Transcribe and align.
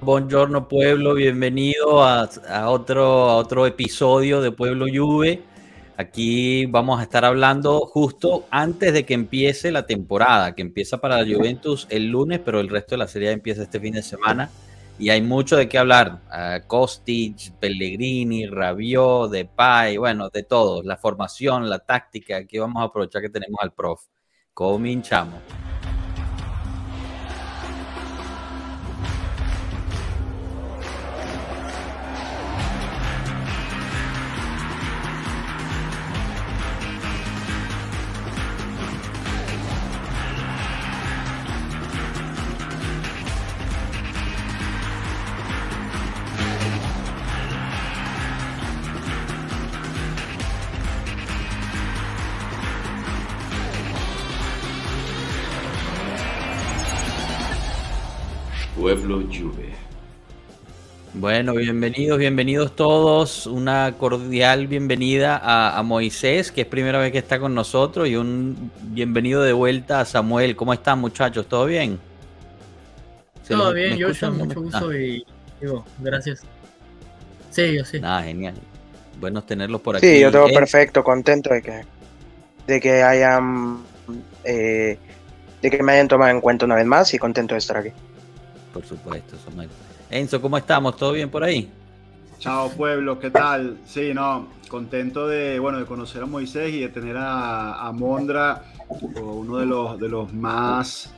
Buongiorno 0.00 0.68
pueblo, 0.68 1.14
bienvenido 1.14 2.04
a, 2.04 2.28
otro, 2.68 3.30
a 3.30 3.36
otro 3.36 3.66
episodio 3.66 4.40
de 4.40 4.52
Pueblo 4.52 4.86
Juve. 4.92 5.42
Aquí 5.96 6.66
vamos 6.66 7.00
a 7.00 7.02
estar 7.02 7.24
hablando 7.24 7.80
justo 7.80 8.46
antes 8.52 8.92
de 8.92 9.04
que 9.04 9.14
empiece 9.14 9.72
la 9.72 9.86
temporada, 9.86 10.54
que 10.54 10.62
empieza 10.62 10.98
para 10.98 11.20
la 11.20 11.36
Juventus 11.36 11.88
el 11.90 12.10
lunes, 12.10 12.38
pero 12.44 12.60
el 12.60 12.68
resto 12.68 12.94
de 12.94 12.98
la 12.98 13.08
serie 13.08 13.32
empieza 13.32 13.64
este 13.64 13.80
fin 13.80 13.94
de 13.94 14.02
semana. 14.02 14.48
Y 15.00 15.10
hay 15.10 15.20
mucho 15.20 15.56
de 15.56 15.68
qué 15.68 15.78
hablar. 15.78 16.20
Uh, 16.28 16.64
Kostic, 16.68 17.52
Pellegrini, 17.58 18.46
Rabiot, 18.46 19.32
Depay, 19.32 19.96
bueno, 19.96 20.28
de 20.30 20.44
todo. 20.44 20.80
La 20.84 20.96
formación, 20.96 21.68
la 21.68 21.80
táctica. 21.80 22.36
Aquí 22.36 22.58
vamos 22.58 22.80
a 22.82 22.86
aprovechar 22.86 23.20
que 23.20 23.30
tenemos 23.30 23.58
al 23.60 23.72
prof. 23.72 24.02
Cominchamos. 24.54 25.40
Bueno, 61.20 61.52
bienvenidos, 61.54 62.16
bienvenidos 62.16 62.76
todos. 62.76 63.48
Una 63.48 63.92
cordial 63.98 64.68
bienvenida 64.68 65.40
a, 65.42 65.82
Moisés, 65.82 66.52
que 66.52 66.60
es 66.60 66.66
primera 66.68 67.00
vez 67.00 67.10
que 67.10 67.18
está 67.18 67.40
con 67.40 67.56
nosotros, 67.56 68.06
y 68.06 68.14
un 68.14 68.70
bienvenido 68.82 69.42
de 69.42 69.52
vuelta 69.52 70.00
a 70.00 70.04
Samuel. 70.04 70.54
¿Cómo 70.54 70.72
están, 70.72 71.00
muchachos? 71.00 71.48
¿Todo 71.48 71.66
bien? 71.66 71.98
Todo 73.48 73.74
bien, 73.74 74.00
Joshua, 74.00 74.30
mucho 74.30 74.62
gusto 74.62 74.94
y 74.94 75.26
digo, 75.60 75.84
gracias. 75.98 76.44
Sí, 77.50 77.74
yo 77.76 77.84
sí. 77.84 77.98
Nada, 77.98 78.22
genial. 78.22 78.54
Buenos 79.18 79.44
tenerlos 79.44 79.80
por 79.80 79.96
aquí. 79.96 80.06
Sí, 80.06 80.20
yo 80.20 80.30
tengo 80.30 80.46
perfecto, 80.46 81.02
contento 81.02 81.50
de 81.52 81.62
que, 81.62 81.80
de 82.68 82.80
que 82.80 83.02
hayan, 83.02 83.82
eh, 84.44 84.96
de 85.60 85.70
que 85.70 85.82
me 85.82 85.94
hayan 85.94 86.06
tomado 86.06 86.30
en 86.30 86.40
cuenta 86.40 86.64
una 86.64 86.76
vez 86.76 86.86
más 86.86 87.12
y 87.12 87.18
contento 87.18 87.56
de 87.56 87.58
estar 87.58 87.78
aquí 87.78 87.90
por 88.78 88.86
supuesto, 88.86 89.36
Samuel. 89.44 89.68
Enzo, 90.10 90.40
¿cómo 90.40 90.56
estamos? 90.56 90.96
¿Todo 90.96 91.12
bien 91.12 91.28
por 91.28 91.44
ahí? 91.44 91.68
Chao 92.38 92.70
pueblo, 92.70 93.18
¿qué 93.18 93.30
tal? 93.30 93.78
Sí, 93.84 94.12
no, 94.14 94.46
contento 94.68 95.26
de, 95.26 95.58
bueno, 95.58 95.78
de 95.78 95.84
conocer 95.84 96.22
a 96.22 96.26
Moisés 96.26 96.72
y 96.72 96.80
de 96.80 96.88
tener 96.88 97.16
a, 97.18 97.90
Mondra, 97.92 98.64
uno 99.20 99.58
de 99.58 99.66
los, 99.66 99.98
de 99.98 100.08
los 100.08 100.32
más, 100.32 101.12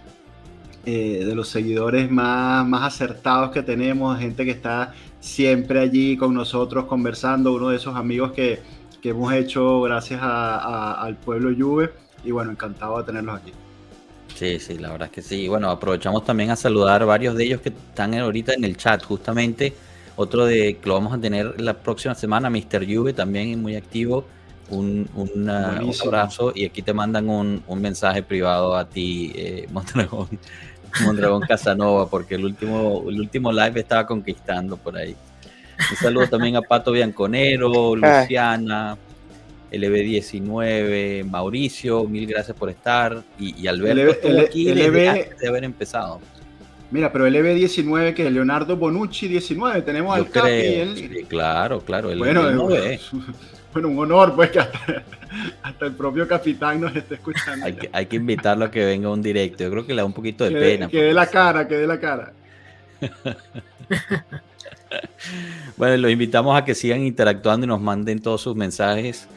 eh, 0.86 1.24
de 1.24 1.34
los 1.34 1.48
seguidores 1.48 2.10
más, 2.10 2.66
más 2.66 2.94
acertados 2.94 3.50
que 3.50 3.62
tenemos, 3.62 4.18
gente 4.18 4.44
que 4.44 4.50
está 4.50 4.94
siempre 5.20 5.80
allí 5.80 6.16
con 6.16 6.34
nosotros 6.34 6.86
conversando, 6.86 7.52
uno 7.52 7.68
de 7.68 7.76
esos 7.76 7.94
amigos 7.96 8.32
que, 8.32 8.80
hemos 9.02 9.32
hecho 9.32 9.80
gracias 9.80 10.20
al 10.22 11.16
pueblo 11.16 11.54
Juve 11.56 11.90
y 12.22 12.32
bueno, 12.32 12.50
encantado 12.50 12.98
de 12.98 13.04
tenerlos 13.04 13.40
aquí. 13.40 13.52
Sí, 14.34 14.58
sí, 14.58 14.78
la 14.78 14.90
verdad 14.90 15.06
es 15.06 15.12
que 15.12 15.22
sí. 15.22 15.48
Bueno, 15.48 15.70
aprovechamos 15.70 16.24
también 16.24 16.50
a 16.50 16.56
saludar 16.56 17.04
varios 17.04 17.36
de 17.36 17.44
ellos 17.44 17.60
que 17.60 17.70
están 17.70 18.14
ahorita 18.14 18.54
en 18.54 18.64
el 18.64 18.76
chat, 18.76 19.02
justamente. 19.04 19.74
Otro 20.16 20.46
de 20.46 20.76
que 20.76 20.88
lo 20.88 20.94
vamos 20.94 21.14
a 21.14 21.18
tener 21.18 21.60
la 21.60 21.74
próxima 21.74 22.14
semana, 22.14 22.50
Mr. 22.50 22.86
Juve, 22.86 23.12
también 23.12 23.60
muy 23.60 23.76
activo. 23.76 24.24
Un, 24.70 25.08
abrazo 25.50 26.52
y 26.54 26.64
aquí 26.64 26.82
te 26.82 26.92
mandan 26.92 27.28
un, 27.28 27.62
mensaje 27.80 28.22
privado 28.22 28.76
a 28.76 28.88
ti, 28.88 29.32
eh, 29.34 29.66
Mondragón, 29.72 30.28
Mondragón 31.04 31.42
Casanova, 31.42 32.08
porque 32.08 32.36
el 32.36 32.44
último, 32.44 33.04
el 33.08 33.18
último 33.18 33.50
live 33.50 33.80
estaba 33.80 34.06
conquistando 34.06 34.76
por 34.76 34.96
ahí. 34.96 35.16
Un 35.90 35.96
saludo 35.96 36.28
también 36.28 36.56
a 36.56 36.62
Pato 36.62 36.92
Bianconero, 36.92 37.96
Luciana, 37.96 38.96
LB19, 39.72 41.24
Mauricio, 41.24 42.04
mil 42.04 42.26
gracias 42.26 42.56
por 42.56 42.70
estar. 42.70 43.22
Y, 43.38 43.66
Alberto 43.66 44.28
el, 44.28 44.40
aquí 44.40 44.64
de 44.64 45.48
haber 45.48 45.64
empezado. 45.64 46.20
Mira, 46.90 47.12
pero 47.12 47.26
el 47.26 47.36
EB19, 47.36 48.14
que 48.14 48.26
es 48.26 48.32
Leonardo 48.32 48.76
Bonucci 48.76 49.28
19, 49.28 49.82
tenemos 49.82 50.16
al 50.16 50.28
Capi. 50.28 50.48
Él... 50.48 51.26
claro, 51.28 51.80
claro. 51.80 52.08
bueno, 52.16 52.42
bueno, 53.72 53.88
un 53.88 53.98
honor, 53.98 54.34
pues, 54.34 54.50
que 54.50 54.58
hasta, 55.62 55.86
el 55.86 55.92
propio 55.92 56.26
capitán 56.26 56.80
nos 56.80 56.96
esté 56.96 57.14
escuchando. 57.14 57.66
Hay 57.92 58.06
que, 58.06 58.16
invitarlo 58.16 58.64
a 58.64 58.70
que 58.72 58.84
venga 58.84 59.06
a 59.06 59.12
un 59.12 59.22
directo. 59.22 59.62
Yo 59.62 59.70
creo 59.70 59.86
que 59.86 59.94
le 59.94 60.02
da 60.02 60.04
un 60.04 60.12
poquito 60.12 60.42
de 60.44 60.50
pena. 60.50 60.88
Que 60.88 61.04
dé 61.04 61.12
la 61.12 61.26
cara, 61.26 61.68
que 61.68 61.76
dé 61.76 61.86
la 61.86 62.00
cara. 62.00 62.32
bueno, 65.76 65.96
los 65.96 66.10
invitamos 66.10 66.58
a 66.58 66.64
que 66.64 66.74
sigan 66.74 67.02
interactuando 67.02 67.66
y 67.66 67.68
nos 67.68 67.80
manden 67.80 68.20
todos 68.20 68.40
sus 68.40 68.56
mensajes 68.56 69.28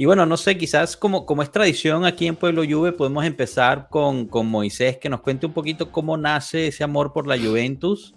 y 0.00 0.06
bueno, 0.06 0.26
no 0.26 0.36
sé, 0.36 0.56
quizás 0.56 0.96
como, 0.96 1.26
como 1.26 1.42
es 1.42 1.50
tradición 1.50 2.04
aquí 2.04 2.28
en 2.28 2.36
Pueblo 2.36 2.62
Juve, 2.62 2.92
podemos 2.92 3.24
empezar 3.24 3.88
con, 3.90 4.28
Moisés, 4.46 4.96
que 4.96 5.08
nos 5.08 5.22
cuente 5.22 5.44
un 5.44 5.52
poquito 5.52 5.90
cómo 5.90 6.16
nace 6.16 6.68
ese 6.68 6.84
amor 6.84 7.12
por 7.12 7.26
la 7.26 7.36
Juventus 7.36 8.14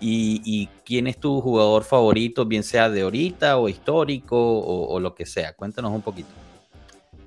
y, 0.00 0.70
quién 0.86 1.06
es 1.06 1.20
tu 1.20 1.42
jugador 1.42 1.84
favorito, 1.84 2.46
bien 2.46 2.62
sea 2.62 2.88
de 2.88 3.02
ahorita 3.02 3.58
o 3.58 3.68
histórico 3.68 4.38
o, 4.38 4.98
lo 5.00 5.14
que 5.14 5.26
sea. 5.26 5.52
Cuéntanos 5.52 5.92
un 5.92 6.00
poquito. 6.00 6.30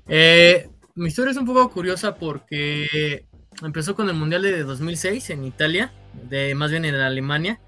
Eh, 0.08 0.68
mi 0.96 1.06
historia 1.06 1.30
es 1.30 1.36
un 1.36 1.46
poco 1.46 1.70
curiosa 1.70 2.16
porque 2.16 3.26
empezó 3.62 3.94
con 3.94 4.08
el 4.08 4.16
Mundial 4.16 4.42
de 4.42 4.64
2006 4.64 5.30
en 5.30 5.44
Italia, 5.44 5.92
de, 6.28 6.56
más 6.56 6.72
bien 6.72 6.84
en 6.84 6.96
Alemania. 6.96 7.60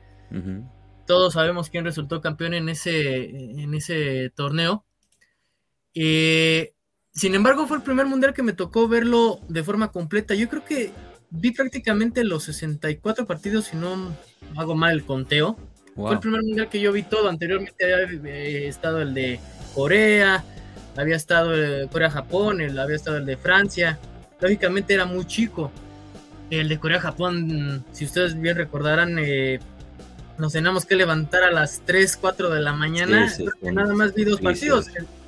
Todos 1.06 1.34
sabemos 1.34 1.70
quién 1.70 1.84
resultó 1.84 2.20
campeón 2.20 2.54
en 2.54 2.68
ese, 2.68 3.30
en 3.30 3.72
ese 3.72 4.32
torneo. 4.34 4.84
Eh, 5.94 6.72
sin 7.12 7.34
embargo, 7.34 7.66
fue 7.66 7.76
el 7.76 7.82
primer 7.82 8.06
mundial 8.06 8.34
que 8.34 8.42
me 8.42 8.52
tocó 8.52 8.88
verlo 8.88 9.40
de 9.48 9.62
forma 9.62 9.92
completa. 9.92 10.34
Yo 10.34 10.48
creo 10.48 10.64
que 10.64 10.92
vi 11.30 11.52
prácticamente 11.52 12.24
los 12.24 12.44
64 12.44 13.26
partidos, 13.26 13.66
si 13.66 13.76
no 13.76 14.14
hago 14.56 14.74
mal 14.74 14.92
el 14.92 15.04
conteo. 15.04 15.56
Fue 15.94 16.12
el 16.12 16.18
primer 16.18 16.42
mundial 16.42 16.68
que 16.68 16.80
yo 16.80 16.92
vi 16.92 17.04
todo. 17.04 17.28
Anteriormente 17.28 17.84
había 17.84 18.32
eh, 18.32 18.66
estado 18.66 19.00
el 19.00 19.14
de 19.14 19.38
Corea, 19.74 20.44
había 20.96 21.16
estado 21.16 21.54
el 21.54 21.88
Corea-Japón, 21.88 22.60
había 22.78 22.96
estado 22.96 23.18
el 23.18 23.26
de 23.26 23.36
Francia. 23.36 23.98
Lógicamente 24.40 24.94
era 24.94 25.04
muy 25.04 25.24
chico. 25.24 25.70
El 26.50 26.68
de 26.68 26.78
Corea-Japón, 26.78 27.84
si 27.92 28.04
ustedes 28.04 28.38
bien 28.38 28.56
recordarán, 28.56 29.18
eh, 29.20 29.60
nos 30.36 30.52
teníamos 30.52 30.84
que 30.84 30.96
levantar 30.96 31.44
a 31.44 31.52
las 31.52 31.80
3, 31.84 32.16
4 32.16 32.50
de 32.50 32.60
la 32.60 32.72
mañana. 32.72 33.32
nada 33.62 33.94
más 33.94 34.14
vi 34.14 34.24
dos 34.24 34.40
partidos. 34.40 34.86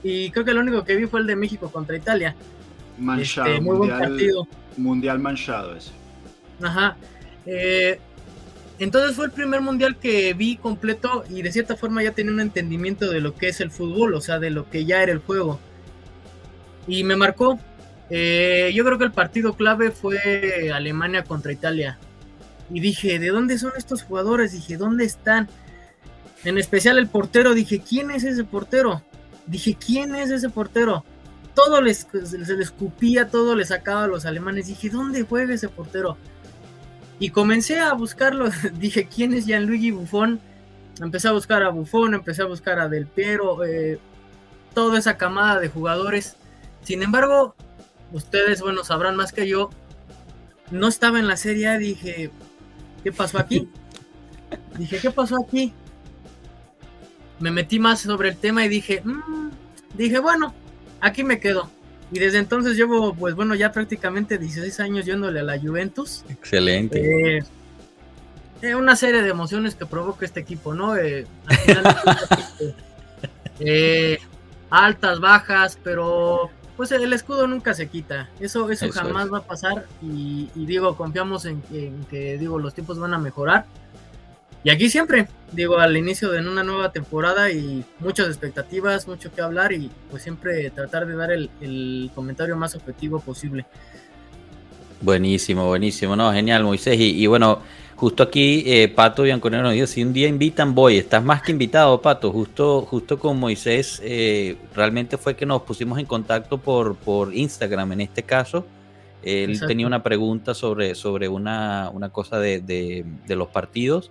Y 0.08 0.30
creo 0.30 0.44
que 0.44 0.54
lo 0.54 0.60
único 0.60 0.84
que 0.84 0.94
vi 0.94 1.06
fue 1.06 1.18
el 1.18 1.26
de 1.26 1.34
México 1.34 1.68
contra 1.68 1.96
Italia. 1.96 2.36
Manchado. 2.96 3.48
Este, 3.48 3.60
muy 3.60 3.76
mundial, 3.76 3.98
buen 3.98 4.10
partido. 4.10 4.48
Mundial 4.76 5.18
manchado 5.18 5.74
ese. 5.74 5.90
Ajá. 6.62 6.96
Eh, 7.44 7.98
entonces 8.78 9.16
fue 9.16 9.26
el 9.26 9.32
primer 9.32 9.62
mundial 9.62 9.96
que 9.96 10.32
vi 10.34 10.58
completo 10.58 11.24
y 11.28 11.42
de 11.42 11.50
cierta 11.50 11.74
forma 11.74 12.04
ya 12.04 12.12
tenía 12.12 12.30
un 12.30 12.38
entendimiento 12.38 13.10
de 13.10 13.20
lo 13.20 13.34
que 13.34 13.48
es 13.48 13.60
el 13.60 13.72
fútbol, 13.72 14.14
o 14.14 14.20
sea, 14.20 14.38
de 14.38 14.50
lo 14.50 14.70
que 14.70 14.84
ya 14.84 15.02
era 15.02 15.10
el 15.10 15.18
juego. 15.18 15.58
Y 16.86 17.02
me 17.02 17.16
marcó. 17.16 17.58
Eh, 18.08 18.70
yo 18.72 18.84
creo 18.84 18.98
que 18.98 19.04
el 19.06 19.12
partido 19.12 19.54
clave 19.54 19.90
fue 19.90 20.70
Alemania 20.72 21.24
contra 21.24 21.50
Italia. 21.50 21.98
Y 22.70 22.78
dije, 22.78 23.18
¿de 23.18 23.30
dónde 23.30 23.58
son 23.58 23.72
estos 23.76 24.04
jugadores? 24.04 24.52
Dije, 24.52 24.76
¿dónde 24.76 25.04
están? 25.04 25.48
En 26.44 26.58
especial 26.58 26.96
el 26.96 27.08
portero, 27.08 27.54
dije, 27.54 27.80
¿quién 27.80 28.12
es 28.12 28.22
ese 28.22 28.44
portero? 28.44 29.02
Dije, 29.46 29.76
¿quién 29.78 30.14
es 30.14 30.30
ese 30.30 30.48
portero? 30.48 31.04
Todo 31.54 31.80
les, 31.80 32.06
se 32.24 32.38
les 32.38 32.50
escupía, 32.50 33.28
todo 33.28 33.54
le 33.54 33.64
sacaba 33.64 34.04
a 34.04 34.08
los 34.08 34.26
alemanes. 34.26 34.66
Dije, 34.66 34.90
¿dónde 34.90 35.22
juega 35.22 35.54
ese 35.54 35.68
portero? 35.68 36.16
Y 37.18 37.30
comencé 37.30 37.80
a 37.80 37.92
buscarlo. 37.94 38.48
dije, 38.78 39.06
¿quién 39.06 39.32
es 39.32 39.46
Gianluigi 39.46 39.90
Buffon? 39.90 40.40
Empecé 41.00 41.28
a 41.28 41.32
buscar 41.32 41.62
a 41.62 41.68
Buffon, 41.68 42.14
empecé 42.14 42.42
a 42.42 42.46
buscar 42.46 42.78
a 42.78 42.88
Del 42.88 43.06
Piero, 43.06 43.64
eh, 43.64 43.98
toda 44.74 44.98
esa 44.98 45.16
camada 45.16 45.60
de 45.60 45.68
jugadores. 45.68 46.36
Sin 46.82 47.02
embargo, 47.02 47.54
ustedes, 48.12 48.62
bueno, 48.62 48.84
sabrán 48.84 49.16
más 49.16 49.32
que 49.32 49.46
yo. 49.46 49.70
No 50.70 50.88
estaba 50.88 51.18
en 51.18 51.28
la 51.28 51.36
serie 51.36 51.68
A, 51.68 51.78
dije, 51.78 52.30
¿qué 53.04 53.12
pasó 53.12 53.38
aquí? 53.38 53.68
dije, 54.78 54.98
¿qué 54.98 55.10
pasó 55.10 55.36
aquí? 55.42 55.72
Me 57.40 57.50
metí 57.50 57.78
más 57.78 58.00
sobre 58.00 58.30
el 58.30 58.36
tema 58.36 58.64
y 58.64 58.68
dije, 58.68 59.02
mm", 59.04 59.50
dije, 59.94 60.18
bueno, 60.18 60.54
aquí 61.00 61.24
me 61.24 61.40
quedo. 61.40 61.70
Y 62.12 62.18
desde 62.18 62.38
entonces 62.38 62.76
llevo, 62.76 63.14
pues 63.14 63.34
bueno, 63.34 63.54
ya 63.54 63.72
prácticamente 63.72 64.38
16 64.38 64.78
años 64.80 65.06
yéndole 65.06 65.40
a 65.40 65.42
la 65.42 65.58
Juventus. 65.58 66.24
Excelente. 66.28 67.38
Eh, 67.38 67.42
eh, 68.62 68.74
una 68.74 68.96
serie 68.96 69.22
de 69.22 69.28
emociones 69.28 69.74
que 69.74 69.86
provoca 69.86 70.24
este 70.24 70.40
equipo, 70.40 70.74
¿no? 70.74 70.96
Eh, 70.96 71.26
al 71.46 71.56
final, 71.56 71.84
eh, 73.60 74.18
altas, 74.70 75.20
bajas, 75.20 75.78
pero 75.82 76.50
pues 76.76 76.90
el 76.92 77.12
escudo 77.12 77.46
nunca 77.46 77.74
se 77.74 77.88
quita. 77.88 78.30
Eso, 78.40 78.70
eso, 78.70 78.90
jamás 78.90 79.32
va 79.32 79.38
a 79.38 79.42
pasar. 79.42 79.86
Y, 80.02 80.48
digo, 80.54 80.96
confiamos 80.96 81.44
en, 81.44 81.62
que 82.10 82.38
digo, 82.38 82.58
los 82.58 82.74
tiempos 82.74 82.98
van 82.98 83.14
a 83.14 83.18
mejorar. 83.18 83.66
Y 84.66 84.70
aquí 84.70 84.90
siempre, 84.90 85.28
digo, 85.52 85.78
al 85.78 85.96
inicio 85.96 86.28
de 86.32 86.40
una 86.40 86.64
nueva 86.64 86.90
temporada 86.90 87.52
y 87.52 87.84
muchas 88.00 88.26
expectativas, 88.26 89.06
mucho 89.06 89.32
que 89.32 89.40
hablar 89.40 89.72
y 89.72 89.92
pues 90.10 90.24
siempre 90.24 90.68
tratar 90.70 91.06
de 91.06 91.14
dar 91.14 91.30
el, 91.30 92.10
comentario 92.16 92.56
más 92.56 92.74
objetivo 92.74 93.20
posible. 93.20 93.64
Buenísimo, 95.00 95.68
buenísimo, 95.68 96.16
no, 96.16 96.32
genial, 96.32 96.64
Moisés. 96.64 96.96
Y, 96.98 97.24
bueno, 97.28 97.60
justo 97.94 98.24
aquí 98.24 98.64
eh, 98.66 98.88
Pato 98.88 99.22
Bianconero 99.22 99.62
nos 99.62 99.72
dijo, 99.72 99.86
si 99.86 100.02
un 100.02 100.12
día 100.12 100.26
invitan 100.26 100.74
voy, 100.74 100.98
estás 100.98 101.22
más 101.22 101.42
que 101.42 101.52
invitado, 101.52 102.02
Pato. 102.02 102.32
Justo, 102.32 102.82
justo 102.82 103.20
con 103.20 103.38
Moisés, 103.38 104.02
eh, 104.02 104.56
realmente 104.74 105.16
fue 105.16 105.36
que 105.36 105.46
nos 105.46 105.62
pusimos 105.62 105.96
en 106.00 106.06
contacto 106.06 106.58
por, 106.58 106.96
por 106.96 107.32
Instagram 107.32 107.92
en 107.92 108.00
este 108.00 108.24
caso. 108.24 108.66
Él 109.22 109.60
tenía 109.64 109.86
una 109.86 110.02
pregunta 110.02 110.54
sobre, 110.54 110.96
sobre 110.96 111.28
una, 111.28 111.88
una 111.94 112.08
cosa 112.08 112.40
de, 112.40 112.60
de, 112.60 113.04
de 113.26 113.36
los 113.36 113.46
partidos 113.46 114.10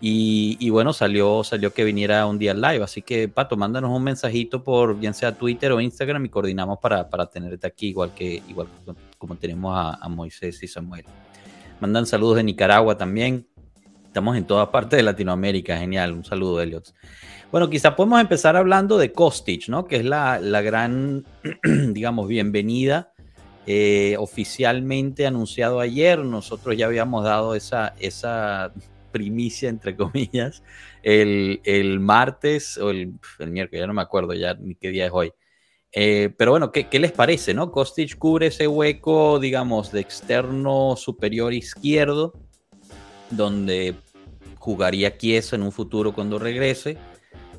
y, 0.00 0.68
bueno, 0.70 0.92
salió, 0.92 1.42
salió 1.42 1.72
que 1.72 1.82
viniera 1.82 2.26
un 2.26 2.38
día 2.38 2.52
live. 2.52 2.84
Así 2.84 3.00
que, 3.00 3.28
Pato, 3.28 3.56
mándanos 3.56 3.90
un 3.90 4.02
mensajito 4.02 4.62
por 4.62 4.98
bien 4.98 5.14
sea 5.14 5.36
Twitter 5.36 5.72
o 5.72 5.80
Instagram 5.80 6.26
y 6.26 6.28
coordinamos 6.28 6.78
para, 6.78 7.08
para 7.08 7.26
tenerte 7.26 7.66
aquí, 7.66 7.88
igual 7.88 8.12
que 8.14 8.42
igual 8.48 8.68
como 9.18 9.36
tenemos 9.36 9.74
a, 9.74 10.08
Moisés 10.08 10.62
y 10.62 10.68
Samuel. 10.68 11.04
Mandan 11.80 12.06
saludos 12.06 12.36
de 12.36 12.44
Nicaragua 12.44 12.96
también. 12.98 13.46
Estamos 14.04 14.36
en 14.36 14.44
toda 14.44 14.70
parte 14.70 14.96
de 14.96 15.02
Latinoamérica. 15.02 15.78
Genial. 15.78 16.12
Un 16.12 16.24
saludo, 16.24 16.60
Elliot. 16.60 16.94
Bueno, 17.50 17.70
quizá 17.70 17.96
podemos 17.96 18.20
empezar 18.20 18.56
hablando 18.56 18.98
de 18.98 19.12
Kostic, 19.12 19.68
¿no? 19.68 19.86
Que 19.86 19.96
es 19.96 20.04
la, 20.04 20.40
la 20.40 20.60
gran, 20.60 21.24
digamos, 21.92 22.28
bienvenida. 22.28 23.12
Eh, 23.66 24.16
oficialmente 24.18 25.26
anunciado 25.26 25.80
ayer. 25.80 26.18
Nosotros 26.18 26.76
ya 26.76 26.86
habíamos 26.86 27.24
dado 27.24 27.54
esa, 27.54 27.94
esa 27.98 28.72
primicia, 29.16 29.70
entre 29.70 29.96
comillas, 29.96 30.62
el, 31.02 31.60
el 31.64 32.00
martes 32.00 32.76
o 32.76 32.90
el, 32.90 33.14
el, 33.38 33.50
miércoles, 33.50 33.80
ya 33.80 33.86
no 33.86 33.94
me 33.94 34.02
acuerdo 34.02 34.34
ya 34.34 34.54
ni 34.54 34.74
qué 34.74 34.90
día 34.90 35.06
es 35.06 35.12
hoy. 35.14 35.32
Eh, 35.92 36.30
pero 36.36 36.50
bueno, 36.50 36.72
¿qué, 36.72 36.88
¿qué, 36.88 36.98
les 36.98 37.12
parece, 37.12 37.54
no? 37.54 37.72
Kostic 37.72 38.18
cubre 38.18 38.48
ese 38.48 38.66
hueco, 38.66 39.38
digamos, 39.38 39.92
de 39.92 40.00
externo 40.00 40.94
superior 40.96 41.54
izquierdo, 41.54 42.34
donde 43.30 43.94
jugaría 44.58 45.16
Chiesa 45.16 45.56
en 45.56 45.62
un 45.62 45.72
futuro 45.72 46.12
cuando 46.12 46.38
regrese. 46.38 46.98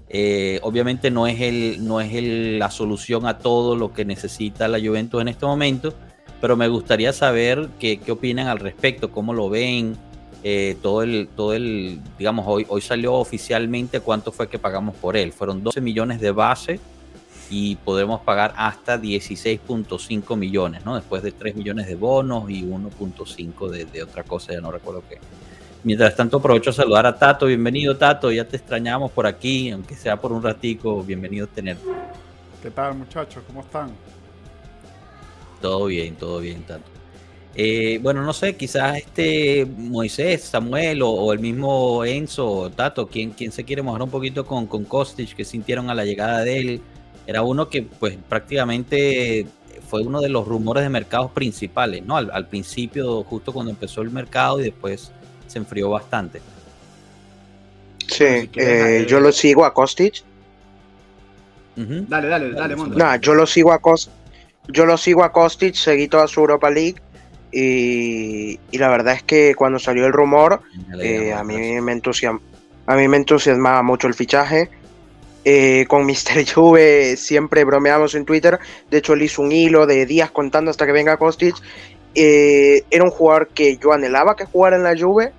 Eh, 0.10 0.60
obviamente 0.62 1.10
no 1.10 1.26
es, 1.26 1.42
el, 1.42 1.84
no 1.84 2.00
es 2.00 2.14
el, 2.14 2.60
la 2.60 2.70
solución 2.70 3.26
a 3.26 3.40
todo 3.40 3.76
lo 3.76 3.92
que 3.92 4.06
necesita 4.06 4.68
la 4.68 4.80
Juventus 4.80 5.22
en 5.22 5.30
este 5.30 5.46
momento, 5.46 5.96
pero 6.40 6.56
me 6.56 6.68
gustaría 6.68 7.14
saber 7.14 7.70
qué, 7.80 8.00
qué 8.00 8.12
opinan 8.12 8.48
al 8.48 8.60
respecto, 8.60 9.12
cómo 9.12 9.34
lo 9.34 9.50
ven, 9.50 9.98
eh, 10.44 10.78
todo 10.82 11.04
el, 11.04 11.28
todo 11.36 11.54
el, 11.54 12.00
digamos, 12.18 12.46
hoy, 12.48 12.66
hoy 12.70 12.82
salió 12.82 13.16
oficialmente 13.16 14.00
cuánto 14.00 14.32
fue 14.32 14.48
que 14.48 14.60
pagamos 14.60 14.96
por 14.96 15.18
él. 15.18 15.34
Fueron 15.34 15.64
12 15.64 15.82
millones 15.82 16.22
de 16.22 16.32
base 16.32 16.80
y 17.50 17.76
podremos 17.78 18.22
pagar 18.22 18.54
hasta 18.58 19.00
16.5 19.00 20.36
millones, 20.36 20.86
¿no? 20.86 20.96
Después 20.96 21.24
de 21.24 21.32
3 21.32 21.56
millones 21.56 21.88
de 21.88 21.96
bonos 21.96 22.50
y 22.50 22.64
1.5 22.64 23.70
de, 23.70 23.86
de, 23.86 24.04
otra 24.04 24.24
cosa, 24.24 24.54
ya 24.54 24.62
no 24.62 24.72
recuerdo 24.72 25.04
qué. 25.10 25.18
Mientras 25.84 26.16
tanto, 26.16 26.38
aprovecho 26.38 26.72
a 26.72 26.74
saludar 26.74 27.06
a 27.06 27.18
Tato. 27.18 27.46
Bienvenido, 27.46 27.96
Tato. 27.96 28.32
Ya 28.32 28.46
te 28.46 28.58
extrañamos 28.58 29.12
por 29.12 29.26
aquí, 29.26 29.70
aunque 29.70 29.96
sea 29.96 30.18
por 30.18 30.32
un 30.34 30.44
ratico. 30.44 31.02
Bienvenido 31.04 31.46
a 31.46 31.50
tenerte. 31.50 31.88
¿Qué 32.62 32.72
tal, 32.72 32.96
muchachos? 32.96 33.44
¿Cómo 33.48 33.62
están? 33.62 33.92
Todo 35.62 35.86
bien, 35.86 36.16
todo 36.16 36.40
bien, 36.40 36.64
Tato. 36.64 36.97
Eh, 37.60 38.00
bueno, 38.04 38.22
no 38.22 38.34
sé, 38.34 38.56
quizás 38.56 38.98
este 38.98 39.66
Moisés, 39.66 40.44
Samuel 40.44 41.02
o, 41.02 41.34
el 41.34 41.40
mismo 41.40 42.06
Enzo, 42.06 42.70
Tato, 42.70 43.08
quien, 43.08 43.32
quien 43.32 43.52
se 43.52 43.64
quiere 43.64 43.82
mojar 43.82 44.04
un 44.04 44.12
poquito 44.12 44.46
con, 44.46 44.68
con 44.68 44.86
Kostic, 44.86 45.36
que 45.36 45.44
sintieron 45.44 45.90
a 45.90 45.96
la 45.96 46.06
llegada 46.06 46.44
de 46.44 46.60
él, 46.60 46.82
era 47.26 47.42
uno 47.42 47.68
que 47.68 47.82
pues 47.82 48.16
prácticamente 48.30 49.48
fue 49.90 50.04
uno 50.04 50.22
de 50.22 50.30
los 50.30 50.48
rumores 50.48 50.84
de 50.84 50.90
mercados 50.90 51.32
principales, 51.32 52.06
¿no? 52.06 52.18
Al, 52.18 52.48
principio, 52.48 53.24
justo 53.24 53.52
cuando 53.52 53.72
empezó 53.72 54.04
el 54.04 54.12
mercado 54.12 54.60
y 54.60 54.66
después 54.66 55.12
se 55.48 55.58
enfrió 55.58 55.90
bastante. 55.90 56.42
Sí, 58.08 58.50
eh, 58.54 59.08
yo 59.10 59.20
lo 59.20 59.32
sigo 59.32 59.66
a 59.66 59.74
Kostic. 59.74 60.24
Dale, 61.76 62.28
dale, 62.28 62.52
dale, 62.52 62.76
No, 62.76 63.16
yo 63.16 63.34
lo 63.34 63.48
sigo 63.48 63.72
a 63.72 63.80
Kostic. 63.80 64.14
Yo 64.70 64.86
lo 64.86 64.98
sigo 64.98 65.24
a 65.24 65.32
Kostic, 65.32 65.74
seguí 65.76 66.08
toda 66.08 66.28
su 66.28 66.42
Europa 66.42 66.70
League 66.70 67.02
y, 67.60 68.60
la 68.78 68.88
verdad 68.88 69.16
es 69.16 69.24
que 69.24 69.56
cuando 69.56 69.80
salió 69.80 70.06
el 70.06 70.14
rumor, 70.14 70.62
eh, 71.02 71.34
a, 71.34 71.44
mí 71.44 71.82
me 71.82 72.02
a 72.86 72.96
mí 72.96 73.08
me 73.08 73.18
entusiasmaba 73.18 73.82
mucho 73.82 74.08
el 74.08 74.14
fichaje. 74.14 74.70
Eh, 75.44 75.86
con 75.88 76.06
Mr. 76.06 76.46
Juve 76.54 77.18
siempre 77.18 77.64
bromeamos 77.64 78.14
en 78.14 78.26
Twitter. 78.26 78.60
De 78.92 79.00
hecho, 79.00 79.14
él 79.14 79.24
hizo 79.24 79.42
un 79.42 79.52
hilo 79.52 79.88
de 79.88 80.06
días 80.06 80.30
contando 80.30 80.70
hasta 80.70 80.86
que 80.86 80.92
venga 80.92 81.18
Kostic. 81.18 81.56
Eh, 82.14 82.84
era 82.92 83.04
un 83.04 83.10
jugador 83.10 83.48
que 83.48 83.78
yo 83.78 83.92
anhelaba 83.92 84.36
que 84.36 84.46
jugara 84.46 84.76
en 84.76 84.84
la 84.84 84.96
Juve. 84.96 85.34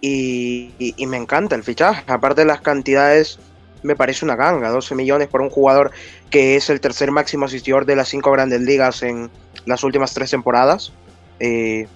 Y, 0.00 0.70
y, 0.78 1.06
me 1.06 1.16
encanta 1.16 1.56
el 1.56 1.64
fichaje. 1.64 2.04
Aparte 2.06 2.42
de 2.42 2.46
las 2.46 2.60
cantidades, 2.60 3.40
me 3.82 3.96
parece 3.96 4.24
una 4.24 4.36
ganga. 4.36 4.70
12 4.70 4.94
millones 4.94 5.26
por 5.26 5.40
un 5.40 5.50
jugador 5.50 5.90
que 6.30 6.54
es 6.54 6.70
el 6.70 6.80
tercer 6.80 7.10
máximo 7.10 7.46
asistidor 7.46 7.86
de 7.86 7.96
las 7.96 8.08
cinco 8.08 8.30
grandes 8.30 8.60
ligas 8.60 9.02
en 9.02 9.30
las 9.66 9.82
últimas 9.82 10.14
tres 10.14 10.30
temporadas. 10.30 10.92
Eh, 11.40 11.86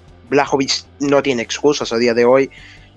no 1.00 1.23
tiene 1.23 1.43
excusas 1.43 1.93
a 1.93 1.99
día 1.99 2.14
de 2.14 2.25
hoy. 2.25 2.50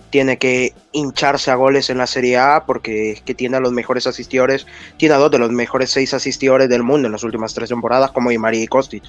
Tiene 0.10 0.38
que 0.38 0.74
hincharse 0.94 1.52
a 1.52 1.56
goles 1.56 1.90
en 1.90 1.98
la 1.98 2.08
Serie 2.08 2.38
A 2.38 2.64
porque 2.66 3.12
es 3.12 3.22
que 3.22 3.36
tiene 3.36 3.58
a 3.58 3.60
los 3.60 3.74
mejores 3.74 4.08
asistidores. 4.08 4.66
Tiene 4.98 5.16
a 5.16 5.18
dos 5.18 5.30
de 5.30 5.40
los 5.40 5.52
mejores 5.52 5.90
seis 5.90 6.14
asistidores 6.14 6.70
del 6.70 6.84
mundo 6.84 7.08
en 7.08 7.12
las 7.12 7.24
últimas 7.24 7.54
tres 7.54 7.70
temporadas, 7.70 8.12
como 8.12 8.32
Imari 8.32 8.64
y 8.64 8.68
Kostic. 8.68 9.04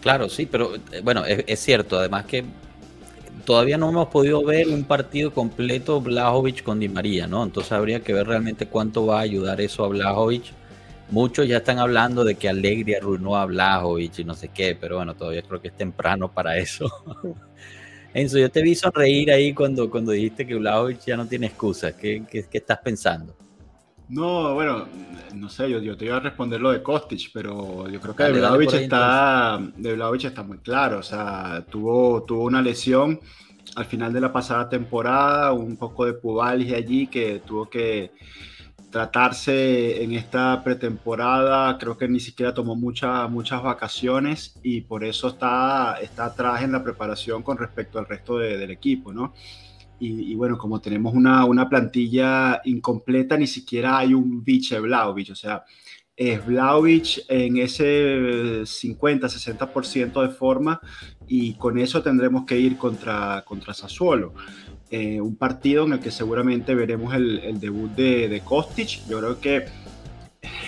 Claro, 0.00 0.28
sí, 0.28 0.46
pero 0.46 0.76
eh, 0.92 1.00
bueno, 1.02 1.24
es, 1.26 1.58
cierto. 1.60 1.98
Además 1.98 2.26
que 2.26 2.44
todavía 3.44 3.76
no 3.76 3.88
hemos 3.88 4.06
podido 4.06 4.44
ver 4.44 4.68
un 4.68 4.84
partido 4.84 5.32
completo 5.32 6.00
Blajovic 6.00 6.62
con 6.62 6.78
Di 6.78 6.88
María, 6.88 7.26
¿no? 7.26 7.42
Entonces 7.42 7.72
habría 7.72 8.00
que 8.00 8.12
ver 8.12 8.28
realmente 8.28 8.66
cuánto 8.66 9.06
va 9.06 9.18
a 9.18 9.22
ayudar 9.22 9.60
eso 9.60 9.84
a 9.84 9.88
Blajovic 9.88 10.52
Muchos 11.10 11.46
ya 11.46 11.58
están 11.58 11.78
hablando 11.78 12.24
de 12.24 12.34
que 12.34 12.48
Alegría 12.48 12.98
arruinó 12.98 13.36
a 13.36 13.46
Blajovic 13.46 14.18
y 14.18 14.24
no 14.24 14.34
sé 14.34 14.48
qué, 14.48 14.76
pero 14.78 14.96
bueno, 14.96 15.14
todavía 15.14 15.42
creo 15.42 15.60
que 15.60 15.68
es 15.68 15.76
temprano 15.76 16.32
para 16.32 16.56
eso. 16.58 16.90
Enzo, 18.14 18.38
yo 18.38 18.50
te 18.50 18.62
vi 18.62 18.74
sonreír 18.74 19.30
ahí 19.30 19.52
cuando, 19.52 19.90
cuando 19.90 20.12
dijiste 20.12 20.46
que 20.46 20.54
Blajovic 20.54 21.04
ya 21.04 21.16
no 21.16 21.26
tiene 21.26 21.46
excusa. 21.46 21.96
¿Qué, 21.96 22.24
qué, 22.28 22.46
estás 22.50 22.78
pensando? 22.78 23.36
No, 24.08 24.54
bueno, 24.54 24.86
no 25.34 25.48
sé, 25.48 25.68
yo, 25.70 25.80
yo, 25.80 25.96
te 25.96 26.06
iba 26.06 26.16
a 26.16 26.20
responder 26.20 26.60
lo 26.60 26.70
de 26.70 26.82
Kostic, 26.82 27.30
pero 27.32 27.88
yo 27.88 28.00
creo 28.00 28.14
que 28.14 28.22
de 28.22 28.32
Vlahovic 28.32 28.72
está, 28.74 29.60
de 29.76 29.98
está 30.22 30.42
muy 30.42 30.58
claro. 30.58 30.98
O 30.98 31.02
sea, 31.02 31.64
tuvo, 31.68 32.22
tuvo 32.22 32.44
una 32.44 32.62
lesión 32.62 33.20
al 33.74 33.84
final 33.84 34.12
de 34.12 34.20
la 34.20 34.32
pasada 34.32 34.68
temporada, 34.68 35.52
un 35.52 35.76
poco 35.76 36.06
de 36.06 36.14
pubalgia 36.14 36.76
allí 36.76 37.08
que 37.08 37.42
tuvo 37.44 37.68
que 37.68 38.12
tratarse 38.96 40.02
en 40.02 40.14
esta 40.14 40.64
pretemporada, 40.64 41.76
creo 41.76 41.98
que 41.98 42.08
ni 42.08 42.18
siquiera 42.18 42.54
tomó 42.54 42.74
muchas 42.74 43.30
muchas 43.30 43.62
vacaciones 43.62 44.58
y 44.62 44.80
por 44.80 45.04
eso 45.04 45.28
está, 45.28 45.98
está 46.00 46.24
atrás 46.24 46.62
en 46.62 46.72
la 46.72 46.82
preparación 46.82 47.42
con 47.42 47.58
respecto 47.58 47.98
al 47.98 48.06
resto 48.06 48.38
del 48.38 48.70
equipo, 48.70 49.12
¿no? 49.12 49.34
Y, 49.98 50.34
bueno, 50.34 50.56
como 50.56 50.80
tenemos 50.80 51.14
una, 51.14 51.44
una, 51.44 51.68
plantilla 51.68 52.62
incompleta, 52.64 53.36
ni 53.36 53.46
siquiera 53.46 53.98
hay 53.98 54.14
un 54.14 54.42
biche 54.42 54.80
Vlaovic, 54.80 55.30
o 55.30 55.34
sea, 55.34 55.62
es 56.16 56.46
Vlaovic 56.46 57.24
en 57.28 57.58
ese 57.58 58.62
50-60% 58.62 60.22
de 60.22 60.28
forma 60.30 60.80
y 61.28 61.54
con 61.58 61.78
eso 61.78 62.02
tendremos 62.02 62.46
que 62.46 62.58
ir 62.58 62.78
contra, 62.78 63.42
contra 63.46 63.74
Sassuolo. 63.74 64.32
Eh, 64.88 65.20
un 65.20 65.34
partido 65.34 65.84
en 65.84 65.94
el 65.94 66.00
que 66.00 66.12
seguramente 66.12 66.74
veremos 66.74 67.12
el, 67.12 67.58
debut 67.58 67.90
de, 67.96 68.28
de, 68.28 68.40
Kostic. 68.40 69.00
Yo 69.08 69.18
creo 69.18 69.40
que 69.40 69.64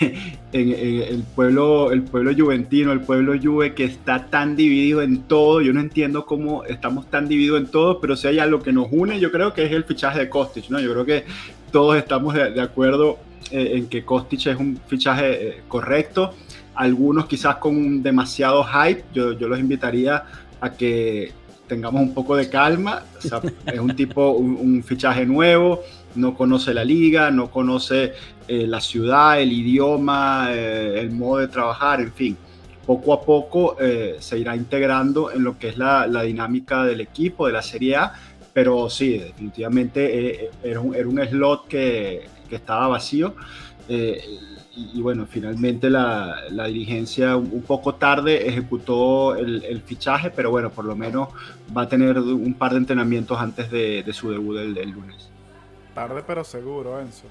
el, 0.52 1.22
pueblo, 1.36 1.92
el 1.92 2.02
pueblo 2.02 2.32
juventino, 2.36 2.90
el 2.90 3.00
pueblo 3.00 3.34
juve 3.40 3.74
que 3.74 3.84
está 3.84 4.26
tan 4.26 4.56
dividido 4.56 5.02
en 5.02 5.22
todo, 5.22 5.60
yo 5.60 5.72
no 5.72 5.80
entiendo 5.80 6.26
cómo 6.26 6.64
estamos 6.64 7.08
tan 7.10 7.28
divididos 7.28 7.60
en 7.60 7.66
todo, 7.68 8.00
pero 8.00 8.16
si 8.16 8.26
hay 8.26 8.40
algo 8.40 8.60
que 8.60 8.72
nos 8.72 8.88
une, 8.90 9.20
yo 9.20 9.30
creo 9.30 9.54
que 9.54 9.64
es 9.64 9.72
el 9.72 9.84
fichaje 9.84 10.18
de 10.18 10.28
Kostic. 10.28 10.68
¿no? 10.70 10.80
Yo 10.80 10.92
creo 10.92 11.04
que 11.04 11.24
todos 11.70 11.96
estamos 11.96 12.34
de, 12.34 12.60
acuerdo 12.60 13.18
eh, 13.52 13.74
en 13.74 13.88
que 13.88 14.04
Kostic 14.04 14.46
es 14.46 14.56
un 14.56 14.80
fichaje 14.88 15.48
eh, 15.48 15.62
correcto. 15.68 16.34
Algunos 16.74 17.26
quizás 17.26 17.56
con 17.56 18.02
demasiado 18.02 18.64
hype, 18.64 19.04
yo, 19.12 19.32
yo 19.32 19.48
los 19.48 19.58
invitaría 19.58 20.24
a 20.60 20.72
que 20.72 21.32
tengamos 21.68 22.00
un 22.00 22.14
poco 22.14 22.34
de 22.36 22.48
calma. 22.48 23.04
es 23.66 23.78
un 23.78 23.94
tipo, 23.94 24.30
un, 24.32 24.82
fichaje 24.82 25.24
nuevo, 25.26 25.82
no 26.14 26.34
conoce 26.34 26.74
la 26.74 26.84
liga, 26.84 27.30
no 27.30 27.50
conoce 27.50 28.14
eh, 28.48 28.66
la 28.66 28.80
ciudad, 28.80 29.40
el 29.40 29.52
idioma, 29.52 30.48
eh, 30.50 31.00
el 31.00 31.10
modo 31.10 31.38
de 31.38 31.48
trabajar, 31.48 32.00
en 32.00 32.12
fin. 32.12 32.36
Poco 32.86 33.12
a 33.12 33.20
poco 33.20 33.76
eh, 33.78 34.16
se 34.18 34.38
irá 34.38 34.56
integrando 34.56 35.30
en 35.30 35.44
lo 35.44 35.58
que 35.58 35.68
es 35.68 35.76
la, 35.76 36.06
la, 36.06 36.22
dinámica 36.22 36.84
del 36.84 37.02
equipo, 37.02 37.46
de 37.46 37.52
la 37.52 37.62
Serie 37.62 37.96
A, 37.96 38.14
pero 38.52 38.88
sí, 38.88 39.18
definitivamente 39.18 40.50
era 40.62 40.80
un, 40.80 40.94
era, 40.94 41.06
un, 41.06 41.20
slot 41.20 41.68
que, 41.68 42.26
que 42.48 42.56
estaba 42.56 42.88
vacío 42.88 43.34
y, 44.94 45.02
bueno, 45.02 45.26
finalmente 45.26 45.90
la, 45.90 46.42
la 46.50 46.66
dirigencia 46.66 47.36
un, 47.36 47.62
poco 47.62 47.96
tarde 47.96 48.48
ejecutó 48.48 49.34
el, 49.34 49.64
el, 49.64 49.82
fichaje, 49.82 50.30
pero 50.30 50.50
bueno, 50.50 50.70
por 50.70 50.84
lo 50.84 50.94
menos 50.94 51.28
va 51.76 51.82
a 51.82 51.88
tener 51.88 52.18
un 52.18 52.54
par 52.54 52.72
de 52.72 52.78
entrenamientos 52.78 53.38
antes 53.38 53.70
de, 53.70 54.02
de 54.02 54.12
su 54.12 54.30
debut 54.30 54.58
el, 54.58 54.78
el, 54.78 54.90
lunes. 54.90 55.30
Tarde 55.94 56.22
pero 56.26 56.44
seguro, 56.44 57.00
Enzo. 57.00 57.26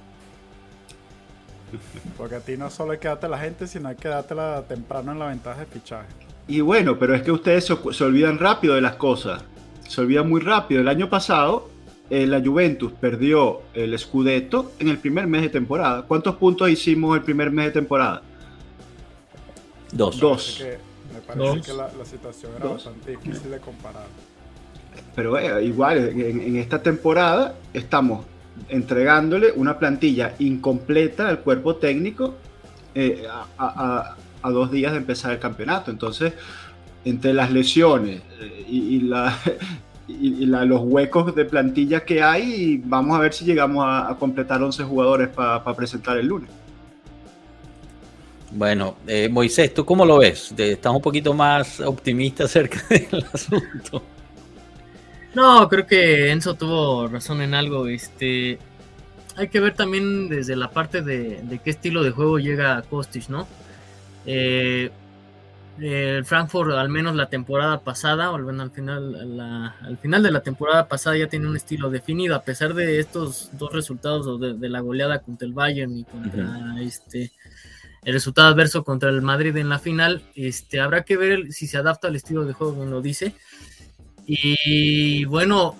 Porque 2.17 2.35
a 2.35 2.39
ti 2.39 2.57
no 2.57 2.69
solo 2.69 2.91
hay 2.91 2.97
que 2.97 3.07
darte 3.07 3.29
la 3.29 3.39
gente, 3.39 3.67
sino 3.67 3.89
hay 3.89 3.95
que 3.95 4.07
dártela 4.07 4.63
temprano 4.67 5.11
en 5.11 5.19
la 5.19 5.27
ventaja 5.27 5.61
de 5.61 5.65
fichaje. 5.65 6.07
Y 6.47 6.61
bueno, 6.61 6.97
pero 6.99 7.15
es 7.15 7.21
que 7.21 7.31
ustedes 7.31 7.65
se, 7.65 7.75
se 7.93 8.03
olvidan 8.03 8.39
rápido 8.39 8.75
de 8.75 8.81
las 8.81 8.95
cosas. 8.95 9.43
Se 9.87 10.01
olvidan 10.01 10.29
muy 10.29 10.41
rápido. 10.41 10.81
El 10.81 10.87
año 10.87 11.09
pasado 11.09 11.69
eh, 12.09 12.25
la 12.25 12.41
Juventus 12.41 12.93
perdió 12.93 13.63
el 13.73 13.97
Scudetto 13.99 14.71
en 14.79 14.87
el 14.87 14.97
primer 14.97 15.27
mes 15.27 15.41
de 15.41 15.49
temporada. 15.49 16.03
¿Cuántos 16.03 16.35
puntos 16.35 16.69
hicimos 16.69 17.17
el 17.17 17.23
primer 17.23 17.51
mes 17.51 17.65
de 17.65 17.71
temporada? 17.71 18.21
Dos. 19.91 20.19
Dos. 20.19 20.63
Me 21.13 21.19
parece 21.21 21.61
que, 21.61 21.73
la, 21.73 21.89
situación 22.05 22.53
era 22.55 22.69
bastante 22.69 23.11
difícil 23.11 23.51
de 23.51 23.59
comparar. 23.59 24.05
Pero 25.15 25.37
eh, 25.37 25.65
igual, 25.65 25.97
en, 25.97 26.55
esta 26.55 26.81
temporada 26.81 27.55
estamos 27.73 28.25
entregándole 28.69 29.51
una 29.51 29.77
plantilla 29.77 30.33
incompleta 30.39 31.27
al 31.27 31.41
cuerpo 31.41 31.75
técnico 31.75 32.35
eh, 32.95 33.27
a, 33.57 34.15
dos 34.43 34.71
días 34.71 34.93
de 34.93 34.99
empezar 34.99 35.33
el 35.33 35.39
campeonato. 35.39 35.91
Entonces, 35.91 36.31
entre 37.03 37.33
las 37.33 37.51
lesiones 37.51 38.21
y, 38.69 39.01
la, 39.01 39.37
y, 40.07 40.45
los 40.45 40.81
huecos 40.83 41.35
de 41.35 41.45
plantilla 41.45 42.05
que 42.05 42.23
hay 42.23 42.53
y 42.53 42.77
vamos 42.77 43.17
a 43.17 43.21
ver 43.21 43.33
si 43.33 43.45
llegamos 43.45 43.85
a, 43.87 44.15
completar 44.17 44.61
11 44.61 44.83
jugadores 44.83 45.27
para 45.29 45.63
presentar 45.75 46.17
el 46.17 46.27
lunes. 46.27 46.49
Bueno, 48.51 48.95
eh, 49.05 49.27
Moisés, 49.29 49.73
¿tú 49.73 49.83
cómo 49.83 50.05
lo 50.05 50.19
ves? 50.19 50.53
¿Estás 50.57 50.93
un 50.93 51.01
poquito 51.01 51.33
más 51.33 51.81
optimista 51.81 52.43
acerca 52.45 52.81
del 52.89 53.25
asunto? 53.33 54.01
No, 55.35 55.67
creo 55.67 55.85
que 55.85 56.31
Enzo 56.31 56.55
tuvo 56.55 57.07
razón 57.07 57.41
en 57.41 57.53
algo. 57.53 57.87
Este, 57.87 58.57
hay 59.35 59.49
que 59.49 59.59
ver 59.59 59.75
también 59.75 60.29
desde 60.29 60.55
la 60.55 60.71
parte 60.71 61.01
de, 61.01 61.41
de 61.43 61.59
qué 61.59 61.69
estilo 61.69 62.03
de 62.03 62.11
juego 62.11 62.39
llega 62.39 62.81
Kostic, 62.83 63.29
¿no? 63.29 63.47
Eh, 64.25 64.89
el 65.79 66.25
Frankfurt, 66.25 66.71
al 66.71 66.89
menos 66.89 67.15
la 67.15 67.29
temporada 67.29 67.81
pasada, 67.81 68.31
o 68.31 68.35
al 68.35 68.71
final, 68.71 69.71
al 69.81 69.97
final 69.97 70.23
de 70.23 70.31
la 70.31 70.41
temporada 70.41 70.87
pasada 70.87 71.17
ya 71.17 71.27
tiene 71.27 71.47
un 71.47 71.55
estilo 71.55 71.89
definido, 71.89 72.35
a 72.35 72.41
pesar 72.41 72.73
de 72.73 72.99
estos 72.99 73.49
dos 73.53 73.71
resultados 73.73 74.39
de, 74.59 74.69
la 74.69 74.79
goleada 74.79 75.19
contra 75.19 75.47
el 75.47 75.53
Bayern 75.53 75.97
y 75.97 76.03
contra 76.03 76.75
este 76.81 77.31
el 78.03 78.13
resultado 78.13 78.47
adverso 78.47 78.85
contra 78.85 79.09
el 79.09 79.21
Madrid 79.21 79.57
en 79.57 79.67
la 79.67 79.79
final, 79.79 80.21
este 80.33 80.79
habrá 80.79 81.03
que 81.03 81.17
ver 81.17 81.51
si 81.51 81.67
se 81.67 81.77
adapta 81.77 82.07
al 82.07 82.15
estilo 82.15 82.45
de 82.45 82.53
juego, 82.53 82.75
como 82.75 82.85
lo 82.85 83.01
dice. 83.01 83.33
Y 84.25 85.25
bueno, 85.25 85.75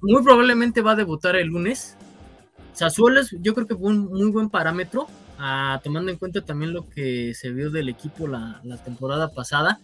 muy 0.00 0.22
probablemente 0.22 0.80
va 0.80 0.92
a 0.92 0.96
debutar 0.96 1.36
el 1.36 1.48
lunes. 1.48 1.96
Sassuolo 2.72 3.20
yo 3.42 3.54
creo 3.54 3.66
que 3.66 3.76
fue 3.76 3.90
un 3.90 4.06
muy 4.06 4.30
buen 4.30 4.48
parámetro 4.48 5.06
tomando 5.82 6.10
en 6.10 6.18
cuenta 6.18 6.40
también 6.40 6.72
lo 6.72 6.88
que 6.88 7.32
se 7.34 7.50
vio 7.50 7.70
del 7.70 7.88
equipo 7.88 8.26
la, 8.26 8.60
temporada 8.84 9.32
pasada. 9.32 9.80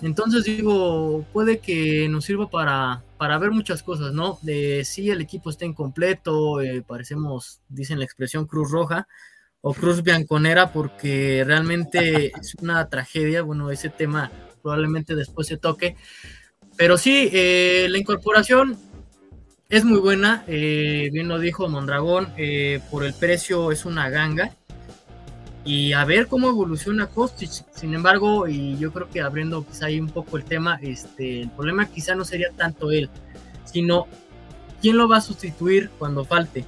Entonces 0.00 0.44
digo, 0.44 1.24
puede 1.32 1.58
que 1.58 2.08
nos 2.08 2.24
sirva 2.24 2.48
para, 2.48 3.02
para 3.16 3.36
ver 3.38 3.50
muchas 3.50 3.82
cosas, 3.82 4.12
¿no? 4.12 4.38
De 4.42 4.84
si 4.84 5.10
el 5.10 5.20
equipo 5.20 5.50
está 5.50 5.64
incompleto, 5.64 6.62
eh, 6.62 6.82
parecemos, 6.86 7.60
dicen 7.68 7.98
la 7.98 8.04
expresión 8.04 8.46
Cruz 8.46 8.70
Roja 8.70 9.08
o 9.60 9.74
Cruz 9.74 10.04
Bianconera, 10.04 10.72
porque 10.72 11.42
realmente 11.44 12.32
es 12.40 12.54
una 12.62 12.88
tragedia. 12.88 13.42
Bueno, 13.42 13.72
ese 13.72 13.88
tema 13.88 14.30
probablemente 14.62 15.16
después 15.16 15.48
se 15.48 15.56
toque. 15.56 15.96
Pero 16.76 16.96
sí, 16.96 17.28
eh, 17.32 17.88
la 17.90 17.98
incorporación 17.98 18.78
es 19.68 19.84
muy 19.84 19.98
buena, 19.98 20.44
eh, 20.46 21.10
bien 21.12 21.26
lo 21.26 21.40
dijo 21.40 21.68
Mondragón, 21.68 22.32
por 22.88 23.04
el 23.04 23.14
precio 23.14 23.72
es 23.72 23.84
una 23.84 24.08
ganga 24.10 24.52
y 25.68 25.92
a 25.92 26.02
ver 26.06 26.28
cómo 26.28 26.48
evoluciona 26.48 27.08
Kostic. 27.08 27.50
Sin 27.74 27.92
embargo, 27.92 28.48
y 28.48 28.78
yo 28.78 28.90
creo 28.90 29.10
que 29.10 29.20
abriendo 29.20 29.66
quizá 29.66 29.84
ahí 29.84 30.00
un 30.00 30.08
poco 30.08 30.38
el 30.38 30.44
tema, 30.44 30.78
este, 30.80 31.42
el 31.42 31.50
problema 31.50 31.84
quizá 31.84 32.14
no 32.14 32.24
sería 32.24 32.48
tanto 32.56 32.90
él, 32.90 33.10
sino 33.66 34.06
quién 34.80 34.96
lo 34.96 35.10
va 35.10 35.18
a 35.18 35.20
sustituir 35.20 35.90
cuando 35.98 36.24
falte. 36.24 36.64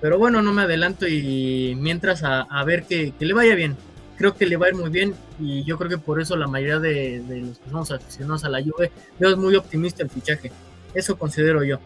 Pero 0.00 0.18
bueno, 0.18 0.40
no 0.40 0.52
me 0.52 0.62
adelanto 0.62 1.08
y 1.08 1.76
mientras 1.76 2.22
a, 2.22 2.64
ver 2.64 2.84
que, 2.84 3.12
le 3.18 3.34
vaya 3.34 3.56
bien. 3.56 3.76
Creo 4.16 4.36
que 4.36 4.46
le 4.46 4.56
va 4.56 4.66
a 4.66 4.68
ir 4.68 4.76
muy 4.76 4.90
bien 4.90 5.16
y 5.40 5.64
yo 5.64 5.76
creo 5.76 5.90
que 5.90 5.98
por 5.98 6.20
eso 6.20 6.36
la 6.36 6.46
mayoría 6.46 6.78
de, 6.78 7.24
los 7.44 7.58
que 7.58 7.70
somos 7.70 7.90
aficionados 7.90 8.44
a 8.44 8.50
la 8.50 8.62
Juve 8.62 8.92
veo 9.18 9.36
muy 9.36 9.56
optimista 9.56 10.04
el 10.04 10.10
fichaje. 10.10 10.52
Eso 10.94 11.18
considero 11.18 11.64
yo. 11.64 11.80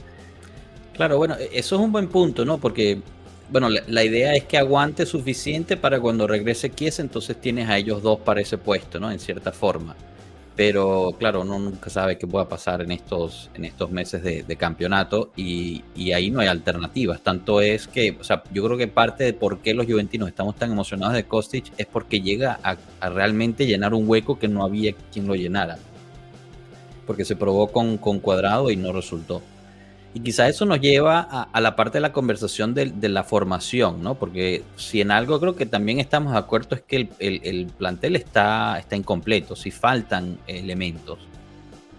Claro, 0.92 1.16
bueno, 1.16 1.34
eso 1.50 1.76
es 1.76 1.80
un 1.80 1.92
buen 1.92 2.08
punto, 2.08 2.44
¿no? 2.44 2.58
Porque 2.58 3.00
bueno, 3.50 3.68
la, 3.68 4.04
idea 4.04 4.34
es 4.34 4.44
que 4.44 4.58
aguante 4.58 5.06
suficiente 5.06 5.76
para 5.76 6.00
cuando 6.00 6.26
regrese 6.26 6.70
Kies, 6.70 6.98
entonces 6.98 7.40
tienes 7.40 7.68
a 7.68 7.78
ellos 7.78 8.02
dos 8.02 8.18
para 8.20 8.40
ese 8.40 8.58
puesto, 8.58 8.98
¿no? 8.98 9.10
En 9.10 9.20
cierta 9.20 9.52
forma. 9.52 9.94
Pero 10.56 11.14
claro, 11.18 11.42
uno 11.42 11.58
nunca 11.58 11.90
sabe 11.90 12.16
qué 12.16 12.26
pueda 12.26 12.48
pasar 12.48 12.80
en 12.80 12.90
estos, 12.90 13.50
en 13.54 13.66
estos 13.66 13.90
meses 13.90 14.22
de, 14.22 14.56
campeonato 14.56 15.30
y, 15.36 15.84
ahí 16.14 16.30
no 16.30 16.40
hay 16.40 16.48
alternativas. 16.48 17.20
Tanto 17.20 17.60
es 17.60 17.86
que, 17.86 18.16
o 18.18 18.24
sea, 18.24 18.42
yo 18.52 18.64
creo 18.64 18.78
que 18.78 18.88
parte 18.88 19.24
de 19.24 19.34
por 19.34 19.58
qué 19.58 19.74
los 19.74 19.86
juventinos 19.86 20.28
estamos 20.28 20.56
tan 20.56 20.72
emocionados 20.72 21.14
de 21.14 21.24
Kostic 21.24 21.72
es 21.76 21.86
porque 21.86 22.22
llega 22.22 22.58
a, 22.62 22.76
a 23.00 23.10
realmente 23.10 23.66
llenar 23.66 23.92
un 23.92 24.08
hueco 24.08 24.38
que 24.38 24.48
no 24.48 24.64
había 24.64 24.94
quien 25.12 25.26
lo 25.26 25.34
llenara. 25.34 25.76
Porque 27.06 27.26
se 27.26 27.36
probó 27.36 27.68
con, 27.68 27.98
con 27.98 28.18
Cuadrado 28.18 28.70
y 28.70 28.76
no 28.76 28.92
resultó. 28.92 29.42
Y 30.16 30.20
quizá 30.20 30.48
eso 30.48 30.64
nos 30.64 30.80
lleva 30.80 31.20
a, 31.20 31.60
la 31.60 31.76
parte 31.76 31.98
de 31.98 32.00
la 32.00 32.10
conversación 32.10 32.72
de, 32.72 33.08
la 33.10 33.22
formación, 33.22 34.02
¿no? 34.02 34.14
Porque 34.14 34.62
si 34.76 35.02
en 35.02 35.10
algo 35.10 35.38
creo 35.38 35.54
que 35.56 35.66
también 35.66 36.00
estamos 36.00 36.32
de 36.32 36.38
acuerdo 36.38 36.74
es 36.74 36.80
que 36.80 37.10
el, 37.18 37.66
plantel 37.76 38.16
está, 38.16 38.78
está 38.78 38.96
incompleto, 38.96 39.54
si 39.54 39.70
faltan 39.70 40.38
elementos. 40.46 41.18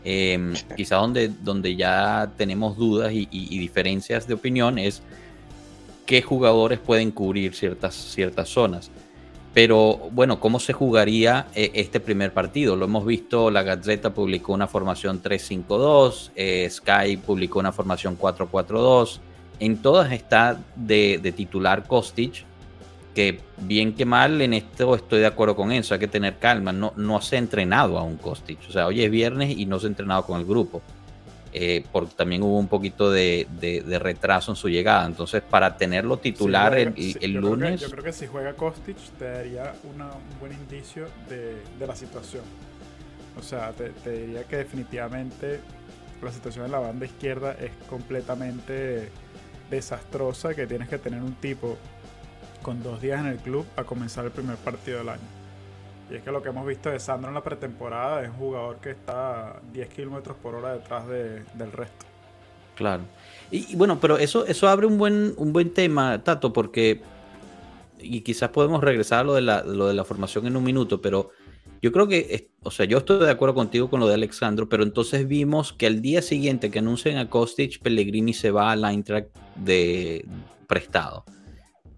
Em, 0.03 0.55
quizá 0.75 0.95
donde, 0.95 1.29
donde 1.29 1.75
ya 1.75 2.31
tenemos 2.38 2.75
dudas 2.75 3.13
y, 3.13 3.27
y, 3.29 3.59
diferencias 3.59 4.27
de 4.27 4.33
opinión 4.33 4.79
es 4.79 5.03
qué 6.07 6.24
jugadores 6.24 6.79
pueden 6.79 7.12
cubrir 7.12 7.53
ciertas, 7.53 7.93
ciertas 7.93 8.50
zonas. 8.50 8.89
Pero 9.58 9.98
bueno, 10.12 10.40
¿cómo 10.40 10.60
se 10.60 10.72
jugaría 10.72 11.48
eh, 11.56 11.72
este 11.74 12.00
primer 12.00 12.32
partido? 12.32 12.76
Lo 12.76 12.86
hemos 12.86 13.04
visto, 13.08 13.50
la 13.50 13.64
Gazeta 13.64 14.14
publicó 14.14 14.54
una 14.54 14.68
formación 14.68 15.20
3-5-2, 15.20 16.30
eh, 16.36 16.70
Sky 16.70 17.18
publicó 17.18 17.58
una 17.58 17.72
formación 17.72 18.20
4-4-2. 18.20 19.20
En 19.60 19.82
todas 19.82 20.12
está 20.12 20.60
de, 20.76 21.34
titular 21.36 21.88
Kostic, 21.88 22.46
que 23.16 23.40
bien 23.58 23.96
que 23.96 24.06
mal 24.06 24.40
en 24.44 24.54
esto 24.54 24.94
estoy 24.94 25.22
de 25.22 25.26
acuerdo 25.26 25.56
con 25.56 25.72
eso, 25.72 25.96
hay 25.96 26.02
que 26.02 26.08
tener 26.08 26.38
calma, 26.38 26.72
no, 26.72 26.94
no 26.96 27.20
se 27.22 27.38
ha 27.38 27.40
entrenado 27.40 27.98
a 27.98 28.04
un 28.04 28.18
Kostic. 28.18 28.60
O 28.70 28.72
sea, 28.72 28.86
hoy 28.86 29.02
es 29.02 29.10
viernes 29.10 29.58
y 29.58 29.66
no 29.66 29.80
se 29.80 29.88
ha 29.88 29.90
entrenado 29.90 30.24
con 30.24 30.40
el 30.40 30.46
grupo. 30.46 30.84
Eh, 31.60 31.84
porque 31.92 32.14
también 32.16 32.44
hubo 32.44 32.60
un 32.60 32.68
poquito 32.68 33.10
de, 33.10 33.48
retraso 34.00 34.52
en 34.52 34.56
su 34.56 34.70
llegada. 34.70 35.08
Entonces, 35.08 35.42
para 35.42 35.76
tenerlo 35.76 36.18
titular 36.20 36.78
el, 36.78 37.34
lunes. 37.34 37.82
yo 37.82 37.90
creo 37.90 38.04
que 38.04 38.14
si 38.14 38.28
juega 38.28 38.54
Kostic, 38.54 38.98
te 39.18 39.26
daría 39.26 39.74
un 39.84 39.98
buen 40.40 40.54
indicio 40.54 41.08
de, 41.28 41.58
la 41.84 41.96
situación. 41.96 42.44
O 43.40 43.42
sea, 43.42 43.72
te, 43.72 43.92
diría 44.12 44.44
que 44.44 44.58
definitivamente 44.58 45.62
la 46.22 46.32
situación 46.32 46.66
en 46.66 46.72
la 46.74 46.80
banda 46.80 47.08
izquierda 47.08 47.54
es 47.54 47.72
completamente 47.90 49.10
desastrosa, 49.72 50.54
que 50.54 50.68
tienes 50.68 50.90
que 50.90 51.00
tener 51.00 51.24
un 51.24 51.34
tipo 51.36 51.76
con 52.62 52.84
dos 52.84 53.02
días 53.02 53.20
en 53.20 53.28
el 53.28 53.38
club 53.38 53.66
a 53.78 53.84
comenzar 53.84 54.26
el 54.26 54.32
primer 54.32 54.58
partido 54.58 55.00
del 55.00 55.10
año. 55.10 55.37
Y 56.10 56.16
es 56.16 56.24
que 56.24 56.32
lo 56.32 56.42
que 56.42 56.50
hemos 56.50 56.66
visto 56.66 56.90
de 56.90 57.00
Sandro 57.00 57.30
en 57.30 57.36
la 57.36 57.44
pretemporada 57.44 58.24
es 58.24 58.30
un 58.30 58.36
jugador 58.36 58.78
que 58.78 58.92
está 58.92 59.60
10 59.74 59.90
kilómetros 59.90 60.38
por 60.38 60.56
hora 60.56 60.74
detrás 60.74 61.08
del 61.08 61.72
resto. 61.72 62.06
Claro. 62.76 63.04
Y, 63.52 63.76
bueno, 63.76 64.00
pero 64.00 64.18
eso, 64.18 64.46
eso 64.46 64.68
abre 64.70 64.86
un 64.86 64.98
buen, 64.98 65.34
un 65.38 65.52
buen 65.52 65.74
tema, 65.74 66.24
Tato, 66.24 66.54
porque. 66.54 67.02
Y 68.00 68.22
quizás 68.22 68.50
podemos 68.50 68.82
regresar 68.84 69.22
a 69.22 69.24
lo 69.24 69.34
de, 69.34 69.42
la, 69.42 69.64
lo 69.64 69.88
de 69.88 69.96
la 69.96 70.06
formación 70.06 70.46
en 70.46 70.56
un 70.56 70.64
minuto, 70.64 71.02
pero 71.02 71.32
yo 71.82 71.92
creo 71.92 72.08
que, 72.08 72.52
o 72.62 72.72
sea, 72.72 72.86
yo 72.86 73.00
estoy 73.00 73.26
de 73.26 73.32
acuerdo 73.32 73.56
contigo 73.56 73.90
con 73.90 74.00
lo 74.00 74.08
de 74.08 74.14
Alexandro, 74.14 74.70
pero 74.70 74.84
entonces 74.84 75.28
vimos 75.28 75.74
que 75.74 75.88
al 75.88 76.02
día 76.02 76.22
siguiente 76.22 76.70
que 76.70 76.80
anuncian 76.80 77.18
a 77.18 77.30
Kostic, 77.30 77.82
Pellegrini 77.82 78.34
se 78.34 78.52
va 78.52 78.72
a 78.72 78.76
la 78.76 78.92
Eintracht 78.92 79.30
de 79.56 80.26
prestado. 80.68 81.26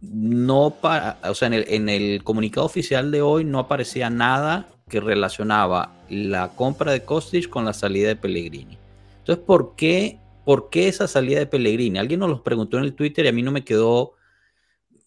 No 0.01 0.75
para, 0.81 1.19
o 1.23 1.33
sea, 1.33 1.49
en 1.49 1.89
el, 1.89 2.23
comunicado 2.23 2.65
oficial 2.65 3.11
de 3.11 3.21
hoy 3.21 3.43
no 3.43 3.59
aparecía 3.59 4.09
nada 4.09 4.67
que 4.87 4.99
relacionaba 4.99 5.91
la 6.09 6.49
compra 6.49 6.91
de 6.91 7.03
Kostic 7.03 7.49
con 7.49 7.65
la 7.65 7.73
salida 7.73 8.07
de 8.07 8.15
Pellegrini. 8.15 8.77
Entonces, 9.19 9.43
¿por 9.45 9.75
qué, 9.75 10.17
¿por 10.45 10.69
qué 10.69 10.87
esa 10.87 11.07
salida 11.07 11.39
de 11.39 11.45
Pellegrini? 11.45 11.99
Alguien 11.99 12.21
nos 12.21 12.29
los 12.29 12.41
preguntó 12.41 12.77
en 12.77 12.85
el 12.85 12.93
Twitter 12.93 13.25
y 13.25 13.27
a 13.27 13.33
mí 13.33 13.43
no 13.43 13.51
me 13.51 13.63
quedó 13.63 14.13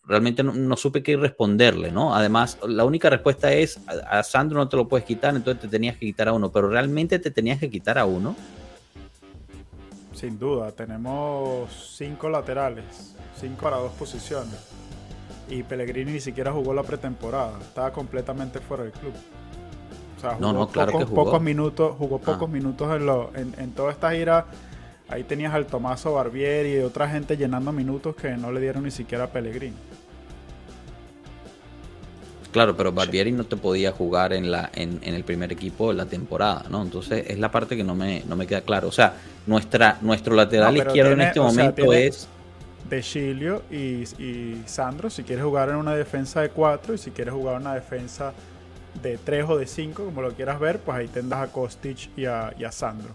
realmente 0.04 0.42
no, 0.42 0.76
supe 0.76 1.02
qué 1.02 1.16
responderle, 1.16 1.92
¿no? 1.92 2.14
Además, 2.14 2.58
la 2.66 2.84
única 2.84 3.08
respuesta 3.08 3.52
es, 3.52 3.80
a, 3.86 4.22
Sandro 4.22 4.58
no 4.58 4.68
te 4.68 4.76
lo 4.76 4.88
puedes 4.88 5.06
quitar, 5.06 5.34
entonces 5.34 5.62
te 5.62 5.68
tenías 5.68 5.96
que 5.96 6.06
quitar 6.06 6.28
a 6.28 6.32
uno, 6.32 6.50
pero 6.50 6.68
realmente 6.68 7.18
te 7.18 7.30
tenías 7.30 7.60
que 7.60 7.70
quitar 7.70 7.98
a 7.98 8.04
uno. 8.04 8.34
Sin 10.12 10.38
duda, 10.38 10.72
tenemos 10.72 11.94
cinco 11.96 12.28
laterales, 12.28 13.14
cinco 13.40 13.62
para 13.62 13.76
dos 13.76 13.92
posiciones. 13.92 14.81
Y 15.48 15.62
Pellegrini 15.62 16.12
ni 16.12 16.20
siquiera 16.20 16.52
jugó 16.52 16.72
la 16.72 16.82
pretemporada, 16.82 17.58
estaba 17.60 17.92
completamente 17.92 18.60
fuera 18.60 18.84
del 18.84 18.92
club. 18.92 19.12
O 20.16 20.20
sea, 20.20 20.34
jugó 20.34 20.52
no, 20.52 20.52
no, 20.52 20.68
claro 20.68 20.92
pocos, 20.92 21.04
que 21.04 21.10
jugó. 21.10 21.24
pocos 21.24 21.42
minutos, 21.42 21.96
jugó 21.98 22.16
ah. 22.22 22.24
pocos 22.24 22.48
minutos 22.48 22.96
en, 22.96 23.06
lo, 23.06 23.30
en, 23.34 23.54
en 23.58 23.72
toda 23.72 23.92
esta 23.92 24.12
gira 24.12 24.46
Ahí 25.12 25.24
tenías 25.24 25.52
al 25.52 25.66
Tomaso 25.66 26.14
Barbieri 26.14 26.76
y 26.76 26.78
otra 26.78 27.06
gente 27.06 27.36
llenando 27.36 27.70
minutos 27.70 28.16
que 28.16 28.30
no 28.30 28.50
le 28.50 28.62
dieron 28.62 28.84
ni 28.84 28.90
siquiera 28.90 29.24
a 29.24 29.26
Pellegrini. 29.26 29.76
Claro, 32.50 32.74
pero 32.74 32.92
Barbieri 32.92 33.30
no 33.30 33.44
te 33.44 33.56
podía 33.56 33.92
jugar 33.92 34.32
en, 34.32 34.50
la, 34.50 34.70
en, 34.74 35.00
el 35.02 35.22
primer 35.24 35.52
equipo 35.52 35.88
de 35.88 35.94
la 35.96 36.06
temporada, 36.06 36.64
¿no? 36.70 36.80
Entonces 36.80 37.26
es 37.28 37.38
la 37.38 37.50
parte 37.50 37.76
que 37.76 37.84
no 37.84 37.94
me, 37.94 38.22
no 38.26 38.36
me 38.36 38.46
queda 38.46 38.62
claro. 38.62 38.88
O 38.88 38.92
sea, 38.92 39.14
nuestra, 39.46 39.98
nuestro 40.00 40.34
lateral 40.34 40.78
izquierdo 40.78 41.12
en 41.12 41.20
este 41.20 41.40
momento 41.40 41.92
es... 41.92 42.26
De 42.92 43.00
Chilio 43.00 43.62
y, 43.70 44.04
y, 44.22 44.62
Sandro, 44.66 45.08
si 45.08 45.22
quieres 45.22 45.46
jugar 45.46 45.70
en 45.70 45.76
una 45.76 45.94
defensa 45.94 46.42
de 46.42 46.50
cuatro 46.50 46.92
y 46.92 46.98
si 46.98 47.10
quieres 47.10 47.32
jugar 47.32 47.54
en 47.54 47.62
una 47.62 47.74
defensa 47.74 48.34
de 49.02 49.16
tres 49.16 49.46
o 49.48 49.56
de 49.56 49.66
cinco, 49.66 50.04
como 50.04 50.20
lo 50.20 50.34
quieras 50.34 50.60
ver, 50.60 50.78
pues 50.78 50.98
ahí 50.98 51.08
tendrás 51.08 51.48
a 51.48 51.50
Kostic 51.50 52.10
y 52.18 52.26
a, 52.26 52.52
y 52.58 52.64
a 52.64 52.70
Sandro. 52.70 53.08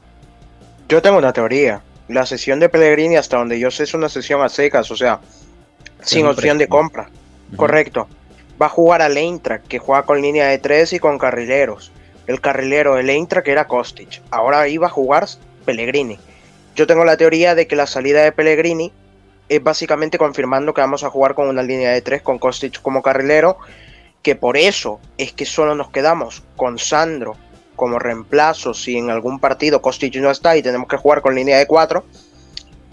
Yo 0.89 0.99
tengo 0.99 1.19
una 1.19 1.31
teoría. 1.31 1.83
La 2.07 2.25
sesión 2.25 2.59
de 2.59 2.69
Pellegrini, 2.69 3.17
hasta 3.17 3.37
donde 3.37 3.59
yo 3.59 3.69
sé, 3.69 3.83
es 3.83 3.93
una 3.93 4.09
sesión 4.09 4.41
a 4.41 4.49
secas, 4.49 4.89
o 4.89 4.95
sea, 4.95 5.19
sin 6.01 6.25
opción 6.25 6.57
de 6.57 6.67
compra. 6.67 7.11
Correcto. 7.55 8.07
Va 8.59 8.65
a 8.65 8.69
jugar 8.69 9.03
al 9.03 9.15
Eintracht, 9.15 9.67
que 9.67 9.77
juega 9.77 10.07
con 10.07 10.23
línea 10.23 10.47
de 10.47 10.57
tres 10.57 10.91
y 10.91 10.97
con 10.97 11.19
carrileros. 11.19 11.91
El 12.25 12.41
carrilero 12.41 12.95
del 12.95 13.11
Eintracht 13.11 13.47
era 13.47 13.67
Kostic. 13.67 14.23
Ahora 14.31 14.67
iba 14.69 14.87
a 14.87 14.89
jugar 14.89 15.27
Pellegrini. 15.65 16.17
Yo 16.75 16.87
tengo 16.87 17.05
la 17.05 17.15
teoría 17.15 17.53
de 17.53 17.67
que 17.67 17.75
la 17.75 17.85
salida 17.85 18.23
de 18.23 18.31
Pellegrini 18.31 18.91
es 19.49 19.63
básicamente 19.63 20.17
confirmando 20.17 20.73
que 20.73 20.81
vamos 20.81 21.03
a 21.03 21.09
jugar 21.09 21.35
con 21.35 21.47
una 21.47 21.63
línea 21.63 21.91
de 21.91 22.01
tres 22.01 22.21
con 22.21 22.39
Kostic 22.39 22.81
como 22.81 23.01
carrilero, 23.01 23.57
que 24.21 24.35
por 24.35 24.57
eso 24.57 24.99
es 25.17 25.31
que 25.31 25.45
solo 25.45 25.75
nos 25.75 25.89
quedamos 25.89 26.43
con 26.55 26.77
Sandro 26.79 27.37
como 27.75 27.99
reemplazo 27.99 28.73
si 28.73 28.97
en 28.97 29.09
algún 29.09 29.39
partido 29.39 29.81
Kostic 29.81 30.15
no 30.15 30.31
está 30.31 30.57
y 30.57 30.63
tenemos 30.63 30.89
que 30.89 30.97
jugar 30.97 31.21
con 31.21 31.35
línea 31.35 31.57
de 31.59 31.67
4. 31.67 32.03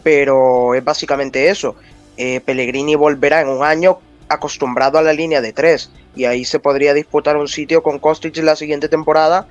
Pero 0.05 0.75
es 0.75 0.85
básicamente 0.85 1.49
eso. 1.49 1.75
Eh, 2.17 2.41
Pellegrini 2.41 2.95
volverá 2.95 3.41
en 3.41 3.49
un 3.49 3.65
año 3.65 3.99
acostumbrado 4.29 4.99
a 4.99 5.03
la 5.03 5.13
línea 5.13 5.41
de 5.41 5.53
3 5.53 5.91
y 6.15 6.27
ahí 6.27 6.45
se 6.45 6.61
podría 6.61 6.95
disputar 6.95 7.37
un 7.37 7.49
sitio 7.49 7.83
con 7.83 7.99
Kostic 7.99 8.37
la 8.37 8.55
siguiente 8.55 8.89
temporada. 8.89 9.49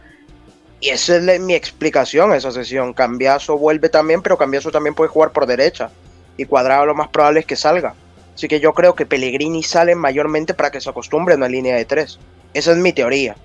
Y 0.79 0.89
esa 0.89 1.17
es 1.17 1.39
mi 1.41 1.55
explicación 1.55 2.31
a 2.31 2.37
esa 2.37 2.51
sesión. 2.51 2.93
Cambiaso 2.93 3.57
vuelve 3.57 3.89
también, 3.89 4.21
pero 4.21 4.37
Cambiaso 4.37 4.71
también 4.71 4.93
puede 4.93 5.09
jugar 5.09 5.31
por 5.31 5.47
derecha. 5.47 5.89
Y 6.37 6.45
Cuadrado 6.45 6.85
lo 6.85 6.95
más 6.95 7.09
probable 7.09 7.41
es 7.41 7.45
que 7.45 7.55
salga. 7.55 7.95
Así 8.33 8.47
que 8.47 8.59
yo 8.59 8.73
creo 8.73 8.95
que 8.95 9.05
Pellegrini 9.05 9.61
sale 9.63 9.95
mayormente 9.95 10.53
para 10.53 10.71
que 10.71 10.81
se 10.81 10.89
acostumbre 10.89 11.35
a 11.35 11.37
una 11.37 11.47
línea 11.47 11.75
de 11.75 11.85
3. 11.85 12.19
Esa 12.53 12.71
es 12.71 12.77
mi 12.77 12.93
teoría. 12.93 13.35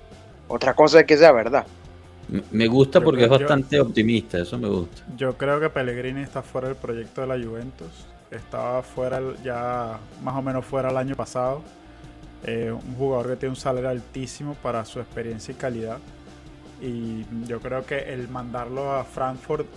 Otra 0.47 0.73
cosa 0.73 1.01
es 1.01 1.05
que 1.05 1.17
sea 1.17 1.31
verdad. 1.31 1.65
Me 2.51 2.67
gusta 2.67 3.01
porque 3.01 3.23
es 3.23 3.29
bastante 3.29 3.79
optimista, 3.79 4.39
eso 4.39 4.57
me 4.57 4.67
gusta. 4.67 5.03
Yo 5.17 5.35
creo 5.35 5.59
que 5.59 5.69
Pellegrini 5.69 6.21
está 6.21 6.41
fuera 6.41 6.67
del 6.67 6.77
proyecto 6.77 7.21
de 7.21 7.27
la 7.27 7.43
Juventus. 7.43 8.05
Estaba 8.29 8.83
fuera 8.83 9.19
ya 9.43 9.99
más 10.23 10.35
o 10.35 10.41
menos 10.41 10.65
fuera 10.65 10.89
el 10.89 10.97
año 10.97 11.15
pasado. 11.15 11.61
Eh, 12.45 12.71
un 12.71 12.95
jugador 12.95 13.29
que 13.29 13.35
tiene 13.35 13.51
un 13.51 13.55
salario 13.55 13.89
altísimo 13.89 14.55
para 14.61 14.85
su 14.85 14.99
experiencia 14.99 15.51
y 15.51 15.55
calidad. 15.55 15.97
Y 16.81 17.25
yo 17.45 17.59
creo 17.59 17.85
que 17.85 18.13
el 18.13 18.29
mandarlo 18.29 18.93
a 18.93 19.03
Frankfurt 19.03 19.67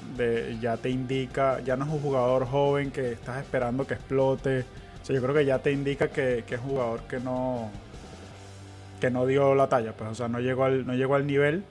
ya 0.61 0.77
te 0.77 0.89
indica, 0.91 1.61
ya 1.61 1.77
no 1.77 1.85
es 1.85 1.91
un 1.91 2.01
jugador 2.01 2.47
joven 2.47 2.91
que 2.91 3.13
estás 3.13 3.39
esperando 3.39 3.87
que 3.87 3.95
explote. 3.95 4.65
Yo 5.09 5.21
creo 5.21 5.35
que 5.35 5.45
ya 5.45 5.59
te 5.59 5.73
indica 5.73 6.09
que, 6.09 6.45
que 6.47 6.55
es 6.55 6.61
un 6.61 6.69
jugador 6.71 7.01
que 7.03 7.19
no, 7.19 7.71
que 9.01 9.11
no 9.11 9.27
dio 9.27 9.57
la 9.57 9.69
talla, 9.69 9.93
pues, 9.93 10.11
o 10.11 10.15
sea, 10.15 10.29
no 10.29 10.39
llegó 10.39 10.65
al, 10.65 10.87
no 10.87 10.95
llegó 10.95 11.17
al 11.17 11.27
nivel 11.27 11.65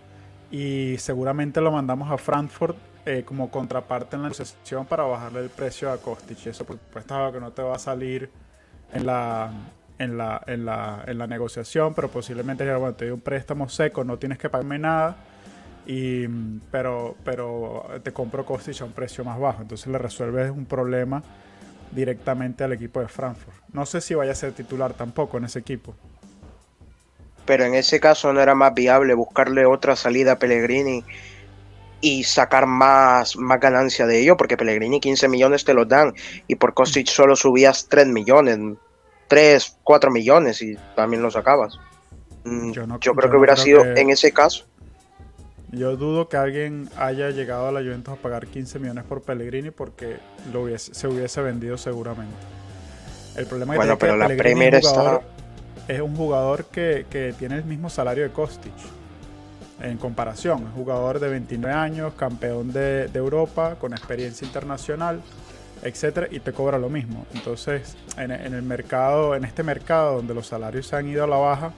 y 0.51 0.97
seguramente 0.97 1.61
lo 1.61 1.71
mandamos 1.71 2.11
a 2.11 2.17
Frankfurt 2.17 2.75
eh, 3.05 3.23
como 3.25 3.49
contraparte 3.49 4.17
en 4.17 4.23
la 4.23 4.27
negociación 4.27 4.85
para 4.85 5.03
bajarle 5.03 5.39
el 5.39 5.49
precio 5.49 5.89
a 5.89 5.97
Kostic. 5.97 6.45
Eso 6.45 6.65
por 6.65 6.77
supuesto 6.77 7.31
que 7.31 7.39
no 7.39 7.51
te 7.51 7.61
va 7.61 7.77
a 7.77 7.79
salir 7.79 8.29
en 8.91 9.05
la, 9.05 9.49
en 10.01 10.17
la, 10.17 10.41
en 10.47 10.65
la, 10.65 11.03
en 11.07 11.17
la 11.17 11.27
negociación, 11.27 11.93
pero 11.93 12.09
posiblemente 12.09 12.63
bueno, 12.75 12.93
te 12.93 13.05
doy 13.05 13.13
un 13.13 13.21
préstamo 13.21 13.69
seco, 13.69 14.03
no 14.03 14.17
tienes 14.17 14.37
que 14.37 14.49
pagarme 14.49 14.79
nada, 14.79 15.15
y, 15.85 16.27
pero, 16.71 17.15
pero 17.23 17.85
te 18.03 18.11
compro 18.11 18.45
Kostic 18.45 18.81
a 18.81 18.85
un 18.85 18.93
precio 18.93 19.23
más 19.23 19.39
bajo. 19.39 19.61
Entonces 19.61 19.87
le 19.87 19.97
resuelves 19.97 20.51
un 20.51 20.65
problema 20.65 21.23
directamente 21.91 22.63
al 22.63 22.73
equipo 22.73 22.99
de 22.99 23.07
Frankfurt. 23.07 23.57
No 23.73 23.85
sé 23.85 24.01
si 24.01 24.13
vaya 24.13 24.31
a 24.31 24.35
ser 24.35 24.53
titular 24.53 24.93
tampoco 24.93 25.37
en 25.37 25.45
ese 25.45 25.59
equipo 25.59 25.95
pero 27.45 27.65
en 27.65 27.75
ese 27.75 27.99
caso 27.99 28.31
no 28.31 28.39
era 28.41 28.55
más 28.55 28.73
viable 28.73 29.13
buscarle 29.13 29.65
otra 29.65 29.95
salida 29.95 30.33
a 30.33 30.39
Pellegrini 30.39 31.03
y 31.99 32.23
sacar 32.23 32.65
más, 32.65 33.35
más 33.35 33.59
ganancia 33.59 34.07
de 34.07 34.21
ello, 34.21 34.37
porque 34.37 34.57
Pellegrini 34.57 34.99
15 34.99 35.27
millones 35.27 35.65
te 35.65 35.73
los 35.73 35.87
dan 35.87 36.13
y 36.47 36.55
por 36.55 36.73
Kostic 36.73 37.07
solo 37.07 37.35
subías 37.35 37.87
3 37.89 38.07
millones, 38.07 38.57
3, 39.31 39.77
4 39.81 40.11
millones 40.11 40.61
y 40.61 40.75
también 40.93 41.23
lo 41.23 41.31
sacabas. 41.31 41.79
Mm, 42.43 42.71
yo, 42.71 43.15
creo 43.15 43.31
que 43.31 43.37
hubiera 43.37 43.55
sido 43.55 43.85
en 43.85 44.09
ese 44.09 44.33
caso. 44.33 44.65
Yo 45.71 45.95
dudo 45.95 46.27
que 46.27 46.35
alguien 46.35 46.89
haya 46.97 47.29
llegado 47.29 47.69
a 47.69 47.71
la 47.71 47.79
Juventus 47.79 48.13
a 48.13 48.17
pagar 48.17 48.45
15 48.45 48.79
millones 48.79 49.05
por 49.05 49.21
Pellegrini 49.21 49.71
porque 49.71 50.17
lo 50.51 50.67
se 50.77 51.07
hubiese 51.07 51.41
vendido 51.41 51.77
seguramente. 51.77 52.35
El 53.37 53.45
problema 53.45 53.77
bueno, 53.77 53.93
es 53.93 53.99
que 53.99 54.07
la 54.07 54.27
Premier 54.27 54.75
está 54.75 55.21
es 55.87 56.01
un 56.01 56.13
jugador 56.17 56.65
que, 56.65 57.33
tiene 57.39 57.55
el 57.55 57.63
mismo 57.63 57.89
salario 57.89 58.23
de 58.23 58.31
Kostic. 58.31 58.73
En 59.81 59.97
comparación, 59.97 60.67
es 60.67 60.73
jugador 60.75 61.21
de 61.21 61.29
29 61.29 61.73
años, 61.73 62.13
campeón 62.15 62.73
de, 62.73 63.09
Europa, 63.13 63.77
con 63.79 63.93
experiencia 63.93 64.45
internacional, 64.45 65.21
etcétera, 65.83 66.27
y 66.31 66.39
te 66.39 66.53
cobra 66.53 66.77
lo 66.77 66.89
mismo. 66.89 67.25
Entonces, 67.33 67.95
en, 68.17 68.31
el 68.31 68.61
mercado, 68.63 69.35
en 69.35 69.43
este 69.43 69.63
mercado 69.63 70.17
donde 70.17 70.33
los 70.33 70.47
salarios 70.47 70.87
se 70.87 70.95
han 70.95 71.07
ido 71.09 71.23
a 71.23 71.27
la 71.27 71.37
baja, 71.37 71.73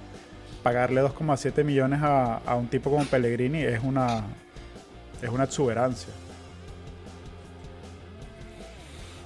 pagarle 0.61 1.01
2,7 1.01 1.63
millones 1.63 1.99
a, 2.01 2.55
un 2.55 2.67
tipo 2.67 2.89
como 2.89 3.05
Pellegrini 3.05 3.61
es 3.61 3.81
una, 3.83 4.23
es 5.21 5.29
una 5.29 5.45
exuberancia. 5.45 6.13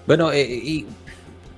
Bueno, 0.05 0.31
eh, 0.31 0.43
y 0.43 0.85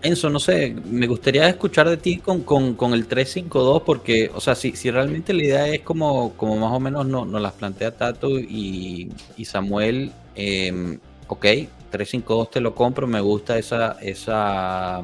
Enzo, 0.02 0.30
no 0.30 0.40
sé, 0.40 0.76
me 0.86 1.08
gustaría 1.08 1.50
escuchar 1.50 1.90
de 1.90 1.98
ti 1.98 2.18
con, 2.18 2.42
con, 2.42 2.94
el 2.94 3.06
352 3.06 3.84
porque, 3.84 4.32
o 4.34 4.40
sea, 4.40 4.56
si, 4.56 4.72
si 4.76 4.90
realmente 4.90 5.34
la 5.34 5.44
idea 5.44 5.68
es 5.68 5.82
como, 5.82 6.34
como 6.38 6.56
más 6.56 6.72
o 6.72 6.80
menos 6.80 7.06
nos 7.06 7.28
no 7.28 7.38
las 7.38 7.54
plantea 7.54 7.98
Tato 7.98 8.40
y, 8.40 9.12
Samuel, 9.44 10.12
eh, 10.36 10.98
ok, 11.28 11.46
352 11.90 12.52
te 12.52 12.62
lo 12.62 12.76
compro, 12.76 13.08
me 13.08 13.22
gusta 13.22 13.58
esa, 13.58 13.94
esa 14.02 15.04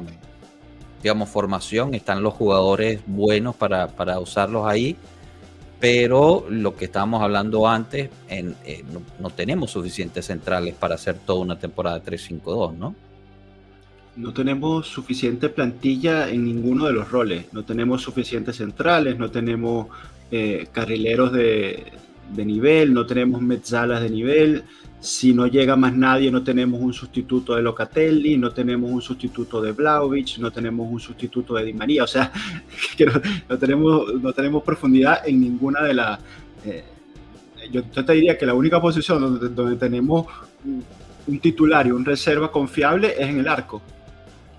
digamos, 1.02 1.28
formación, 1.28 1.94
están 1.94 2.22
los 2.22 2.34
jugadores 2.34 3.00
buenos 3.06 3.54
para, 3.56 4.18
usarlos 4.18 4.66
ahí, 4.66 4.96
pero 5.78 6.46
lo 6.48 6.74
que 6.76 6.86
estábamos 6.86 7.22
hablando 7.22 7.68
antes, 7.68 8.10
eh, 8.28 8.84
no, 9.20 9.30
tenemos 9.30 9.70
suficientes 9.70 10.26
centrales 10.26 10.74
para 10.74 10.94
hacer 10.94 11.18
toda 11.18 11.40
una 11.40 11.58
temporada 11.58 12.00
352, 12.00 12.74
¿no? 12.74 12.94
no 14.16 14.32
tenemos 14.32 14.86
suficiente 14.86 15.48
plantilla 15.50 16.30
en 16.30 16.44
ninguno 16.44 16.86
de 16.86 16.92
los 16.92 17.10
roles. 17.10 17.52
No 17.52 17.64
tenemos 17.64 18.02
suficientes 18.02 18.56
centrales, 18.56 19.18
no 19.18 19.30
tenemos 19.30 19.88
eh, 20.30 20.66
carrileros 20.72 21.32
de, 21.32 21.92
nivel, 22.34 22.94
no 22.94 23.06
tenemos 23.06 23.42
mezzalas 23.42 24.02
de 24.02 24.10
nivel. 24.10 24.64
Si 25.06 25.32
no 25.32 25.46
llega 25.46 25.76
más 25.76 25.94
nadie, 25.94 26.32
no 26.32 26.42
tenemos 26.42 26.80
un 26.80 26.92
sustituto 26.92 27.54
de 27.54 27.62
Locatelli, 27.62 28.36
no 28.36 28.50
tenemos 28.50 28.90
un 28.90 29.00
sustituto 29.00 29.62
de 29.62 29.70
Vlaovic, 29.70 30.38
no 30.38 30.50
tenemos 30.50 30.90
un 30.90 30.98
sustituto 30.98 31.54
de 31.54 31.64
Di 31.64 31.72
María. 31.72 32.02
O 32.02 32.08
sea, 32.08 32.32
no, 33.48 33.56
tenemos, 33.56 34.14
no 34.20 34.32
tenemos 34.32 34.64
profundidad 34.64 35.20
en 35.24 35.40
ninguna 35.40 35.82
de, 35.82 35.92
eh, 36.64 36.84
yo, 37.70 37.84
te 37.84 38.12
diría 38.14 38.36
que 38.36 38.46
la 38.46 38.54
única 38.54 38.80
posición 38.80 39.20
donde, 39.20 39.48
donde 39.48 39.76
tenemos 39.76 40.26
un 40.64 41.38
titular 41.38 41.86
y 41.86 41.92
un 41.92 42.04
reserva 42.04 42.50
confiable 42.50 43.14
es 43.16 43.28
en 43.28 43.38
el 43.38 43.46
arco. 43.46 43.80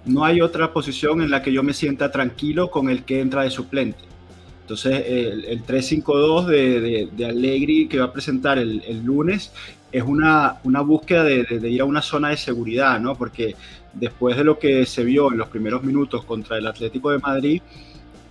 No 0.05 0.23
hay 0.23 0.39
otra 0.39 0.71
posición 0.71 1.21
en 1.21 1.29
la 1.29 1.41
que 1.41 1.51
yo 1.51 1.61
me 1.61 1.73
sienta 1.73 2.09
tranquilo 2.09 2.71
con 2.71 2.89
el 2.89 3.03
que 3.03 3.19
entra 3.19 3.43
de 3.43 3.49
suplente. 3.49 3.99
Entonces, 4.61 5.03
el, 5.07 5.45
el 5.45 5.65
3-5-2 5.65 6.45
de, 6.45 6.81
de, 6.81 7.09
de, 7.15 7.25
Allegri 7.25 7.87
que 7.87 7.99
va 7.99 8.05
a 8.05 8.13
presentar 8.13 8.57
el, 8.57 8.81
el 8.85 9.01
lunes 9.01 9.51
es 9.91 10.03
una, 10.03 10.57
una 10.63 10.81
búsqueda 10.81 11.23
de, 11.23 11.43
de, 11.43 11.69
ir 11.69 11.81
a 11.81 11.85
una 11.85 12.01
zona 12.01 12.29
de 12.29 12.37
seguridad, 12.37 12.99
¿no? 12.99 13.15
Porque 13.15 13.55
después 13.93 14.35
de 14.35 14.43
lo 14.43 14.59
que 14.59 14.85
se 14.85 15.03
vio 15.03 15.31
en 15.31 15.37
los 15.37 15.47
primeros 15.47 15.83
minutos 15.83 16.23
contra 16.25 16.57
el 16.57 16.67
Atlético 16.67 17.11
de 17.11 17.19
Madrid, 17.19 17.61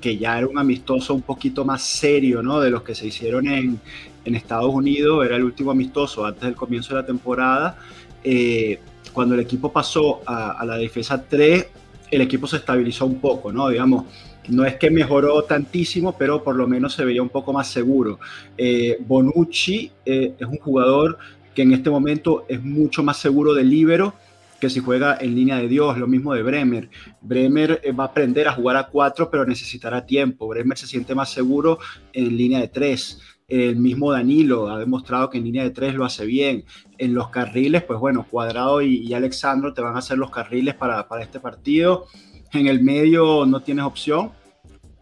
que 0.01 0.19
ya 0.19 0.39
era 0.39 0.47
un 0.47 0.59
amistoso 0.59 1.15
un 1.15 1.23
poquito 1.23 1.65
más 1.65 1.83
serio, 1.83 2.43
¿no? 2.43 2.61
De 2.61 2.71
los 2.71 2.83
que 2.83 2.95
se 2.95 3.07
hicieron 3.07 3.49
en, 3.49 3.81
en 4.25 4.35
Estados 4.35 4.73
Unidos, 4.73 5.25
era 5.25 5.37
el 5.37 5.45
último 5.45 5.71
amistoso 5.71 6.25
antes 6.25 6.43
del 6.43 6.55
comienzo 6.55 6.95
de 6.95 7.01
la 7.01 7.07
temporada. 7.07 7.79
Eh, 8.23 8.79
cuando 9.13 9.35
el 9.35 9.41
equipo 9.41 9.73
pasó 9.73 10.21
a, 10.27 10.61
a, 10.61 10.65
la 10.65 10.77
defensa 10.77 11.23
3, 11.23 11.67
el 12.11 12.21
equipo 12.21 12.47
se 12.47 12.57
estabilizó 12.57 13.07
un 13.07 13.19
poco, 13.19 13.51
¿no? 13.51 13.69
Digamos, 13.69 14.05
no 14.49 14.65
es 14.65 14.77
que 14.77 14.91
mejoró 14.91 15.43
tantísimo, 15.43 16.17
pero 16.17 16.43
por 16.43 16.55
lo 16.57 16.67
menos 16.67 16.95
se 16.95 17.05
veía 17.05 17.23
un 17.23 17.29
poco 17.29 17.53
más 17.53 17.69
seguro. 17.69 18.19
Eh, 18.57 18.99
Bonucci 19.01 19.91
eh, 20.05 20.35
es 20.39 20.47
un 20.47 20.59
jugador 20.59 21.19
que 21.57 21.63
en 21.63 21.73
este 21.73 21.89
momento 21.89 22.45
es 22.49 22.63
mucho 22.63 23.03
más 23.03 23.17
seguro 23.17 23.55
del 23.55 23.71
líbero 23.71 24.15
que 24.61 24.71
si 24.71 24.81
juega 24.81 25.17
en 25.21 25.35
línea 25.35 25.57
de 25.57 25.69
Dios, 25.69 25.99
lo 25.99 26.07
mismo 26.07 26.35
de 26.35 26.43
Bremer. 26.43 26.89
Bremer 27.21 27.81
va 27.99 28.05
a 28.05 28.07
aprender 28.09 28.47
a 28.47 28.53
jugar 28.53 28.77
a 28.77 28.87
cuatro, 28.89 29.31
pero 29.31 29.45
necesitará 29.45 30.05
tiempo. 30.07 30.49
Bremer 30.49 30.79
se 30.79 30.87
siente 30.87 31.15
más 31.15 31.31
seguro 31.31 31.79
en 32.13 32.37
línea 32.37 32.61
de 32.61 32.69
tres. 32.69 33.21
El 33.49 33.77
mismo 33.77 34.13
Danilo 34.13 34.69
ha 34.69 34.79
demostrado 34.79 35.31
que 35.31 35.39
en 35.39 35.45
línea 35.45 35.63
de 35.63 35.71
tres 35.71 35.95
lo 35.95 36.05
hace 36.05 36.27
bien. 36.27 36.65
En 36.99 37.15
los 37.15 37.29
carriles, 37.29 37.83
pues 37.85 37.99
bueno, 37.99 38.27
Cuadrado 38.31 38.83
y, 38.83 38.97
y 38.99 39.15
Alexandro 39.15 39.73
te 39.73 39.83
van 39.83 39.95
a 39.95 40.01
hacer 40.01 40.19
los 40.19 40.31
carriles 40.31 40.75
para, 40.75 41.07
para, 41.09 41.23
este 41.23 41.41
partido. 41.41 42.07
En 42.53 42.67
el 42.67 42.83
medio 42.83 43.47
no 43.47 43.61
tienes 43.61 43.85
opción. 43.85 44.31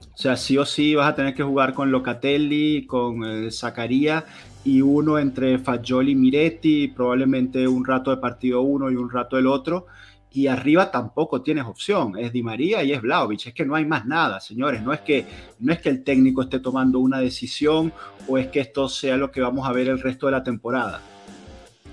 O 0.01 0.17
sea, 0.17 0.37
sí 0.37 0.57
o 0.59 0.65
sí 0.65 0.95
vas 0.95 1.09
a 1.09 1.15
tener 1.15 1.35
que 1.35 1.43
jugar 1.43 1.75
con 1.75 1.91
Locatelli, 1.91 2.87
con 2.87 3.25
eh, 3.25 3.51
Zacarías 3.51 4.25
y 4.65 4.81
uno 4.81 5.19
entre 5.19 5.59
Fagioli 5.59 6.13
y 6.13 6.17
Miretti, 6.17 6.89
probablemente 6.89 7.69
un 7.69 7.85
rato 7.85 8.11
de 8.11 8.17
partido 8.17 8.63
uno 8.63 8.91
y 8.91 8.97
un 8.97 9.11
rato 9.11 9.39
el 9.39 9.47
otro. 9.47 9.87
Y 10.33 10.49
arriba 10.49 10.91
tampoco 10.91 11.43
tienes 11.43 11.65
opción, 11.65 12.19
es 12.19 12.33
Di 12.33 12.43
María 12.43 12.83
y 12.83 12.93
es 12.93 13.01
Vlaovic, 13.01 13.47
es 13.47 13.55
que 13.55 13.65
no 13.65 13.77
hay 13.77 13.85
más 13.85 14.05
nada, 14.05 14.41
señores, 14.41 14.83
no 14.83 14.93
es 14.93 15.01
que 15.01 15.27
no 15.61 15.73
es 15.73 15.79
que 15.79 15.91
el 15.91 16.03
técnico 16.03 16.43
esté 16.43 16.59
tomando 16.59 16.99
una 16.99 17.21
decisión 17.21 17.93
o 18.27 18.37
es 18.37 18.49
que 18.49 18.59
esto 18.59 18.89
sea 18.89 19.17
lo 19.17 19.31
que 19.31 19.41
vamos 19.41 19.69
a 19.69 19.73
ver 19.73 19.87
el 19.87 20.01
resto 20.01 20.27
de 20.27 20.33
la 20.33 20.43
temporada. 20.43 21.01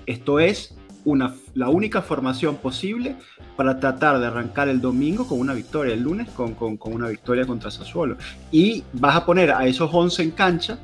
Esto 0.06 0.40
es 0.40 0.74
una, 1.04 1.36
la 1.54 1.68
única 1.68 2.02
formación 2.02 2.56
posible 2.56 3.14
para 3.56 3.78
tratar 3.78 4.18
de 4.18 4.26
arrancar 4.26 4.68
el 4.68 4.80
domingo 4.80 5.28
con 5.28 5.38
una 5.38 5.54
victoria, 5.54 5.94
el 5.94 6.02
lunes 6.02 6.28
con, 6.30 6.54
con, 6.54 6.76
con 6.76 6.94
una 6.94 7.06
victoria 7.06 7.46
contra 7.46 7.70
Sassuolo. 7.70 8.16
Y 8.50 8.82
vas 8.92 9.14
a 9.14 9.24
poner 9.24 9.52
a 9.52 9.66
esos 9.66 9.88
11 9.92 10.20
en 10.20 10.30
cancha 10.32 10.78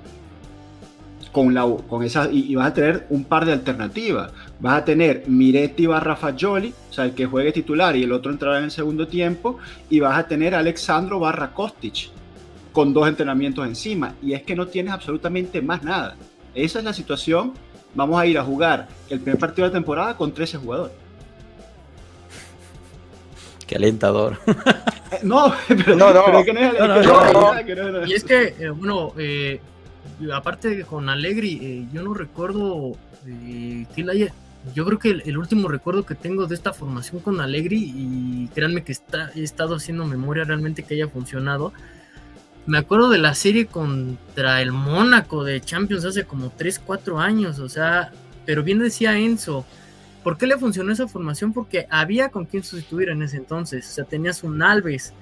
con, 1.33 1.55
la, 1.55 1.67
con 1.89 2.03
esa, 2.03 2.31
y, 2.31 2.51
y, 2.51 2.55
vas 2.55 2.69
a 2.69 2.75
tener 2.75 3.07
un 3.11 3.25
par 3.25 3.45
de 3.45 3.53
alternativas. 3.53 4.33
Vas 4.61 4.79
a 4.79 4.85
tener 4.85 5.25
Miretti 5.27 5.87
barra 5.87 6.17
Fagioli, 6.17 6.75
o 6.91 6.93
sea, 6.93 7.05
el 7.05 7.13
que 7.13 7.27
juegue 7.27 7.53
titular 7.53 7.97
y 7.97 8.03
el 8.03 8.13
otro 8.13 8.33
entrará 8.33 8.59
en 8.59 8.65
el 8.65 8.71
segundo 8.71 9.07
tiempo, 9.09 9.59
y 9.91 10.01
vas 10.01 10.19
a 10.19 10.27
tener 10.27 10.55
Alexandro 10.55 11.21
barra 11.21 11.53
Kostic 11.53 12.11
con 12.73 12.93
dos 12.93 13.09
entrenamientos 13.09 13.67
encima. 13.67 14.15
Y 14.23 14.33
es 14.33 14.43
que 14.43 14.55
no 14.55 14.67
tienes 14.67 14.93
absolutamente 14.93 15.61
más 15.61 15.83
nada. 15.83 16.17
Esa 16.55 16.79
es 16.79 16.85
la 16.85 16.93
situación. 16.93 17.53
Vamos 17.95 18.21
a 18.21 18.27
ir 18.27 18.39
a 18.39 18.45
jugar 18.45 18.89
el 19.09 19.21
primer 19.21 19.39
partido 19.39 19.65
de 19.65 19.71
la 19.71 19.79
temporada 19.79 20.17
con 20.17 20.33
13 20.33 20.59
jugadores. 20.59 20.95
Qué 23.67 23.77
alentador. 23.77 24.39
no, 25.23 25.53
pero 25.69 25.97
no, 25.97 26.13
no. 26.13 26.25
Pero 26.25 26.45
que 26.45 26.53
no 26.53 26.61
es, 26.61 26.73
que 26.73 27.75
no, 27.75 27.91
no, 27.91 28.01
no. 28.01 28.07
Y 28.07 28.15
es 28.15 28.25
que, 28.25 28.55
eh, 28.59 28.71
bueno, 28.71 29.13
eh, 29.19 29.61
aparte 30.35 30.85
con 30.85 31.09
Allegri, 31.09 31.59
eh, 31.63 31.87
yo 31.93 32.03
no 32.03 32.15
recuerdo 32.15 32.97
eh, 33.27 33.87
que. 33.95 34.33
Yo 34.75 34.85
creo 34.85 34.99
que 34.99 35.11
el, 35.11 35.23
el, 35.25 35.39
último 35.39 35.69
recuerdo 35.69 36.05
que 36.05 36.17
tengo 36.17 36.47
de 36.47 36.55
esta 36.55 36.73
formación 36.73 37.21
con 37.21 37.41
Allegri, 37.41 37.93
y 37.97 38.49
créanme 38.55 38.83
que 38.83 38.93
está, 38.93 39.31
he 39.35 39.43
estado 39.43 39.77
haciendo 39.77 40.05
memoria 40.05 40.45
realmente 40.45 40.83
que 40.83 40.95
haya 40.95 41.09
funcionado. 41.09 41.73
Me 42.67 42.77
acuerdo 42.77 43.09
de 43.09 43.17
la 43.17 43.35
serie 43.35 43.67
contra 43.67 44.61
el 44.61 44.73
Mónaco 44.73 45.43
de 45.43 45.61
Champions 45.61 46.05
hace 46.05 46.25
como 46.25 46.51
3, 46.51 46.81
4 46.85 47.19
años, 47.19 47.61
o 47.61 47.69
sea, 47.71 48.13
pero 48.45 48.63
bien 48.63 48.79
decía 48.79 49.17
Enzo, 49.17 49.65
¿por 50.23 50.37
qué 50.37 50.47
le 50.47 50.59
funcionó 50.59 50.93
esa 50.93 51.09
formación? 51.09 51.55
Porque 51.55 51.87
había 51.89 52.29
con 52.29 52.45
quien 52.45 52.63
sustituir 52.63 53.09
en 53.09 53.23
ese 53.23 53.39
entonces, 53.39 53.89
o 53.89 53.93
sea, 53.95 54.05
tenías 54.05 54.43
un 54.43 54.63
Alves, 54.63 55.15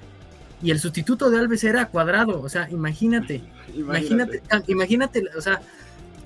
y 0.62 0.70
el 0.70 0.78
sustituto 0.78 1.30
de 1.30 1.38
Alves 1.38 1.64
era 1.64 1.86
cuadrado, 1.88 2.40
o 2.40 2.48
sea, 2.48 2.68
imagínate, 2.70 3.42
imagínate, 3.74 4.42
imagínate, 4.48 4.72
imagínate 4.72 5.22
o 5.36 5.40
sea, 5.40 5.60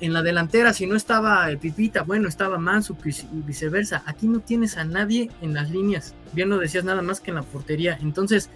en 0.00 0.12
la 0.12 0.22
delantera, 0.22 0.72
si 0.72 0.86
no 0.86 0.96
estaba 0.96 1.48
el 1.50 1.58
Pipita, 1.58 2.02
bueno, 2.02 2.28
estaba 2.28 2.58
Mansu 2.58 2.96
y 3.04 3.42
viceversa. 3.42 4.02
Aquí 4.06 4.26
no 4.28 4.40
tienes 4.40 4.76
a 4.76 4.84
nadie 4.84 5.30
en 5.42 5.54
las 5.54 5.70
líneas. 5.70 6.14
Bien 6.32 6.48
lo 6.48 6.58
decías, 6.58 6.84
nada 6.84 7.02
más 7.02 7.20
que 7.20 7.30
en 7.30 7.36
la 7.36 7.42
portería. 7.42 7.98
Entonces, 8.00 8.50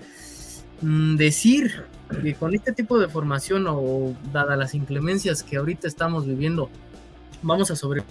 mmm, 0.80 1.16
decir 1.16 1.84
que 2.22 2.34
con 2.34 2.54
este 2.54 2.72
tipo 2.72 2.98
de 2.98 3.08
formación 3.08 3.66
o 3.68 4.14
dadas 4.32 4.58
las 4.58 4.74
inclemencias 4.74 5.42
que 5.42 5.56
ahorita 5.56 5.87
estamos 5.87 6.26
viviendo, 6.26 6.70
vamos 7.42 7.70
a 7.70 7.76
sobre. 7.76 8.02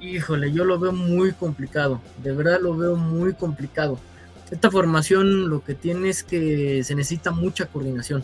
Híjole, 0.00 0.52
yo 0.52 0.64
lo 0.64 0.78
veo 0.78 0.92
muy 0.92 1.32
complicado. 1.32 2.00
De 2.22 2.32
verdad 2.32 2.60
lo 2.60 2.76
veo 2.76 2.96
muy 2.96 3.34
complicado. 3.34 3.98
Esta 4.50 4.70
formación 4.70 5.48
lo 5.48 5.64
que 5.64 5.74
tiene 5.74 6.10
es 6.10 6.22
que 6.22 6.84
se 6.84 6.94
necesita 6.94 7.30
mucha 7.30 7.66
coordinación. 7.66 8.22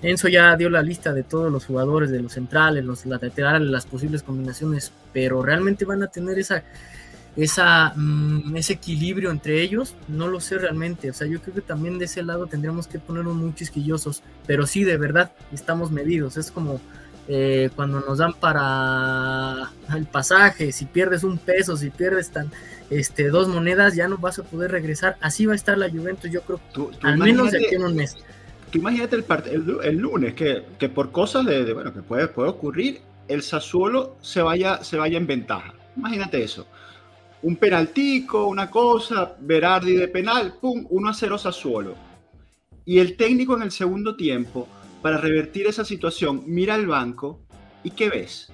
Enzo 0.00 0.28
ya 0.28 0.56
dio 0.56 0.70
la 0.70 0.82
lista 0.82 1.12
de 1.12 1.24
todos 1.24 1.50
los 1.50 1.66
jugadores, 1.66 2.10
de 2.10 2.20
los 2.20 2.32
centrales, 2.32 2.84
los 2.84 3.04
laterales, 3.04 3.68
las 3.68 3.86
posibles 3.86 4.22
combinaciones, 4.22 4.92
pero 5.12 5.42
realmente 5.42 5.84
van 5.84 6.02
a 6.02 6.06
tener 6.06 6.38
esa, 6.38 6.62
esa, 7.36 7.92
mmm, 7.96 8.56
ese 8.56 8.74
equilibrio 8.74 9.30
entre 9.30 9.60
ellos, 9.60 9.94
no 10.06 10.28
lo 10.28 10.40
sé 10.40 10.58
realmente. 10.58 11.10
O 11.10 11.14
sea, 11.14 11.26
yo 11.26 11.40
creo 11.40 11.54
que 11.54 11.60
también 11.60 11.98
de 11.98 12.04
ese 12.04 12.22
lado 12.22 12.46
tendríamos 12.46 12.86
que 12.86 12.98
ponernos 12.98 13.34
muy 13.34 13.54
chisquillosos, 13.54 14.22
pero 14.46 14.66
sí, 14.66 14.84
de 14.84 14.96
verdad, 14.96 15.32
estamos 15.52 15.90
medidos. 15.90 16.36
Es 16.36 16.50
como 16.50 16.80
eh, 17.26 17.70
cuando 17.76 18.00
nos 18.00 18.18
dan 18.18 18.34
para 18.34 19.70
el 19.94 20.06
pasaje, 20.06 20.72
si 20.72 20.86
pierdes 20.86 21.24
un 21.24 21.38
peso, 21.38 21.76
si 21.76 21.90
pierdes 21.90 22.30
tan, 22.30 22.50
este, 22.90 23.28
dos 23.28 23.48
monedas, 23.48 23.94
ya 23.94 24.08
no 24.08 24.18
vas 24.18 24.38
a 24.38 24.44
poder 24.44 24.70
regresar. 24.70 25.16
Así 25.20 25.46
va 25.46 25.52
a 25.52 25.56
estar 25.56 25.76
la 25.76 25.90
Juventus, 25.90 26.30
yo 26.30 26.42
creo, 26.42 26.60
tú, 26.72 26.90
tú 26.98 27.06
al 27.06 27.18
menos 27.18 27.52
de 27.52 27.58
aquí 27.58 27.74
en 27.74 27.84
un 27.84 27.96
mes. 27.96 28.16
tú 28.70 28.78
imagínate 28.78 29.16
el, 29.16 29.24
el, 29.50 29.78
el 29.84 29.96
lunes 29.96 30.34
que, 30.34 30.64
que, 30.78 30.88
por 30.88 31.12
cosas 31.12 31.46
de, 31.46 31.64
de, 31.64 31.72
bueno 31.72 31.92
que 31.92 32.02
puede, 32.02 32.28
puede 32.28 32.48
ocurrir 32.48 33.00
el 33.28 33.42
Sassuolo 33.42 34.16
se 34.22 34.40
vaya 34.40 34.82
se 34.82 34.96
vaya 34.96 35.18
en 35.18 35.26
ventaja. 35.26 35.74
Imagínate 35.96 36.42
eso. 36.42 36.66
Un 37.42 37.56
penaltico 37.56 38.46
una 38.46 38.70
cosa 38.70 39.36
Berardi 39.38 39.94
de 39.94 40.08
penal 40.08 40.54
pum 40.60 40.86
1 40.88 41.10
a 41.10 41.14
0 41.14 41.38
Sassuolo. 41.38 41.94
Y 42.84 43.00
el 43.00 43.16
técnico 43.16 43.54
en 43.54 43.62
el 43.62 43.70
segundo 43.70 44.16
tiempo 44.16 44.66
para 45.02 45.18
revertir 45.18 45.66
esa 45.66 45.84
situación 45.84 46.42
mira 46.46 46.74
al 46.74 46.86
banco 46.86 47.40
y 47.84 47.90
qué 47.90 48.08
ves 48.08 48.50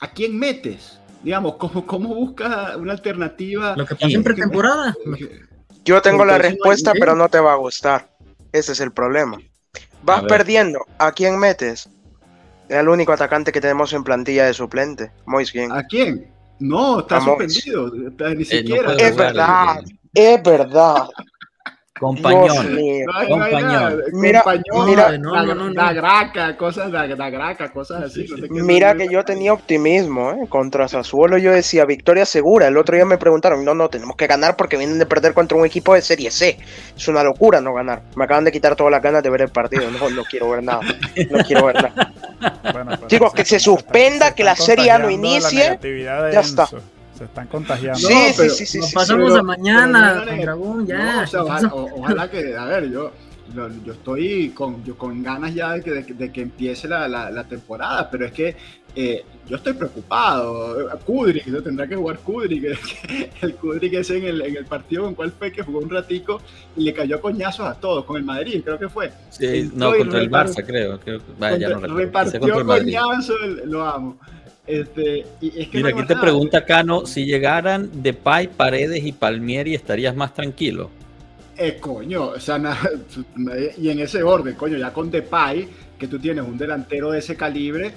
a 0.00 0.12
quién 0.12 0.38
metes 0.38 0.97
digamos 1.22 1.56
cómo 1.56 1.86
cómo 1.86 2.14
buscas 2.14 2.76
una 2.76 2.92
alternativa 2.92 3.74
lo 3.76 3.86
que 3.86 3.94
pasó 3.94 4.16
en 4.16 4.24
pretemporada 4.24 4.94
yo 5.84 6.02
tengo 6.02 6.24
la 6.24 6.38
respuesta 6.38 6.92
pero 6.92 7.14
no 7.14 7.28
te 7.28 7.40
va 7.40 7.52
a 7.52 7.56
gustar 7.56 8.18
ese 8.52 8.72
es 8.72 8.80
el 8.80 8.92
problema. 8.92 9.38
Vas 10.02 10.22
perdiendo. 10.24 10.80
¿A 10.98 11.12
quién 11.12 11.38
metes? 11.38 11.88
Es 12.68 12.76
el 12.76 12.88
único 12.88 13.12
atacante 13.12 13.52
que 13.52 13.60
tenemos 13.60 13.92
en 13.92 14.04
plantilla 14.04 14.46
de 14.46 14.54
suplente. 14.54 15.10
Moiskin. 15.26 15.72
¿A 15.72 15.84
quién? 15.84 16.30
No, 16.58 17.00
está 17.00 17.20
suspendido. 17.20 17.90
Ni 18.34 18.44
siquiera. 18.44 18.94
Eh, 18.94 18.96
no 18.96 19.04
es 19.04 19.16
verdad. 19.16 19.80
Es 20.14 20.42
verdad. 20.42 21.08
Compañón. 21.98 22.48
Compañón. 23.28 24.02
Mira, 24.12 24.42
Compañón, 24.42 24.86
mira, 24.86 25.18
no, 25.18 25.44
no, 25.44 25.54
no, 25.54 25.68
la 25.70 25.92
graca, 25.92 26.56
cosas 26.56 26.90
de 26.92 27.16
la 27.16 27.30
graca, 27.30 27.68
cosas 27.70 28.04
así. 28.04 28.26
mira 28.50 28.94
que 28.94 29.08
yo 29.08 29.24
tenía 29.24 29.52
optimismo, 29.52 30.32
¿eh? 30.32 30.48
Contra 30.48 30.88
Sassuolo 30.88 31.38
yo 31.38 31.52
decía 31.52 31.84
victoria 31.84 32.24
segura. 32.24 32.68
El 32.68 32.76
otro 32.76 32.96
día 32.96 33.04
me 33.04 33.18
preguntaron, 33.18 33.64
no, 33.64 33.74
no, 33.74 33.88
tenemos 33.88 34.16
que 34.16 34.26
ganar 34.26 34.56
porque 34.56 34.76
vienen 34.76 34.98
de 34.98 35.06
perder 35.06 35.34
contra 35.34 35.58
un 35.58 35.66
equipo 35.66 35.94
de 35.94 36.02
Serie 36.02 36.30
C. 36.30 36.58
Es 36.96 37.08
una 37.08 37.22
locura 37.22 37.60
no 37.60 37.74
ganar. 37.74 38.02
Me 38.16 38.24
acaban 38.24 38.44
de 38.44 38.52
quitar 38.52 38.76
todas 38.76 38.90
las 38.90 39.02
ganas 39.02 39.22
de 39.22 39.30
ver 39.30 39.42
el 39.42 39.50
partido. 39.50 39.90
No, 39.90 40.10
no 40.10 40.24
quiero 40.24 40.50
ver 40.50 40.62
nada. 40.62 40.80
No 41.30 41.38
quiero 41.44 41.66
ver 41.66 41.76
nada. 41.76 42.12
Bueno, 42.72 42.92
Chicos, 43.08 43.32
que 43.32 43.44
se 43.44 43.58
suspenda, 43.58 44.32
que 44.32 44.44
la 44.44 44.54
serie 44.54 44.96
no 44.98 45.10
inicie. 45.10 45.76
Ya 46.32 46.40
está. 46.40 46.68
Se 47.18 47.24
están 47.24 47.48
contagiando. 47.48 47.98
Sí, 47.98 48.14
no, 48.14 48.32
sí, 48.32 48.50
sí, 48.50 48.64
sí, 48.64 48.78
Nos 48.78 48.90
sí, 48.90 48.94
pasamos 48.94 49.32
sí, 49.32 49.38
a 49.40 49.42
mañana, 49.42 50.24
con 50.24 50.40
Dragón, 50.40 50.86
ya. 50.86 51.16
No, 51.16 51.22
o 51.22 51.26
sea, 51.26 51.42
ojalá, 51.42 51.74
ojalá, 51.74 52.30
que, 52.30 52.56
a 52.56 52.64
ver, 52.66 52.92
yo, 52.92 53.10
yo 53.84 53.92
estoy 53.92 54.50
con, 54.50 54.84
yo 54.84 54.96
con 54.96 55.20
ganas 55.20 55.52
ya 55.52 55.72
de 55.72 55.82
que, 55.82 56.14
de, 56.14 56.30
que 56.30 56.42
empiece 56.42 56.86
la, 56.86 57.08
la, 57.08 57.44
temporada, 57.44 58.08
pero 58.08 58.26
es 58.26 58.30
que 58.30 58.54
eh, 58.94 59.24
yo 59.48 59.56
estoy 59.56 59.72
preocupado. 59.72 60.88
Kudrik, 61.04 61.48
¿no? 61.48 61.60
tendrá 61.60 61.88
que 61.88 61.96
jugar 61.96 62.20
Kudrik. 62.20 62.78
El 63.42 63.54
Kudrik 63.56 63.94
es 63.94 64.10
en 64.10 64.24
el, 64.24 64.42
en 64.42 64.56
el 64.56 64.66
partido 64.66 65.02
con 65.02 65.16
cuál 65.16 65.32
fue 65.32 65.50
que 65.50 65.64
jugó 65.64 65.80
un 65.80 65.90
ratico 65.90 66.40
y 66.76 66.84
le 66.84 66.92
cayó 66.92 67.20
coñazos 67.20 67.66
a 67.66 67.74
todos, 67.74 68.04
con 68.04 68.16
el 68.16 68.22
Madrid, 68.22 68.62
creo 68.64 68.78
que 68.78 68.88
fue. 68.88 69.10
Sí, 69.30 69.70
no, 69.74 69.92
contra 69.92 70.20
el 70.20 70.30
Barça, 70.30 70.64
creo. 70.64 71.00
vaya, 71.36 71.70
no 71.70 71.96
repartió 71.96 72.64
coñazos, 72.64 73.36
lo 73.64 73.84
amo. 73.84 74.18
Este, 74.68 75.24
y 75.40 75.62
es 75.62 75.68
que 75.68 75.78
Mira, 75.78 75.88
aquí 75.88 76.06
te 76.06 76.14
pregunta 76.14 76.66
Cano, 76.66 77.06
si 77.06 77.24
llegaran 77.24 77.90
de 77.90 78.12
Depay, 78.12 78.48
Paredes 78.48 79.02
y 79.02 79.12
Palmieri, 79.12 79.74
¿estarías 79.74 80.14
más 80.14 80.34
tranquilo? 80.34 80.90
Eh, 81.56 81.78
coño, 81.80 82.26
o 82.26 82.40
sea, 82.40 82.58
y 83.78 83.88
en 83.88 83.98
ese 83.98 84.22
orden, 84.22 84.54
coño, 84.54 84.76
ya 84.76 84.92
con 84.92 85.10
Depay, 85.10 85.66
que 85.98 86.06
tú 86.06 86.18
tienes 86.18 86.44
un 86.44 86.58
delantero 86.58 87.10
de 87.10 87.20
ese 87.20 87.34
calibre, 87.34 87.92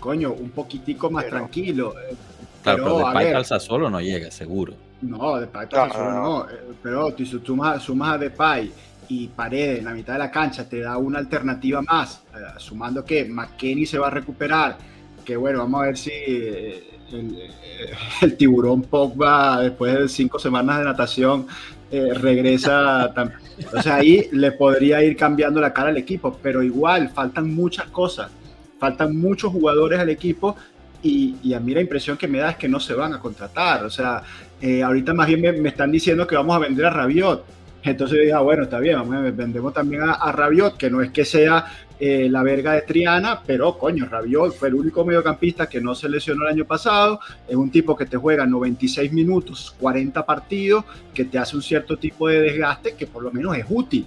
coño, 0.00 0.32
un 0.32 0.50
poquitico 0.50 1.10
más 1.10 1.26
tranquilo. 1.26 1.94
Eh, 2.00 2.16
claro, 2.62 2.84
pero, 2.84 2.98
Depay 2.98 3.32
calza 3.32 3.60
solo 3.60 3.90
no 3.90 4.00
llega, 4.00 4.30
seguro. 4.30 4.72
No, 5.02 5.36
Depay 5.36 5.68
calza 5.68 5.98
solo 5.98 6.12
no, 6.12 6.50
eh, 6.50 6.54
pero 6.82 7.14
si 7.14 7.26
sumas, 7.26 7.82
sumas 7.82 8.14
a 8.14 8.18
Depay 8.18 8.72
y 9.08 9.28
Paredes 9.28 9.80
en 9.80 9.84
la 9.84 9.92
mitad 9.92 10.14
de 10.14 10.18
la 10.20 10.30
cancha, 10.30 10.66
te 10.66 10.80
da 10.80 10.96
una 10.96 11.18
alternativa 11.18 11.82
más, 11.82 12.22
eh, 12.34 12.38
sumando 12.56 13.04
que 13.04 13.26
McKenny 13.26 13.84
se 13.84 13.98
va 13.98 14.06
a 14.06 14.10
recuperar, 14.10 14.78
que 15.26 15.36
bueno, 15.36 15.58
vamos 15.58 15.82
a 15.82 15.86
ver 15.86 15.98
si 15.98 16.10
el, 18.22 18.36
tiburón 18.38 18.82
Pogba, 18.82 19.60
después 19.60 19.98
de 19.98 20.08
cinco 20.08 20.38
semanas 20.38 20.78
de 20.78 20.84
natación, 20.84 21.46
eh, 21.90 22.14
regresa. 22.14 23.12
o 23.76 23.82
sea, 23.82 23.96
ahí 23.96 24.28
le 24.32 24.52
podría 24.52 25.02
ir 25.02 25.16
cambiando 25.16 25.60
la 25.60 25.74
cara 25.74 25.90
al 25.90 25.98
equipo, 25.98 26.38
pero 26.42 26.62
igual 26.62 27.10
faltan 27.10 27.52
muchas 27.52 27.90
cosas. 27.90 28.30
Faltan 28.78 29.16
muchos 29.16 29.52
jugadores 29.52 29.98
al 29.98 30.10
equipo 30.10 30.56
y, 31.02 31.54
a 31.54 31.60
mí 31.60 31.74
la 31.74 31.80
impresión 31.80 32.16
que 32.16 32.28
me 32.28 32.38
da 32.38 32.50
es 32.50 32.56
que 32.56 32.68
no 32.68 32.80
se 32.80 32.94
van 32.94 33.14
a 33.14 33.20
contratar. 33.20 33.84
O 33.84 33.90
sea, 33.90 34.22
eh, 34.60 34.82
ahorita 34.82 35.12
más 35.12 35.26
bien 35.26 35.62
me, 35.62 35.68
están 35.68 35.90
diciendo 35.90 36.26
que 36.26 36.36
vamos 36.36 36.56
a 36.56 36.60
vender 36.60 36.86
a 36.86 36.90
Rabiot. 36.90 37.44
Entonces 37.82 38.16
yo 38.16 38.22
dije, 38.22 38.32
ah, 38.32 38.40
bueno, 38.40 38.64
está 38.64 38.80
bien, 38.80 38.98
vendemos 39.36 39.72
también 39.72 40.02
a, 40.02 40.14
a 40.14 40.32
Rabiot, 40.32 40.76
que 40.76 40.90
no 40.90 41.02
es 41.02 41.10
que 41.10 41.24
sea 41.24 41.66
eh, 41.98 42.28
la 42.30 42.42
verga 42.42 42.72
de 42.72 42.82
Triana, 42.82 43.40
pero 43.46 43.78
coño, 43.78 44.04
Rabiot 44.04 44.54
fue 44.54 44.68
el 44.68 44.74
único 44.74 45.02
mediocampista 45.02 45.66
que 45.66 45.80
no 45.80 45.94
se 45.94 46.10
lesionó 46.10 46.46
el 46.46 46.52
año 46.52 46.66
pasado, 46.66 47.20
es 47.48 47.56
un 47.56 47.70
tipo 47.70 47.96
que 47.96 48.04
te 48.04 48.18
juega 48.18 48.44
96 48.44 49.12
minutos, 49.14 49.74
40 49.80 50.26
partidos, 50.26 50.84
que 51.14 51.24
te 51.24 51.38
hace 51.38 51.56
un 51.56 51.62
cierto 51.62 51.96
tipo 51.96 52.28
de 52.28 52.40
desgaste 52.40 52.94
que 52.94 53.06
por 53.06 53.22
lo 53.22 53.30
menos 53.30 53.56
es 53.56 53.64
útil. 53.68 54.06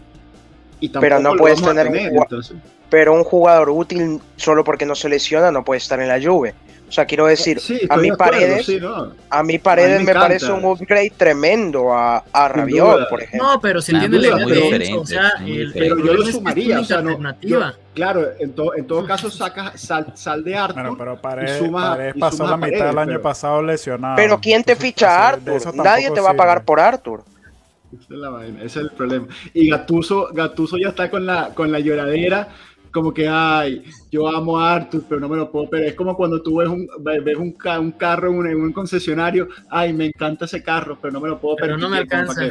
Y 0.79 0.89
pero 0.89 1.19
no 1.19 1.36
puedes 1.36 1.62
tener, 1.63 1.88
un 1.88 2.62
pero 2.91 3.13
un 3.13 3.23
jugador 3.23 3.71
útil 3.71 4.19
solo 4.36 4.63
porque 4.63 4.86
no 4.86 4.93
se 4.93 5.10
lesiona 5.10 5.51
no 5.51 5.65
puede 5.65 5.79
estar 5.79 5.99
en 5.99 6.10
la 6.10 6.21
Juve. 6.21 6.53
O 6.89 6.91
sea, 6.91 7.06
quiero 7.06 7.28
decir, 7.28 7.62
a 7.88 7.97
mí 7.97 8.10
Paredes, 8.12 8.67
a 9.30 9.43
mí 9.43 9.60
Paredes 9.60 10.04
me, 10.04 10.12
parece 10.12 10.52
un 10.52 10.65
upgrade 10.65 11.13
tremendo 11.15 11.93
a, 11.93 12.23
a 12.34 12.47
Rabiot, 12.47 13.08
por 13.10 13.21
ejemplo. 13.21 13.47
No, 13.47 13.62
pero 13.62 13.80
se 13.80 13.91
entiende 13.91 14.17
la 14.17 14.43
idea 14.43 14.97
O 14.97 15.06
sea, 15.06 15.34
pero 15.71 16.04
yo 16.04 16.13
lo 16.13 16.25
sumaría, 16.25 16.80
o 16.80 16.84
sea, 16.84 17.02
no, 17.02 17.15
claro, 17.93 18.28
en, 18.39 18.56
en 18.75 18.88
todo 18.88 19.06
caso 19.06 19.30
sacas 19.30 19.80
sal, 19.80 20.13
sal 20.15 20.43
de 20.43 20.56
Arthur 20.56 20.82
bueno, 20.82 20.97
pero 20.97 21.21
Paredes, 21.21 21.62
y 22.15 22.19
pasó 22.19 22.47
la 22.47 22.58
mitad 22.58 22.88
del 22.88 22.97
año 22.97 23.21
pasado 23.21 23.62
lesionado. 23.62 24.15
Pero 24.15 24.39
¿quién 24.39 24.63
te 24.63 24.75
ficha 24.75 25.10
a 25.10 25.30
Arthur? 25.30 25.75
Nadie 25.75 26.10
te 26.10 26.21
va 26.21 26.32
a 26.32 26.36
pagar 26.36 26.65
por 26.65 26.80
Arthur. 26.80 27.23
Esa 27.93 28.13
es 28.13 28.19
la 28.19 28.30
vaina, 28.30 28.60
ese 28.60 28.80
es 28.80 28.86
el 28.86 28.91
problema. 28.91 29.28
Y 29.54 29.69
Gatuso, 29.69 30.30
Gatuso 30.32 30.78
ya 30.78 30.89
está 30.89 31.10
con 31.10 31.25
la, 31.25 31.54
con 31.54 31.71
la 31.71 31.80
lloradera 31.80 32.49
como 32.91 33.13
que, 33.13 33.28
ay, 33.28 33.84
yo 34.12 34.28
amo 34.28 34.60
a 34.60 34.73
Arthur, 34.75 35.04
pero 35.08 35.21
no 35.21 35.30
me 35.30 35.38
lo 35.38 35.52
puedo 35.52 35.69
pero 35.69 35.86
Es 35.86 35.93
como 35.93 36.15
cuando 36.15 36.41
tú 36.41 36.58
ves 36.58 36.69
un, 36.69 36.88
ves 36.99 37.38
un, 37.38 37.56
un 37.80 37.91
carro 37.91 38.30
en 38.45 38.62
un, 38.62 38.73
concesionario, 38.73 39.47
ay, 39.69 39.93
me 39.93 40.08
encanta 40.08 40.45
ese 40.45 40.63
carro, 40.63 40.97
pero 41.02 41.12
no 41.12 41.19
me 41.19 41.30
lo 41.30 41.39
puedo 41.39 41.56
pero 41.56 41.78
no 41.78 41.89
me 41.89 41.97
alcanza. 41.97 42.41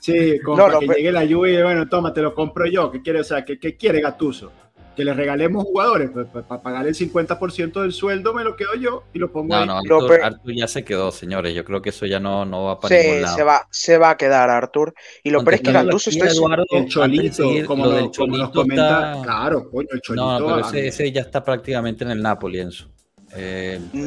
sí, 0.00 0.38
como 0.40 0.56
para 0.56 0.78
que 0.78 0.86
llegue 0.86 1.12
la 1.12 1.24
lluvia 1.24 1.60
y 1.60 1.62
bueno, 1.62 1.88
toma, 1.88 2.12
te 2.12 2.22
lo 2.22 2.34
compro 2.34 2.66
yo. 2.66 2.90
¿Qué 2.90 3.02
quiere? 3.02 3.20
O 3.20 3.24
sea, 3.24 3.44
¿qué, 3.44 3.58
qué 3.58 3.76
quiere 3.76 4.00
Gatuso? 4.00 4.52
Que 4.94 5.04
le 5.04 5.14
regalemos 5.14 5.64
jugadores, 5.64 6.10
pues, 6.12 6.26
para 6.26 6.62
pagar 6.62 6.86
el 6.86 6.94
50% 6.94 7.82
del 7.82 7.92
sueldo 7.92 8.32
me 8.34 8.44
lo 8.44 8.56
quedo 8.56 8.74
yo 8.74 9.04
y 9.12 9.18
lo 9.18 9.30
pongo 9.30 9.54
no, 9.54 9.80
No, 9.82 9.98
Arthur, 10.22 10.54
ya 10.54 10.68
se 10.68 10.84
quedó, 10.84 11.10
señores. 11.10 11.54
Yo 11.54 11.64
creo 11.64 11.82
que 11.82 11.90
eso 11.90 12.06
ya 12.06 12.20
no, 12.20 12.44
no 12.44 12.64
va 12.64 12.80
para 12.80 12.96
ningún 12.96 13.22
lado. 13.22 13.36
Se 13.36 13.42
va, 13.42 13.66
se 13.70 13.98
va 13.98 14.10
a 14.10 14.16
quedar 14.16 14.50
Arthur. 14.50 14.94
Y 15.22 15.30
lo 15.30 15.42
peor 15.42 15.54
es 15.54 15.60
que 15.62 15.72
Gattuso 15.72 16.10
está 16.10 16.28
Eduardo, 16.28 16.64
el 16.70 16.88
cholito, 16.88 17.44
como, 17.66 17.86
lo, 17.86 17.92
del 17.92 18.10
cholito 18.10 18.52
comenta, 18.52 19.20
claro, 19.22 19.70
coño, 19.70 19.88
el 19.92 20.00
cholito. 20.00 20.40
No, 20.40 20.46
pero 20.46 20.60
ese, 20.60 20.88
ese, 20.88 21.12
ya 21.12 21.22
está 21.22 21.42
prácticamente 21.42 22.04
en 22.04 22.10
el 22.10 22.22
Napoli, 22.22 22.60
Enzo. 22.60 22.88
Eh, 23.36 23.80
mm, 23.92 23.98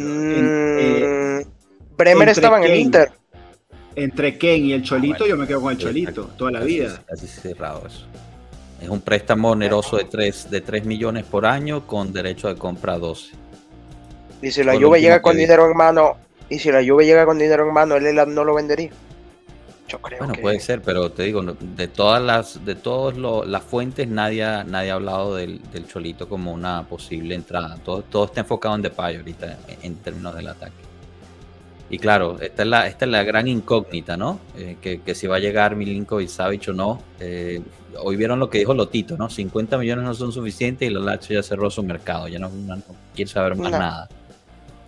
eh, 0.80 1.46
Bremer 1.98 2.30
estaba 2.30 2.58
en 2.60 2.72
el 2.72 2.80
Inter. 2.80 3.12
Entre 3.96 4.38
Ken 4.38 4.64
y 4.64 4.74
el 4.74 4.84
Cholito, 4.84 5.26
yo 5.26 5.36
me 5.38 5.48
quedo 5.48 5.60
con 5.60 5.72
el 5.72 5.78
Cholito 5.80 6.26
toda 6.38 6.52
la 6.52 6.60
vida. 6.60 7.04
Así 7.12 7.28
cerrado 7.28 7.88
eso. 7.88 8.06
Es 8.82 8.90
un 8.90 9.02
préstamo 9.02 9.52
oneroso 9.52 9.98
de 9.98 10.04
3, 10.06 10.52
de 10.52 10.62
3 10.62 10.86
millones 10.86 11.26
por 11.26 11.46
año 11.46 11.88
con 11.88 12.14
derecho 12.14 12.48
de 12.48 12.56
compra 12.56 12.98
12. 12.98 13.32
Y 14.42 14.52
si 14.52 14.64
la 14.64 14.76
lluvia 14.76 15.00
llega 15.00 15.22
con 15.22 15.36
dinero 15.36 15.70
en 15.70 15.76
mano, 15.76 16.18
y 16.50 16.60
si 16.60 16.72
la 16.72 16.82
lluvia 16.82 17.08
llega 17.08 17.26
con 17.26 17.40
dinero 17.40 17.68
en 17.68 17.74
mano, 17.74 17.96
él 17.96 18.16
no 18.28 18.44
lo 18.44 18.54
vendería. 18.54 18.92
Yo 19.88 20.00
creo 20.00 20.20
bueno, 20.20 20.34
puede 20.42 20.60
ser, 20.60 20.82
pero 20.82 21.12
te 21.12 21.24
digo, 21.24 21.42
de 21.42 21.88
todas 21.88 22.22
las, 22.22 22.66
de 22.66 22.76
todas 22.76 23.18
las 23.48 23.64
fuentes, 23.64 24.08
nadie, 24.08 24.44
nadie 24.66 24.92
ha 24.92 24.96
hablado 24.96 25.36
del, 25.36 25.62
Cholito 25.88 26.28
como 26.28 26.52
una 26.52 26.86
posible 26.88 27.36
entrada. 27.36 27.78
Todo, 27.84 28.02
todo 28.02 28.26
está 28.26 28.42
enfocado 28.42 28.76
en 28.76 28.82
Depay 28.82 29.16
ahorita 29.16 29.58
en, 29.82 29.96
términos 29.96 30.36
del 30.36 30.50
ataque. 30.50 30.76
Y 31.90 32.00
claro, 32.00 32.38
esta 32.42 32.64
es 32.64 32.68
la, 32.68 32.88
esta 32.88 33.06
es 33.06 33.12
la 33.12 33.24
gran 33.24 33.48
incógnita, 33.48 34.18
¿no? 34.18 34.42
Eh, 34.58 34.76
que, 34.82 35.16
si 35.16 35.26
va 35.26 35.38
a 35.38 35.40
llegar 35.40 35.78
Milinkovic 35.78 36.28
Savic 36.28 36.68
o 36.68 36.74
no. 36.74 37.02
Eh, 37.22 37.62
hoy 38.02 38.16
vieron 38.16 38.40
lo 38.40 38.50
que 38.50 38.60
dijo 38.60 38.74
Lotito, 38.74 39.18
¿no? 39.18 39.30
50 39.30 39.78
millones 39.78 40.06
no 40.06 40.14
son 40.14 40.32
suficientes 40.32 40.90
y 40.90 40.94
la 40.94 41.00
Lazio 41.00 41.40
ya 41.40 41.44
cerró 41.44 41.70
su 41.70 41.84
mercado, 41.84 42.28
ya 42.28 42.40
no, 42.40 42.52
quiere 43.16 43.30
saber 43.30 43.56
más 43.56 43.72
nada. 43.72 44.10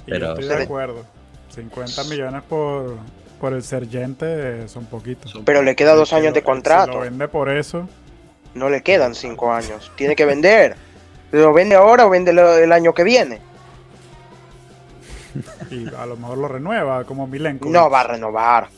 Pero, 0.06 0.34
estoy 0.34 0.48
de 0.48 0.64
acuerdo. 0.64 1.06
50 1.54 2.04
millones 2.06 2.44
por, 2.48 2.98
por 3.40 3.54
el 3.54 3.64
Sergente 3.64 4.68
son 4.68 4.86
poquitos. 4.86 5.34
Pero 5.46 5.62
le 5.62 5.76
queda 5.76 5.96
dos 5.96 6.14
años 6.14 6.34
de 6.34 6.44
contrato. 6.44 6.92
Si 6.92 6.98
lo 6.98 7.04
vende 7.04 7.28
por 7.28 7.50
eso. 7.50 7.88
No 8.54 8.70
le 8.70 8.82
quedan 8.82 9.16
cinco 9.16 9.52
años. 9.52 9.92
Tiene 9.96 10.16
que 10.16 10.26
vender. 10.26 10.76
¿Lo 11.32 11.54
vende 11.54 11.76
ahora 11.76 12.08
o 12.08 12.10
vende 12.10 12.32
el 12.32 12.72
año 12.72 12.94
que 12.94 13.04
viene? 13.04 13.40
Y 15.70 15.88
a 15.94 16.06
lo 16.06 16.18
mejor 16.18 16.38
lo 16.38 16.48
renueva 16.48 17.04
como 17.04 17.28
Milenko. 17.28 17.70
No 17.70 17.90
va 17.90 18.02
a 18.02 18.08
renovar. 18.08 18.70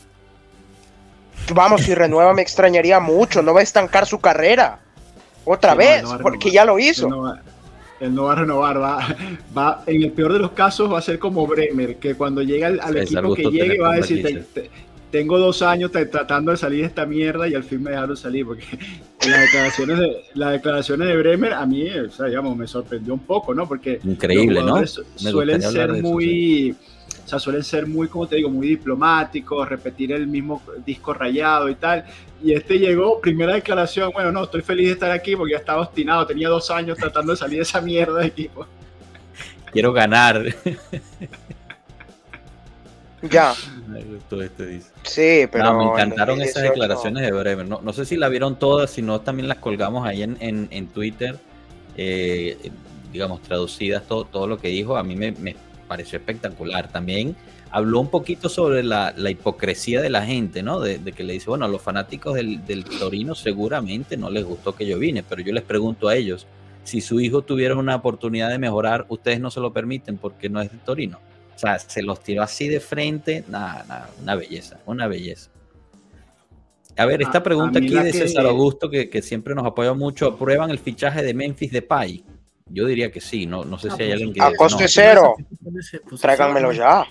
Vamos, 1.54 1.82
si 1.82 1.94
renueva 1.94 2.32
me 2.34 2.42
extrañaría 2.42 3.00
mucho, 3.00 3.42
no 3.42 3.54
va 3.54 3.60
a 3.60 3.62
estancar 3.62 4.06
su 4.06 4.20
carrera. 4.20 4.78
Otra 5.44 5.74
vez, 5.74 6.04
porque 6.22 6.50
ya 6.50 6.64
lo 6.64 6.78
hizo. 6.78 7.06
Él 8.00 8.14
no, 8.14 8.24
va, 8.24 8.32
a 8.32 8.34
renovar, 8.34 8.82
va, 8.82 9.16
va, 9.56 9.84
en 9.86 10.02
el 10.02 10.10
peor 10.10 10.32
de 10.32 10.40
los 10.40 10.52
casos 10.52 10.92
va 10.92 10.98
a 10.98 11.02
ser 11.02 11.20
como 11.20 11.46
Bremer, 11.46 11.96
que 11.96 12.16
cuando 12.16 12.42
llega 12.42 12.66
al, 12.66 12.96
equipo 12.96 13.32
que 13.32 13.44
llegue 13.44 13.78
va 13.78 13.92
a 13.92 13.96
decir, 13.96 14.44
tengo 15.12 15.38
dos 15.38 15.62
años 15.62 15.92
tratando 15.92 16.50
de 16.50 16.56
salir 16.56 16.80
de 16.80 16.86
esta 16.86 17.06
mierda 17.06 17.46
y 17.46 17.54
al 17.54 17.62
fin 17.62 17.80
me 17.80 17.90
dejaron 17.90 18.16
salir, 18.16 18.44
porque 18.44 18.64
las 19.28 19.40
declaraciones 19.42 19.98
de, 19.98 20.24
las 20.34 20.52
declaraciones 20.52 21.06
de 21.06 21.16
Bremer 21.16 21.52
a 21.52 21.64
mí, 21.64 21.88
o 21.90 22.10
sea, 22.10 22.26
digamos, 22.26 22.56
me 22.56 22.66
sorprendió 22.66 23.14
un 23.14 23.20
poco, 23.20 23.54
¿no? 23.54 23.68
Porque 23.68 24.00
Increíble, 24.02 24.62
¿no? 24.64 24.84
Suelen 24.86 25.62
ser 25.62 26.02
muy 26.02 26.74
sea, 27.32 27.38
suelen 27.38 27.64
ser 27.64 27.86
muy, 27.86 28.08
como 28.08 28.26
te 28.26 28.36
digo, 28.36 28.50
muy 28.50 28.68
diplomáticos, 28.68 29.68
repetir 29.68 30.12
el 30.12 30.26
mismo 30.26 30.62
disco 30.84 31.14
rayado 31.14 31.68
y 31.68 31.74
tal. 31.74 32.04
Y 32.42 32.52
este 32.52 32.78
llegó, 32.78 33.20
primera 33.20 33.54
declaración, 33.54 34.10
bueno, 34.12 34.30
no, 34.32 34.44
estoy 34.44 34.62
feliz 34.62 34.88
de 34.88 34.92
estar 34.92 35.10
aquí 35.10 35.34
porque 35.34 35.52
ya 35.52 35.58
estaba 35.58 35.82
obstinado, 35.82 36.26
tenía 36.26 36.48
dos 36.48 36.70
años 36.70 36.98
tratando 36.98 37.32
de 37.32 37.38
salir 37.38 37.56
de 37.58 37.62
esa 37.62 37.80
mierda 37.80 38.20
de 38.20 38.26
equipo. 38.26 38.66
Quiero 39.72 39.92
ganar. 39.92 40.44
Ya. 43.30 43.54
Este 44.40 44.80
sí, 45.04 45.46
pero. 45.50 45.78
me 45.78 45.84
encantaron 45.84 46.42
esas 46.42 46.64
declaraciones 46.64 47.22
de 47.22 47.30
Bremer. 47.30 47.68
No, 47.68 47.80
no, 47.80 47.92
sé 47.92 48.04
si 48.04 48.16
la 48.16 48.28
vieron 48.28 48.58
todas, 48.58 48.90
si 48.90 49.00
no, 49.00 49.20
también 49.20 49.48
las 49.48 49.58
colgamos 49.58 50.04
ahí 50.06 50.24
en, 50.24 50.36
en, 50.40 50.88
Twitter. 50.88 51.38
Eh, 51.96 52.72
digamos, 53.12 53.40
traducidas 53.42 54.02
todo, 54.08 54.24
todo 54.24 54.48
lo 54.48 54.58
que 54.58 54.68
dijo. 54.68 54.96
A 54.96 55.04
mí 55.04 55.14
me, 55.14 55.30
me 55.32 55.54
pareció 55.92 56.18
espectacular. 56.18 56.90
También 56.90 57.36
habló 57.70 58.00
un 58.00 58.08
poquito 58.08 58.48
sobre 58.48 58.82
la, 58.82 59.12
hipocresía 59.28 60.00
de 60.00 60.08
la 60.08 60.24
gente, 60.24 60.62
¿no? 60.62 60.80
De, 60.80 60.98
que 61.12 61.22
le 61.22 61.34
dice, 61.34 61.50
bueno, 61.50 61.66
a 61.66 61.68
los 61.68 61.82
fanáticos 61.82 62.32
del, 62.32 62.64
del, 62.64 62.82
Torino 62.84 63.34
seguramente 63.34 64.16
no 64.16 64.30
les 64.30 64.42
gustó 64.42 64.74
que 64.74 64.86
yo 64.86 64.98
vine, 64.98 65.22
pero 65.22 65.42
yo 65.42 65.52
les 65.52 65.62
pregunto 65.64 66.08
a 66.08 66.16
ellos, 66.16 66.46
si 66.82 67.02
su 67.02 67.20
hijo 67.20 67.42
tuviera 67.42 67.76
una 67.76 67.94
oportunidad 67.94 68.48
de 68.48 68.56
mejorar, 68.58 69.04
ustedes 69.10 69.38
no 69.38 69.50
se 69.50 69.60
lo 69.60 69.70
permiten 69.70 70.16
porque 70.16 70.48
no 70.48 70.62
es 70.62 70.72
de 70.72 70.78
Torino. 70.78 71.18
O 71.54 71.58
sea, 71.58 71.78
se 71.78 72.02
los 72.02 72.22
tiró 72.22 72.42
así 72.42 72.68
de 72.68 72.80
frente, 72.80 73.44
nada, 73.50 73.84
nada, 73.86 74.10
una 74.22 74.34
belleza, 74.34 74.80
una 74.86 75.06
belleza. 75.08 75.50
A 76.96 77.04
ver, 77.04 77.20
esta 77.20 77.38
A- 77.38 77.42
pregunta 77.42 77.78
a 77.78 77.82
mí 77.82 77.88
aquí 77.88 77.94
la 77.96 78.04
de 78.04 78.12
que- 78.12 78.18
César 78.18 78.46
Augusto, 78.46 78.88
que, 78.88 79.10
que 79.10 79.20
siempre 79.20 79.54
nos 79.54 79.66
apoya 79.66 79.92
mucho, 79.92 80.26
¿aprueban 80.26 80.70
el 80.70 80.78
fichaje 80.78 81.22
de 81.22 81.34
Memphis 81.34 81.70
Depay? 81.70 82.24
Yo 82.66 82.86
diría 82.86 83.10
que 83.10 83.20
sí, 83.20 83.46
no, 83.46 83.64
no 83.64 83.78
sé 83.78 83.88
Ah, 83.90 83.96
si 83.96 84.02
hay 84.02 84.08
pues, 84.08 84.12
alguien 84.20 84.32
que 84.34 84.40
a 84.42 84.54
coste 84.56 84.84
no. 84.84 84.88
cero. 84.88 85.34
Pues, 86.08 86.20
Tráiganmelo 86.20 86.72
ya. 86.72 87.04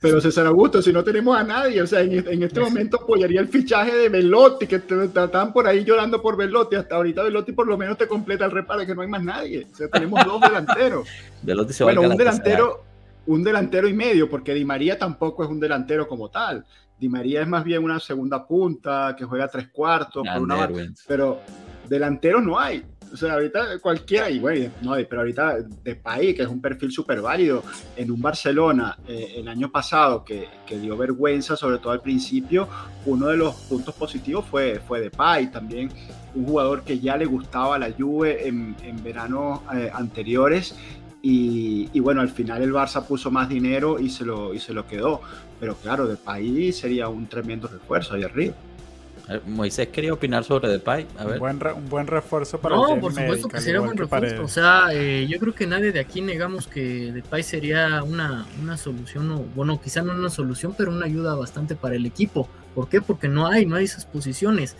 Pero 0.00 0.20
César 0.20 0.46
Augusto, 0.46 0.80
si 0.80 0.92
no 0.92 1.02
tenemos 1.02 1.36
a 1.36 1.42
nadie, 1.42 1.82
o 1.82 1.86
sea, 1.86 2.00
en, 2.02 2.12
en 2.28 2.42
este 2.44 2.60
momento 2.60 2.98
apoyaría 3.02 3.40
el 3.40 3.48
fichaje 3.48 3.92
de 3.96 4.08
Velotti, 4.08 4.68
que 4.68 4.78
te- 4.78 5.08
te- 5.08 5.24
están 5.24 5.52
por 5.52 5.66
ahí 5.66 5.82
llorando 5.84 6.22
por 6.22 6.36
Velotti. 6.36 6.76
Hasta 6.76 6.94
ahorita 6.94 7.24
Velotti 7.24 7.50
por 7.50 7.66
lo 7.66 7.76
menos 7.76 7.98
te 7.98 8.06
completa 8.06 8.44
el 8.44 8.52
reparo 8.52 8.78
de 8.80 8.86
que 8.86 8.94
no 8.94 9.02
hay 9.02 9.08
más 9.08 9.24
nadie. 9.24 9.66
O 9.72 9.74
sea, 9.74 9.88
tenemos 9.88 10.24
dos 10.24 10.40
delanteros. 10.40 11.08
Velotti 11.42 11.72
se 11.72 11.82
va 11.82 11.88
bueno, 11.92 12.02
al 12.02 12.10
un 12.12 12.16
delantero, 12.16 12.84
un 13.26 13.42
delantero 13.42 13.88
y 13.88 13.92
medio, 13.92 14.30
porque 14.30 14.54
Di 14.54 14.64
María 14.64 14.96
tampoco 14.96 15.42
es 15.42 15.50
un 15.50 15.58
delantero 15.58 16.06
como 16.06 16.28
tal. 16.30 16.64
Di 16.96 17.08
María 17.08 17.42
es 17.42 17.48
más 17.48 17.64
bien 17.64 17.82
una 17.82 17.98
segunda 17.98 18.46
punta 18.46 19.16
que 19.18 19.24
juega 19.24 19.48
tres 19.48 19.66
cuartos, 19.68 20.24
por 20.32 20.42
una 20.42 20.68
pero 21.08 21.40
delanteros 21.88 22.44
no 22.44 22.56
hay. 22.58 22.84
O 23.12 23.16
sea, 23.16 23.34
ahorita 23.34 23.78
cualquiera, 23.80 24.30
y 24.30 24.38
bueno, 24.38 24.70
no 24.82 24.94
pero 25.08 25.20
ahorita 25.20 25.58
de 25.82 25.94
país, 25.96 26.34
que 26.34 26.42
es 26.42 26.48
un 26.48 26.60
perfil 26.60 26.90
súper 26.92 27.20
válido, 27.20 27.62
en 27.96 28.10
un 28.10 28.20
Barcelona 28.20 28.98
eh, 29.06 29.34
el 29.36 29.48
año 29.48 29.70
pasado 29.70 30.24
que, 30.24 30.48
que 30.66 30.78
dio 30.78 30.96
vergüenza, 30.96 31.56
sobre 31.56 31.78
todo 31.78 31.92
al 31.92 32.00
principio, 32.00 32.68
uno 33.06 33.28
de 33.28 33.36
los 33.36 33.54
puntos 33.54 33.94
positivos 33.94 34.44
fue, 34.44 34.80
fue 34.86 35.00
Depay, 35.00 35.50
también 35.50 35.90
un 36.34 36.44
jugador 36.44 36.82
que 36.82 36.98
ya 36.98 37.16
le 37.16 37.24
gustaba 37.24 37.78
la 37.78 37.90
Juve 37.90 38.46
en, 38.46 38.76
en 38.82 39.02
veranos 39.02 39.60
eh, 39.74 39.90
anteriores. 39.92 40.74
Y, 41.20 41.90
y 41.92 42.00
bueno, 42.00 42.20
al 42.20 42.28
final 42.28 42.62
el 42.62 42.72
Barça 42.72 43.04
puso 43.04 43.30
más 43.30 43.48
dinero 43.48 43.98
y 43.98 44.08
se 44.08 44.24
lo, 44.24 44.54
y 44.54 44.60
se 44.60 44.72
lo 44.72 44.86
quedó. 44.86 45.20
Pero 45.58 45.74
claro, 45.74 46.06
Depay 46.06 46.72
sería 46.72 47.08
un 47.08 47.26
tremendo 47.26 47.66
refuerzo 47.66 48.14
ahí 48.14 48.22
arriba. 48.22 48.54
Ver, 49.28 49.42
Moisés 49.46 49.88
quería 49.88 50.12
opinar 50.14 50.42
sobre 50.44 50.68
Depay. 50.68 51.06
A 51.18 51.24
Un 51.24 51.30
ver. 51.30 51.38
buen, 51.38 51.60
re- 51.60 51.72
un 51.74 51.88
buen 51.88 52.06
refuerzo 52.06 52.58
para 52.60 52.76
No, 52.76 52.94
el 52.94 53.00
por 53.00 53.12
supuesto 53.12 53.48
que 53.48 53.60
sería 53.60 53.80
buen 53.80 53.96
refuerzo. 53.96 54.26
Paredes. 54.28 54.40
O 54.40 54.48
sea, 54.48 54.86
eh, 54.92 55.26
yo 55.28 55.38
creo 55.38 55.54
que 55.54 55.66
nadie 55.66 55.92
de 55.92 56.00
aquí 56.00 56.22
negamos 56.22 56.66
que 56.66 57.12
Depay 57.12 57.42
sería 57.42 58.02
una, 58.02 58.46
una 58.62 58.76
solución, 58.76 59.30
o 59.30 59.38
bueno, 59.54 59.80
quizá 59.80 60.02
no 60.02 60.12
una 60.12 60.30
solución, 60.30 60.74
pero 60.76 60.90
una 60.90 61.06
ayuda 61.06 61.34
bastante 61.34 61.74
para 61.76 61.94
el 61.96 62.06
equipo. 62.06 62.48
¿Por 62.74 62.88
qué? 62.88 63.00
Porque 63.02 63.28
no 63.28 63.46
hay, 63.46 63.66
no 63.66 63.76
hay 63.76 63.84
esas 63.84 64.06
posiciones. 64.06 64.76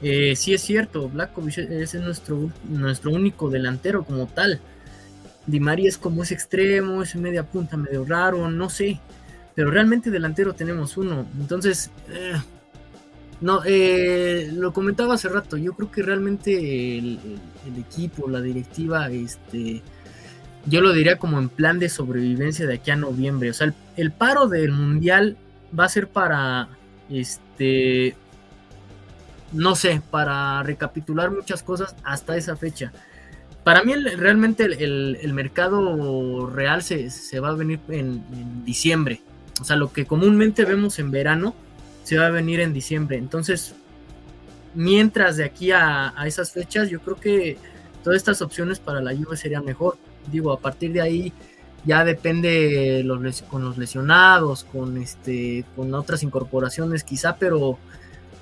Eh, 0.00 0.34
sí 0.36 0.52
es 0.54 0.62
cierto, 0.62 1.08
Blakovic 1.08 1.58
es 1.58 1.94
nuestro, 1.94 2.50
nuestro 2.68 3.10
único 3.10 3.50
delantero 3.50 4.04
como 4.04 4.26
tal. 4.26 4.60
Di 5.46 5.58
María 5.60 5.88
es 5.88 5.98
como 5.98 6.22
ese 6.22 6.34
extremo, 6.34 7.02
ese 7.02 7.18
media 7.18 7.42
punta 7.44 7.76
medio 7.76 8.04
raro, 8.04 8.48
no 8.50 8.70
sé. 8.70 9.00
Pero 9.54 9.70
realmente 9.70 10.10
delantero 10.10 10.54
tenemos 10.54 10.96
uno. 10.96 11.26
Entonces, 11.38 11.90
eh, 12.10 12.34
no, 13.42 13.60
eh, 13.66 14.50
lo 14.52 14.72
comentaba 14.72 15.14
hace 15.14 15.28
rato. 15.28 15.56
Yo 15.56 15.74
creo 15.74 15.90
que 15.90 16.02
realmente 16.02 16.96
el, 16.96 17.18
equipo, 17.76 18.28
la 18.28 18.40
directiva, 18.40 19.10
este, 19.10 19.82
yo 20.66 20.80
lo 20.80 20.92
diría 20.92 21.18
como 21.18 21.40
en 21.40 21.48
plan 21.48 21.80
de 21.80 21.88
sobrevivencia 21.88 22.68
de 22.68 22.74
aquí 22.74 22.92
a 22.92 22.96
noviembre. 22.96 23.50
O 23.50 23.52
sea, 23.52 23.74
el, 23.96 24.12
paro 24.12 24.46
del 24.46 24.70
mundial 24.70 25.36
va 25.76 25.86
a 25.86 25.88
ser 25.88 26.06
para, 26.06 26.68
este, 27.10 28.14
no 29.50 29.74
sé, 29.74 30.00
para 30.08 30.62
recapitular 30.62 31.32
muchas 31.32 31.64
cosas 31.64 31.96
hasta 32.04 32.36
esa 32.36 32.54
fecha. 32.54 32.92
Para 33.64 33.82
mí 33.82 33.92
realmente 33.94 34.64
el, 34.64 35.32
mercado 35.34 36.46
real 36.46 36.84
se, 36.84 37.10
se 37.10 37.40
va 37.40 37.48
a 37.48 37.54
venir 37.54 37.80
en, 37.88 38.24
en 38.32 38.64
diciembre. 38.64 39.20
O 39.60 39.64
sea, 39.64 39.74
lo 39.74 39.92
que 39.92 40.06
comúnmente 40.06 40.64
vemos 40.64 41.00
en 41.00 41.10
verano 41.10 41.56
se 42.12 42.18
va 42.18 42.26
a 42.26 42.30
venir 42.30 42.60
en 42.60 42.74
diciembre. 42.74 43.16
Entonces, 43.16 43.74
mientras 44.74 45.38
de 45.38 45.44
aquí 45.44 45.70
a, 45.70 46.12
esas 46.26 46.52
fechas, 46.52 46.90
yo 46.90 47.00
creo 47.00 47.16
que 47.16 47.56
todas 48.04 48.18
estas 48.18 48.42
opciones 48.42 48.78
para 48.78 49.00
la 49.00 49.16
Juve 49.16 49.34
serían 49.34 49.64
mejor. 49.64 49.96
Digo, 50.30 50.52
a 50.52 50.60
partir 50.60 50.92
de 50.92 51.00
ahí 51.00 51.32
ya 51.86 52.04
depende 52.04 53.02
los 53.02 53.40
con 53.42 53.64
los 53.64 53.78
lesionados, 53.78 54.64
con 54.64 54.98
este, 54.98 55.64
con 55.74 55.94
otras 55.94 56.22
incorporaciones 56.22 57.02
quizá, 57.02 57.36
pero, 57.36 57.78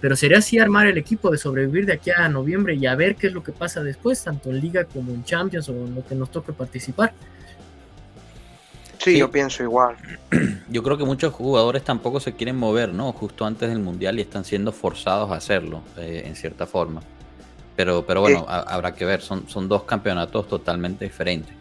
pero 0.00 0.16
sería 0.16 0.38
así 0.38 0.58
armar 0.58 0.88
el 0.88 0.98
equipo 0.98 1.30
de 1.30 1.38
sobrevivir 1.38 1.86
de 1.86 1.92
aquí 1.92 2.10
a 2.10 2.28
noviembre 2.28 2.74
y 2.74 2.86
a 2.86 2.96
ver 2.96 3.14
qué 3.14 3.28
es 3.28 3.32
lo 3.32 3.44
que 3.44 3.52
pasa 3.52 3.84
después, 3.84 4.24
tanto 4.24 4.50
en 4.50 4.60
Liga 4.60 4.84
como 4.84 5.12
en 5.12 5.22
Champions 5.22 5.68
o 5.68 5.86
en 5.86 5.94
lo 5.94 6.04
que 6.04 6.16
nos 6.16 6.32
toque 6.32 6.52
participar. 6.52 7.14
Sí, 9.00 9.12
Sí. 9.12 9.18
yo 9.18 9.30
pienso 9.30 9.62
igual. 9.62 9.96
Yo 10.68 10.82
creo 10.82 10.96
que 10.98 11.04
muchos 11.04 11.32
jugadores 11.32 11.82
tampoco 11.82 12.20
se 12.20 12.34
quieren 12.34 12.56
mover, 12.56 12.92
¿no? 12.92 13.10
Justo 13.12 13.44
antes 13.44 13.68
del 13.68 13.80
Mundial 13.80 14.18
y 14.18 14.22
están 14.22 14.44
siendo 14.44 14.70
forzados 14.72 15.30
a 15.32 15.34
hacerlo, 15.36 15.82
eh, 15.96 16.22
en 16.26 16.36
cierta 16.36 16.66
forma. 16.66 17.00
Pero, 17.76 18.04
pero 18.06 18.20
bueno, 18.20 18.44
habrá 18.48 18.94
que 18.94 19.04
ver, 19.06 19.22
son, 19.22 19.48
son 19.48 19.68
dos 19.68 19.84
campeonatos 19.84 20.46
totalmente 20.46 21.06
diferentes. 21.06 21.52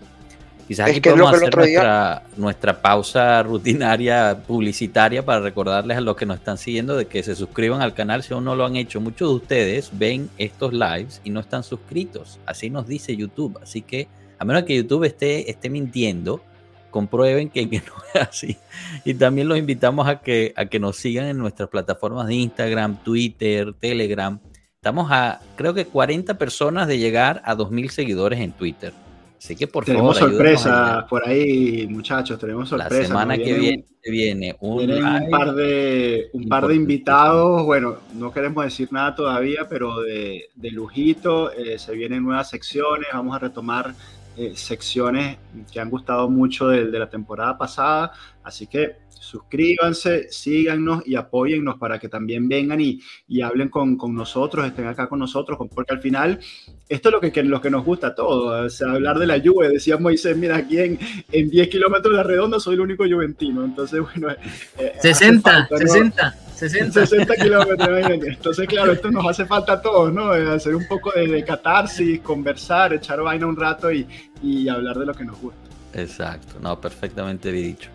Quizás 0.68 0.90
aquí 0.90 0.98
es 0.98 1.02
podemos 1.02 1.32
que 1.32 1.38
el 1.38 1.44
hacer 1.44 1.56
nuestra, 1.58 2.24
nuestra 2.38 2.82
pausa 2.82 3.42
rutinaria 3.42 4.38
publicitaria 4.46 5.26
para 5.26 5.40
recordarles 5.40 5.98
a 5.98 6.02
los 6.02 6.16
que 6.16 6.28
nos 6.28 6.38
están 6.38 6.60
siguiendo 6.60 6.96
de 6.96 7.08
que 7.08 7.24
se 7.24 7.36
suscriban 7.36 7.82
al 7.82 7.96
canal 7.96 8.22
si 8.22 8.34
aún 8.36 8.44
no 8.44 8.54
lo 8.56 8.66
han 8.66 8.76
hecho. 8.76 9.02
Muchos 9.02 9.30
de 9.30 9.36
ustedes 9.36 9.90
ven 9.94 10.30
estos 10.38 10.72
lives 10.74 11.22
y 11.24 11.32
no 11.32 11.40
están 11.40 11.64
suscritos. 11.64 12.38
Así 12.46 12.70
nos 12.70 12.86
dice 12.86 13.16
YouTube. 13.16 13.58
Así 13.64 13.82
que, 13.82 14.08
a 14.38 14.46
menos 14.46 14.64
que 14.64 14.76
YouTube 14.76 15.06
esté, 15.06 15.50
esté 15.50 15.72
mintiendo, 15.72 16.44
comprueben 16.90 17.50
que, 17.50 17.70
que 17.70 17.78
no 17.88 17.94
es 18.14 18.28
así. 18.30 18.58
Y 19.06 19.14
también 19.14 19.48
los 19.48 19.58
invitamos 19.58 20.08
a 20.08 20.22
que, 20.22 20.54
a 20.56 20.66
que 20.66 20.80
nos 20.80 20.98
sigan 20.98 21.26
en 21.28 21.38
nuestras 21.38 21.70
plataformas 21.70 22.28
de 22.28 22.36
Instagram, 22.36 23.04
Twitter, 23.04 23.74
Telegram. 23.74 24.40
Estamos 24.76 25.12
a, 25.12 25.42
creo 25.56 25.74
que 25.74 25.86
40 25.86 26.38
personas 26.38 26.88
de 26.88 26.98
llegar 26.98 27.42
a 27.46 27.56
2.000 27.56 27.90
seguidores 27.90 28.40
en 28.40 28.52
Twitter. 28.54 28.94
Así 29.38 29.56
que 29.56 29.68
por 29.68 29.86
tenemos 29.86 30.18
favor, 30.20 30.32
ayúdenos 30.32 30.66
a 30.66 30.66
sorpresas 30.66 30.88
llegar. 30.88 31.08
por 31.08 31.28
ahí, 31.28 31.88
muchachos, 31.88 32.38
tenemos 32.40 32.70
La 32.72 32.90
sorpresas. 32.90 33.08
semana 33.08 33.36
nos 33.38 33.46
que 33.46 33.54
viene, 33.54 33.86
viene 34.04 34.56
un 34.60 34.92
un 34.92 35.30
par 35.30 35.54
de, 35.54 36.30
un 36.34 36.50
par 36.50 36.68
de 36.68 36.76
invitados, 36.76 37.64
bueno, 37.64 38.00
no 38.16 38.34
queremos 38.34 38.66
decir 38.66 38.90
nada 38.92 39.16
todavía, 39.16 39.66
pero 39.70 40.02
de, 40.02 40.50
de 40.56 40.72
lujito, 40.72 41.54
eh, 41.54 41.80
se 41.80 41.94
vienen 41.94 42.24
nuevas 42.24 42.50
secciones, 42.50 43.08
vamos 43.14 43.34
a 43.34 43.40
retomar 43.40 43.94
eh, 44.40 44.54
secciones 44.56 45.38
que 45.72 45.80
han 45.80 45.90
gustado 45.90 46.30
mucho 46.30 46.68
de, 46.70 46.86
de 46.86 47.00
la 47.00 47.10
temporada 47.10 47.58
pasada, 47.58 48.12
así 48.44 48.66
que 48.68 48.96
suscríbanse, 49.10 50.32
síganos 50.32 51.04
y 51.06 51.16
apóyennos 51.16 51.78
para 51.78 52.00
que 52.00 52.08
también 52.10 52.48
vengan 52.48 52.80
y, 52.80 53.00
y 53.28 53.42
hablen 53.42 53.70
con, 53.70 53.98
con 53.98 54.16
nosotros, 54.16 54.66
estén 54.66 54.88
acá 54.88 55.08
con 55.10 55.20
nosotros, 55.20 55.60
porque 55.76 55.94
al 55.94 56.00
final 56.02 56.40
esto 56.88 57.10
es 57.10 57.14
lo 57.14 57.20
que, 57.22 57.32
que- 57.32 57.44
lo 57.44 57.62
que 57.62 57.70
nos 57.70 57.84
gusta 57.86 58.08
a 58.08 58.16
todos, 58.16 58.66
o 58.66 58.70
sea, 58.70 58.92
hablar 58.94 59.20
de 59.20 59.28
la 59.28 59.40
Juve, 59.44 59.70
decía 59.70 59.98
Moisés, 59.98 60.36
mira, 60.38 60.56
aquí 60.58 60.80
en, 60.80 60.98
en 61.32 61.50
10 61.50 61.68
kilómetros 61.68 62.12
de 62.14 62.18
la 62.18 62.24
redonda 62.24 62.60
soy 62.60 62.76
el 62.76 62.82
único 62.82 63.04
juventino, 63.04 63.64
entonces 63.66 64.02
bueno... 64.02 64.30
eh, 64.78 64.94
hace 64.98 65.14
60, 65.14 65.52
falta, 65.52 65.76
¿no? 65.76 65.78
60, 65.80 66.38
60. 66.60 67.06
60 67.06 67.36
kilómetros. 67.36 67.90
Entonces, 68.10 68.68
claro, 68.68 68.92
esto 68.92 69.10
nos 69.12 69.26
hace 69.28 69.46
falta 69.46 69.74
a 69.74 69.82
todos, 69.82 70.12
¿no? 70.14 70.32
Hacer 70.32 70.76
un 70.76 70.88
poco 70.88 71.12
de, 71.16 71.28
de 71.28 71.44
catarsis, 71.44 72.20
conversar, 72.22 72.94
echar 72.94 73.22
vaina 73.22 73.46
un 73.48 73.56
rato 73.56 73.92
y, 73.92 74.08
y 74.44 74.68
hablar 74.70 74.98
de 75.00 75.06
lo 75.06 75.14
que 75.14 75.24
nos 75.26 75.40
gusta. 75.40 75.60
Exacto, 75.94 76.56
no, 76.62 76.80
perfectamente 76.80 77.52
dicho. 77.52 77.90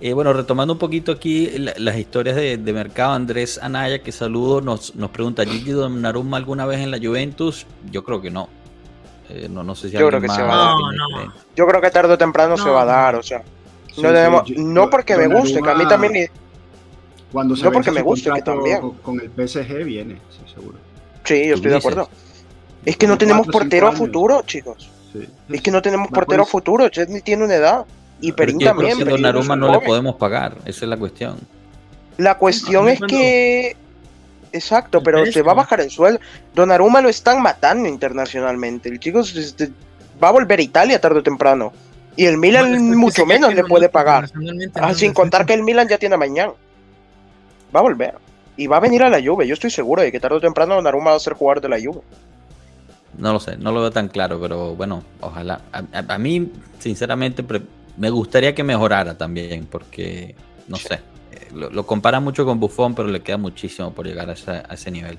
Eh, 0.00 0.14
bueno, 0.14 0.32
retomando 0.32 0.72
un 0.72 0.78
poquito 0.78 1.12
aquí 1.12 1.50
la- 1.58 1.74
las 1.76 1.96
historias 1.98 2.34
de, 2.34 2.56
de 2.56 2.72
mercado, 2.72 3.12
Andrés 3.12 3.58
Anaya, 3.62 4.02
que 4.02 4.12
saludo, 4.12 4.60
nos, 4.62 4.94
nos 4.96 5.10
pregunta, 5.10 5.44
¿Gigi 5.44 5.72
Donnarumma 5.72 6.38
alguna 6.38 6.64
vez 6.64 6.80
en 6.80 6.90
la 6.90 6.98
Juventus? 6.98 7.66
Yo 7.90 8.02
creo 8.02 8.20
que 8.22 8.30
no. 8.30 8.48
Eh, 9.28 9.46
no, 9.50 9.62
no 9.62 9.74
sé 9.74 9.90
si 9.90 9.96
Yo 9.98 10.08
creo 10.08 10.20
que 10.20 10.28
se 10.28 10.42
más 10.42 10.48
va 10.48 10.54
a 10.54 10.66
dar. 10.68 10.74
No, 10.76 11.24
no. 11.26 11.34
Yo 11.54 11.66
creo 11.66 11.80
que 11.82 11.90
tarde 11.90 12.14
o 12.14 12.18
temprano 12.18 12.56
se 12.56 12.70
va 12.70 12.82
a 12.82 12.86
dar, 12.86 13.14
o 13.16 13.22
sea. 13.22 13.42
Sí, 13.94 14.00
No, 14.02 14.08
sí, 14.08 14.14
tenemos, 14.14 14.44
yo- 14.46 14.54
no 14.58 14.88
porque 14.90 15.16
me 15.16 15.26
guste, 15.28 15.60
que 15.60 15.68
a 15.70 15.74
mí 15.74 15.86
también 15.86 16.12
me- 16.14 16.30
Cuando 17.32 17.56
se 17.56 17.64
no 17.64 17.72
porque 17.72 17.90
me 17.90 18.02
guste, 18.02 18.30
que 18.30 18.42
también. 18.42 18.80
Con, 18.80 18.94
con 18.94 19.20
el 19.20 19.30
PSG 19.30 19.84
viene, 19.84 20.16
sí, 20.30 20.52
seguro. 20.52 20.78
Sí, 21.24 21.46
yo 21.46 21.54
¿Tú 21.54 21.56
estoy 21.56 21.70
de 21.70 21.76
acuerdo. 21.76 22.08
Es 22.84 22.96
que 22.96 23.06
no 23.06 23.18
tenemos 23.18 23.46
portero 23.46 23.88
a 23.88 23.92
futuro, 23.92 24.42
chicos. 24.42 24.90
Sí. 25.12 25.28
Es 25.50 25.60
que 25.60 25.70
no 25.70 25.82
tenemos 25.82 26.08
portero 26.08 26.42
a 26.42 26.46
futuro. 26.46 26.88
Chesney 26.88 27.20
tiene 27.20 27.44
una 27.44 27.54
edad. 27.54 27.86
Y 28.20 28.32
Pero 28.32 28.36
Perín 28.36 28.58
creo 28.58 28.70
también. 28.70 28.98
Donnarumma 28.98 29.54
un 29.54 29.60
no 29.60 29.72
le 29.72 29.80
podemos 29.80 30.16
pagar, 30.16 30.56
esa 30.64 30.84
es 30.84 30.88
la 30.88 30.96
cuestión. 30.96 31.38
La 32.16 32.36
cuestión 32.36 32.84
No, 32.84 32.90
es 32.90 33.00
no, 33.00 33.06
que. 33.06 33.76
Exacto, 34.52 35.00
pero 35.02 35.24
se 35.26 35.42
va 35.42 35.52
a 35.52 35.54
bajar 35.54 35.80
el 35.80 35.90
sueldo. 35.90 36.20
Donnarumma 36.54 37.00
lo 37.00 37.08
están 37.08 37.40
matando 37.40 37.88
internacionalmente. 37.88 38.88
El 38.88 38.98
chico 38.98 39.20
este, 39.20 39.70
va 40.22 40.28
a 40.28 40.32
volver 40.32 40.58
a 40.58 40.62
Italia 40.62 41.00
tarde 41.00 41.20
o 41.20 41.22
temprano. 41.22 41.72
Y 42.16 42.26
el 42.26 42.36
Milan 42.36 42.90
No, 42.90 42.98
mucho 42.98 43.24
menos 43.24 43.54
le 43.54 43.64
puede 43.64 43.88
pagar. 43.88 44.28
Ah, 44.74 44.92
sin 44.92 45.14
contar 45.14 45.46
que 45.46 45.54
el 45.54 45.62
Milan 45.62 45.88
ya 45.88 45.98
tiene 45.98 46.16
a 46.16 46.18
mañana. 46.18 46.52
Va 47.74 47.80
a 47.80 47.82
volver. 47.82 48.14
Y 48.56 48.66
va 48.66 48.76
a 48.76 48.80
venir 48.80 49.02
a 49.02 49.08
la 49.08 49.22
Juve. 49.22 49.46
Yo 49.46 49.54
estoy 49.54 49.70
seguro 49.70 50.02
de 50.02 50.10
que 50.12 50.20
tarde 50.20 50.36
o 50.36 50.40
temprano 50.40 50.74
Donnarumma 50.74 51.10
va 51.10 51.16
a 51.16 51.20
ser 51.20 51.34
jugador 51.34 51.62
de 51.62 51.68
la 51.68 51.78
Juve. 51.78 52.00
No 53.18 53.32
lo 53.32 53.40
sé, 53.40 53.56
no 53.56 53.72
lo 53.72 53.80
veo 53.80 53.90
tan 53.90 54.08
claro, 54.08 54.38
pero 54.40 54.74
bueno, 54.74 55.02
ojalá. 55.20 55.60
A, 55.72 55.78
a- 55.78 56.14
a 56.14 56.18
mí, 56.18 56.50
sinceramente, 56.78 57.44
me 57.96 58.10
gustaría 58.10 58.54
que 58.54 58.62
mejorara 58.62 59.16
también, 59.18 59.66
porque, 59.66 60.34
no 60.68 60.76
Sí. 60.76 60.88
sé, 60.88 60.94
eh, 61.32 61.48
lo, 61.54 61.70
lo 61.70 61.86
compara 61.86 62.20
mucho 62.20 62.44
con 62.44 62.58
Buffon, 62.60 62.94
pero 62.94 63.08
le 63.08 63.20
queda 63.20 63.36
muchísimo 63.36 63.92
por 63.92 64.06
llegar 64.06 64.30
a, 64.30 64.32
esa- 64.34 64.62
a 64.68 64.74
ese 64.74 64.90
nivel. 64.90 65.18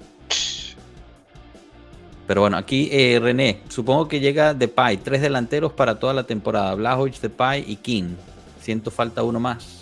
Pero 2.27 2.41
bueno, 2.41 2.57
aquí 2.57 2.87
eh, 2.91 3.19
René, 3.21 3.59
supongo 3.67 4.07
que 4.07 4.19
llega 4.19 4.53
Depay, 4.53 4.97
tres 4.97 5.21
delanteros 5.21 5.73
para 5.73 5.99
toda 5.99 6.13
la 6.13 6.23
temporada, 6.23 6.73
Blajovic, 6.75 7.19
Depay 7.19 7.65
y 7.67 7.75
King. 7.77 8.13
Siento 8.61 8.89
falta 8.89 9.21
uno 9.23 9.39
más. 9.39 9.80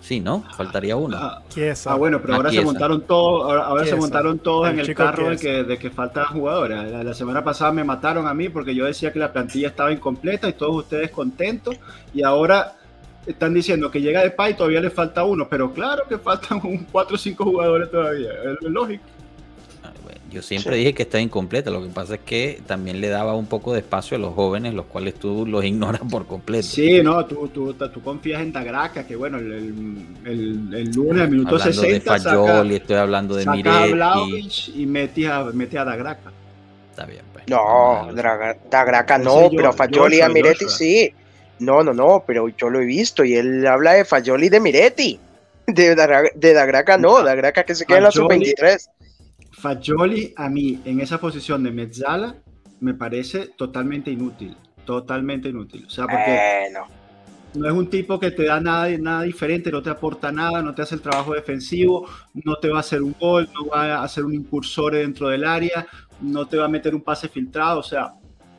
Sí, 0.00 0.20
¿no? 0.20 0.44
Faltaría 0.56 0.96
uno. 0.96 1.16
Ah, 1.18 1.42
ah, 1.86 1.94
bueno, 1.96 2.20
pero 2.22 2.34
ahora 2.34 2.50
se 2.50 2.62
montaron 2.62 3.02
todos, 3.02 3.44
ahora, 3.44 3.64
ahora 3.64 3.84
se 3.84 3.96
montaron 3.96 4.38
todos 4.38 4.70
en 4.70 4.78
El 4.78 4.94
carro 4.94 5.30
de 5.30 5.36
que, 5.36 5.64
de 5.64 5.78
que 5.78 5.90
faltan 5.90 6.26
jugadores. 6.26 6.90
La, 6.90 7.02
la 7.04 7.14
semana 7.14 7.44
pasada 7.44 7.72
me 7.72 7.84
mataron 7.84 8.26
a 8.26 8.34
mí 8.34 8.48
porque 8.48 8.74
yo 8.74 8.86
decía 8.86 9.12
que 9.12 9.18
la 9.18 9.32
plantilla 9.32 9.68
estaba 9.68 9.92
incompleta 9.92 10.48
y 10.48 10.54
todos 10.54 10.76
ustedes 10.76 11.10
contentos. 11.10 11.76
Y 12.14 12.22
ahora 12.22 12.74
están 13.26 13.52
diciendo 13.52 13.90
que 13.90 14.00
llega 14.00 14.22
de 14.22 14.34
y 14.50 14.54
todavía 14.54 14.80
le 14.80 14.90
falta 14.90 15.24
uno. 15.24 15.48
Pero 15.48 15.72
claro 15.72 16.04
que 16.08 16.18
faltan 16.18 16.60
un 16.64 16.86
4 16.90 17.14
o 17.14 17.18
5 17.18 17.44
jugadores 17.44 17.90
todavía. 17.90 18.30
Es 18.32 18.70
lógico. 18.70 19.04
Yo 20.30 20.42
siempre 20.42 20.76
dije 20.76 20.92
que 20.92 21.04
está 21.04 21.18
incompleta. 21.20 21.70
Lo 21.70 21.82
que 21.82 21.88
pasa 21.88 22.16
es 22.16 22.20
que 22.20 22.60
también 22.66 23.00
le 23.00 23.08
daba 23.08 23.34
un 23.34 23.46
poco 23.46 23.72
de 23.72 23.78
espacio 23.80 24.16
a 24.16 24.20
los 24.20 24.34
jóvenes, 24.34 24.74
los 24.74 24.84
cuales 24.86 25.14
tú 25.14 25.46
los 25.46 25.64
ignoras 25.64 26.02
por 26.10 26.26
completo. 26.26 26.64
Sí, 26.66 27.00
no, 27.02 27.24
tú, 27.24 27.48
tú, 27.48 27.72
tú 27.74 28.02
confías 28.02 28.42
en 28.42 28.52
Dagraca, 28.52 29.06
que 29.06 29.16
bueno, 29.16 29.38
el, 29.38 29.52
el, 29.52 30.06
el- 30.26 30.74
el 30.74 30.90
lunes, 30.92 31.22
al 31.22 31.30
minuto 31.30 31.54
hablando 31.56 31.72
60, 31.80 32.12
de 32.12 32.20
saca, 32.20 32.36
Fayol 32.36 32.72
y 32.72 32.74
estoy 32.76 32.96
hablando 32.96 33.34
de 33.36 33.46
Miretti. 33.46 34.72
Y 34.74 34.86
mete 34.86 35.28
a, 35.28 35.44
mete 35.44 35.78
a 35.78 35.84
Dagraca. 35.84 36.30
Está 36.90 37.06
bien, 37.06 37.22
pues. 37.32 37.44
No, 37.48 37.64
Vamos 37.64 38.08
a- 38.08 38.12
Draga- 38.22 38.56
Dagraca 38.70 39.16
Ese 39.16 39.24
no, 39.24 39.50
yo- 39.50 39.56
pero 39.56 39.72
Fayoli 39.72 40.16
y 40.18 40.20
a 40.20 40.28
Miretti 40.28 40.64
Joshua. 40.64 40.78
sí. 40.78 41.12
No, 41.60 41.82
no, 41.82 41.92
no, 41.94 42.22
pero 42.26 42.48
yo 42.50 42.68
lo 42.70 42.80
he 42.80 42.84
visto 42.84 43.24
y 43.24 43.34
él 43.34 43.66
habla 43.66 43.94
de 43.94 44.04
Fayoli 44.04 44.46
y 44.46 44.50
de 44.50 44.60
Miretti. 44.60 45.20
De, 45.66 45.94
Dra- 45.96 46.30
de 46.34 46.52
Dagraca 46.54 46.96
no, 46.98 47.22
Dagraca 47.22 47.62
que 47.64 47.74
se 47.74 47.84
queda 47.84 47.98
en 47.98 48.04
la 48.04 48.10
Fagioli- 48.10 48.54
sub-23. 48.54 48.88
Fagioli 49.58 50.32
a 50.36 50.48
mí 50.48 50.80
en 50.84 51.00
esa 51.00 51.18
posición 51.18 51.62
de 51.64 51.70
Mezzala 51.70 52.36
me 52.80 52.94
parece 52.94 53.48
totalmente 53.56 54.10
inútil, 54.10 54.56
totalmente 54.84 55.48
inútil. 55.48 55.84
O 55.86 55.90
sea, 55.90 56.04
porque 56.06 56.30
no 57.54 57.66
es 57.66 57.72
un 57.72 57.90
tipo 57.90 58.20
que 58.20 58.30
te 58.30 58.44
da 58.44 58.60
nada, 58.60 58.88
nada 58.98 59.22
diferente, 59.22 59.72
no 59.72 59.82
te 59.82 59.90
aporta 59.90 60.30
nada, 60.30 60.62
no 60.62 60.74
te 60.74 60.82
hace 60.82 60.94
el 60.94 61.00
trabajo 61.00 61.34
defensivo, 61.34 62.06
no 62.34 62.56
te 62.56 62.68
va 62.68 62.76
a 62.78 62.80
hacer 62.80 63.02
un 63.02 63.14
gol, 63.18 63.48
no 63.54 63.66
va 63.66 63.96
a 63.96 64.04
hacer 64.04 64.24
un 64.24 64.34
incursor 64.34 64.94
dentro 64.94 65.28
del 65.28 65.44
área, 65.44 65.86
no 66.20 66.46
te 66.46 66.56
va 66.56 66.66
a 66.66 66.68
meter 66.68 66.94
un 66.94 67.00
pase 67.02 67.28
filtrado. 67.28 67.80
O 67.80 67.82
sea, 67.82 68.14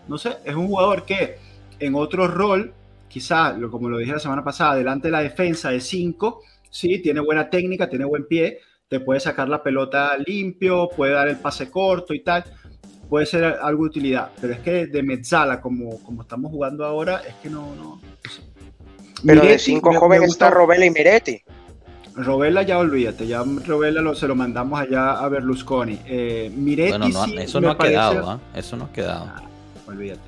no 0.08 0.18
sé, 0.18 0.38
es 0.44 0.56
un 0.56 0.68
jugador 0.68 1.06
que 1.06 1.38
en 1.80 1.96
otro 1.96 2.28
rol, 2.28 2.74
quizá, 3.08 3.54
lo- 3.54 3.72
como 3.72 3.88
lo 3.90 4.00
dije 4.00 4.12
la 4.12 4.20
semana 4.20 4.44
pasada, 4.44 4.76
delante 4.76 5.08
de 5.08 5.12
la 5.14 5.22
defensa 5.22 5.70
de 5.70 5.80
5, 5.80 6.42
sí, 6.70 7.00
tiene 7.02 7.22
buena 7.22 7.50
técnica, 7.50 7.88
tiene 7.90 8.06
buen 8.06 8.28
pie, 8.28 8.60
te 8.90 9.00
puede 9.00 9.20
sacar 9.20 9.48
la 9.48 9.62
pelota 9.62 10.18
limpio, 10.18 10.90
puede 10.90 11.14
dar 11.14 11.28
el 11.28 11.38
pase 11.38 11.70
corto 11.70 12.14
y 12.14 12.22
tal, 12.22 12.44
puede 13.08 13.26
ser 13.28 13.44
algo 13.62 13.84
de 13.84 13.90
utilidad, 13.90 14.32
pero 14.42 14.54
es 14.54 14.60
que 14.60 14.88
de 14.88 15.04
Mezzala, 15.04 15.62
como, 15.62 16.00
como 16.04 16.24
estamos 16.24 16.52
jugando 16.52 16.84
ahora, 16.86 17.22
es 17.28 17.36
que 17.36 17.50
no... 17.50 17.76
no, 17.76 18.02
pero 19.24 19.42
de 19.42 19.48
Miretti 19.48 19.64
cinco 19.64 19.94
jóvenes 19.94 20.28
gusta- 20.28 20.48
está 20.48 20.58
Robela 20.58 20.86
y 20.86 20.90
Miretti. 20.90 21.40
Robela 22.16 22.64
ya 22.64 22.80
olvídate, 22.80 23.28
ya 23.28 23.44
Robela 23.66 24.02
lo- 24.02 24.16
se 24.16 24.28
lo 24.28 24.36
mandamos 24.36 24.80
allá 24.80 25.12
a 25.20 25.30
Berlusconi. 25.30 26.00
Eh, 26.08 26.52
Miretti 26.56 26.90
Bueno, 26.98 27.10
no, 27.10 27.26
sí 27.26 27.36
eso 27.38 27.62
no 27.62 27.70
ha 27.70 27.78
parece- 27.78 27.94
quedado, 27.94 28.30
¿ah? 28.30 28.40
Eso 28.56 28.76
no 28.76 28.86
ha 28.86 28.92
quedado. 28.92 29.32
Olvídate. 29.88 30.20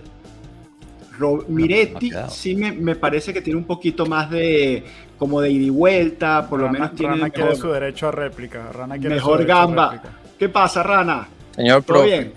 Ro- 1.17 1.45
Miretti 1.47 1.91
no 1.91 1.97
ha 1.97 1.99
quedado. 2.21 2.29
sí 2.31 2.55
me, 2.55 2.71
me 2.71 2.95
parece 2.95 3.33
que 3.33 3.41
tiene 3.41 3.57
un 3.57 3.65
poquito 3.65 4.05
más 4.05 4.29
de 4.29 4.83
como 5.21 5.39
de 5.39 5.51
ida 5.51 5.65
y 5.65 5.69
vuelta, 5.69 6.47
por 6.49 6.59
lo 6.59 6.67
menos 6.67 6.95
tiene 6.95 7.13
Rana 7.13 7.29
quiere 7.29 7.55
su 7.55 7.71
derecho 7.71 8.07
a 8.07 8.11
réplica. 8.11 8.71
Rana 8.73 8.97
quiere 8.97 9.13
mejor 9.13 9.33
su 9.33 9.37
derecho 9.37 9.53
a 9.55 9.61
gamba. 9.67 9.89
réplica. 9.91 10.15
¿Qué 10.39 10.49
pasa, 10.49 10.81
Rana? 10.81 11.27
Señor 11.55 11.83
¿Todo 11.83 11.97
profe, 11.99 12.07
bien? 12.09 12.33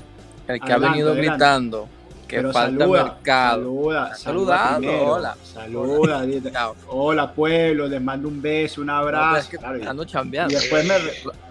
el 0.49 0.61
que 0.61 0.64
Adelante, 0.64 0.74
ha 0.74 0.91
venido 0.91 1.12
adelante. 1.12 1.30
gritando 1.30 1.89
que 2.28 2.37
Pero 2.37 2.53
falta 2.53 2.78
saluda, 2.85 3.05
mercado. 3.05 3.57
Saluda, 3.62 4.14
saluda 4.16 4.57
Saludando, 4.59 4.78
primero. 4.89 5.12
hola. 5.12 5.37
Saluda, 5.43 6.72
hola 6.89 7.32
pueblo, 7.32 7.89
les 7.89 8.03
mando 8.03 8.28
un 8.28 8.43
beso, 8.43 8.80
un 8.82 8.89
No, 8.89 8.93
es 8.93 8.99
abrazo. 9.01 9.51
que 9.51 9.57
claro, 9.57 9.78
y- 9.78 10.53
después 10.53 10.87
me, 10.87 10.95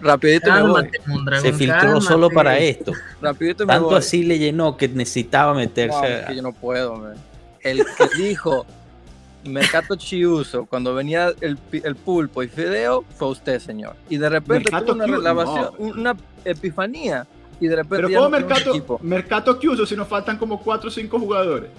Rapidito 0.00 0.52
me 0.52 0.62
voy. 0.62 0.84
Cálmate, 0.84 1.40
Se 1.40 1.52
filtró 1.52 1.80
cálmate. 1.80 2.00
solo 2.06 2.30
para 2.30 2.58
esto. 2.58 2.92
Rapidito 3.20 3.66
me 3.66 3.72
Tanto 3.72 3.88
voy. 3.88 3.98
así 3.98 4.22
le 4.22 4.38
llenó 4.38 4.76
que 4.76 4.86
necesitaba 4.86 5.52
No, 5.52 5.58
meterse. 5.58 6.20
es 6.20 6.26
que 6.26 6.36
yo 6.36 6.42
no 6.42 6.52
puedo, 6.52 6.94
man. 6.94 7.14
El 7.60 7.78
que 7.78 8.08
dijo 8.22 8.64
Mercato 9.44 9.96
Chiuso 9.96 10.66
cuando 10.66 10.94
venía 10.94 11.32
el, 11.40 11.58
el 11.72 11.94
pulpo 11.96 12.42
y 12.42 12.48
fideo 12.48 13.04
fue 13.16 13.28
usted, 13.28 13.58
señor. 13.60 13.96
Y 14.08 14.16
de 14.16 14.28
repente 14.28 14.70
Mercato 14.70 14.92
tuvo 14.92 15.04
una 15.04 15.06
revelación, 15.06 15.70
no. 15.78 15.86
una 15.86 16.16
epifanía. 16.44 17.26
Y 17.60 17.68
de 17.68 17.76
repente 17.76 17.96
Pero 17.96 18.08
ya 18.08 18.18
¿cómo 18.18 18.28
no 18.28 18.98
Mercato, 19.02 19.58
Chiuso 19.58 19.86
si 19.86 19.96
nos 19.96 20.08
faltan 20.08 20.38
como 20.38 20.60
4 20.60 20.88
o 20.88 20.90
5 20.90 21.18
jugadores? 21.18 21.70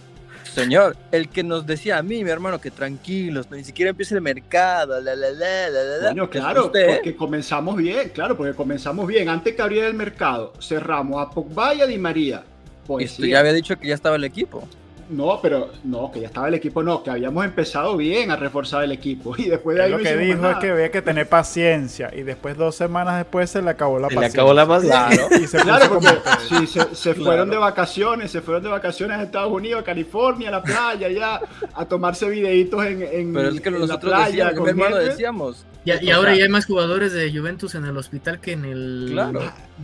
Señor, 0.54 0.96
el 1.12 1.28
que 1.28 1.44
nos 1.44 1.66
decía 1.66 1.98
a 1.98 2.02
mí, 2.02 2.24
mi 2.24 2.30
hermano, 2.30 2.62
que 2.62 2.72
tranquilos, 2.72 3.52
ni 3.52 3.64
siquiera 3.66 3.90
empiece 3.90 4.16
el 4.16 4.22
mercado, 4.22 5.02
la 5.02 5.14
la 5.14 5.30
la 5.30 5.70
la 5.70 5.84
la 5.84 5.98
la. 5.98 6.10
Coño, 6.10 6.24
es 6.24 6.30
claro, 6.30 6.66
usted. 6.68 6.96
porque 6.96 7.16
comenzamos 7.16 7.76
bien, 7.76 8.10
claro, 8.10 8.38
porque 8.38 8.54
comenzamos 8.54 9.06
bien. 9.06 9.28
Antes 9.28 9.54
que 9.54 9.62
abriera 9.62 9.88
el 9.88 9.96
mercado, 9.96 10.54
cerramos 10.62 11.22
a 11.22 11.30
Pogba 11.30 11.76
y 11.76 11.82
a 11.82 11.88
Di 11.88 11.98
María. 11.98 12.46
Y 12.46 12.88
Pues 12.88 13.18
ya 13.18 13.40
había 13.40 13.52
dicho 13.52 13.78
que 13.78 13.88
ya 13.90 13.96
estaba 13.96 14.16
el 14.16 14.24
equipo. 14.24 14.66
No, 15.08 15.40
pero 15.42 15.70
no, 15.84 16.12
que 16.12 16.20
ya 16.22 16.28
estaba 16.28 16.48
el 16.48 16.56
equipo, 16.56 16.82
no, 16.82 17.04
que 17.04 17.12
habíamos 17.12 17.46
empezado 17.46 17.96
bien 17.96 18.32
a 18.32 18.36
reforzar 18.36 18.84
el 18.84 18.92
equipo. 18.92 19.36
Y 19.38 19.44
después 19.50 19.78
de 19.78 19.84
ahí 19.84 19.92
lo 19.92 19.98
no 20.00 20.04
que 20.04 20.18
dijo 20.18 20.50
es 20.50 20.58
que 20.58 20.72
había 20.72 20.90
que 20.92 21.02
tener 21.04 21.30
paciencia 21.30 22.10
y 22.16 22.24
después 22.24 22.58
dos 22.58 22.76
semanas 22.76 23.18
después 23.18 23.50
se 23.52 23.62
le 23.62 23.70
acabó 23.70 24.00
la 24.00 24.08
Se 24.10 24.16
le 24.16 24.22
paciencia. 24.22 24.42
acabó 24.42 24.54
la 24.56 24.66
paciencia. 24.66 25.08
Claro. 25.28 25.44
Y 25.44 25.48
se 25.48 25.58
Claro, 25.60 25.90
porque 25.90 26.08
sí, 26.50 26.66
se, 26.68 26.96
se 26.96 27.14
Claro. 27.14 27.24
fueron 27.26 27.50
de 27.52 27.58
vacaciones, 27.58 28.32
se 28.32 28.42
fueron 28.42 28.64
de 28.64 28.70
vacaciones 28.70 29.18
a 29.20 29.24
Estados 29.24 29.52
Unidos, 29.52 29.82
a 29.82 29.84
California, 29.86 30.48
a 30.50 30.52
la 30.54 30.64
playa, 30.64 31.10
ya, 31.10 31.40
a 31.74 31.86
tomarse 31.86 32.28
videitos 32.30 32.84
en, 32.86 33.04
en, 33.04 33.34
Pero 33.34 33.50
es 33.50 33.62
que 33.62 33.70
en 33.70 33.80
nosotros 33.80 34.12
la 34.12 34.18
playa. 34.26 34.46
decíamos, 34.46 34.54
mi 34.54 34.60
con 34.60 34.70
hermano 34.70 34.96
decíamos. 34.98 35.66
Y, 35.86 36.06
y 36.06 36.12
ahora 36.12 36.32
sea, 36.32 36.40
ya 36.40 36.44
hay 36.46 36.50
más 36.50 36.66
jugadores 36.66 37.14
de 37.14 37.32
Juventus 37.32 37.76
en 37.76 37.86
el 37.86 37.96
hospital 37.96 38.40
que 38.42 38.54
en 38.54 38.66
el, 38.66 39.10
Claro. 39.12 39.40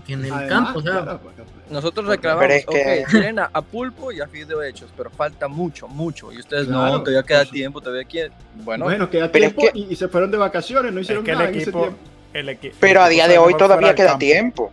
que 0.06 0.14
en 0.14 0.26
el 0.26 0.34
Además, 0.34 0.50
campo. 0.66 0.80
O 0.80 0.82
sea, 0.82 0.92
claro, 1.04 1.20
porque- 1.22 1.44
Nosotros 1.70 2.06
reclamamos, 2.08 2.48
Pero 2.48 2.54
es 2.56 2.66
que- 2.66 3.04
ok, 3.04 3.12
tienen 3.12 3.40
a, 3.40 3.50
a 3.54 3.62
Pulpo 3.62 4.12
y 4.12 4.20
a 4.20 4.28
Fideo 4.28 4.62
hechos, 4.64 4.90
pero 4.98 5.10
falta 5.12 5.48
mucho, 5.48 5.88
mucho. 5.88 6.32
Y 6.34 6.40
ustedes 6.40 6.66
Claro, 6.68 6.86
no, 6.94 7.00
todavía 7.04 7.24
queda 7.24 7.46
tiempo, 7.46 7.80
todavía 7.80 8.04
quieren. 8.06 8.34
Bueno, 8.64 8.86
Bueno, 8.86 9.10
queda 9.10 9.26
es 9.28 9.32
tiempo 9.32 9.62
que- 9.62 9.72
y, 9.80 9.88
y 9.92 9.96
se 9.96 10.08
fueron 10.08 10.32
de 10.32 10.38
vacaciones, 10.38 10.92
no 10.92 11.00
Es 11.00 11.06
hicieron 11.06 11.24
que 11.24 11.32
el 11.32 11.38
nada 11.38 11.50
en 11.50 11.56
ese 11.56 11.64
equipo, 11.70 11.82
tiempo. 11.84 12.00
el 12.34 12.50
equi- 12.50 12.74
Pero 12.80 13.00
el 13.00 13.06
a 13.06 13.08
equipo 13.08 13.10
día 13.10 13.28
de 13.28 13.38
hoy 13.38 13.54
todavía 13.56 13.94
queda 13.96 14.18
tiempo. 14.18 14.72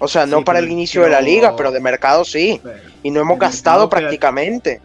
O 0.00 0.08
sea, 0.08 0.26
no 0.26 0.38
Sí, 0.38 0.44
para 0.44 0.58
el 0.58 0.64
pero- 0.64 0.72
inicio 0.72 1.02
de 1.04 1.10
la 1.10 1.20
liga, 1.20 1.54
pero 1.56 1.70
de 1.70 1.78
mercado 1.80 2.24
sí. 2.24 2.60
Y 3.04 3.10
no 3.12 3.20
hemos 3.20 3.38
De 3.38 3.46
gastado 3.46 3.88
queda- 3.88 4.00
prácticamente. 4.00 4.80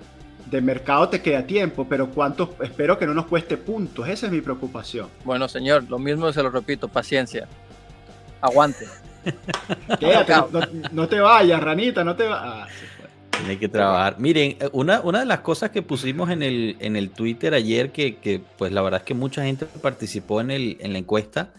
De 0.49 0.61
mercado 0.61 1.07
te 1.09 1.21
queda 1.21 1.45
tiempo, 1.45 1.85
pero 1.87 2.09
cuántos, 2.09 2.49
espero 2.61 2.97
que 2.97 3.05
no 3.05 3.13
nos 3.13 3.27
cueste 3.27 3.55
puntos, 3.57 4.07
esa 4.07 4.25
es 4.25 4.31
mi 4.31 4.41
preocupación. 4.41 5.07
bueno, 5.23 5.47
señor, 5.47 5.83
lo 5.89 5.99
mismo 5.99 6.31
se 6.33 6.41
lo 6.41 6.49
repito, 6.49 6.87
paciencia. 6.87 7.47
Aguante. 8.41 8.85
Quédate, 9.99 10.33
no, 10.51 10.61
no 10.91 11.07
te 11.07 11.19
vayas, 11.19 11.61
ranita, 11.61 12.03
no 12.03 12.15
te 12.15 12.23
vayas. 12.27 12.69
Tiene 13.31 13.57
que 13.59 13.69
trabajar. 13.69 14.15
Miren, 14.19 14.57
eh, 14.59 14.69
una, 14.73 15.01
una 15.01 15.19
de 15.19 15.25
las 15.25 15.39
cosas 15.39 15.69
que 15.69 15.81
pusimos 15.81 16.29
en 16.29 16.41
el, 16.43 16.75
en 16.79 16.95
el 16.95 17.09
Twitter 17.09 17.53
ayer, 17.53 17.91
que, 17.91 18.15
que, 18.17 18.41
pues 18.57 18.71
la 18.71 18.81
verdad 18.81 19.01
es 19.01 19.05
que 19.05 19.13
mucha 19.13 19.43
gente 19.43 19.65
participó 19.81 20.41
en, 20.41 20.51
el, 20.51 20.77
en 20.79 20.93
la 20.93 20.99
encuesta, 20.99 21.53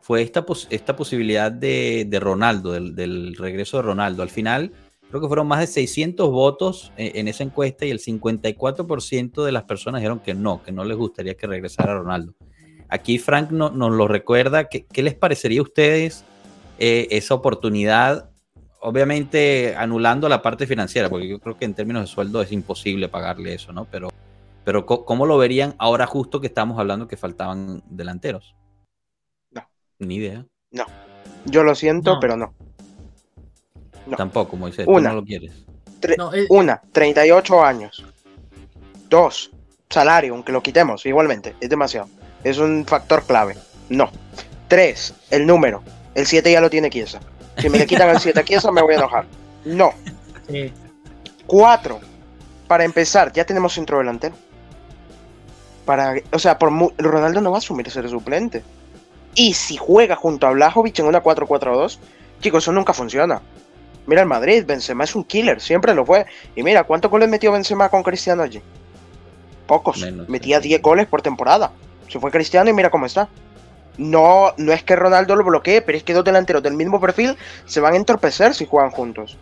fue 0.00 0.22
esta, 0.22 0.46
pos- 0.46 0.66
esta 0.70 0.94
posibilidad 0.96 1.50
de, 1.50 2.06
de 2.08 2.20
Ronaldo, 2.20 2.72
del, 2.72 2.94
del 2.94 3.34
regreso 3.36 3.78
de 3.78 3.82
Ronaldo. 3.82 4.22
Al 4.22 4.30
final, 4.30 4.70
creo 5.08 5.20
que 5.20 5.28
fueron 5.28 5.46
más 5.48 5.60
de 5.60 5.66
600 5.66 6.30
votos 6.30 6.92
eh, 6.96 7.12
en 7.14 7.28
esa 7.28 7.42
encuesta 7.44 7.84
y 7.86 7.90
el 7.90 8.00
54% 8.00 9.44
de 9.44 9.52
las 9.52 9.64
personas 9.64 10.00
dijeron 10.00 10.20
que 10.20 10.34
no, 10.34 10.62
que 10.62 10.72
no 10.72 10.84
les 10.84 10.96
gustaría 10.96 11.34
que 11.36 11.46
regresara 11.46 11.94
Ronaldo. 11.98 12.34
Aquí 12.88 13.18
Frank 13.18 13.50
no- 13.50 13.70
nos 13.70 13.92
lo 13.92 14.06
recuerda. 14.08 14.68
¿Qué, 14.68 14.84
qué 14.86 15.02
les 15.02 15.14
parecería 15.14 15.60
a 15.60 15.64
ustedes 15.64 16.24
eh, 16.78 17.08
esa 17.10 17.34
oportunidad? 17.34 18.30
Obviamente 18.80 19.74
anulando 19.76 20.28
la 20.28 20.42
parte 20.42 20.66
financiera, 20.66 21.08
porque 21.08 21.26
yo 21.28 21.40
creo 21.40 21.56
que 21.56 21.64
en 21.64 21.74
términos 21.74 22.02
de 22.02 22.06
sueldo 22.06 22.40
es 22.42 22.52
imposible 22.52 23.08
pagarle 23.08 23.54
eso, 23.54 23.72
¿no? 23.72 23.86
Pero, 23.90 24.10
pero 24.64 24.86
¿cómo 24.86 25.26
lo 25.26 25.38
verían 25.38 25.74
ahora 25.78 26.06
justo 26.06 26.40
que 26.40 26.46
estamos 26.46 26.78
hablando 26.78 27.08
que 27.08 27.16
faltaban 27.16 27.82
delanteros? 27.90 28.54
No. 29.50 29.68
Ni 29.98 30.16
idea. 30.16 30.46
Yo 31.46 31.64
lo 31.64 31.74
siento, 31.74 32.14
No. 32.14 32.20
pero 32.20 32.36
no. 32.36 32.54
No. 34.06 34.16
Tampoco, 34.16 34.56
Moisés. 34.56 34.84
Tú 34.86 34.92
Una. 34.92 35.10
no 35.10 35.16
lo 35.16 35.24
quieres. 35.24 35.52
Tre- 36.00 36.16
no, 36.16 36.32
eh, 36.34 36.46
Una, 36.50 36.80
38 36.92 37.64
años. 37.64 38.04
Dos, 39.08 39.50
salario, 39.90 40.34
aunque 40.34 40.52
lo 40.52 40.62
quitemos, 40.62 41.04
igualmente, 41.06 41.54
es 41.60 41.68
demasiado. 41.68 42.08
Es 42.44 42.58
un 42.58 42.84
factor 42.86 43.24
clave. 43.24 43.56
No. 43.88 44.10
Tres, 44.68 45.14
el 45.30 45.46
número. 45.46 45.82
El 46.14 46.26
7 46.26 46.50
ya 46.50 46.60
lo 46.60 46.70
tiene 46.70 46.90
Chiesa. 46.90 47.20
Si 47.58 47.68
me 47.68 47.78
le 47.78 47.86
quitan 47.86 48.08
el 48.10 48.18
7 48.20 48.40
a 48.40 48.44
Chiesa, 48.44 48.70
me 48.70 48.82
voy 48.82 48.94
a 48.94 48.98
enojar. 48.98 49.26
No. 49.64 49.90
sí. 50.48 50.72
Cuatro, 51.46 52.00
para 52.66 52.82
empezar, 52.84 53.32
ya 53.32 53.44
tenemos 53.44 53.72
centro 53.74 53.98
delantero. 53.98 54.34
Para, 55.84 56.14
o 56.32 56.38
sea, 56.38 56.58
por 56.58 56.72
Ronaldo 56.98 57.40
no 57.40 57.50
va 57.52 57.58
a 57.58 57.60
asumir 57.60 57.88
ser 57.90 58.08
suplente. 58.08 58.64
Y 59.34 59.54
si 59.54 59.76
juega 59.76 60.16
junto 60.16 60.46
a 60.46 60.50
Blajovic 60.50 60.98
en 60.98 61.06
una 61.06 61.22
4-4-2, 61.22 61.98
chicos, 62.40 62.64
eso 62.64 62.72
nunca 62.72 62.92
funciona. 62.92 63.40
Mira 64.06 64.22
el 64.22 64.28
Madrid, 64.28 64.64
Benzema 64.64 65.04
es 65.04 65.14
un 65.14 65.24
killer, 65.24 65.60
siempre 65.60 65.94
lo 65.94 66.06
fue. 66.06 66.26
Y 66.54 66.62
mira, 66.62 66.84
¿cuántos 66.84 67.10
goles 67.10 67.28
metió 67.28 67.52
Benzema 67.52 67.88
con 67.88 68.02
Cristiano 68.02 68.42
allí? 68.42 68.62
Pocos. 69.66 69.98
Menos, 69.98 70.28
Metía 70.28 70.60
10 70.60 70.80
goles 70.80 71.06
por 71.06 71.22
temporada. 71.22 71.72
Se 72.08 72.20
fue 72.20 72.30
Cristiano 72.30 72.70
y 72.70 72.72
mira 72.72 72.90
cómo 72.90 73.06
está. 73.06 73.28
No, 73.98 74.52
no 74.58 74.72
es 74.72 74.82
que 74.82 74.94
Ronaldo 74.94 75.34
lo 75.36 75.44
bloquee, 75.44 75.82
pero 75.82 75.98
es 75.98 76.04
que 76.04 76.12
dos 76.12 76.24
delanteros 76.24 76.62
del 76.62 76.74
mismo 76.74 77.00
perfil 77.00 77.36
se 77.64 77.80
van 77.80 77.94
a 77.94 77.96
entorpecer 77.96 78.54
si 78.54 78.66
juegan 78.66 78.90
juntos. 78.90 79.36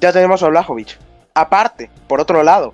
Ya 0.00 0.12
tenemos 0.12 0.42
a 0.42 0.48
Blajovic. 0.48 0.98
Aparte, 1.34 1.90
por 2.08 2.20
otro 2.20 2.42
lado, 2.42 2.72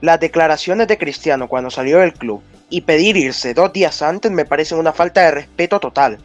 las 0.00 0.20
declaraciones 0.20 0.88
de 0.88 0.98
Cristiano 0.98 1.48
cuando 1.48 1.70
salió 1.70 1.98
del 1.98 2.12
club 2.12 2.42
y 2.68 2.82
pedir 2.82 3.16
irse 3.16 3.54
dos 3.54 3.72
días 3.72 4.02
antes 4.02 4.30
me 4.30 4.44
parecen 4.44 4.78
una 4.78 4.92
falta 4.92 5.22
de 5.22 5.30
respeto 5.30 5.80
total. 5.80 6.18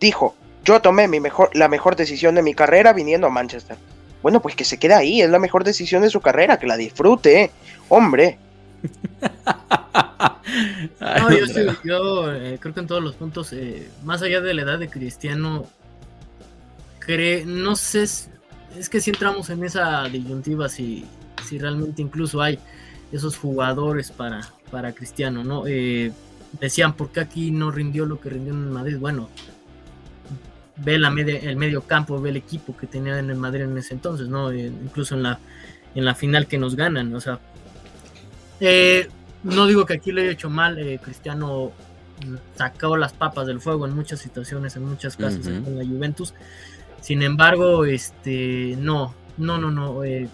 Dijo, 0.00 0.34
yo 0.66 0.80
tomé 0.82 1.08
mi 1.08 1.20
mejor, 1.20 1.48
la 1.54 1.68
mejor 1.68 1.96
decisión 1.96 2.34
de 2.34 2.42
mi 2.42 2.52
carrera 2.52 2.92
viniendo 2.92 3.26
a 3.26 3.30
Manchester. 3.30 3.76
Bueno, 4.22 4.42
pues 4.42 4.54
que 4.56 4.64
se 4.64 4.78
quede 4.78 4.92
ahí, 4.94 5.22
es 5.22 5.30
la 5.30 5.38
mejor 5.38 5.64
decisión 5.64 6.02
de 6.02 6.10
su 6.10 6.20
carrera, 6.20 6.58
que 6.58 6.66
la 6.66 6.76
disfrute, 6.76 7.42
¿eh? 7.44 7.50
hombre. 7.88 8.38
No, 11.00 11.30
yo, 11.30 11.44
estoy- 11.44 11.76
yo, 11.84 12.32
eh, 12.32 12.58
creo 12.60 12.72
que 12.74 12.80
en 12.80 12.86
todos 12.86 13.02
los 13.02 13.14
puntos, 13.14 13.52
eh, 13.52 13.88
más 14.04 14.22
allá 14.22 14.40
de 14.40 14.54
la 14.54 14.62
edad 14.62 14.78
de 14.78 14.88
Cristiano, 14.88 15.66
cre- 17.04 17.44
no 17.44 17.76
sé, 17.76 18.02
es 18.04 18.88
que 18.90 19.00
si 19.00 19.10
entramos 19.10 19.50
en 19.50 19.64
esa 19.64 20.04
disyuntiva, 20.04 20.68
si, 20.68 21.04
si 21.46 21.58
realmente 21.58 22.00
incluso 22.02 22.40
hay 22.40 22.58
esos 23.12 23.36
jugadores 23.36 24.10
para, 24.10 24.40
para 24.70 24.92
Cristiano, 24.92 25.44
¿no? 25.44 25.64
Eh, 25.66 26.12
decían, 26.60 26.94
¿por 26.94 27.10
qué 27.10 27.20
aquí 27.20 27.50
no 27.50 27.70
rindió 27.70 28.06
lo 28.06 28.20
que 28.20 28.30
rindió 28.30 28.52
en 28.52 28.70
Madrid? 28.72 28.96
Bueno, 28.98 29.28
ve 30.76 30.98
la 30.98 31.10
media- 31.10 31.38
el 31.40 31.56
medio 31.56 31.82
campo, 31.82 32.20
ve 32.20 32.30
el 32.30 32.36
equipo 32.36 32.76
que 32.76 32.86
tenía 32.86 33.18
en 33.18 33.30
el 33.30 33.36
Madrid 33.36 33.62
en 33.62 33.76
ese 33.78 33.94
entonces, 33.94 34.28
¿no? 34.28 34.50
Eh, 34.50 34.66
incluso 34.66 35.14
en 35.14 35.22
la, 35.22 35.38
en 35.94 36.04
la 36.04 36.14
final 36.14 36.46
que 36.46 36.58
nos 36.58 36.76
ganan, 36.76 37.14
o 37.14 37.20
sea, 37.20 37.38
eh, 38.60 39.08
no 39.42 39.66
digo 39.66 39.86
que 39.86 39.94
aquí 39.94 40.12
lo 40.12 40.20
haya 40.20 40.30
hecho 40.30 40.50
mal, 40.50 40.78
eh, 40.78 40.98
Cristiano 41.02 41.72
sacó 42.56 42.96
las 42.96 43.12
papas 43.12 43.46
del 43.46 43.60
fuego 43.60 43.86
en 43.86 43.94
muchas 43.94 44.20
situaciones, 44.20 44.76
en 44.76 44.84
muchas 44.84 45.14
Ujú. 45.18 45.64
con 45.64 45.78
la 45.78 45.84
Juventus. 45.84 46.34
Sin 47.00 47.22
embargo, 47.22 47.84
este, 47.84 48.76
no, 48.78 49.14
no, 49.36 49.58
no, 49.58 49.70
no. 49.70 50.02
eh, 50.02 50.28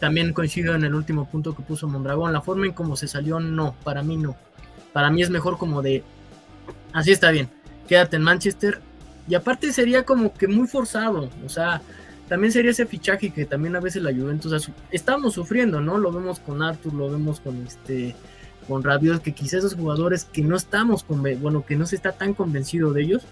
también 0.00 0.32
coincido 0.32 0.74
en 0.74 0.82
el 0.84 0.94
último 0.94 1.28
punto 1.30 1.54
que 1.54 1.62
puso 1.62 1.86
Mondragón. 1.86 2.32
La 2.32 2.40
forma 2.40 2.66
en 2.66 2.72
cómo 2.72 2.96
se 2.96 3.06
salió, 3.06 3.38
no, 3.38 3.74
para 3.84 4.02
mí 4.02 4.16
no. 4.16 4.36
Para 4.92 5.10
mí 5.10 5.22
es 5.22 5.30
mejor 5.30 5.56
como 5.58 5.82
de, 5.82 6.02
así 6.92 7.12
está 7.12 7.30
bien, 7.30 7.48
quédate 7.88 8.16
en 8.16 8.22
Manchester. 8.22 8.80
Y 9.28 9.34
aparte 9.34 9.72
sería 9.72 10.04
como 10.04 10.32
que 10.34 10.48
muy 10.48 10.66
forzado, 10.66 11.30
o 11.44 11.48
sea, 11.48 11.82
también 12.28 12.52
sería 12.52 12.70
ese 12.70 12.86
fichaje 12.86 13.30
que 13.30 13.44
también 13.44 13.74
a 13.74 13.80
veces 13.80 14.02
la 14.02 14.12
Juventus, 14.12 14.52
o 14.52 14.72
estamos 14.92 15.34
sufriendo, 15.34 15.80
¿no? 15.80 15.98
Lo 15.98 16.12
vemos 16.12 16.38
con 16.38 16.62
Arthur, 16.62 16.94
lo 16.94 17.10
vemos 17.10 17.40
con 17.40 17.66
este 17.66 18.14
con 18.68 18.84
Rabiot, 18.84 19.20
que 19.20 19.32
quizás 19.32 19.54
esos 19.54 19.74
jugadores 19.74 20.26
que 20.26 20.42
no 20.42 20.54
estamos 20.54 21.04
bueno, 21.08 21.66
que 21.66 21.74
no 21.74 21.86
se 21.86 21.96
está 21.96 22.12
tan 22.12 22.34
convencido 22.34 22.92
de 22.92 23.02
ellos, 23.02 23.22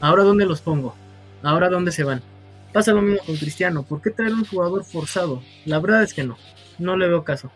ahora 0.00 0.22
dónde 0.22 0.46
los 0.46 0.60
pongo, 0.60 0.94
ahora 1.42 1.68
dónde 1.68 1.90
se 1.90 2.04
van. 2.04 2.22
Pasa 2.72 2.92
lo 2.92 3.02
mismo 3.02 3.18
con 3.26 3.36
Cristiano, 3.36 3.82
¿por 3.82 4.00
qué 4.00 4.10
traer 4.10 4.32
un 4.32 4.44
jugador 4.44 4.84
forzado? 4.84 5.42
La 5.64 5.80
verdad 5.80 6.04
es 6.04 6.14
que 6.14 6.22
no, 6.22 6.36
no 6.78 6.96
le 6.96 7.08
veo 7.08 7.24
caso. 7.24 7.50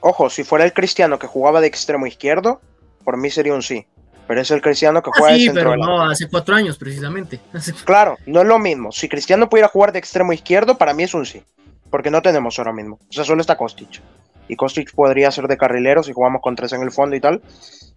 Ojo, 0.00 0.30
si 0.30 0.42
fuera 0.42 0.64
el 0.64 0.72
Cristiano 0.72 1.18
que 1.18 1.26
jugaba 1.26 1.60
de 1.60 1.66
extremo 1.66 2.06
izquierdo, 2.06 2.62
por 3.04 3.18
mí 3.18 3.28
sería 3.28 3.52
un 3.52 3.62
sí. 3.62 3.86
Pero 4.26 4.40
es 4.40 4.50
el 4.50 4.60
Cristiano 4.60 5.02
que 5.02 5.10
Ah, 5.10 5.18
juega 5.18 5.32
de 5.34 5.38
sí, 5.38 5.44
centro 5.46 5.60
pero 5.62 5.70
delantero. 5.72 5.98
no, 6.04 6.10
hace 6.10 6.28
cuatro 6.28 6.54
años 6.56 6.76
precisamente. 6.78 7.40
Hace- 7.52 7.72
Claro, 7.84 8.18
no 8.26 8.40
es 8.42 8.46
lo 8.46 8.58
mismo. 8.58 8.90
Si 8.92 9.08
Cristiano 9.08 9.48
pudiera 9.48 9.68
jugar 9.68 9.92
de 9.92 9.98
extremo 10.00 10.32
izquierdo, 10.32 10.76
para 10.78 10.92
mí 10.94 11.04
es 11.04 11.14
un 11.14 11.24
sí. 11.26 11.42
Porque 11.90 12.10
no 12.10 12.20
tenemos 12.22 12.58
ahora 12.58 12.72
mismo. 12.72 12.98
O 13.08 13.12
sea, 13.12 13.24
solo 13.24 13.40
está 13.40 13.56
Kostic. 13.56 14.00
Y 14.48 14.56
Kostic 14.56 14.92
podría 14.94 15.30
ser 15.30 15.46
de 15.48 15.56
carrilero 15.56 16.02
si 16.02 16.12
jugamos 16.12 16.40
con 16.42 16.56
tres 16.56 16.72
en 16.72 16.82
el 16.82 16.90
fondo 16.90 17.14
y 17.16 17.20
tal. 17.20 17.40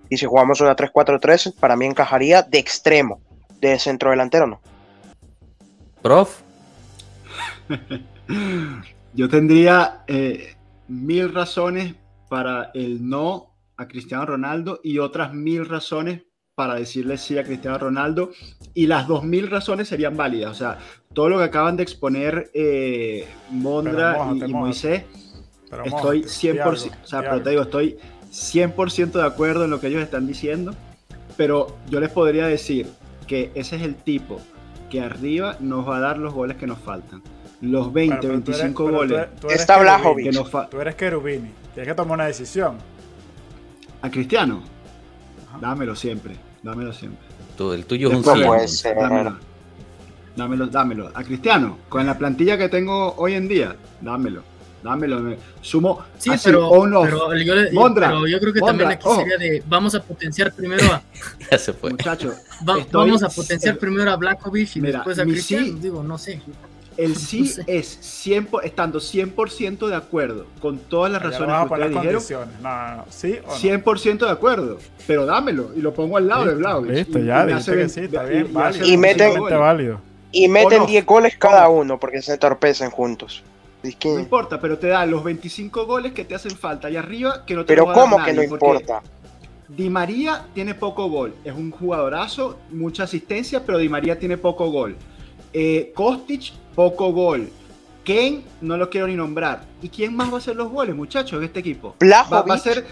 Y 0.09 0.17
si 0.17 0.25
jugamos 0.25 0.61
una 0.61 0.75
3-4-3, 0.75 1.53
para 1.59 1.75
mí 1.75 1.85
encajaría 1.85 2.41
de 2.43 2.57
extremo. 2.59 3.19
De 3.59 3.77
centro 3.79 4.09
delantero, 4.11 4.47
no. 4.47 4.59
Prof, 6.01 6.41
Yo 9.13 9.29
tendría 9.29 10.03
eh, 10.07 10.55
mil 10.87 11.33
razones 11.33 11.95
para 12.29 12.71
el 12.73 13.07
no 13.07 13.51
a 13.79 13.87
Cristiano 13.87 14.25
Ronaldo 14.25 14.81
y 14.83 14.99
otras 14.99 15.33
mil 15.33 15.65
razones 15.65 16.23
para 16.53 16.75
decirle 16.75 17.17
sí 17.17 17.37
a 17.37 17.45
Cristiano 17.45 17.77
Ronaldo 17.77 18.31
y 18.73 18.87
las 18.87 19.07
dos 19.07 19.23
mil 19.23 19.49
razones 19.49 19.87
serían 19.87 20.17
válidas. 20.17 20.51
O 20.51 20.53
sea, 20.55 20.77
todo 21.13 21.29
lo 21.29 21.37
que 21.37 21.45
acaban 21.45 21.77
de 21.77 21.83
exponer 21.83 22.51
eh, 22.53 23.25
Mondra 23.49 24.13
mójate, 24.17 24.47
y. 24.49 24.53
Moisés, 24.53 25.03
Pero 25.69 25.85
estoy 25.85 26.19
mójate, 26.23 26.47
di 26.47 26.47
100%, 26.57 26.61
algo, 26.61 26.95
o 27.03 27.07
sea, 27.07 27.19
pero 27.21 27.41
te 27.41 27.49
digo, 27.51 27.61
estoy 27.61 27.97
100% 28.29 29.11
de 29.13 29.23
acuerdo 29.25 29.63
en 29.63 29.69
lo 29.71 29.79
que 29.79 29.87
ellos 29.87 30.03
están 30.03 30.27
diciendo, 30.27 30.75
pero 31.37 31.77
yo 31.89 32.01
les 32.01 32.09
podría 32.09 32.47
decir 32.47 32.87
que 33.25 33.51
ese 33.55 33.77
es 33.77 33.83
el 33.83 33.95
tipo 33.95 34.41
que 34.89 34.99
arriba 34.99 35.55
nos 35.61 35.87
va 35.87 35.97
a 35.97 35.99
dar 36.01 36.17
los 36.17 36.33
goles 36.33 36.57
que 36.57 36.67
nos 36.67 36.79
faltan. 36.79 37.21
Los 37.61 37.93
20, 37.93 38.15
Bueno, 38.15 38.21
pero 38.21 38.43
tú 38.43 38.51
eres- 38.51 38.61
25 38.63 38.83
pero 38.83 38.91
tú 38.91 38.97
goles 38.97 39.17
eres- 39.17 39.39
tú 39.39 39.47
eres 39.47 39.61
Está 39.61 39.73
fa- 40.49 40.69
Tú 40.69 40.81
eres 40.81 40.97
Cherubini. 40.97 41.51
Tienes 41.73 41.87
que 41.87 41.95
tomar 41.95 42.15
una 42.15 42.25
decisión. 42.25 42.77
A 44.01 44.09
Cristiano. 44.09 44.61
Ajá. 45.49 45.57
Dámelo 45.61 45.95
siempre, 45.95 46.35
dámelo 46.63 46.93
siempre. 46.93 47.19
tú- 47.57 47.73
el 47.73 47.85
tuyo 47.85 48.09
es 48.11 48.17
un. 48.17 48.23
Dámelo. 48.23 49.37
Dámelo, 50.35 50.67
dámelo. 50.67 51.11
A 51.13 51.23
Cristiano, 51.23 51.79
con 51.89 52.05
la 52.05 52.17
plantilla 52.17 52.57
que 52.57 52.69
tengo 52.69 53.13
hoy 53.17 53.33
en 53.33 53.47
día, 53.47 53.75
dámelo. 53.99 54.43
Dámelo. 54.81 55.19
me- 55.19 55.37
Sumo 55.61 56.01
Sí, 56.17 56.29
así, 56.29 56.45
pero, 56.45 56.69
on 56.69 56.93
off. 56.93 57.03
pero 57.05 57.35
yo, 57.35 57.53
le- 57.55 57.71
Mondra, 57.73 58.07
pero 58.07 58.25
yo 58.27 58.39
creo 58.39 58.53
que 58.53 58.61
Mondra, 58.61 58.87
también 58.87 58.91
aquí 58.91 59.09
sería 59.19 59.37
de 59.37 59.63
vamos 59.67 59.93
a 59.95 60.01
potenciar 60.01 60.53
primero 60.53 60.85
a 60.93 61.01
Ya 61.51 61.57
se 61.57 61.73
fue. 61.73 61.89
Muchacho, 61.89 62.33
va- 62.67 62.77
vamos 62.89 63.21
a 63.23 63.27
potenciar 63.27 63.77
primero 63.77 64.09
a 64.09 64.15
Blakovic 64.15 64.77
y 64.77 64.81
Mira, 64.81 64.99
después 64.99 65.19
a 65.19 65.23
Cristiano, 65.23 65.65
sí- 65.65 65.77
digo, 65.81 66.01
no 66.01 66.17
sé. 66.17 66.41
El 66.99 67.15
sí 67.15 67.41
No 67.41 67.45
sé. 67.47 67.63
es 67.67 67.87
100, 68.01 68.45
por- 68.47 68.65
estando 68.65 68.99
100% 68.99 69.87
de 69.87 69.95
acuerdo 69.95 70.45
con 70.61 70.77
todas 70.79 71.11
las 71.11 71.21
razones 71.21 71.55
que 71.57 71.63
ustedes 71.73 71.89
dijeron. 71.89 72.11
condiciones. 72.13 72.61
No, 72.61 72.95
no. 72.97 73.05
¿Sí 73.09 73.37
o 73.45 73.47
no? 73.47 73.53
100% 73.55 74.17
de 74.25 74.29
acuerdo, 74.31 74.77
pero 75.07 75.25
dámelo 75.25 75.71
y 75.75 75.81
lo 75.81 75.93
pongo 75.93 76.17
al 76.17 76.27
lado 76.27 76.41
de 76.45 76.51
Listo, 76.51 76.59
Vlahovic. 76.59 76.91
Listo, 76.91 77.19
Y- 77.19 77.25
ya, 77.25 77.41
y 77.41 77.45
me 77.45 77.51
dijiste 77.53 77.71
hace 77.71 77.81
que 77.81 77.89
sí, 77.89 77.99
está 78.01 78.25
y- 78.25 78.29
bien, 78.29 78.47
y 78.49 78.53
válido. 78.53 78.81
hace 78.83 78.91
Y 78.91 78.97
meten- 78.97 78.99
25 78.99 79.17
totalmente 79.17 79.55
goles. 79.55 79.59
válido. 79.59 80.01
Y 80.31 80.47
meten 80.47 80.77
no. 80.79 80.85
10 80.85 81.05
goles 81.05 81.37
cada 81.37 81.69
uno 81.69 81.99
porque 81.99 82.21
se 82.21 82.33
entorpecen 82.33 82.89
juntos. 82.91 83.43
Es 83.81 83.95
No 84.03 84.19
importa, 84.19 84.59
pero 84.59 84.77
te 84.77 84.87
da 84.87 85.05
los 85.05 85.23
25 85.23 85.85
goles 85.85 86.11
que 86.11 86.25
te 86.25 86.35
hacen 86.35 86.51
falta 86.51 86.89
y 86.89 86.97
arriba 86.97 87.45
que 87.45 87.53
no 87.55 87.61
te 87.63 87.67
Pero 87.73 87.83
a 87.89 87.93
dar 87.93 87.95
¿cómo 87.95 88.17
que 88.17 88.33
no 88.33 88.41
nadie, 88.41 88.49
importa? 88.49 89.01
Di 89.69 89.89
María 89.89 90.45
tiene 90.53 90.75
poco 90.75 91.07
gol. 91.09 91.33
Es 91.45 91.53
un 91.53 91.71
jugadorazo, 91.71 92.59
mucha 92.71 93.03
asistencia, 93.03 93.63
pero 93.65 93.77
Di 93.77 93.87
María 93.87 94.19
tiene 94.19 94.37
poco 94.37 94.69
gol. 94.69 94.97
Eh, 95.53 95.91
Kostic, 95.95 96.51
poco 96.79 97.11
gol. 97.11 97.49
Ken, 98.05 98.41
no 98.61 98.77
lo 98.77 98.89
quiero 98.89 99.05
ni 99.07 99.13
nombrar. 99.15 99.63
¿Y 99.81 99.89
quién 99.89 100.15
más 100.15 100.29
va 100.31 100.35
a 100.35 100.37
hacer 100.37 100.55
los 100.55 100.69
goles, 100.69 100.95
muchachos, 100.95 101.37
en 101.39 101.43
este 101.43 101.59
equipo? 101.59 101.93
Va, 102.01 102.41
va 102.41 102.53
a 102.53 102.57
ser 102.57 102.85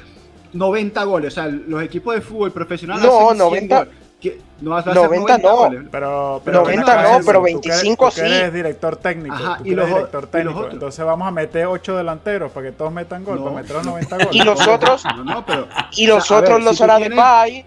90 0.51 1.03
goles. 1.05 1.31
O 1.31 1.35
sea, 1.35 1.47
los 1.47 1.81
equipos 1.81 2.13
de 2.13 2.19
fútbol 2.19 2.51
profesional 2.51 3.01
No, 3.01 3.29
hacen 3.29 3.37
100 3.37 3.37
90 3.37 3.77
goles. 3.77 3.93
¿Qué? 4.19 4.41
No 4.59 4.71
vas 4.71 4.85
a 4.85 4.91
hacer 4.91 5.03
90 5.03 5.37
no. 5.37 5.55
goles. 5.55 5.81
Pero, 5.89 6.41
pero 6.43 6.59
90 6.63 6.81
ven 6.81 6.99
acá, 6.99 7.17
no, 7.19 7.25
pero 7.25 7.39
tú 7.39 7.45
que 7.45 7.51
eres- 7.69 7.81
25 7.81 8.09
tú 8.09 8.15
que 8.15 8.21
eres 8.21 8.49
sí. 8.49 8.55
director 8.57 8.95
técnico. 8.97 9.35
Ajá, 9.35 9.57
tú 9.59 9.63
y 9.65 9.71
los 9.75 9.85
o- 9.85 9.87
director 9.87 10.19
y 10.19 10.23
los 10.23 10.31
técnico. 10.31 10.59
otros. 10.59 10.73
Entonces 10.73 11.05
vamos 11.05 11.27
a 11.29 11.31
meter 11.31 11.65
8 11.67 11.95
delanteros 11.95 12.51
para 12.51 12.65
que 12.65 12.71
todos 12.73 12.91
metan 12.91 13.23
gol, 13.23 13.37
No. 13.37 13.43
para 13.45 13.55
meter 13.61 13.75
los 13.77 13.85
90 13.85 14.17
goles. 14.17 14.29
Y 14.35 14.41
los 14.43 14.67
otros- 14.67 15.05
No, 15.15 15.23
no, 15.23 15.45
pero. 15.45 15.67
Y 15.95 16.07
los 16.07 16.23
O 16.23 16.27
sea, 16.27 16.37
a 16.37 16.41
ver, 16.41 16.49
otros 16.51 16.65
los 16.65 16.71
si 16.73 16.77
tú 16.79 16.83
hará 16.83 16.93
de 16.95 16.99
tienes- 17.05 17.15
Depay. 17.17 17.65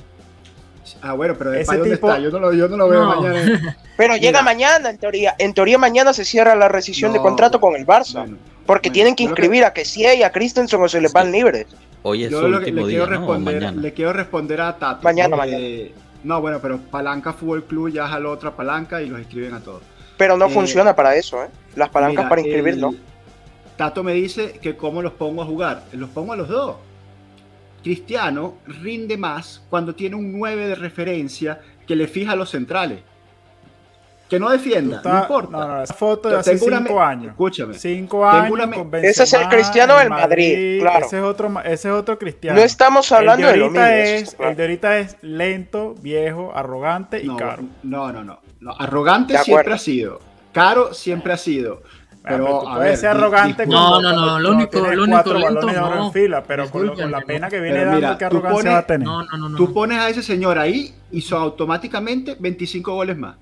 Ah, 1.02 1.12
bueno, 1.14 1.34
pero 1.38 1.52
Ese 1.52 1.60
Depay, 1.60 1.78
¿dónde 1.78 1.96
tipo- 1.96 2.08
está? 2.08 2.20
Yo 2.20 2.30
no 2.30 2.38
lo, 2.38 2.52
yo 2.52 2.68
no 2.68 2.76
lo 2.76 2.88
veo 2.88 3.04
No. 3.04 3.20
mañana. 3.22 3.76
Pero 3.96 4.16
llega 4.16 4.42
mañana, 4.42 4.88
en 4.90 4.98
teoría. 4.98 5.34
En 5.38 5.52
teoría 5.52 5.76
mañana 5.78 6.12
se 6.14 6.24
cierra 6.24 6.54
la 6.54 6.68
rescisión 6.68 7.12
de 7.12 7.18
contrato 7.18 7.60
con 7.60 7.76
el 7.76 7.86
Barça. 7.86 8.20
Bueno, 8.20 8.36
porque 8.66 8.88
bueno, 8.88 8.94
tienen 8.94 9.14
que 9.16 9.24
lo 9.24 9.28
que- 9.28 9.42
inscribir 9.42 9.64
a 9.64 9.72
Kessie 9.72 10.14
y 10.16 10.22
a 10.22 10.30
Christensen 10.32 10.80
o 10.82 10.88
se 10.88 11.00
les 11.00 11.12
van 11.12 11.30
libres. 11.30 11.66
Hoy 12.02 12.24
es 12.24 12.30
Yo 12.30 12.40
su 12.40 12.48
lo 12.48 12.58
que 12.60 12.64
último 12.66 12.86
le 12.86 12.92
día, 12.92 12.98
quiero, 13.04 13.18
responder, 13.18 13.54
mañana. 13.56 13.82
le 13.82 13.92
quiero 13.92 14.12
responder 14.14 14.60
a 14.62 14.76
Tato. 14.78 15.02
Mañana, 15.02 15.36
Eh, 15.46 15.92
No, 16.24 16.40
bueno, 16.40 16.58
pero 16.60 16.78
Palanca 16.78 17.32
Fútbol 17.32 17.64
Club 17.64 17.90
ya 17.92 18.06
jaló 18.06 18.30
otra 18.32 18.50
palanca 18.56 19.00
y 19.02 19.06
los 19.08 19.20
escriben 19.20 19.54
a 19.54 19.60
todos. 19.60 19.82
Pero 20.16 20.36
no 20.36 20.46
Eh, 20.46 20.50
funciona 20.50 20.94
para 20.96 21.14
eso, 21.16 21.42
¿eh? 21.44 21.48
Las 21.76 21.88
palancas 21.90 22.16
Mira, 22.24 22.28
para 22.28 22.40
inscribir, 22.42 22.74
el- 22.74 22.80
¿no? 22.80 22.94
Tato 23.76 24.02
me 24.04 24.12
dice 24.12 24.58
que 24.60 24.76
cómo 24.76 25.00
los 25.02 25.12
pongo 25.12 25.42
a 25.42 25.46
jugar. 25.46 25.82
Los 25.92 26.10
pongo 26.10 26.32
a 26.34 26.36
los 26.36 26.48
dos. 26.48 26.76
Cristiano 27.82 28.54
rinde 28.66 29.16
más 29.16 29.62
cuando 29.70 29.94
tiene 29.94 30.16
un 30.16 30.32
9 30.38 30.68
de 30.68 30.74
referencia 30.74 31.60
que 31.86 31.96
le 31.96 32.06
fija 32.06 32.32
a 32.32 32.36
los 32.36 32.50
centrales. 32.50 33.00
Que 34.28 34.38
no 34.38 34.48
defienda, 34.48 34.98
Está- 34.98 35.12
no 35.12 35.20
importa. 35.22 35.50
No, 35.50 35.66
no, 35.68 35.82
esa 35.82 35.92
foto 35.94 36.28
de 36.28 36.36
hace 36.38 36.56
tengo 36.56 36.76
cinco 36.78 37.02
años. 37.02 37.30
Escúchame. 37.32 37.74
Cinco 37.74 38.24
años 38.28 38.68
con 38.76 38.94
Ese 39.04 39.24
es 39.24 39.32
el 39.32 39.48
Cristiano 39.48 39.96
del 39.98 40.08
Madrid, 40.08 40.78
claro. 40.80 41.04
Ese 41.06 41.18
es 41.18 41.24
otro, 41.24 41.48
ma- 41.48 41.62
ese 41.62 41.88
es 41.88 41.94
otro 41.94 42.16
cristiano. 42.16 42.56
No 42.56 42.64
estamos 42.64 43.10
hablando 43.10 43.48
el 43.48 43.48
de 43.48 43.52
de 43.54 43.58
lo 43.58 43.64
ahorita 43.66 43.86
mismo. 43.88 44.04
Es, 44.28 44.34
claro. 44.36 44.50
El 44.52 44.56
de 44.56 44.62
ahorita 44.62 44.98
es 45.00 45.16
lento, 45.22 45.94
viejo, 46.00 46.52
arrogante 46.54 47.20
y 47.20 47.26
no, 47.26 47.36
caro. 47.36 47.64
no, 47.82 48.12
no, 48.12 48.22
no, 48.22 48.38
no. 48.60 48.74
Arrogante 48.78 49.32
De 49.32 49.40
siempre 49.40 49.74
ha 49.74 49.78
sido. 49.78 50.20
Caro 50.52 50.94
siempre 50.94 51.32
ha 51.32 51.36
sido. 51.36 51.82
Pero, 52.30 52.68
a 52.68 52.78
ver, 52.78 53.06
arrogante. 53.06 53.66
No, 53.66 54.00
no, 54.00 54.12
no, 54.12 54.38
lo 54.38 54.50
único- 54.52 54.78
lo 54.78 55.02
único 55.04 55.10
cuatro 55.10 55.34
lento, 55.38 55.54
balones 55.54 55.74
de 55.74 55.80
oro 55.80 55.94
no. 55.96 56.06
en 56.06 56.12
fila, 56.12 56.42
pero 56.44 56.70
con, 56.70 56.86
lo- 56.86 56.94
con 56.94 57.10
la 57.10 57.20
pena 57.22 57.48
que 57.48 57.60
viene 57.60 57.84
dando, 57.84 58.18
¿qué 58.18 58.24
arrogancia 58.24 58.58
pones- 58.62 58.72
va 58.74 58.78
a 58.78 58.86
tener? 58.86 59.06
No, 59.06 59.22
no, 59.24 59.36
no, 59.36 59.48
no. 59.48 59.56
Tú 59.56 59.72
pones 59.74 59.98
a 59.98 60.08
ese 60.08 60.22
señor 60.22 60.58
ahí 60.58 60.94
y 61.10 61.20
son 61.20 61.42
automáticamente 61.42 62.36
25 62.38 62.94
goles 62.94 63.16
más. 63.16 63.36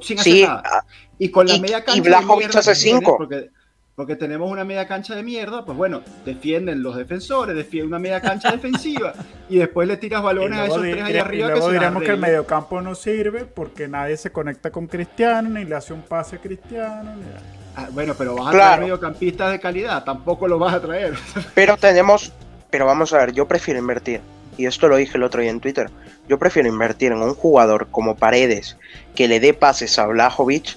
Sin 0.00 0.18
hacer 0.18 0.32
Sí, 0.32 0.42
nada. 0.42 0.62
ah, 0.64 0.84
Y 1.18 1.28
con 1.30 1.46
la 1.46 1.54
y- 1.56 1.60
media 1.60 1.78
y 1.78 1.82
cancha. 1.82 2.02
de 2.02 2.08
Vlahovic 2.08 2.38
mierda 2.38 2.60
hace 2.60 2.72
que 2.72 2.78
tiene, 2.78 2.98
cinco. 3.00 3.16
Porque, 3.18 3.50
porque 3.94 4.16
tenemos 4.16 4.50
una 4.50 4.64
media 4.64 4.88
cancha 4.88 5.14
de 5.14 5.22
mierda, 5.22 5.64
pues 5.66 5.76
bueno, 5.76 6.00
defienden 6.24 6.82
los 6.82 6.96
defensores, 6.96 7.54
defienden 7.54 7.88
una 7.88 7.98
media 7.98 8.20
cancha 8.22 8.50
defensiva 8.50 9.12
y 9.50 9.58
después 9.58 9.86
le 9.86 9.98
tiras 9.98 10.22
Y 10.22 10.24
balones 10.24 10.58
a 10.58 10.64
esos 10.64 10.80
tres 10.80 10.96
y- 10.96 11.00
allá 11.00 11.10
y 11.10 11.18
arriba 11.18 11.48
luego 11.48 11.66
que 11.66 11.66
se 11.66 11.78
diremos 11.78 12.02
que 12.02 12.10
el 12.12 12.18
mediocampo 12.18 12.80
no 12.80 12.94
sirve 12.94 13.44
porque 13.44 13.86
nadie 13.86 14.16
se 14.16 14.32
conecta 14.32 14.70
con 14.72 14.86
Cristiano, 14.86 15.50
ni 15.50 15.64
le 15.66 15.74
hace 15.76 15.92
un 15.92 16.00
pase 16.02 16.36
a 16.36 16.38
Cristiano. 16.40 17.14
ni 17.14 17.20
nada. 17.26 17.42
Ah, 17.76 17.88
bueno, 17.90 18.14
pero 18.16 18.34
vas 18.36 18.48
a 18.48 18.50
Claro. 18.50 18.66
traer 18.66 18.80
mediocampistas 18.82 19.50
de 19.52 19.60
calidad, 19.60 20.04
tampoco 20.04 20.46
lo 20.46 20.58
vas 20.58 20.74
a 20.74 20.80
traer. 20.80 21.14
Pero 21.54 21.76
tenemos, 21.76 22.32
pero 22.70 22.86
vamos 22.86 23.12
a 23.12 23.18
ver, 23.18 23.32
yo 23.32 23.46
prefiero 23.48 23.80
invertir, 23.80 24.20
y 24.56 24.66
esto 24.66 24.86
lo 24.88 24.96
dije 24.96 25.16
el 25.16 25.24
otro 25.24 25.40
día 25.42 25.50
en 25.50 25.60
Twitter, 25.60 25.90
yo 26.28 26.38
prefiero 26.38 26.68
invertir 26.68 27.10
en 27.12 27.18
un 27.22 27.34
jugador 27.34 27.88
como 27.90 28.14
Paredes 28.16 28.76
que 29.16 29.26
le 29.28 29.40
dé 29.40 29.54
pases 29.54 29.98
a 29.98 30.06
Blajovic 30.06 30.76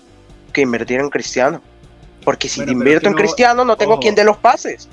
que 0.54 0.62
invertir 0.62 1.00
en 1.00 1.10
Cristiano. 1.10 1.62
Porque 2.24 2.50
si 2.50 2.60
Bueno, 2.62 2.74
invierto 2.74 3.08
en 3.08 3.14
no- 3.14 3.18
Cristiano 3.20 3.64
no 3.64 3.78
tengo 3.78 3.94
ojo. 3.94 4.02
quien 4.02 4.14
dé 4.16 4.24
los 4.24 4.38
pases. 4.38 4.90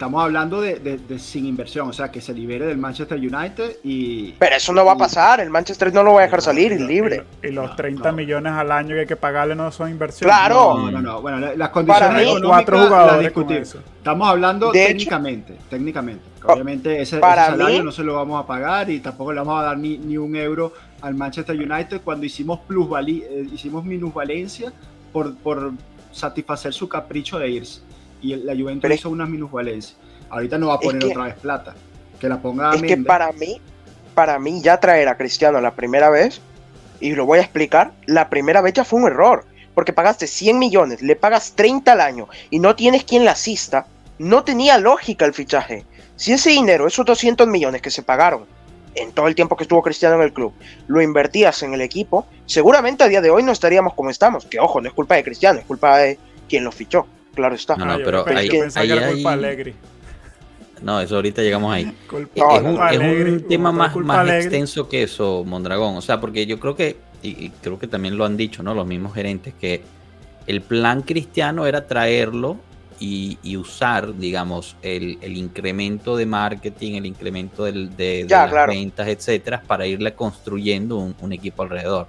Estamos 0.00 0.24
hablando 0.24 0.62
de, 0.62 0.76
de- 0.76 0.96
de 0.96 1.18
sin 1.18 1.44
inversión, 1.44 1.90
o 1.90 1.92
sea, 1.92 2.10
que 2.10 2.22
se 2.22 2.32
libere 2.32 2.64
del 2.64 2.78
Manchester 2.78 3.18
United 3.18 3.76
y... 3.84 4.32
Pero 4.38 4.56
eso 4.56 4.72
no 4.72 4.82
va 4.82 4.92
a 4.92 4.96
pasar, 4.96 5.40
el 5.40 5.50
Manchester 5.50 5.92
no 5.92 6.02
lo 6.02 6.14
va 6.14 6.20
a 6.20 6.22
dejar 6.22 6.40
salir 6.40 6.72
Y 6.72 6.78
libre. 6.78 7.26
Y, 7.42 7.48
lo- 7.48 7.48
y 7.50 7.52
los 7.52 7.68
No, 7.72 7.76
30 7.76 8.10
no. 8.10 8.16
millones 8.16 8.52
al 8.54 8.72
año 8.72 8.94
que 8.94 9.00
hay 9.00 9.06
que 9.06 9.16
pagarle 9.16 9.54
no 9.54 9.70
son 9.70 9.90
inversiones. 9.90 10.34
Claro. 10.34 10.78
No, 10.78 10.90
no, 10.90 11.02
no. 11.02 11.20
Bueno, 11.20 11.38
la- 11.38 11.54
las 11.54 11.68
condiciones 11.68 12.08
Para 12.08 12.18
mí, 12.18 12.22
económicas 12.30 12.48
cuatro 12.50 12.78
jugadores 12.86 13.32
eso. 13.60 13.82
Estamos 13.98 14.26
hablando 14.26 14.72
De 14.72 14.78
hecho- 14.84 14.88
técnicamente, 14.88 15.56
técnicamente. 15.68 16.22
Pa- 16.42 16.54
Obviamente 16.54 17.02
ese, 17.02 17.20
salario 17.20 17.68
mí- 17.80 17.84
no 17.84 17.92
se 17.92 18.02
lo 18.02 18.14
vamos 18.14 18.42
a 18.42 18.46
pagar 18.46 18.88
y 18.88 19.00
tampoco 19.00 19.34
le 19.34 19.40
vamos 19.40 19.60
a 19.60 19.64
dar 19.64 19.76
ni, 19.76 19.98
ni 19.98 20.16
un 20.16 20.34
euro 20.34 20.72
al 21.02 21.14
Manchester 21.14 21.54
United 21.54 22.00
cuando 22.02 22.24
hicimos 22.24 22.60
plusvali 22.60 23.22
eh, 23.28 23.46
hicimos 23.52 23.84
minusvalencia 23.84 24.72
por, 25.12 25.34
por 25.36 25.72
satisfacer 26.10 26.72
su 26.72 26.88
capricho 26.88 27.38
de 27.38 27.50
irse. 27.50 27.82
Y 28.20 28.36
la 28.36 28.54
Juventus 28.54 28.82
Pero 28.82 28.94
es- 28.94 29.00
hizo 29.00 29.10
unas 29.10 29.28
minusvalencias. 29.28 29.96
Ahorita 30.28 30.58
no 30.58 30.68
va 30.68 30.74
a 30.74 30.80
poner 30.80 31.00
que- 31.00 31.08
otra 31.08 31.24
vez 31.24 31.34
plata. 31.34 31.74
Que 32.18 32.28
la 32.28 32.40
ponga 32.40 32.70
a 32.70 32.74
Es 32.74 32.82
que 32.82 32.96
para 32.98 33.32
mí, 33.32 33.60
para 34.14 34.38
mí 34.38 34.60
ya 34.60 34.78
traer 34.78 35.08
a 35.08 35.16
Cristiano 35.16 35.60
la 35.60 35.74
primera 35.74 36.10
vez, 36.10 36.40
y 37.00 37.12
lo 37.14 37.24
voy 37.24 37.38
a 37.38 37.42
explicar, 37.42 37.92
la 38.06 38.28
primera 38.28 38.60
vez 38.60 38.74
ya 38.74 38.84
fue 38.84 39.00
un 39.00 39.06
error. 39.06 39.44
Porque 39.74 39.92
pagaste 39.92 40.26
100 40.26 40.58
millones, 40.58 41.00
le 41.00 41.16
pagas 41.16 41.52
30 41.54 41.92
al 41.92 42.00
año 42.00 42.28
y 42.50 42.58
no 42.58 42.76
tienes 42.76 43.04
quien 43.04 43.24
la 43.24 43.32
asista, 43.32 43.86
no 44.18 44.44
tenía 44.44 44.76
lógica 44.76 45.24
el 45.24 45.32
fichaje. 45.32 45.86
Si 46.16 46.32
ese 46.32 46.50
dinero, 46.50 46.86
esos 46.86 47.06
200 47.06 47.46
millones 47.48 47.80
que 47.80 47.90
se 47.90 48.02
pagaron 48.02 48.44
en 48.94 49.12
todo 49.12 49.28
el 49.28 49.34
tiempo 49.34 49.56
que 49.56 49.64
estuvo 49.64 49.80
Cristiano 49.80 50.16
en 50.16 50.22
el 50.22 50.32
club, 50.34 50.52
lo 50.88 51.00
invertías 51.00 51.62
en 51.62 51.72
el 51.72 51.80
equipo, 51.80 52.26
seguramente 52.44 53.04
a 53.04 53.08
día 53.08 53.22
de 53.22 53.30
hoy 53.30 53.42
no 53.42 53.52
estaríamos 53.52 53.94
como 53.94 54.10
estamos. 54.10 54.44
Que 54.44 54.58
ojo, 54.58 54.80
no 54.82 54.88
es 54.88 54.94
culpa 54.94 55.14
de 55.14 55.24
Cristiano, 55.24 55.60
es 55.60 55.64
culpa 55.64 55.96
de 55.96 56.18
quien 56.48 56.64
lo 56.64 56.72
fichó. 56.72 57.06
Claro 57.34 57.54
está. 57.54 57.76
No, 57.76 57.84
no, 57.84 57.98
pero 58.04 58.24
ahí- 58.28 58.48
ahí 58.74 58.90
era 58.90 59.08
culpa 59.08 59.32
hay- 59.32 59.38
Allegri. 59.44 59.74
No, 60.82 60.98
eso 61.00 61.16
ahorita 61.16 61.42
llegamos 61.42 61.72
ahí. 61.74 61.94
Culpa- 62.08 62.90
Es, 62.92 62.98
un, 62.98 63.26
es 63.36 63.48
tema 63.48 63.70
más, 63.70 63.92
culpa 63.92 64.24
más 64.24 64.30
extenso 64.30 64.88
que 64.88 65.02
eso, 65.02 65.44
Mondragón. 65.44 65.96
O 65.96 66.00
sea, 66.00 66.20
porque 66.20 66.46
yo 66.46 66.58
creo 66.58 66.74
que, 66.74 66.96
y, 67.22 67.28
y 67.46 67.50
creo 67.62 67.78
que 67.78 67.86
también 67.86 68.16
lo 68.16 68.24
han 68.24 68.36
dicho, 68.36 68.62
¿no? 68.62 68.74
Los 68.74 68.86
mismos 68.86 69.12
gerentes, 69.14 69.52
que 69.60 69.82
el 70.46 70.62
plan 70.62 71.02
cristiano 71.02 71.66
era 71.66 71.86
traerlo 71.86 72.56
y, 72.98 73.38
y 73.42 73.56
usar, 73.58 74.16
digamos, 74.16 74.74
el, 74.82 75.18
el 75.20 75.36
incremento 75.36 76.16
de 76.16 76.24
marketing, 76.26 76.94
el 76.94 77.06
incremento 77.06 77.64
del- 77.64 77.94
de, 77.96 78.22
de 78.22 78.26
Ya, 78.26 78.42
las 78.42 78.50
claro. 78.50 78.72
ventas, 78.72 79.06
etcétera, 79.06 79.62
para 79.66 79.86
irle 79.86 80.14
construyendo 80.14 80.96
un, 80.96 81.14
un 81.20 81.32
equipo 81.34 81.62
alrededor. 81.62 82.06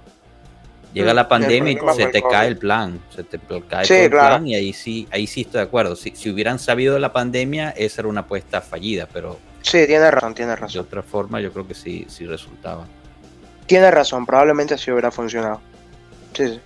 Llega 0.92 1.12
Mm, 1.12 1.16
la 1.16 1.28
pandemia 1.28 1.72
y 1.72 1.78
se 1.96 2.06
te 2.08 2.22
cae 2.22 2.48
el 2.48 2.56
plan, 2.58 3.00
se 3.14 3.24
te 3.24 3.38
cae 3.68 3.86
Sí, 3.86 3.94
el 3.94 4.10
claro. 4.10 4.28
plan 4.28 4.46
y 4.46 4.54
ahí 4.54 4.72
sí, 4.72 5.08
ahí 5.10 5.26
sí 5.26 5.42
estoy 5.42 5.60
de 5.60 5.64
acuerdo. 5.64 5.96
Si, 5.96 6.10
si 6.14 6.30
hubieran 6.30 6.58
sabido 6.58 6.94
de 6.94 7.00
la 7.00 7.12
pandemia, 7.12 7.70
esa 7.70 8.02
era 8.02 8.08
una 8.08 8.20
apuesta 8.20 8.60
fallida, 8.60 9.08
pero 9.12 9.38
Sí, 9.62 9.86
tiene 9.86 10.10
razón, 10.10 10.34
tiene 10.34 10.50
de 10.50 10.56
razón. 10.56 10.82
otra 10.82 11.02
forma 11.02 11.40
yo 11.40 11.52
creo 11.52 11.66
que 11.66 11.74
sí, 11.74 12.04
sí 12.08 12.26
resultaba. 12.26 12.86
Tiene 13.66 13.90
razón, 13.90 14.26
probablemente 14.26 14.74
así 14.74 14.90
hubiera 14.90 15.10
funcionado. 15.10 15.60
Sí, 16.34 16.46
sí. 16.48 16.60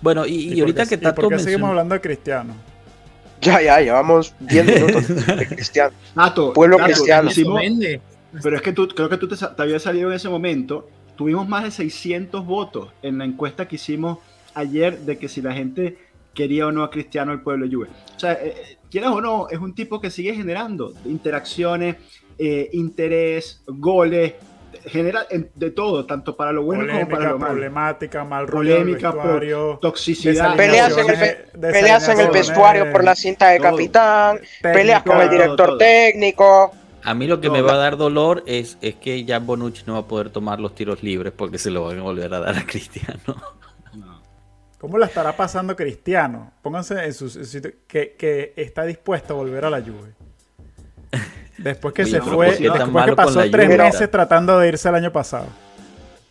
Bueno, 0.00 0.26
y, 0.26 0.34
y 0.34 0.54
¿Y 0.54 0.60
ahorita 0.60 0.86
que 0.86 0.94
y 0.96 0.98
Tato 0.98 1.22
por 1.22 1.30
qué 1.32 1.38
seguimos 1.40 1.70
hablando 1.70 1.94
de 1.94 2.00
Cristiano? 2.00 2.54
Ya, 3.40 3.60
ya, 3.60 3.80
llevamos 3.80 4.34
10 4.38 4.64
minutos 4.64 5.26
de 5.26 5.46
Cristiano. 5.48 5.92
Tato, 6.14 6.52
Pueblo 6.52 6.78
cristiano. 6.78 7.30
Pero 8.42 8.56
es 8.56 8.62
que 8.62 8.72
tú, 8.72 8.86
creo 8.88 9.08
que 9.08 9.16
tú 9.16 9.28
te, 9.28 9.36
sa- 9.36 9.54
te 9.54 9.62
había 9.62 9.78
salido 9.80 10.08
en 10.10 10.16
ese 10.16 10.28
momento. 10.28 10.88
Tuvimos 11.22 11.48
más 11.48 11.62
de 11.62 11.70
600 11.70 12.44
votos 12.44 12.88
en 13.00 13.16
la 13.18 13.24
encuesta 13.24 13.68
que 13.68 13.76
hicimos 13.76 14.18
ayer 14.54 14.98
de 14.98 15.18
que 15.18 15.28
si 15.28 15.40
la 15.40 15.52
gente 15.52 15.96
quería 16.34 16.66
o 16.66 16.72
no 16.72 16.82
a 16.82 16.90
Cristiano 16.90 17.30
el 17.30 17.42
pueblo 17.42 17.64
Juve. 17.70 17.86
O 18.16 18.18
sea, 18.18 18.32
eh, 18.32 18.52
eh, 18.56 18.76
quieras 18.90 19.12
o 19.12 19.20
no, 19.20 19.46
es 19.48 19.60
un 19.60 19.72
tipo 19.72 20.00
que 20.00 20.10
sigue 20.10 20.34
generando 20.34 20.92
interacciones, 21.04 21.94
eh, 22.40 22.70
interés, 22.72 23.62
goles, 23.68 24.32
genera 24.86 25.24
en- 25.30 25.48
de 25.54 25.70
todo, 25.70 26.06
tanto 26.06 26.36
para 26.36 26.50
lo 26.50 26.64
bueno 26.64 26.80
como 26.92 26.98
para 27.02 27.06
Polémica, 27.08 27.30
lo 27.34 27.38
malo. 27.38 27.52
problemática, 27.52 28.24
mal 28.24 28.48
rollo 28.48 28.74
Polémica, 28.78 29.12
vestuario, 29.12 29.78
Toxicidad. 29.80 30.56
Peleas 30.56 30.98
en 30.98 31.08
el, 31.08 31.36
peleas 31.72 32.08
en 32.08 32.18
el 32.18 32.30
vestuario 32.32 32.90
por 32.90 33.04
la 33.04 33.14
cinta 33.14 33.50
de 33.50 33.58
todo. 33.58 33.70
capitán, 33.70 34.40
peleas 34.60 35.04
con 35.04 35.20
el 35.20 35.28
todo, 35.28 35.30
director 35.38 35.66
todo. 35.68 35.78
técnico. 35.78 36.72
A 37.04 37.14
mí 37.14 37.26
lo 37.26 37.40
que 37.40 37.48
No, 37.48 37.54
me 37.54 37.62
va 37.62 37.74
a 37.74 37.76
dar 37.76 37.96
dolor 37.96 38.44
es, 38.46 38.78
es 38.80 38.94
que 38.94 39.24
ya 39.24 39.38
Bonucci 39.38 39.82
no 39.86 39.94
va 39.94 40.00
a 40.00 40.06
poder 40.06 40.30
tomar 40.30 40.60
los 40.60 40.74
tiros 40.74 41.02
libres 41.02 41.32
porque 41.36 41.58
se 41.58 41.70
lo 41.70 41.84
van 41.84 41.98
a 41.98 42.02
volver 42.02 42.32
a 42.32 42.40
dar 42.40 42.56
a 42.56 42.62
Cristiano. 42.66 43.36
No. 43.94 44.22
¿Cómo 44.78 44.98
la 44.98 45.06
estará 45.06 45.36
pasando 45.36 45.74
Cristiano? 45.76 46.52
Pónganse 46.62 47.04
en 47.04 47.14
su 47.14 47.24
en 47.26 47.30
su 47.30 47.44
sitio, 47.44 47.72
que, 47.86 48.14
que 48.18 48.52
está 48.56 48.84
dispuesto 48.84 49.34
a 49.34 49.36
volver 49.36 49.64
a 49.64 49.70
la 49.70 49.80
Juve. 49.80 50.14
Después 51.58 51.94
que 51.94 52.06
se 52.06 52.18
no, 52.18 52.24
fue, 52.24 52.48
¿por 52.48 52.56
qué 52.56 52.68
tan 52.68 52.78
después 52.78 53.04
que 53.04 53.12
pasó 53.14 53.40
tres 53.50 53.68
meses 53.68 54.10
tratando 54.10 54.58
de 54.58 54.68
irse 54.68 54.88
el 54.88 54.94
año 54.94 55.12
pasado. 55.12 55.46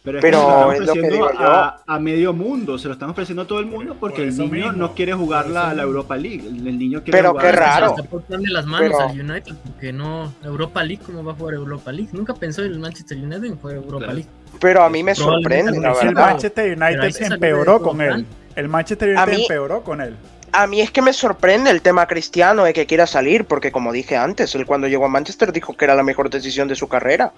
Pero 0.04 0.18
es 0.18 0.22
Pero 0.24 0.38
que 0.40 0.44
se 0.44 0.50
lo 0.50 0.72
están 0.72 0.74
es 0.74 0.80
lo 0.88 0.94
que 0.94 1.00
ofreciendo 1.00 1.28
digo 1.28 1.40
yo. 1.40 1.48
a, 1.52 1.84
a 1.86 2.00
medio 2.00 2.34
mundo, 2.34 2.78
se 2.80 2.88
lo 2.88 2.94
están 2.96 3.10
ofreciendo 3.12 3.44
a 3.44 3.48
todo 3.48 3.60
el 3.60 3.68
mundo 3.68 3.96
porque 4.00 4.16
Por 4.18 4.26
el 4.26 4.36
niño 4.38 4.52
mismo, 4.52 4.72
no 4.72 4.94
quiere 4.96 5.14
jugar 5.14 5.48
la, 5.48 5.74
la. 5.76 5.84
Europa 5.84 6.18
League. 6.18 6.48
El, 6.48 6.68
el 6.68 6.80
niño 6.80 7.04
quiere 7.04 7.20
Pero 7.20 7.30
jugar 7.32 7.46
qué 7.46 7.52
la- 7.60 7.80
raro. 7.80 7.96
Darle 8.28 8.50
las 8.50 8.66
manos 8.66 8.90
Pero- 8.98 9.10
al 9.10 9.20
United, 9.32 9.54
porque 9.64 9.94
no, 9.94 10.34
Europa 10.44 10.84
League, 10.84 11.04
¿cómo 11.06 11.24
va 11.24 11.34
a 11.34 11.36
jugar 11.36 11.54
Europa 11.54 11.92
League? 11.92 12.10
Nunca 12.14 12.34
pensó 12.34 12.64
el 12.64 12.80
Manchester 12.80 13.16
United 13.18 13.44
en 13.44 13.56
jugar 13.58 13.76
Europa 13.76 13.98
Claro. 14.00 14.14
League. 14.14 14.30
Pero 14.60 14.84
a 14.84 14.90
mí 14.90 15.04
me 15.04 15.14
sorprende, 15.14 15.80
la 15.80 15.90
algún 15.90 16.02
el 16.08 16.14
verdad. 16.16 16.30
Manchester 16.32 16.78
United 16.82 17.12
se 17.12 17.26
empeoró 17.26 17.82
con 17.82 18.02
él. 18.02 18.26
El 18.56 18.68
Manchester 18.70 19.10
United 19.10 19.36
mí- 19.36 19.42
empeoró 19.44 19.84
con 19.84 20.02
él. 20.02 20.16
A 20.54 20.68
mí 20.68 20.82
es 20.82 20.92
que 20.92 21.02
me 21.02 21.14
sorprende 21.14 21.70
el 21.70 21.82
tema 21.82 22.08
cristiano 22.08 22.64
de 22.66 22.74
que 22.74 22.86
quiera 22.86 23.08
salir, 23.08 23.46
porque 23.46 23.72
como 23.72 23.94
dije 23.94 24.18
antes, 24.18 24.54
él 24.56 24.66
cuando 24.66 24.88
llegó 24.88 25.06
a 25.06 25.10
Manchester 25.10 25.54
dijo 25.54 25.78
que 25.78 25.86
era 25.86 25.96
la 25.96 26.04
mejor 26.04 26.30
decisión 26.30 26.68
de 26.68 26.76
su 26.76 26.90
carrera. 26.90 27.32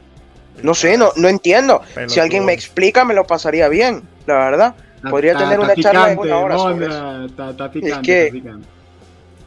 No 0.62 0.74
sé, 0.74 0.98
no, 0.98 1.10
no 1.16 1.28
entiendo. 1.28 1.82
Si 2.08 2.20
alguien 2.20 2.46
me 2.46 2.54
explica, 2.54 3.04
me 3.06 3.14
lo 3.14 3.26
pasaría 3.26 3.68
bien, 3.68 4.04
la 4.28 4.36
verdad. 4.36 4.76
Podría 5.10 5.36
tener 5.36 5.60
una 5.60 5.76
charla 5.76 6.10
de 6.10 6.16
una 6.18 6.38
hora 6.40 6.58
sobre 6.58 6.88
Mondra, 6.88 7.26
Está, 7.26 7.50
está 7.50 7.72
picante, 7.72 7.98
Es 7.98 8.32
que- 8.32 8.32
picante. 8.32 8.68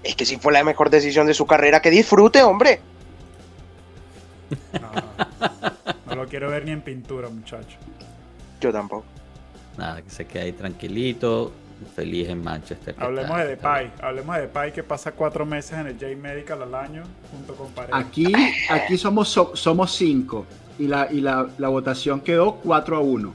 Es 0.02 0.14
que 0.14 0.24
si 0.26 0.36
fue 0.36 0.52
la 0.52 0.62
mejor 0.62 0.88
decisión 0.90 1.26
de 1.26 1.34
su 1.34 1.46
carrera, 1.46 1.80
que 1.80 1.90
disfrute, 1.90 2.42
hombre. 2.42 2.80
No, 4.80 4.90
no 6.06 6.14
lo 6.22 6.28
quiero 6.28 6.50
ver 6.50 6.64
ni 6.64 6.70
en 6.70 6.80
pintura, 6.82 7.28
muchacho. 7.28 7.76
Yo 8.60 8.72
tampoco. 8.72 9.04
Nada, 9.76 10.02
que 10.02 10.10
se 10.10 10.24
quede 10.26 10.44
ahí 10.44 10.52
tranquilito, 10.52 11.52
feliz 11.94 12.28
en 12.28 12.42
Manchester. 12.42 12.94
Hablemos 12.98 13.30
está- 13.32 13.42
de 13.42 13.48
Depay. 13.48 13.92
Hablemos 14.00 14.36
de 14.36 14.42
Depay 14.42 14.72
que 14.72 14.82
pasa 14.82 15.12
cuatro 15.12 15.44
meses 15.44 15.72
en 15.72 15.86
el 15.88 15.94
J 15.94 16.06
Medical 16.16 16.62
al 16.62 16.74
año 16.74 17.02
junto 17.32 17.54
con 17.56 17.68
Paredes. 17.72 17.94
Aquí, 17.96 18.32
aquí 18.70 18.96
somos, 18.96 19.28
so- 19.28 19.56
somos 19.56 19.92
cinco 19.94 20.46
y, 20.78 20.86
la, 20.88 21.08
y 21.10 21.20
la, 21.20 21.48
la 21.58 21.68
votación 21.68 22.20
quedó 22.20 22.56
4 22.56 22.96
a 22.96 23.00
1. 23.00 23.34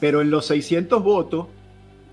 Pero 0.00 0.20
en 0.20 0.30
los 0.30 0.46
600 0.46 1.02
votos, 1.02 1.46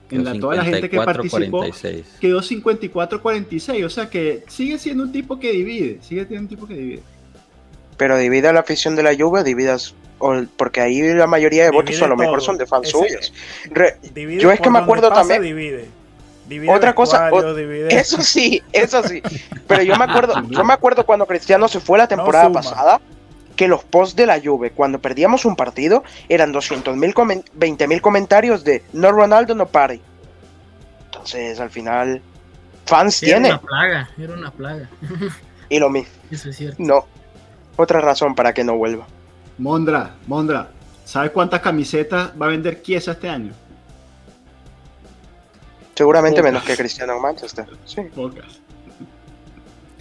en 0.09 0.23
la, 0.25 0.37
toda 0.39 0.55
la 0.55 0.63
gente 0.63 0.89
que 0.89 0.97
54, 0.97 1.21
participó, 1.23 1.57
46. 1.59 2.17
quedó 2.19 2.41
54-46. 2.41 3.85
O 3.85 3.89
sea 3.89 4.09
que 4.09 4.43
sigue 4.47 4.77
siendo 4.77 5.03
un 5.03 5.11
tipo 5.11 5.39
que 5.39 5.51
divide. 5.51 5.99
Sigue 6.01 6.25
siendo 6.25 6.41
un 6.43 6.47
tipo 6.47 6.67
que 6.67 6.73
divide. 6.75 7.01
Pero 7.97 8.17
divide 8.17 8.47
a 8.47 8.53
la 8.53 8.61
afición 8.61 8.95
de 8.95 9.03
la 9.03 9.15
Juve, 9.15 9.43
dividas 9.43 9.93
porque 10.55 10.81
ahí 10.81 11.01
la 11.13 11.25
mayoría 11.27 11.63
de 11.63 11.71
votos 11.71 11.95
son 11.95 12.09
lo 12.09 12.15
mejor 12.15 12.41
son 12.41 12.57
de 12.57 12.65
fans 12.67 12.87
Ese- 12.89 12.97
suyos. 12.97 13.33
Re- 13.71 13.97
Yo 14.39 14.51
es 14.51 14.59
que 14.59 14.69
me 14.69 14.79
acuerdo 14.79 15.09
pasa, 15.09 15.21
también- 15.21 15.41
Divide. 15.41 15.85
Divide 16.47 16.71
Otra 16.73 16.93
cosa, 16.93 17.29
o- 17.31 17.53
divide- 17.55 17.87
Eso 17.91 18.21
sí, 18.21 18.61
eso 18.73 19.01
sí. 19.03 19.21
Pero 19.67 19.83
yo 19.83 19.95
me 19.95 20.03
acuerdo, 20.05 20.33
yo 20.49 20.63
me 20.63 20.73
acuerdo 20.73 21.05
cuando 21.05 21.25
Cristiano 21.25 21.67
se 21.67 21.79
fue 21.79 21.97
la 21.97 22.07
temporada 22.07 22.51
pasada, 22.51 23.01
que 23.61 23.67
los 23.67 23.83
posts 23.83 24.15
de 24.15 24.25
la 24.25 24.41
Juve, 24.43 24.71
cuando 24.71 24.99
perdíamos 24.99 25.45
un 25.45 25.55
partido, 25.55 26.03
eran 26.29 26.51
200 26.51 26.97
mil, 26.97 27.13
20 27.53 27.87
mil 27.87 28.01
comentarios 28.01 28.63
de 28.63 28.83
no 28.91 29.11
Ronaldo, 29.11 29.53
no 29.53 29.67
pare. 29.67 30.01
Entonces, 31.05 31.59
al 31.59 31.69
final, 31.69 32.23
fans 32.87 33.21
Era 33.21 33.33
tiene. 33.33 33.49
una 33.49 33.61
plaga, 33.61 34.09
era 34.17 34.33
una 34.33 34.49
plaga. 34.49 34.89
Y 35.69 35.77
lo 35.77 35.91
mismo, 35.91 36.11
Eso 36.31 36.49
es 36.49 36.57
cierto. 36.57 36.77
no. 36.81 37.05
Otra 37.75 38.01
razón 38.01 38.33
para 38.33 38.51
que 38.51 38.63
no 38.63 38.75
vuelva. 38.77 39.05
Mondra, 39.59 40.15
Mondra, 40.25 40.71
¿sabes 41.05 41.29
cuántas 41.29 41.61
camisetas 41.61 42.31
va 42.41 42.47
a 42.47 42.49
vender 42.49 42.81
Chiesa 42.81 43.11
este 43.11 43.29
año? 43.29 43.53
Seguramente 45.93 46.37
Pocas. 46.41 46.51
menos 46.51 46.63
que 46.67 46.75
Cristiano 46.75 47.19
Manchester. 47.19 47.67
Sí. 47.85 48.01
Pocas. 48.15 48.59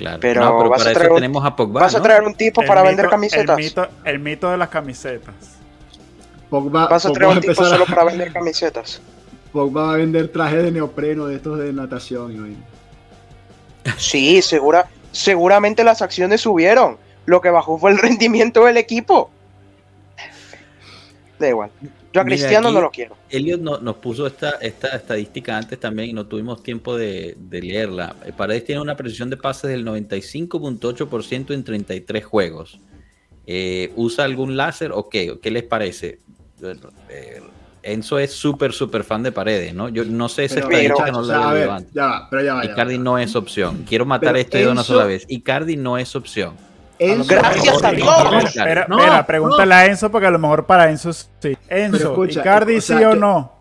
Claro. 0.01 0.19
Pero 0.21 0.41
no, 0.41 0.57
pero 0.59 0.71
vas 0.71 0.81
a 0.81 0.85
para 0.85 0.95
traer 0.95 1.07
eso 1.09 1.15
un- 1.15 1.21
tenemos 1.21 1.45
a 1.45 1.55
Pogba, 1.57 1.81
¿Vas 1.83 1.95
a 1.95 1.99
¿no? 1.99 2.05
traer 2.05 2.23
un 2.23 2.35
tipo 2.35 2.63
El 2.63 2.67
para 2.69 2.81
mito- 2.81 2.87
vender 2.89 3.09
camisetas? 3.11 3.59
El 3.59 3.65
mito, 3.65 3.89
el 4.05 4.19
mito 4.19 4.51
de 4.51 4.57
las 4.57 4.69
camisetas. 4.71 5.35
Pogba, 6.49 6.89
¿Vas 6.89 7.05
a 7.05 7.13
traer 7.13 7.37
un 7.37 7.41
tipo 7.43 7.63
a- 7.63 7.69
solo 7.69 7.85
para 7.85 8.05
vender 8.05 8.33
camisetas? 8.33 9.03
Pogba 9.53 9.83
va 9.89 9.93
a 9.93 9.97
vender 9.99 10.29
trajes 10.29 10.63
de 10.63 10.71
neopreno 10.73 11.27
de 11.27 11.37
estos 11.37 11.59
de 11.59 11.71
natación. 11.73 12.33
y 12.35 12.39
vaina. 12.39 12.65
Sí, 13.99 14.41
segura, 14.43 14.89
seguramente 15.13 15.85
las 15.85 16.01
acciones 16.03 16.41
subieron. 16.41 16.97
Lo 17.27 17.43
que 17.43 17.51
bajó 17.51 17.77
fue 17.79 17.91
el 17.91 17.99
rendimiento 18.03 18.65
del 18.65 18.79
equipo. 18.79 19.31
Da 21.39 21.49
igual. 21.49 21.71
Yo 22.13 22.21
a 22.21 22.25
Mira, 22.25 22.37
Cristiano 22.37 22.69
aquí- 22.69 22.75
no 22.75 22.81
lo 22.81 22.91
quiero. 22.91 23.17
Elliot 23.31 23.61
no- 23.61 23.79
nos 23.79 23.97
puso 23.97 24.27
esta, 24.27 24.51
esta 24.61 24.89
estadística 24.97 25.57
antes 25.57 25.79
también 25.79 26.11
y 26.11 26.13
no 26.13 26.27
tuvimos 26.27 26.63
tiempo 26.63 26.97
de, 26.97 27.37
de 27.39 27.63
leerla. 27.63 28.17
Eh, 28.27 28.33
Paredes 28.37 28.65
tiene 28.65 28.81
una 28.81 28.97
precisión 28.97 29.31
de 29.31 29.37
pases 29.37 29.71
del 29.71 29.85
95.8% 29.85 31.55
en 31.55 31.65
33 31.65 32.25
juegos. 32.25 32.81
Eh, 33.47 33.93
¿Usa 33.97 34.25
algún 34.25 34.57
láser 34.57 34.93
o 34.93 35.09
qué? 35.09 35.39
¿Qué 35.41 35.51
les 35.51 35.63
parece? 35.63 36.19
Eh, 37.09 37.41
Enzo 37.83 38.19
es 38.19 38.33
súper, 38.33 38.73
súper 38.73 39.05
fan 39.05 39.23
de 39.23 39.33
Paredes, 39.33 39.73
¿no? 39.75 39.89
Yo 39.89 40.05
no 40.05 40.29
sé 40.29 40.45
esa 40.45 40.57
Pero, 40.57 40.67
estadística, 40.67 41.13
muchachos, 41.13 41.29
no 41.29 41.33
la 41.41 41.53
ver, 41.53 41.69
ya 41.95 42.05
va, 42.07 42.29
pero 42.29 42.43
ya 42.43 42.55
va. 42.55 42.63
ya 42.63 42.69
va. 42.69 42.73
Icardi 42.75 42.99
no 42.99 43.19
es 43.19 43.35
opción. 43.35 43.85
Quiero 43.89 44.05
matar 44.05 44.33
Pero 44.35 44.39
esto 44.39 44.59
de 44.59 44.69
una 44.69 44.83
sola 44.85 45.05
vez. 45.07 45.25
Icardi 45.29 45.77
no 45.77 45.97
es 45.97 46.15
opción. 46.15 46.55
Enzo- 47.01 47.27
Gracias 47.29 47.83
a 47.83 47.91
Dios. 47.93 48.09
Espera, 48.45 48.87
No, 48.89 48.99
espera, 48.99 49.27
pregúntale 49.27 49.75
a 49.75 49.87
Enzo 49.87 50.11
porque 50.11 50.27
a 50.27 50.31
lo 50.31 50.39
mejor 50.39 50.67
para 50.67 50.91
Enzo 50.91 51.13
sí. 51.13 51.57
Enzo, 51.69 51.97
escucha, 52.11 52.41
Icardi 52.41 52.77
o 52.77 52.81
sea, 52.81 52.99
sí 52.99 53.05
o 53.05 53.11
que- 53.13 53.17
no. 53.19 53.53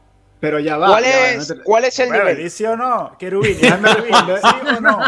Pero 0.41 0.59
ya 0.59 0.77
va. 0.77 0.87
¿Cuál 0.87 1.03
ya 1.03 1.09
va, 1.09 1.27
es, 1.31 1.49
no 1.49 1.55
te- 1.55 1.63
¿Cuál 1.63 1.85
es 1.85 1.99
el 1.99 2.07
Bueno, 2.09 2.23
nivel? 2.25 2.43
¿di 2.43 2.49
sí 2.49 2.65
o 2.65 2.77
no? 2.77 3.11
Querubín, 3.17 3.57
déjame 3.61 3.93
responder, 3.93 4.39
¿sí 4.43 4.75
o 4.77 4.81
no? 4.81 4.99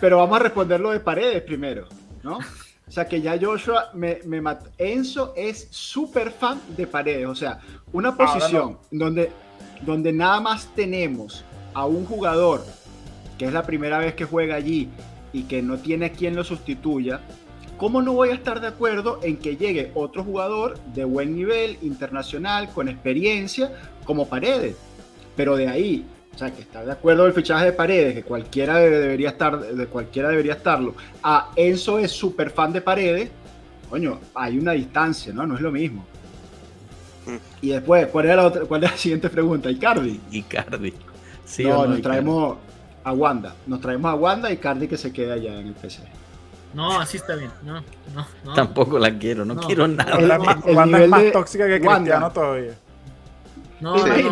Pero 0.00 0.16
vamos 0.18 0.40
a 0.40 0.42
responder 0.42 0.80
lo 0.80 0.90
de 0.92 1.00
paredes 1.00 1.42
primero, 1.42 1.86
¿no? 2.22 2.38
O 2.38 2.92
sea, 2.92 3.06
que 3.06 3.20
ya 3.20 3.38
Joshua 3.40 3.90
me, 3.94 4.18
me 4.24 4.40
mató. 4.40 4.68
Enzo 4.78 5.32
es 5.36 5.68
súper 5.70 6.30
fan 6.32 6.60
de 6.76 6.86
paredes. 6.86 7.26
O 7.26 7.34
sea, 7.34 7.58
una 7.92 8.16
posición 8.16 8.78
donde, 8.90 9.30
donde 9.82 10.12
nada 10.12 10.40
más 10.40 10.68
tenemos 10.74 11.44
a 11.72 11.84
un 11.86 12.04
jugador 12.04 12.64
que 13.38 13.44
es 13.44 13.52
la 13.52 13.62
primera 13.62 13.98
vez 13.98 14.14
que 14.14 14.24
juega 14.24 14.56
allí 14.56 14.90
y 15.32 15.44
que 15.44 15.62
no 15.62 15.78
tiene 15.78 16.12
quien 16.12 16.34
lo 16.36 16.44
sustituya. 16.44 17.20
¿Cómo 17.76 18.02
no 18.02 18.12
voy 18.12 18.28
a 18.30 18.34
estar 18.34 18.60
de 18.60 18.66
acuerdo 18.66 19.20
en 19.22 19.36
que 19.38 19.56
llegue 19.56 19.90
otro 19.94 20.22
jugador 20.22 20.78
de 20.94 21.04
buen 21.04 21.34
nivel, 21.34 21.78
internacional, 21.82 22.68
con 22.70 22.88
experiencia, 22.88 23.72
como 24.04 24.28
Paredes? 24.28 24.76
Pero 25.34 25.56
de 25.56 25.68
ahí, 25.68 26.04
o 26.34 26.38
sea, 26.38 26.50
que 26.54 26.60
está 26.60 26.84
de 26.84 26.92
acuerdo 26.92 27.26
el 27.26 27.32
fichaje 27.32 27.66
de 27.66 27.72
Paredes, 27.72 28.14
que 28.14 28.22
cualquiera 28.22 28.76
de- 28.78 28.90
debería 28.90 29.30
estar, 29.30 29.58
de 29.60 29.86
cualquiera 29.86 30.28
debería 30.28 30.52
estarlo. 30.54 30.94
A 31.22 31.50
Enzo 31.56 31.98
es 31.98 32.10
súper 32.10 32.50
fan 32.50 32.72
de 32.72 32.82
Paredes, 32.82 33.30
coño, 33.88 34.20
hay 34.34 34.58
una 34.58 34.72
distancia, 34.72 35.32
¿no? 35.32 35.46
No 35.46 35.54
es 35.54 35.60
lo 35.62 35.72
mismo. 35.72 36.04
Mm. 37.26 37.36
Y 37.62 37.68
después, 37.70 38.06
¿cuál 38.08 38.28
es 38.28 38.36
la, 38.36 38.46
otra, 38.46 38.62
cuál 38.66 38.84
es 38.84 38.90
la 38.90 38.96
siguiente 38.96 39.30
pregunta? 39.30 39.70
Icardi. 39.70 40.20
Icardi. 40.30 40.92
Sí 41.46 41.64
no, 41.64 41.86
nos 41.86 41.98
Icardi? 41.98 42.02
traemos 42.02 42.58
a 43.04 43.12
Wanda. 43.12 43.54
Nos 43.66 43.80
traemos 43.80 44.10
a 44.10 44.14
Wanda 44.14 44.50
y 44.50 44.54
Icardi 44.54 44.88
que 44.88 44.96
se 44.96 45.12
queda 45.12 45.34
allá 45.34 45.58
en 45.60 45.68
el 45.68 45.74
PC. 45.74 46.02
No, 46.74 47.00
así 47.00 47.16
está 47.16 47.34
bien. 47.34 47.50
No, 47.62 47.80
no, 48.14 48.26
no. 48.44 48.54
Tampoco 48.54 48.98
la 48.98 49.16
quiero, 49.18 49.44
no, 49.44 49.54
No. 49.54 49.60
quiero 49.62 49.88
nada. 49.88 50.18
El- 50.18 50.28
Wanda 50.30 50.36
es 50.36 50.40
más- 50.56 50.66
el 50.66 50.76
Wanda 50.76 50.84
es 50.84 50.92
nivel 51.00 51.10
más 51.10 51.22
de 51.22 51.30
tóxica 51.32 51.66
que 51.66 51.72
Wanda. 51.78 51.96
Cristiano 51.96 52.30
todavía. 52.32 52.74
No, 53.80 53.92
¿Cuál 53.94 54.10
es 54.12 54.18
el 54.18 54.24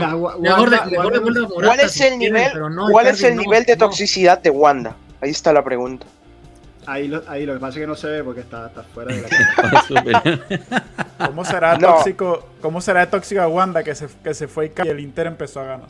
nivel, 2.19 2.51
¿cuál 2.93 3.07
es 3.07 3.23
el 3.23 3.35
no, 3.37 3.43
nivel 3.43 3.65
de 3.65 3.73
no. 3.77 3.79
toxicidad 3.87 4.39
de 4.43 4.51
Wanda? 4.51 4.95
Ahí 5.21 5.31
está 5.31 5.53
la 5.53 5.65
pregunta. 5.65 6.07
Ahí 6.87 7.09
lo, 7.09 7.23
ahí 7.29 7.45
lo 7.45 7.55
que 7.55 7.59
pasa 7.61 7.79
es 7.79 7.83
que 7.83 7.87
no 7.87 7.97
se 7.97 8.07
ve 8.09 8.25
porque 8.25 8.41
está, 8.41 8.67
está 8.69 8.83
fuera 8.83 9.15
de 9.15 9.23
la 9.23 9.29
cámara. 9.89 10.41
¿Cómo 11.27 11.45
será 11.45 11.77
No. 11.77 11.89
tóxico? 11.89 12.47
¿Cómo 12.63 12.81
será 12.81 13.09
tóxica 13.11 13.49
Wanda 13.49 13.83
que 13.83 13.95
se, 13.95 14.07
que 14.23 14.33
se 14.35 14.49
fue 14.49 14.73
y 14.85 14.89
el 14.89 15.01
Inter 15.01 15.27
empezó 15.27 15.61
a 15.61 15.65
ganar? 15.65 15.89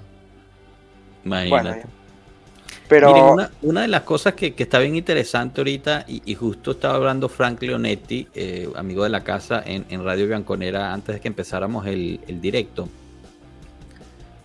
Imagínate. 1.25 1.69
Bueno, 1.71 1.83
Pero 2.89 3.37
una, 3.63 3.83
de 3.83 3.89
las 3.89 4.03
cosas 4.03 4.33
que, 4.35 4.55
que 4.55 4.63
está 4.63 4.79
bien 4.79 4.97
interesante 4.97 5.61
ahorita, 5.61 6.07
y, 6.09 6.35
justo 6.35 6.71
estaba 6.71 6.95
hablando 6.95 7.29
Frank 7.29 7.63
Leonetti, 7.63 8.29
eh, 8.35 8.69
amigo 8.77 9.05
de 9.05 9.11
la 9.11 9.23
casa, 9.23 9.63
en, 9.65 9.85
en 9.91 10.03
Radio 10.03 10.27
Bianconera, 10.27 10.93
antes 10.93 11.17
de 11.17 11.21
que 11.21 11.29
empezáramos 11.29 11.87
el, 11.87 12.21
el 12.27 12.41
directo, 12.41 12.89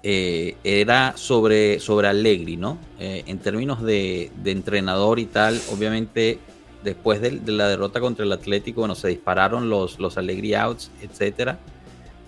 eh, 0.05 0.57
era 0.65 1.15
sobre, 1.15 1.79
sobre 1.79 2.09
Allegri, 2.09 2.57
¿no? 2.57 2.77
Eh, 2.99 3.23
en 3.25 3.39
términos 3.39 3.81
de, 3.81 4.31
entrenador 4.43 5.17
y 5.17 5.27
tal, 5.27 5.57
obviamente 5.71 6.39
después 6.83 7.21
de, 7.21 7.39
la 7.45 7.69
derrota 7.69 8.01
contra 8.01 8.25
el 8.25 8.31
Atlético, 8.33 8.81
bueno, 8.81 8.95
se 8.95 9.07
dispararon 9.07 9.69
los, 9.69 9.99
los 9.99 10.17
Allegri 10.17 10.55
outs, 10.55 10.91
etcétera, 11.01 11.57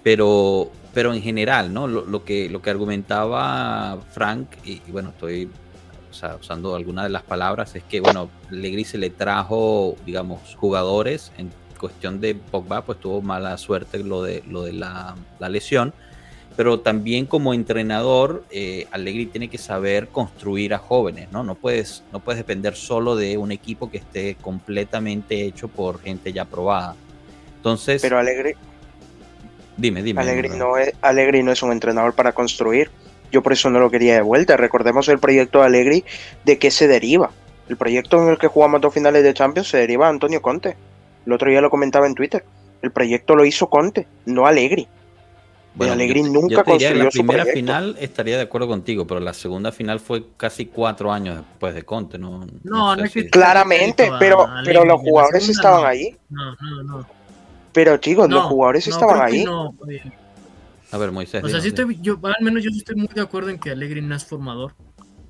pero, 0.03 0.72
pero 0.93 1.13
en 1.13 1.22
general, 1.22 1.74
¿no? 1.74 1.86
Lo, 1.86 2.24
que, 2.24 2.49
lo 2.49 2.61
que 2.61 2.70
argumentaba 2.70 3.99
Frank, 4.13 4.47
y, 4.63 4.80
bueno, 4.89 5.09
estoy 5.09 5.49
sea, 6.16 6.38
usando 6.39 6.76
algunas 6.76 7.05
de 7.05 7.09
las 7.09 7.24
palabras, 7.24 7.76
es 7.76 7.84
que, 7.84 7.99
bueno, 7.99 8.30
Allegri 8.51 8.86
se 8.86 8.97
le 8.97 9.09
trajo, 9.09 9.95
digamos, 10.05 10.55
jugadores. 10.55 11.32
En 11.38 11.51
cuestión 11.80 12.22
de 12.22 12.36
Pogba, 12.36 12.84
pues 12.84 12.99
tuvo 12.99 13.22
mala 13.22 13.57
suerte 13.57 13.99
lo 13.99 14.24
de, 14.24 14.43
lo 14.47 14.63
de 14.63 14.74
la, 14.74 15.16
la 15.39 15.49
lesión. 15.49 15.93
Pero 16.55 16.80
también 16.80 17.26
como 17.26 17.53
entrenador, 17.53 18.45
eh, 18.49 18.88
Allegri 18.91 19.26
tiene 19.26 19.49
que 19.49 19.57
saber 19.57 20.07
construir 20.07 20.74
a 20.74 20.78
jóvenes, 20.78 21.30
¿no? 21.32 21.43
No 21.43 21.55
puedes, 21.55 22.03
no 22.13 22.22
puedes 22.22 22.39
depender 22.39 22.76
solo 22.76 23.18
de 23.18 23.38
un 23.38 23.51
equipo 23.51 23.91
que 23.91 23.97
esté 23.97 24.36
completamente 24.36 25.43
hecho 25.43 25.68
por 25.68 25.99
gente 25.99 26.32
ya 26.32 26.45
probada. 26.45 26.95
Entonces, 27.57 28.01
pero 28.01 28.20
Alegri, 28.20 28.53
dime, 29.76 30.01
dime. 30.01 30.22
Allegri 30.22 30.49
no 30.49 30.78
es, 30.78 30.93
Allegri 31.01 31.43
no 31.43 31.51
es 31.51 31.61
un 31.61 31.74
entrenador 31.74 32.13
para 32.13 32.32
construir. 32.32 32.89
Yo 33.36 33.43
por 33.43 33.51
eso 33.51 33.69
no 33.69 33.79
lo 33.81 33.91
quería 33.91 34.13
de 34.13 34.21
vuelta. 34.21 34.55
Recordemos 34.55 35.09
el 35.09 35.19
proyecto 35.19 35.59
de 35.59 35.65
Allegri, 35.65 36.05
de 36.45 36.57
qué 36.57 36.71
se 36.71 36.88
deriva. 36.88 37.31
El 37.67 37.75
proyecto 37.75 38.23
en 38.23 38.29
el 38.29 38.38
que 38.38 38.47
jugamos 38.47 38.79
dos 38.79 38.93
finales 38.93 39.23
de 39.23 39.33
Champions 39.33 39.67
se 39.67 39.75
deriva 39.77 40.05
de 40.05 40.11
Antonio 40.11 40.41
Conte. 40.41 40.77
El 41.25 41.33
otro 41.33 41.49
día 41.49 41.59
lo 41.59 41.69
comentaba 41.69 42.07
en 42.07 42.15
Twitter. 42.15 42.45
El 42.81 42.91
proyecto 42.91 43.36
lo 43.36 43.43
hizo 43.43 43.67
Conte, 43.69 44.07
no 44.25 44.47
Allegri. 44.47 44.88
Bueno, 45.73 45.91
Allegri 45.91 46.23
yo- 46.23 46.29
nunca 46.29 46.47
yo 46.55 46.63
te 46.63 46.71
diría 46.71 46.88
que 46.93 46.93
construyó 46.99 47.03
la 47.03 47.09
primera 47.09 47.45
final 47.53 47.97
estaría 47.99 48.38
de 48.38 48.43
acuerdo 48.43 48.69
contigo, 48.69 49.05
pero 49.05 49.19
la 49.19 49.33
segunda 49.33 49.73
final 49.73 49.99
fue 49.99 50.23
casi 50.38 50.67
cuatro 50.67 51.11
años 51.11 51.36
después 51.39 51.75
de 51.75 51.83
Conte, 51.83 52.17
¿no? 52.17 52.47
No, 52.63 52.93
sé 52.95 52.99
no 53.01 53.03
es 53.05 53.11
si- 53.11 53.29
Claramente, 53.29 54.05
a 54.07 54.17
pero, 54.17 54.47
Allegri, 54.47 54.65
pero 54.65 54.86
los 54.86 55.01
jugadores 55.01 55.43
segunda 55.43 55.59
estaban 55.59 55.81
no. 55.81 55.88
ahí. 55.89 56.17
No, 56.29 56.55
no, 56.61 56.83
no. 56.83 57.07
Pero 57.73 57.97
chicos, 57.97 58.29
los 58.29 58.43
jugadores 58.45 58.88
no, 58.88 58.93
estaban 58.93 59.21
ahí. 59.21 59.45
A 60.91 60.97
ver, 60.97 61.11
Moisés. 61.11 61.43
O 61.43 61.49
sea, 61.49 61.61
sí 61.61 61.69
estoy, 61.69 61.97
yo, 62.01 62.19
al 62.23 62.43
menos 62.43 62.63
yo 62.63 62.69
estoy 62.69 62.95
muy 62.95 63.07
de 63.07 63.21
acuerdo 63.21 63.49
en 63.49 63.59
que 63.59 63.71
Allegri 63.71 64.01
no 64.01 64.15
es 64.15 64.25
formador. 64.25 64.73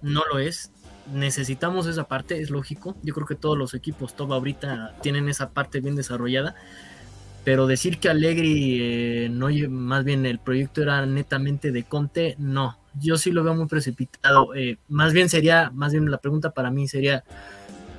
No 0.01 0.21
lo 0.31 0.39
es. 0.39 0.71
Necesitamos 1.13 1.87
esa 1.87 2.05
parte, 2.05 2.41
es 2.41 2.49
lógico. 2.49 2.95
Yo 3.03 3.13
creo 3.13 3.27
que 3.27 3.35
todos 3.35 3.57
los 3.57 3.73
equipos 3.73 4.15
top 4.15 4.33
ahorita 4.33 4.95
tienen 5.01 5.29
esa 5.29 5.51
parte 5.51 5.79
bien 5.79 5.95
desarrollada. 5.95 6.55
Pero 7.43 7.67
decir 7.67 7.99
que 7.99 8.09
Allegri, 8.09 8.79
eh, 8.81 9.29
no, 9.31 9.47
más 9.69 10.03
bien 10.03 10.25
el 10.25 10.39
proyecto 10.39 10.81
era 10.81 11.05
netamente 11.05 11.71
de 11.71 11.83
Conte, 11.83 12.35
no. 12.39 12.79
Yo 12.99 13.17
sí 13.17 13.31
lo 13.31 13.43
veo 13.43 13.53
muy 13.53 13.67
precipitado. 13.67 14.55
Eh, 14.55 14.79
más 14.89 15.13
bien 15.13 15.29
sería, 15.29 15.69
más 15.71 15.91
bien 15.91 16.09
la 16.09 16.17
pregunta 16.17 16.51
para 16.51 16.71
mí 16.71 16.87
sería, 16.87 17.23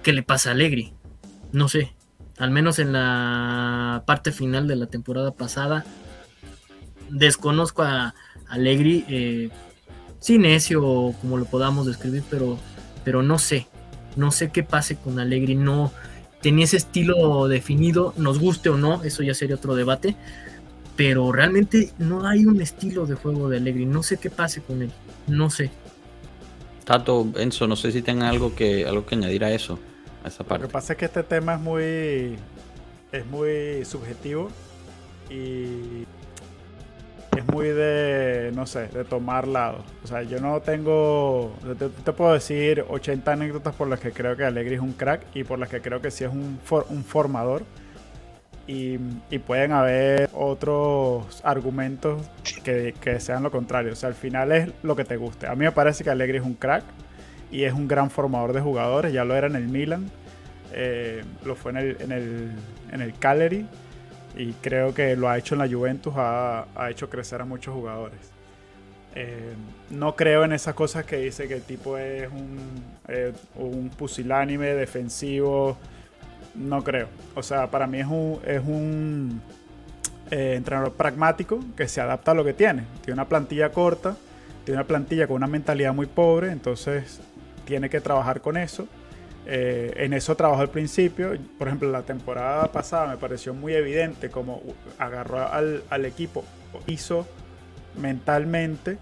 ¿qué 0.02 0.12
le 0.12 0.24
pasa 0.24 0.50
a 0.50 0.52
Allegri? 0.52 0.94
No 1.52 1.68
sé. 1.68 1.94
Al 2.38 2.50
menos 2.50 2.80
en 2.80 2.92
la 2.92 4.02
parte 4.04 4.32
final 4.32 4.66
de 4.66 4.76
la 4.76 4.86
temporada 4.86 5.32
pasada, 5.32 5.84
desconozco 7.10 7.82
a 7.82 8.14
Allegri, 8.48 9.04
eh, 9.08 9.50
sí 10.20 10.38
necio 10.38 10.84
o 10.84 11.12
como 11.14 11.36
lo 11.36 11.44
podamos 11.44 11.86
describir, 11.86 12.22
pero, 12.30 12.58
pero 13.04 13.22
no 13.22 13.38
sé, 13.38 13.66
no 14.16 14.30
sé 14.30 14.50
qué 14.50 14.62
pase 14.62 14.96
con 14.96 15.18
Allegri, 15.18 15.54
no 15.54 15.92
tenía 16.40 16.64
ese 16.64 16.76
estilo 16.76 17.48
definido, 17.48 18.14
nos 18.16 18.38
guste 18.38 18.68
o 18.68 18.76
no, 18.76 19.02
eso 19.02 19.22
ya 19.22 19.34
sería 19.34 19.56
otro 19.56 19.74
debate, 19.74 20.16
pero 20.96 21.32
realmente 21.32 21.92
no 21.98 22.26
hay 22.26 22.46
un 22.46 22.60
estilo 22.60 23.06
de 23.06 23.14
juego 23.14 23.48
de 23.48 23.58
Allegri, 23.58 23.86
no 23.86 24.02
sé 24.02 24.16
qué 24.16 24.30
pase 24.30 24.62
con 24.62 24.82
él, 24.82 24.90
no 25.26 25.50
sé. 25.50 25.70
Tato, 26.84 27.26
Enzo, 27.36 27.66
no 27.66 27.74
sé 27.74 27.90
si 27.90 28.00
tengan 28.00 28.28
algo 28.28 28.54
que, 28.54 28.86
algo 28.86 29.04
que 29.04 29.16
añadir 29.16 29.44
a 29.44 29.50
eso, 29.50 29.78
a 30.22 30.28
esa 30.28 30.44
parte. 30.44 30.62
Lo 30.62 30.68
que 30.68 30.72
pasa 30.72 30.92
es 30.92 30.98
que 30.98 31.04
este 31.06 31.22
tema 31.24 31.54
es 31.54 31.60
muy, 31.60 32.36
es 33.10 33.26
muy 33.28 33.84
subjetivo 33.84 34.50
y 35.28 36.06
es 37.36 37.46
muy 37.46 37.68
de, 37.68 38.50
no 38.54 38.66
sé, 38.66 38.88
de 38.88 39.04
tomar 39.04 39.46
lado. 39.46 39.84
O 40.04 40.06
sea, 40.06 40.22
yo 40.22 40.40
no 40.40 40.60
tengo, 40.60 41.54
te, 41.78 41.88
te 41.88 42.12
puedo 42.12 42.32
decir 42.32 42.84
80 42.88 43.32
anécdotas 43.32 43.74
por 43.74 43.88
las 43.88 44.00
que 44.00 44.12
creo 44.12 44.36
que 44.36 44.44
Allegri 44.44 44.74
es 44.74 44.80
un 44.80 44.92
crack 44.92 45.22
y 45.34 45.44
por 45.44 45.58
las 45.58 45.68
que 45.68 45.80
creo 45.80 46.00
que 46.00 46.10
sí 46.10 46.24
es 46.24 46.30
un, 46.30 46.58
un 46.88 47.04
formador. 47.04 47.62
Y, 48.68 48.98
y, 49.30 49.38
pueden 49.38 49.70
haber 49.70 50.28
otros 50.32 51.40
argumentos 51.44 52.20
que, 52.64 52.94
que, 53.00 53.20
sean 53.20 53.44
lo 53.44 53.52
contrario. 53.52 53.92
O 53.92 53.96
sea, 53.96 54.08
al 54.08 54.16
final 54.16 54.50
es 54.50 54.70
lo 54.82 54.96
que 54.96 55.04
te 55.04 55.16
guste. 55.16 55.46
A 55.46 55.54
mí 55.54 55.64
me 55.64 55.70
parece 55.70 56.02
que 56.02 56.10
Allegri 56.10 56.38
es 56.38 56.44
un 56.44 56.54
crack 56.54 56.82
y 57.52 57.62
es 57.62 57.72
un 57.72 57.86
gran 57.86 58.10
formador 58.10 58.52
de 58.52 58.60
jugadores. 58.60 59.12
Ya 59.12 59.24
lo 59.24 59.36
era 59.36 59.46
en 59.46 59.54
el 59.54 59.68
Milan, 59.68 60.10
eh, 60.72 61.22
lo 61.44 61.54
fue 61.54 61.70
en 61.70 61.76
el, 61.76 61.96
en 62.00 62.10
el, 62.10 62.50
en 62.90 63.02
el 63.02 63.14
Cagliari 63.16 63.66
y 64.36 64.52
creo 64.52 64.94
que 64.94 65.16
lo 65.16 65.28
ha 65.28 65.38
hecho 65.38 65.54
en 65.54 65.60
la 65.60 65.68
Juventus, 65.68 66.14
ha, 66.16 66.66
ha 66.74 66.90
hecho 66.90 67.08
crecer 67.08 67.40
a 67.40 67.44
muchos 67.44 67.74
jugadores. 67.74 68.36
Eh, 69.18 69.54
no 69.88 70.14
creo 70.14 70.44
en 70.44 70.52
esas 70.52 70.74
cosas 70.74 71.06
que 71.06 71.16
dice 71.16 71.48
que 71.48 71.54
el 71.54 71.62
tipo 71.62 71.96
es 71.96 72.30
un, 72.30 72.58
eh, 73.08 73.32
un 73.54 73.88
pusilánime 73.88 74.74
defensivo. 74.74 75.78
No 76.54 76.84
creo. 76.84 77.08
O 77.34 77.42
sea, 77.42 77.70
para 77.70 77.86
mí 77.86 78.00
es 78.00 78.06
un, 78.06 78.40
es 78.46 78.60
un 78.62 79.40
eh, 80.30 80.54
entrenador 80.56 80.92
pragmático 80.92 81.60
que 81.74 81.88
se 81.88 82.02
adapta 82.02 82.32
a 82.32 82.34
lo 82.34 82.44
que 82.44 82.52
tiene. 82.52 82.84
Tiene 83.02 83.14
una 83.14 83.28
plantilla 83.28 83.70
corta, 83.70 84.16
tiene 84.64 84.80
una 84.80 84.86
plantilla 84.86 85.26
con 85.26 85.36
una 85.36 85.46
mentalidad 85.46 85.94
muy 85.94 86.06
pobre, 86.06 86.52
entonces 86.52 87.20
tiene 87.64 87.88
que 87.88 88.02
trabajar 88.02 88.42
con 88.42 88.58
eso. 88.58 88.86
Eh, 89.48 89.92
en 89.96 90.12
eso 90.12 90.34
trabajó 90.36 90.60
al 90.60 90.70
principio. 90.70 91.36
Por 91.58 91.68
ejemplo, 91.68 91.90
la 91.90 92.02
temporada 92.02 92.70
pasada 92.72 93.06
me 93.06 93.16
pareció 93.16 93.54
muy 93.54 93.74
evidente 93.74 94.28
como 94.28 94.60
agarró 94.98 95.48
al, 95.48 95.84
al 95.88 96.04
equipo, 96.04 96.44
hizo 96.86 97.26
mentalmente. 97.96 98.98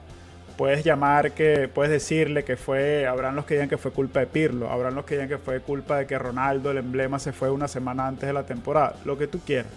Puedes 0.58 0.84
llamar 0.84 1.32
que, 1.32 1.68
puedes 1.68 1.90
decirle 1.90 2.44
que 2.44 2.56
fue, 2.56 3.06
habrán 3.06 3.34
los 3.34 3.44
que 3.44 3.54
digan 3.54 3.68
que 3.68 3.78
fue 3.78 3.90
culpa 3.90 4.20
de 4.20 4.26
Pirlo, 4.26 4.70
habrán 4.70 4.94
los 4.94 5.04
que 5.04 5.14
digan 5.14 5.28
que 5.28 5.38
fue 5.38 5.60
culpa 5.60 5.98
de 5.98 6.06
que 6.06 6.16
Ronaldo, 6.16 6.70
el 6.70 6.78
emblema, 6.78 7.18
se 7.18 7.32
fue 7.32 7.50
una 7.50 7.66
semana 7.66 8.06
antes 8.06 8.28
de 8.28 8.32
la 8.32 8.44
temporada, 8.44 8.94
lo 9.04 9.18
que 9.18 9.26
tú 9.26 9.40
quieras. 9.40 9.72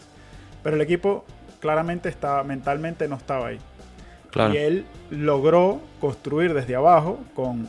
Pero 0.62 0.76
el 0.76 0.82
equipo 0.84 1.26
claramente 1.60 2.10
estaba, 2.10 2.44
mentalmente 2.44 3.08
no 3.08 3.16
estaba 3.16 3.48
ahí. 3.48 3.60
Claro. 4.30 4.54
Y 4.54 4.58
él 4.58 4.86
logró 5.10 5.82
construir 6.00 6.54
desde 6.54 6.76
abajo 6.76 7.20
con 7.34 7.68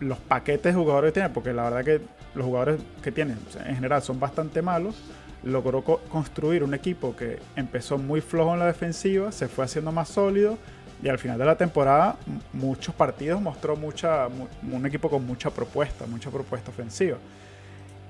los 0.00 0.18
paquetes 0.18 0.74
de 0.74 0.78
jugadores 0.78 1.10
que 1.10 1.20
tiene, 1.20 1.30
porque 1.30 1.52
la 1.52 1.64
verdad 1.64 1.84
que 1.84 2.00
los 2.34 2.46
jugadores 2.46 2.80
que 3.02 3.12
tienen 3.12 3.38
en 3.64 3.74
general 3.74 4.02
son 4.02 4.18
bastante 4.20 4.62
malos, 4.62 4.96
logró 5.42 5.82
co 5.82 6.00
construir 6.10 6.64
un 6.64 6.74
equipo 6.74 7.14
que 7.14 7.38
empezó 7.54 7.98
muy 7.98 8.20
flojo 8.20 8.54
en 8.54 8.60
la 8.60 8.66
defensiva, 8.66 9.32
se 9.32 9.48
fue 9.48 9.64
haciendo 9.64 9.92
más 9.92 10.08
sólido 10.08 10.58
y 11.02 11.08
al 11.08 11.18
final 11.18 11.38
de 11.38 11.44
la 11.44 11.56
temporada 11.56 12.16
muchos 12.52 12.94
partidos 12.94 13.40
mostró 13.40 13.76
mucha, 13.76 14.28
un 14.28 14.86
equipo 14.86 15.10
con 15.10 15.26
mucha 15.26 15.50
propuesta, 15.50 16.06
mucha 16.06 16.30
propuesta 16.30 16.70
ofensiva. 16.70 17.18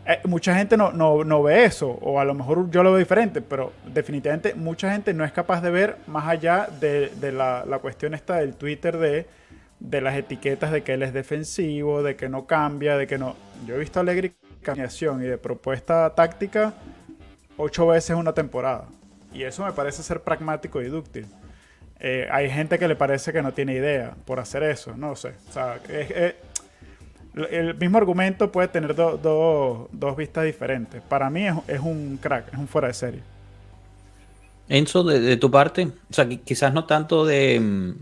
Eh, 0.08 0.20
mucha 0.24 0.54
gente 0.54 0.76
no, 0.76 0.92
no, 0.92 1.24
no, 1.24 1.42
ve 1.42 1.64
eso, 1.64 1.90
o 1.90 2.20
a 2.20 2.24
lo 2.24 2.32
mejor 2.32 2.70
yo 2.70 2.84
lo 2.84 2.90
veo 2.92 2.98
diferente, 3.00 3.42
pero 3.42 3.72
definitivamente 3.92 4.54
mucha 4.54 4.92
gente 4.92 5.12
no 5.12 5.24
es 5.24 5.32
capaz 5.32 5.60
de 5.60 5.70
ver 5.70 5.96
más 6.06 6.28
allá 6.28 6.68
de, 6.80 7.10
la 7.32 7.78
cuestión 7.80 8.14
esta 8.14 8.36
del 8.36 8.54
Twitter 8.54 8.96
de 8.98 9.26
de 9.80 10.00
las 10.00 10.16
etiquetas 10.16 10.72
de 10.72 10.82
que 10.82 10.94
él 10.94 11.02
es 11.02 11.12
defensivo, 11.12 12.02
de 12.02 12.16
que 12.16 12.28
no 12.28 12.46
cambia, 12.46 12.96
de 12.96 13.06
que 13.06 13.18
no. 13.18 13.36
Yo 13.66 13.76
he 13.76 13.78
visto 13.78 14.00
a 14.00 14.02
Allegri 14.02 14.34
cambiación 14.62 15.22
y 15.22 15.26
de 15.26 15.38
propuesta 15.38 16.12
táctica 16.14 16.74
ocho 17.56 17.86
veces 17.86 18.16
una 18.16 18.32
temporada. 18.32 18.86
Y 19.32 19.42
eso 19.42 19.64
me 19.64 19.72
parece 19.72 20.02
ser 20.02 20.20
pragmático 20.22 20.80
y 20.82 20.88
dúctil. 20.88 21.26
Eh, 22.00 22.26
hay 22.30 22.50
gente 22.50 22.78
que 22.78 22.88
le 22.88 22.96
parece 22.96 23.32
que 23.32 23.42
no 23.42 23.52
tiene 23.52 23.74
idea 23.74 24.14
por 24.24 24.40
hacer 24.40 24.62
eso, 24.62 24.94
no 24.96 25.16
sé. 25.16 25.34
O 25.48 25.52
sea, 25.52 25.80
el 27.34 27.74
mismo 27.76 27.98
argumento 27.98 28.50
puede 28.50 28.68
tener 28.68 28.94
do, 28.94 29.16
do, 29.16 29.88
dos 29.92 30.16
vistas 30.16 30.44
diferentes. 30.44 31.02
Para 31.02 31.30
mí 31.30 31.46
es, 31.46 31.54
es, 31.68 31.80
un 31.80 32.18
crack, 32.20 32.52
es 32.52 32.58
un 32.58 32.68
fuera 32.68 32.88
de 32.88 32.94
serie. 32.94 33.20
Enzo, 34.68 35.04
de, 35.04 35.20
de 35.20 35.36
tu 35.36 35.50
parte, 35.50 35.86
o 36.10 36.12
sea, 36.12 36.28
quizás 36.28 36.74
no 36.74 36.86
tanto 36.86 37.24
de 37.24 37.94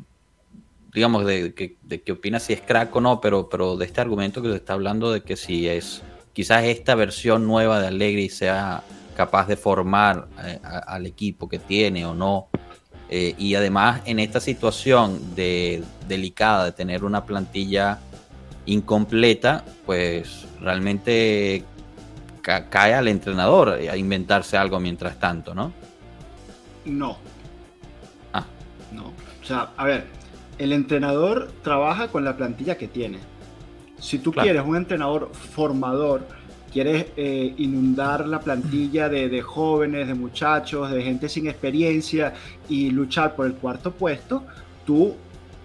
digamos, 0.95 1.27
de, 1.27 1.51
de, 1.51 1.77
de 1.83 2.03
qué 2.03 2.13
opinas 2.13 2.45
si 2.45 2.53
es 2.53 2.61
crack 2.61 2.95
o 2.95 3.01
no, 3.01 3.21
pero, 3.21 3.49
pero 3.49 3.77
de 3.77 3.85
este 3.85 4.01
argumento 4.01 4.41
que 4.41 4.49
se 4.49 4.57
está 4.57 4.75
hablando 4.75 5.13
de 5.13 5.23
que 5.23 5.37
si 5.37 5.69
es 5.69 6.03
quizás 6.33 6.65
esta 6.65 6.95
versión 6.95 7.47
nueva 7.47 7.81
de 7.81 7.89
Allegri 7.89 8.29
sea 8.29 8.85
capaz 9.17 9.49
de 9.49 9.57
formar 9.57 10.29
eh, 10.45 10.61
a, 10.63 10.79
al 10.79 11.07
equipo 11.07 11.49
que 11.49 11.59
tiene 11.59 12.07
o 12.07 12.15
no. 12.15 12.49
Eh, 13.11 13.35
y 13.37 13.55
además 13.55 14.03
en 14.07 14.19
esta 14.19 14.41
situación 14.41 15.35
de, 15.35 15.83
delicada 16.09 16.67
de 16.67 16.73
tener 16.73 17.05
una 17.05 17.25
plantilla 17.25 17.99
incompleta, 18.67 19.65
pues 19.85 20.47
realmente 20.61 21.65
ca 22.41 22.71
cae 22.71 22.95
al 22.95 23.09
entrenador 23.09 23.71
a 23.71 23.97
inventarse 23.97 24.57
algo 24.57 24.81
mientras 24.81 25.19
tanto, 25.19 25.55
¿no? 25.55 25.73
No. 26.85 27.19
Ah. 28.33 28.45
No. 28.93 29.09
O 29.43 29.47
sea, 29.47 29.71
a 29.77 29.85
ver, 29.85 30.07
el 30.59 30.73
entrenador 30.73 31.51
trabaja 31.63 32.09
con 32.09 32.25
la 32.25 32.37
plantilla 32.37 32.77
que 32.77 32.89
tiene. 32.89 33.19
Si 33.99 34.19
tú 34.19 34.33
claro. 34.33 34.47
quieres 34.47 34.63
un 34.67 34.77
entrenador 34.77 35.31
formador, 35.33 36.27
quieres 36.73 37.07
eh, 37.17 37.55
inundar 37.59 38.27
la 38.27 38.41
plantilla 38.41 39.09
de, 39.09 39.29
de, 39.29 39.43
jóvenes, 39.43 40.09
de 40.09 40.15
muchachos, 40.15 40.91
de 40.91 41.03
gente 41.03 41.29
sin 41.29 41.47
experiencia 41.47 42.35
y 42.69 42.91
luchar 42.91 43.37
por 43.37 43.47
el 43.47 43.55
cuarto 43.55 43.93
puesto, 43.93 44.45
tú 44.85 45.15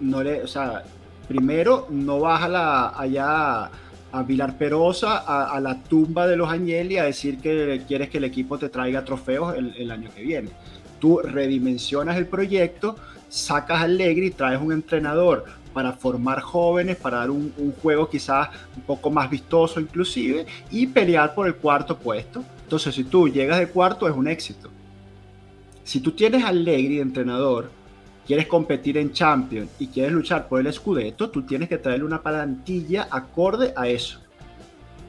no 0.00 0.22
le, 0.22 0.42
o 0.42 0.46
sea, 0.46 0.84
primero 1.26 1.86
no 1.90 2.20
vas 2.20 2.42
a 2.44 2.48
la, 2.48 2.88
allá 2.90 3.70
a 4.12 4.22
Vilar 4.22 4.56
Perosa, 4.56 5.18
a, 5.18 5.52
a, 5.52 5.60
la 5.60 5.82
tumba 5.82 6.26
de 6.26 6.36
los 6.36 6.48
Agnelli 6.48 6.98
a 6.98 7.04
decir 7.04 7.38
que 7.38 7.82
quieres 7.86 8.08
que 8.08 8.18
el 8.18 8.24
equipo 8.24 8.58
te 8.58 8.68
traiga 8.68 9.04
trofeos 9.04 9.56
el, 9.56 9.74
el 9.76 9.90
año 9.90 10.10
que 10.14 10.22
viene. 10.22 10.50
Tú 10.98 11.18
redimensionas 11.18 12.16
el 12.16 12.26
proyecto, 12.26 12.96
sacas 13.30 13.80
a 13.80 13.84
Allegri, 13.84 14.30
traes 14.30 14.60
un 14.60 14.72
entrenador 14.72 15.46
para 15.72 15.92
formar 15.92 16.40
jóvenes, 16.40 16.96
para 16.96 17.18
dar 17.18 17.30
un, 17.30 17.52
juego 17.80 18.10
quizás 18.10 18.48
un 18.76 18.82
poco 18.82 19.10
más 19.10 19.30
vistoso 19.30 19.80
inclusive 19.80 20.44
y 20.70 20.86
pelear 20.88 21.34
por 21.34 21.46
el 21.46 21.54
cuarto 21.54 21.96
puesto. 21.96 22.44
Entonces, 22.64 22.94
si 22.94 23.04
tú 23.04 23.28
llegas 23.28 23.58
de 23.60 23.68
cuarto 23.68 24.08
es 24.08 24.14
un 24.14 24.28
éxito. 24.28 24.68
Si 25.84 26.00
tú 26.00 26.12
tienes 26.12 26.44
a 26.44 26.48
Allegri 26.48 26.96
de 26.96 27.02
entrenador, 27.02 27.70
quieres 28.26 28.46
competir 28.46 28.98
en 28.98 29.12
Champions 29.12 29.70
y 29.78 29.86
quieres 29.86 30.12
luchar 30.12 30.48
por 30.48 30.60
el 30.60 30.72
Scudetto, 30.72 31.30
tú 31.30 31.42
tienes 31.42 31.68
que 31.68 31.78
traerle 31.78 32.04
una 32.04 32.22
plantilla 32.22 33.08
acorde 33.10 33.72
a 33.76 33.88
eso. 33.88 34.20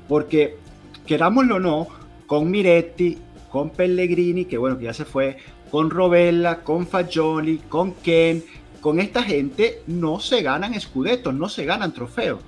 Porque, 0.08 0.58
querámoslo 1.06 1.56
o 1.56 1.60
no, 1.60 1.88
con 2.28 2.50
Miretti, 2.50 3.18
con 3.52 3.72
Pellegrini, 3.72 4.46
que 4.46 4.58
bueno, 4.58 4.78
que 4.78 4.86
ya 4.86 4.94
se 4.94 5.06
fue, 5.06 5.38
con 5.72 5.90
Robella, 5.90 6.64
con 6.64 6.86
Fagioli, 6.86 7.62
con 7.70 7.94
Ken, 7.94 8.44
con 8.82 9.00
esta 9.00 9.24
gente 9.24 9.82
no 9.88 10.20
se 10.20 10.42
ganan 10.42 10.74
escudetos, 10.74 11.34
no 11.34 11.48
se 11.48 11.64
ganan 11.66 11.94
trofeos. 11.94 12.42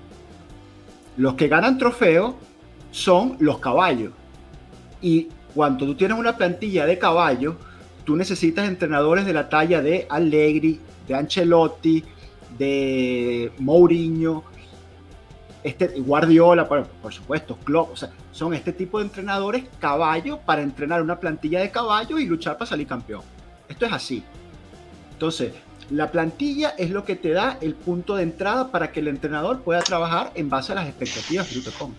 Los 1.16 1.36
que 1.36 1.48
ganan 1.48 1.78
trofeos 1.78 2.36
son 2.92 3.38
los 3.40 3.60
caballos. 3.60 4.12
Y 5.02 5.30
cuando 5.56 5.86
tú 5.86 5.96
tienes 5.96 6.18
una 6.18 6.36
plantilla 6.36 6.86
de 6.86 6.98
caballos, 6.98 7.56
tú 8.04 8.16
necesitas 8.16 8.68
entrenadores 8.68 9.26
de 9.26 9.34
la 9.34 9.48
talla 9.48 9.82
de 9.82 10.06
Allegri, 10.10 10.80
de 11.08 11.16
Ancelotti, 11.16 12.04
de 12.58 13.52
Mourinho, 13.60 14.44
este, 15.64 15.88
Guardiola, 16.02 16.68
por, 16.68 17.14
supuesto, 17.14 17.58
Klopp, 17.64 17.92
o 17.94 17.96
sea, 17.96 18.12
son 18.32 18.54
este 18.54 18.74
tipo 18.74 19.00
de 19.00 19.06
entrenadores 19.06 19.66
caballo 19.80 20.40
para 20.40 20.62
entrenar 20.62 21.02
una 21.02 21.20
plantilla 21.20 21.62
de 21.62 21.72
caballo 21.72 22.20
y 22.20 22.26
luchar 22.26 22.58
para 22.58 22.70
salir 22.70 22.88
campeón. 22.88 23.22
Esto 23.70 23.86
es 23.86 23.94
así. 23.94 24.24
Entonces, 25.14 25.54
la 25.90 26.12
plantilla 26.12 26.76
es 26.78 26.90
lo 26.90 27.06
que 27.06 27.16
te 27.16 27.32
da 27.32 27.58
el 27.62 27.76
punto 27.76 28.16
de 28.16 28.24
entrada 28.24 28.72
para 28.72 28.92
que 28.92 29.00
el 29.00 29.08
entrenador 29.08 29.62
pueda 29.62 29.82
trabajar 29.82 30.32
en 30.36 30.50
base 30.50 30.72
a 30.72 30.76
las 30.76 30.88
expectativas 30.88 31.48
que 31.48 31.56
tú 31.56 31.62
te 31.62 31.72
comes. 31.72 31.98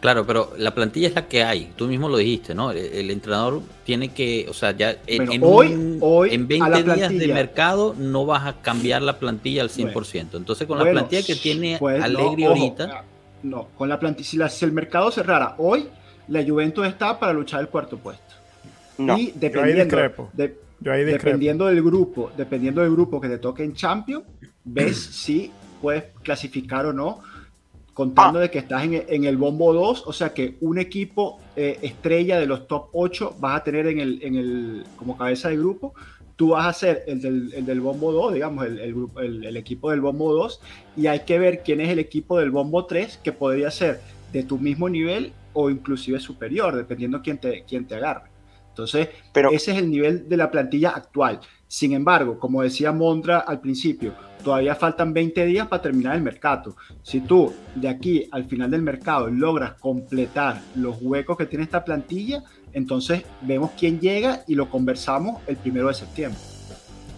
Claro, 0.00 0.26
pero 0.26 0.52
la 0.56 0.74
plantilla 0.74 1.08
es 1.08 1.14
la 1.14 1.28
que 1.28 1.44
hay. 1.44 1.72
Tú 1.76 1.86
mismo 1.86 2.08
lo 2.08 2.16
dijiste, 2.16 2.54
¿no? 2.54 2.70
El, 2.70 2.78
el 2.78 3.10
entrenador 3.10 3.60
tiene 3.84 4.08
que, 4.08 4.46
o 4.48 4.54
sea, 4.54 4.70
ya 4.70 4.96
en, 5.06 5.26
bueno, 5.26 5.32
en, 5.32 5.42
hoy, 5.44 5.66
un, 5.74 5.98
hoy 6.00 6.34
en 6.34 6.48
20 6.48 6.82
días 6.84 7.10
de 7.10 7.28
mercado 7.28 7.94
no 7.98 8.24
vas 8.24 8.46
a 8.46 8.62
cambiar 8.62 9.02
la 9.02 9.18
plantilla 9.18 9.60
al 9.62 9.68
100%. 9.68 9.92
Bueno, 9.92 10.28
Entonces, 10.38 10.66
con 10.66 10.78
bueno, 10.78 10.92
la 10.92 11.00
plantilla 11.00 11.22
que 11.26 11.34
tiene 11.36 11.76
pues, 11.78 12.02
Alegre 12.02 12.44
no, 12.44 12.48
ahorita. 12.48 13.04
No, 13.42 13.68
con 13.76 13.88
la 13.90 13.98
plantilla, 14.00 14.28
si, 14.28 14.36
la, 14.38 14.48
si, 14.48 14.64
el 14.64 14.72
mercado 14.72 15.10
cerrara 15.10 15.54
hoy, 15.58 15.88
la 16.28 16.42
Juventus 16.44 16.86
está 16.86 17.18
para 17.18 17.32
luchar 17.34 17.60
el 17.60 17.68
cuarto 17.68 17.98
puesto. 17.98 18.34
No. 18.96 19.18
Y 19.18 19.26
Yo 19.26 19.32
ahí 19.32 19.38
dependiendo, 19.38 19.84
discrepo. 19.84 20.30
de- 20.32 20.56
Yo 20.80 20.92
ahí 20.92 21.04
discrepo. 21.04 21.24
dependiendo 21.26 21.66
del 21.66 21.82
grupo, 21.82 22.30
dependiendo 22.36 22.80
del 22.80 22.90
grupo 22.92 23.20
que 23.20 23.28
te 23.28 23.38
toque 23.38 23.64
en 23.64 23.74
Champions, 23.74 24.24
ves 24.64 24.96
si 25.12 25.50
puedes 25.82 26.04
clasificar 26.22 26.86
o 26.86 26.92
no, 26.92 27.20
contando 27.94 28.38
Ah. 28.38 28.42
de 28.42 28.50
que 28.50 28.58
estás 28.58 28.84
en, 28.84 29.02
en 29.08 29.24
el 29.24 29.36
bombo 29.36 29.72
2, 29.72 30.04
o 30.06 30.12
sea 30.12 30.32
que 30.32 30.56
un 30.60 30.78
equipo 30.78 31.38
eh, 31.56 31.78
estrella 31.82 32.38
de 32.38 32.46
los 32.46 32.66
top 32.66 32.88
8 32.92 33.36
vas 33.40 33.60
a 33.60 33.64
tener 33.64 33.86
en 33.86 34.00
el, 34.00 34.22
en 34.22 34.34
el, 34.36 34.84
como 34.96 35.16
cabeza 35.18 35.48
de 35.50 35.56
grupo, 35.56 35.94
tú 36.36 36.50
vas 36.50 36.66
a 36.66 36.72
ser 36.72 37.04
el 37.06 37.20
del, 37.20 37.52
el 37.52 37.66
del 37.66 37.80
bombo 37.80 38.12
2, 38.12 38.34
digamos, 38.34 38.64
el, 38.66 38.78
el 38.78 38.94
grupo- 38.94 39.20
el- 39.20 39.44
el 39.44 39.56
equipo 39.56 39.90
del 39.90 40.00
bombo 40.00 40.32
2, 40.32 40.60
y 40.96 41.06
hay 41.06 41.20
que 41.20 41.38
ver 41.38 41.62
quién 41.62 41.80
es 41.82 41.90
el 41.90 41.98
equipo 41.98 42.38
del 42.38 42.50
bombo 42.50 42.86
3, 42.86 43.18
que 43.22 43.32
podría 43.32 43.70
ser 43.70 44.00
de 44.32 44.42
tu 44.44 44.56
mismo 44.58 44.88
nivel 44.88 45.32
o 45.52 45.68
inclusive 45.68 46.18
superior, 46.20 46.76
dependiendo 46.76 47.20
quién 47.22 47.36
te, 47.38 47.64
quién 47.68 47.84
te 47.86 47.96
agarre. 47.96 48.30
Entonces, 48.70 49.08
Pero 49.32 49.50
ese 49.50 49.72
es 49.72 49.78
el 49.78 49.90
nivel 49.90 50.28
de 50.28 50.36
la 50.36 50.50
plantilla 50.50 50.90
actual. 50.90 51.40
Sin 51.68 51.92
embargo, 51.92 52.38
como 52.38 52.62
decía 52.62 52.90
Mondra 52.92 53.38
al 53.40 53.60
principio, 53.60 54.12
todavía 54.42 54.74
faltan 54.74 55.12
20 55.12 55.44
días 55.46 55.68
para 55.68 55.82
terminar 55.82 56.16
el 56.16 56.22
mercado. 56.22 56.74
Si 57.02 57.20
tú 57.20 57.52
de 57.74 57.88
aquí 57.88 58.26
al 58.32 58.44
final 58.46 58.70
del 58.70 58.82
mercado 58.82 59.28
logras 59.28 59.74
completar 59.74 60.60
los 60.74 60.96
huecos 61.00 61.36
que 61.36 61.46
tiene 61.46 61.64
esta 61.64 61.84
plantilla, 61.84 62.42
entonces 62.72 63.22
vemos 63.42 63.70
quién 63.78 64.00
llega 64.00 64.42
y 64.48 64.54
lo 64.54 64.68
conversamos 64.70 65.42
el 65.46 65.56
primero 65.56 65.88
de 65.88 65.94
septiembre. 65.94 66.40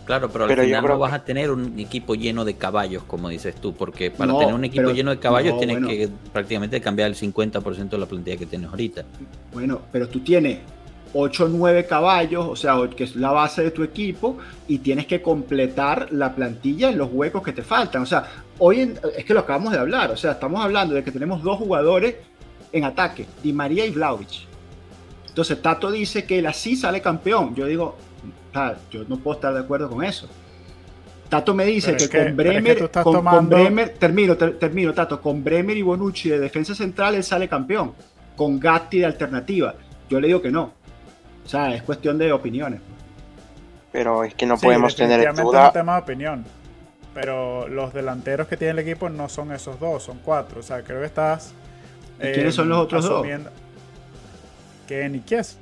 Claro, 0.04 0.28
pero 0.30 0.44
al 0.44 0.48
Pero 0.48 0.64
final 0.64 0.84
no 0.84 0.98
vas 0.98 1.10
que- 1.10 1.16
a 1.16 1.24
tener 1.24 1.50
un 1.52 1.78
equipo 1.78 2.16
lleno 2.16 2.44
de 2.44 2.54
caballos, 2.56 3.04
como 3.04 3.28
dices 3.28 3.54
tú, 3.54 3.72
porque 3.72 4.10
para 4.10 4.32
No, 4.32 4.38
tener 4.40 4.52
un 4.54 4.64
equipo 4.64 4.82
pero- 4.82 4.94
lleno 4.94 5.12
de 5.12 5.18
caballos 5.20 5.52
no, 5.54 5.58
tienes 5.60 5.76
bueno. 5.76 5.88
que 5.88 6.08
prácticamente 6.32 6.80
cambiar 6.80 7.08
el 7.08 7.14
50% 7.14 7.96
de 7.96 8.00
la 8.00 8.06
plantilla 8.06 8.36
que 8.36 8.46
tienes 8.46 8.68
ahorita. 8.68 9.04
Bueno, 9.52 9.80
pero 9.92 10.08
tú 10.08 10.18
tienes 10.20 10.58
8 11.14 11.44
o 11.44 11.48
9 11.48 11.86
caballos, 11.86 12.46
o 12.48 12.56
sea, 12.56 12.76
que 12.96 13.04
es 13.04 13.16
la 13.16 13.30
base 13.30 13.62
de 13.62 13.70
tu 13.70 13.82
equipo, 13.82 14.38
y 14.68 14.78
tienes 14.78 15.06
que 15.06 15.20
completar 15.22 16.08
la 16.10 16.34
plantilla 16.34 16.90
en 16.90 16.98
los 16.98 17.10
huecos 17.12 17.42
que 17.42 17.52
te 17.52 17.62
faltan. 17.62 18.02
O 18.02 18.06
sea, 18.06 18.24
hoy 18.58 18.80
en- 18.80 18.98
es 19.16 19.24
que 19.24 19.34
lo 19.34 19.40
acabamos 19.40 19.72
de 19.72 19.78
hablar, 19.78 20.10
o 20.10 20.16
sea, 20.16 20.32
estamos 20.32 20.62
hablando 20.64 20.94
de 20.94 21.04
que 21.04 21.10
tenemos 21.10 21.42
dos 21.42 21.58
jugadores 21.58 22.14
en 22.72 22.84
ataque, 22.84 23.26
Di 23.42 23.52
María 23.52 23.84
y 23.84 23.90
Vlaovic. 23.90 24.46
Entonces, 25.28 25.60
Tato 25.62 25.90
dice 25.90 26.24
que 26.24 26.38
él 26.38 26.46
así 26.46 26.76
sale 26.76 27.00
campeón. 27.00 27.54
Yo 27.54 27.66
digo, 27.66 27.96
sea, 28.52 28.76
yo 28.90 29.04
no 29.08 29.16
puedo 29.18 29.36
estar 29.36 29.52
de 29.54 29.60
acuerdo 29.60 29.88
con 29.88 30.04
eso. 30.04 30.28
Tato 31.28 31.54
me 31.54 31.64
dice 31.64 31.92
que, 31.96 32.08
con 32.26 32.36
pero 32.36 32.50
es 32.50 32.56
que 32.56 32.60
Bremer, 32.62 32.90
con, 33.02 33.24
Bremer, 33.48 33.88
termino, 33.98 34.36
ter- 34.36 34.58
termino, 34.58 34.92
Tato, 34.92 35.20
con 35.20 35.42
Bremer 35.42 35.74
y 35.76 35.82
Bonucci 35.82 36.28
de 36.28 36.38
defensa 36.38 36.74
central, 36.74 37.14
él 37.14 37.24
sale 37.24 37.48
campeón. 37.48 37.92
Con 38.36 38.60
Gatti 38.60 38.98
de 38.98 39.06
alternativa. 39.06 39.74
Yo 40.10 40.20
le 40.20 40.26
digo 40.26 40.42
que 40.42 40.50
no. 40.50 40.72
O 41.44 41.48
sea, 41.48 41.74
es 41.74 41.82
cuestión 41.82 42.18
de 42.18 42.32
opiniones. 42.32 42.80
pero 43.90 44.24
es 44.24 44.34
que 44.34 44.46
no 44.46 44.56
Sí, 44.56 44.64
podemos 44.66 44.96
tener 44.96 45.34
duda. 45.34 45.62
Es 45.64 45.66
un 45.68 45.72
tema 45.74 45.96
de 45.96 46.00
opinión. 46.02 46.44
Pero 47.12 47.68
los 47.68 47.92
delanteros 47.92 48.48
que 48.48 48.56
tiene 48.56 48.70
el 48.70 48.78
equipo 48.78 49.10
no 49.10 49.28
son 49.28 49.52
esos 49.52 49.78
dos, 49.78 50.02
son 50.02 50.18
cuatro. 50.24 50.60
O 50.60 50.62
sea, 50.62 50.82
creo 50.82 51.00
que 51.00 51.06
estás. 51.06 51.52
eh, 52.18 52.30
¿Y 52.30 52.34
quiénes 52.34 52.54
son 52.54 52.68
los 52.70 52.78
otros 52.78 53.04
dos? 53.04 53.18
asumiendo- 53.20 53.50
Kenny 54.88 55.22
Chiesa. 55.24 55.56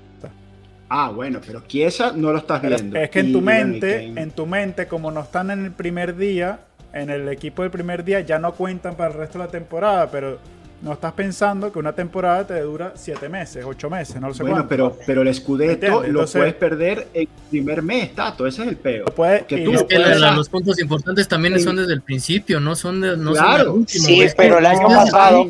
Ah, 0.88 1.10
bueno, 1.14 1.40
pero 1.44 1.60
Chiesa 1.66 2.12
no 2.14 2.32
lo 2.32 2.38
estás 2.38 2.60
Pero 2.60 2.76
viendo. 2.76 2.98
es 2.98 3.10
que 3.10 3.20
en 3.20 3.32
tu 3.32 3.40
mente, 3.40 4.04
en 4.06 4.30
tu 4.32 4.44
mente, 4.46 4.86
como 4.88 5.10
no 5.12 5.20
están 5.20 5.50
en 5.52 5.64
el 5.64 5.70
primer 5.72 6.16
día, 6.16 6.60
en 6.92 7.10
el 7.10 7.28
equipo 7.28 7.62
del 7.62 7.70
primer 7.70 8.02
día, 8.04 8.20
ya 8.20 8.38
no 8.40 8.52
cuentan 8.54 8.96
para 8.96 9.10
el 9.12 9.16
resto 9.16 9.38
de 9.38 9.44
la 9.44 9.50
temporada, 9.52 10.10
pero 10.10 10.38
no 10.82 10.94
estás 10.94 11.12
pensando 11.12 11.70
que 11.70 11.78
una 11.78 11.92
temporada 11.92 12.46
te 12.46 12.58
dura 12.60 12.92
siete 12.94 13.28
meses, 13.28 13.64
ocho 13.66 13.90
meses, 13.90 14.18
no 14.20 14.32
sé 14.32 14.42
Bueno, 14.42 14.56
cuánto. 14.56 14.68
pero, 14.70 14.96
pero 15.06 15.22
el 15.22 15.34
Scudetto 15.34 15.72
¿Entiendes? 15.72 16.00
lo 16.02 16.06
Entonces- 16.20 16.40
puedes 16.40 16.54
perder 16.54 17.08
en 17.12 17.20
el 17.22 17.28
primer 17.50 17.82
mes, 17.82 18.14
Tato. 18.14 18.46
Ese 18.46 18.62
es 18.62 18.68
el 18.68 18.76
peo. 18.76 19.04
Lo 19.04 19.14
puede- 19.14 19.40
tú 19.42 19.56
lo 19.56 19.86
la- 19.90 20.14
la- 20.16 20.30
los 20.32 20.48
puntos 20.48 20.80
importantes 20.80 21.28
también 21.28 21.54
Sí. 21.58 21.60
son 21.64 21.76
desde 21.76 21.92
el 21.92 22.00
principio, 22.00 22.60
no 22.60 22.74
son 22.76 23.00
de, 23.02 23.16
no 23.16 23.32
Claro. 23.32 23.64
son 23.64 23.78
último. 23.80 24.04
Sí, 24.06 24.22
es 24.22 24.34
pero 24.34 24.58
el 24.58 24.64
año 24.66 24.88
pasado- 24.88 25.42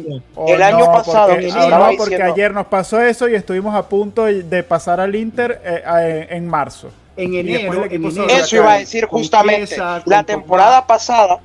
El 0.49 0.63
año 0.63 0.87
pasado 0.87 1.29
porque, 1.29 1.49
porque 1.97 2.15
diciendo- 2.17 2.33
ayer 2.35 2.53
nos 2.55 2.67
pasó 2.67 3.01
eso 3.01 3.29
y 3.29 3.35
estuvimos 3.37 3.75
a 3.77 3.89
punto 3.89 4.25
de 4.25 4.63
pasar 4.65 4.99
al 5.01 5.15
Inter 5.15 5.61
eh, 5.65 5.83
eh, 6.01 6.27
en 6.31 6.49
marzo. 6.49 6.91
En 7.17 7.35
enero, 7.35 7.73
el 7.75 7.85
equipo 7.85 8.09
en 8.09 8.17
enero, 8.17 8.33
Eso 8.45 8.57
iba 8.57 8.73
a 8.73 8.79
decir 8.79 9.05
justamente. 9.07 9.77
La 10.07 10.25
temporada 10.25 10.87
pasada, 10.87 11.39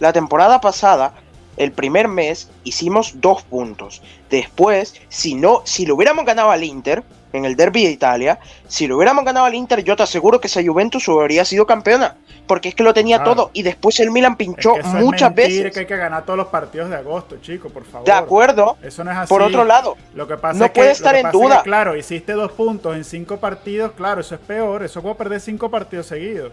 la 0.00 0.12
temporada 0.12 0.60
pasada, 0.60 1.12
el 1.56 1.72
primer 1.72 2.08
mes 2.08 2.50
hicimos 2.64 3.20
dos 3.20 3.42
puntos. 3.42 4.02
Después, 4.30 4.94
si 5.08 5.34
no, 5.34 5.62
si 5.64 5.86
lo 5.86 5.94
hubiéramos 5.96 6.24
ganado 6.24 6.50
al 6.50 6.64
Inter 6.64 7.02
en 7.32 7.44
el 7.44 7.56
Derby 7.56 7.84
de 7.84 7.90
Italia, 7.90 8.38
si 8.68 8.86
lo 8.86 8.96
hubiéramos 8.96 9.24
ganado 9.24 9.46
al 9.46 9.54
Inter, 9.54 9.82
yo 9.84 9.96
te 9.96 10.02
aseguro 10.02 10.40
que 10.40 10.48
esa 10.48 10.62
Juventus 10.62 11.08
habría 11.08 11.44
sido 11.44 11.66
campeona, 11.66 12.16
porque 12.46 12.68
es 12.70 12.74
que 12.74 12.82
lo 12.82 12.92
tenía 12.92 13.18
Claro. 13.18 13.34
todo 13.34 13.50
y 13.54 13.62
después 13.62 14.00
el 14.00 14.10
Milan 14.10 14.32
Es 14.32 14.38
pinchó 14.38 14.74
que 14.74 14.80
eso 14.80 14.88
es 14.98 15.04
muchas 15.04 15.34
mentira, 15.34 15.48
veces. 15.64 15.72
que 15.72 15.80
hay 15.80 15.86
que 15.86 15.96
ganar 15.96 16.24
todos 16.26 16.36
los 16.38 16.48
partidos 16.48 16.90
de 16.90 16.96
agosto, 16.96 17.36
chico, 17.40 17.68
por 17.70 17.84
favor. 17.84 18.06
De 18.06 18.12
acuerdo. 18.12 18.76
Eso 18.82 19.02
no 19.04 19.10
es 19.12 19.16
así. 19.16 19.28
Por 19.28 19.40
otro 19.42 19.64
lado, 19.64 19.96
Lo 20.14 20.26
que 20.28 20.36
pasa 20.36 20.58
no 20.58 20.64
es 20.66 20.70
que, 20.72 20.80
puede 20.80 20.90
estar 20.92 21.14
en 21.16 21.26
es 21.26 21.32
que, 21.32 21.38
duda. 21.38 21.62
claro, 21.62 21.96
hiciste 21.96 22.32
dos 22.32 22.52
puntos 22.52 22.96
en 22.96 23.04
cinco 23.04 23.38
partidos, 23.38 23.92
claro, 23.92 24.20
eso 24.20 24.34
es 24.34 24.40
peor. 24.40 24.82
Eso 24.82 24.98
es 24.98 25.02
como 25.02 25.14
perder 25.16 25.40
cinco 25.40 25.70
partidos 25.70 26.06
seguidos. 26.06 26.52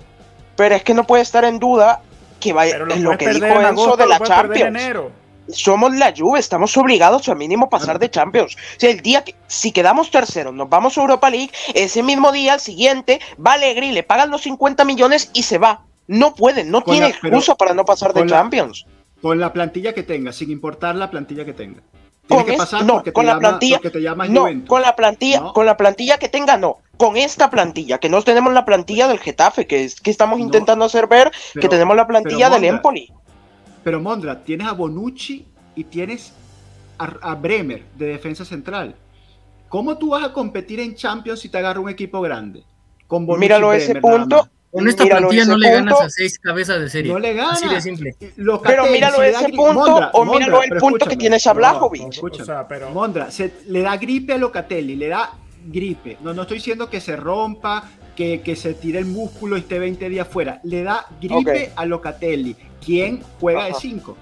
pero 0.56 0.76
es 0.76 0.84
que 0.84 0.94
no 0.94 1.06
puede 1.06 1.24
estar 1.24 1.44
en 1.46 1.58
duda 1.60 2.02
que 2.40 2.54
vaya 2.54 2.78
lo 2.80 2.94
es 2.94 3.00
lo 3.02 3.18
que 3.18 3.30
dijo 3.30 3.46
en 3.46 3.52
Enzo 3.54 3.68
agosto, 3.68 3.98
de 3.98 4.08
la 4.08 4.20
Champions. 4.20 4.80
somos 5.52 5.96
la 5.96 6.14
Juve, 6.16 6.40
estamos 6.40 6.76
obligados 6.78 7.28
al 7.30 7.36
mínimo 7.38 7.70
pasar 7.70 7.98
de 8.00 8.10
Champions. 8.10 8.56
O 8.56 8.80
sea, 8.80 8.90
el 8.92 9.02
día 9.02 9.24
que, 9.24 9.36
si 9.48 9.72
quedamos 9.72 10.12
terceros, 10.12 10.54
nos 10.54 10.70
vamos 10.70 10.98
a 10.98 11.02
Europa 11.02 11.30
League, 11.30 11.52
ese 11.74 12.04
mismo 12.04 12.32
día, 12.32 12.54
al 12.54 12.60
siguiente, 12.60 13.20
va 13.46 13.54
Alegri, 13.54 13.92
le 13.92 14.04
pagan 14.04 14.30
los 14.30 14.42
50 14.42 14.86
millones 14.86 15.32
y 15.34 15.44
se 15.44 15.58
va. 15.58 15.86
No 16.08 16.34
pueden, 16.36 16.72
no 16.72 16.82
tiene 16.82 17.08
excusa 17.08 17.56
para 17.56 17.74
no 17.74 17.86
pasar 17.86 18.14
de 18.14 18.22
la- 18.26 18.28
Champions. 18.28 18.86
Con 19.22 19.40
la 19.40 19.52
plantilla 19.52 19.94
que 19.94 20.04
tenga, 20.04 20.32
sin 20.32 20.50
importar 20.52 20.96
la 20.96 21.10
plantilla 21.12 21.44
que 21.46 21.54
tenga. 21.54 21.82
Tienes 21.82 22.28
Con 22.28 22.46
que 22.46 22.52
es- 22.54 22.58
pasar 22.58 22.84
no, 22.86 22.94
porque 22.96 23.10
te 23.10 23.14
con 23.14 23.26
la 23.26 23.32
llama- 23.34 23.40
plantilla, 23.40 23.78
porque 23.78 23.90
te 23.90 24.02
llamas 24.02 24.30
no, 24.30 24.42
Juventus. 24.42 24.70
con 24.70 24.82
la 24.84 24.96
plantilla, 24.96 25.40
No. 25.42 25.54
con 25.54 25.66
la 25.66 25.76
plantilla 25.78 26.18
que 26.20 26.30
tenga, 26.30 26.58
no. 26.58 26.78
Con 27.00 27.16
esta 27.16 27.50
plantilla, 27.50 27.98
que 27.98 28.10
no 28.10 28.22
tenemos 28.22 28.52
la 28.54 28.66
plantilla 28.66 29.08
del 29.08 29.20
Getafe, 29.20 29.66
que 29.66 29.86
es 29.86 30.02
que 30.02 30.12
estamos 30.12 30.38
No, 30.38 30.44
intentando 30.44 30.84
hacer 30.84 31.08
ver 31.08 31.32
que 31.60 31.70
tenemos 31.70 31.96
la 31.96 32.06
plantilla 32.06 32.50
del 32.50 32.66
Empoli. 32.66 33.10
Pero 33.86 34.02
Mondra, 34.02 34.44
tienes 34.44 34.68
a 34.68 34.74
Bonucci 34.74 35.48
y 35.76 35.86
tienes 35.86 36.34
a, 36.98 37.06
a 37.22 37.36
Bremer 37.36 37.86
de 37.96 38.08
defensa 38.08 38.44
central. 38.44 38.96
¿Cómo 39.70 39.98
tú 39.98 40.10
vas 40.10 40.26
a 40.26 40.34
competir 40.34 40.82
en 40.82 40.94
Champions 40.94 41.40
si 41.40 41.48
te 41.48 41.58
agarra 41.58 41.80
un 41.80 41.88
equipo 41.90 42.20
grande? 42.20 42.64
Con 43.08 43.26
Bonucci 43.26 43.40
Míralo 43.46 43.74
y 43.74 43.78
ese 43.78 43.94
Bremer 43.94 44.02
punto. 44.20 44.50
Con 44.70 44.88
esta 44.88 45.04
Míralo 45.04 45.30
plantilla 45.30 45.46
no 45.46 45.58
le 45.58 45.72
ganas 45.72 45.94
punto. 45.94 46.06
a 46.06 46.10
seis 46.10 46.38
cabezas 46.38 46.80
de 46.82 46.90
serie. 46.90 47.14
No 47.14 47.18
le 47.20 47.34
gana. 47.34 47.52
Así 47.54 47.68
de 47.70 47.82
simple. 47.82 48.16
Pero 48.64 48.86
míralo 48.88 49.24
ese 49.24 49.50
punto 49.50 49.74
Mondra, 49.74 50.12
o 50.14 50.26
míralo 50.26 50.58
Mondra, 50.58 50.76
el 50.76 50.80
punto 50.82 51.06
que 51.08 51.16
tienes 51.16 51.48
a 51.48 51.54
No, 51.54 51.60
Vlahovic. 51.60 52.10
escúchame. 52.14 52.44
O 52.44 52.46
sea, 52.46 52.68
pero. 52.68 52.90
Mondra, 52.90 53.32
se, 53.32 53.54
le 53.68 53.82
da 53.82 53.96
gripe 53.96 54.34
a 54.34 54.38
Locatelli, 54.38 54.96
le 54.98 55.08
da 55.08 55.32
gripe. 55.72 56.18
No, 56.22 56.34
no 56.34 56.44
estoy 56.44 56.58
diciendo 56.58 56.90
que 56.90 57.00
se 57.02 57.16
rompa, 57.16 57.84
que, 58.16 58.42
que 58.42 58.56
se 58.56 58.74
tire 58.74 59.00
el 59.00 59.06
músculo 59.06 59.56
y 59.58 59.62
esté 59.62 59.80
20 59.80 60.10
días 60.10 60.28
fuera. 60.28 60.60
Le 60.64 60.84
da 60.84 61.06
gripe 61.22 61.72
a 61.76 61.86
Locatelli. 61.86 62.56
¿Quién 62.84 63.22
juega 63.40 63.64
de 63.66 63.72
Ajá. 63.72 63.80
5? 63.80 64.18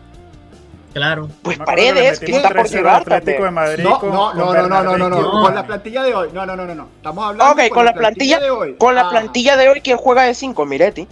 Claro. 0.93 1.29
Pues 1.43 1.57
que 1.59 1.63
Paredes, 1.63 2.19
que 2.19 2.31
está 2.31 2.49
por 2.49 2.57
3-0 2.57 2.63
al 2.63 2.69
llegar 2.71 2.95
Atlético 3.01 3.43
de. 3.43 3.51
Madrid 3.51 3.83
No, 3.83 3.99
con- 3.99 4.09
no, 4.11 4.29
con 4.31 4.37
no, 4.37 4.53
no, 4.67 4.83
no, 4.83 4.97
no, 4.97 5.09
no, 5.09 5.31
con 5.43 5.53
la 5.55 5.65
plantilla 5.67 6.03
de 6.03 6.13
hoy. 6.15 6.29
No, 6.33 6.45
no, 6.45 6.55
no, 6.55 6.65
no, 6.65 6.73
no. 6.73 6.87
Estamos 6.95 7.23
hablando 7.25 7.53
Ok, 7.53 7.69
con 7.69 7.85
la 7.85 7.93
plantilla, 7.93 8.39
de 8.39 8.49
hoy. 8.49 8.75
con 8.77 8.95
la 8.95 9.01
Ah, 9.01 9.09
plantilla 9.11 9.57
de 9.57 9.69
hoy, 9.69 9.81
¿quién 9.81 9.97
juega 9.97 10.23
de 10.23 10.33
5? 10.33 10.65
Miretti. 10.65 11.07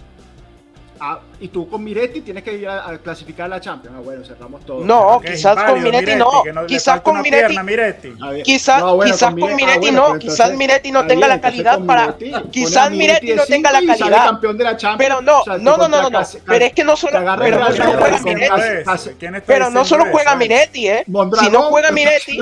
Ah, 1.00 1.20
y 1.40 1.48
tú 1.48 1.68
con 1.68 1.82
Miretti 1.84 2.20
tienes 2.22 2.42
que 2.42 2.52
ir 2.54 2.68
a, 2.68 2.88
a 2.88 2.98
clasificar 2.98 3.46
a 3.46 3.48
la 3.48 3.60
Champions. 3.60 3.96
Ah, 3.98 4.02
bueno, 4.04 4.24
cerramos 4.24 4.64
todo. 4.64 4.84
No, 4.84 5.20
quizás 5.20 5.54
con 5.56 5.76
inválido, 5.78 5.92
Miretti 6.00 6.16
no. 6.18 6.60
le 6.62 6.66
Quizás 6.66 7.00
con 7.00 7.20
Miretti. 7.20 7.30
pierna, 7.46 7.62
Miretti. 7.62 8.12
Quizás, 8.44 8.80
No, 8.80 8.96
bueno, 8.96 9.12
quizás 9.12 9.30
con 9.30 9.40
con 9.40 9.50
Mire- 9.54 9.56
Miretti 9.66 9.88
ah, 9.88 9.90
bueno, 9.92 10.12
no, 10.14 10.18
quizás 10.18 10.52
Miretti 10.54 10.90
no 10.92 11.00
tenga 11.06 11.26
bien, 11.26 11.28
la 11.28 11.40
calidad 11.40 11.80
para, 11.84 12.06
Miretti, 12.18 12.50
quizás 12.50 12.90
Miretti 12.90 13.34
no 13.34 13.44
tenga 13.44 13.72
la 13.72 13.82
calidad. 13.86 14.24
campeón 14.26 14.58
de 14.58 14.64
la 14.64 14.76
Champions. 14.76 14.98
Pero 14.98 15.20
no, 15.22 15.40
O 15.40 15.44
sea, 15.44 15.58
no, 15.58 15.76
no, 15.76 15.88
no, 15.88 16.02
no, 16.02 16.10
no. 16.10 16.20
Pero 16.46 16.64
es 16.64 16.72
que 16.72 16.84
no 16.84 16.96
solo, 16.96 17.18
pero 17.38 17.58
no 17.60 17.72
solo 17.72 17.92
juega 17.98 18.18
Miretti. 18.20 18.48
Cas- 18.48 18.84
Cas- 18.84 19.10
¿Quién 19.18 19.34
está 19.34 19.46
Pero 19.46 19.70
no 19.70 19.84
solo 19.84 20.06
juega? 20.10 20.34
Miretti, 20.36 20.88
eh. 20.88 21.04
Si 21.40 21.50
no 21.50 21.62
juega 21.64 21.90
Miretti, 21.92 22.38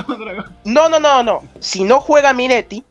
no, 0.64 0.88
no, 0.88 0.98
no, 1.00 1.22
no. 1.22 1.42
Si 1.60 1.84
no 1.84 2.00
juega 2.00 2.32
Miretti, 2.32 2.84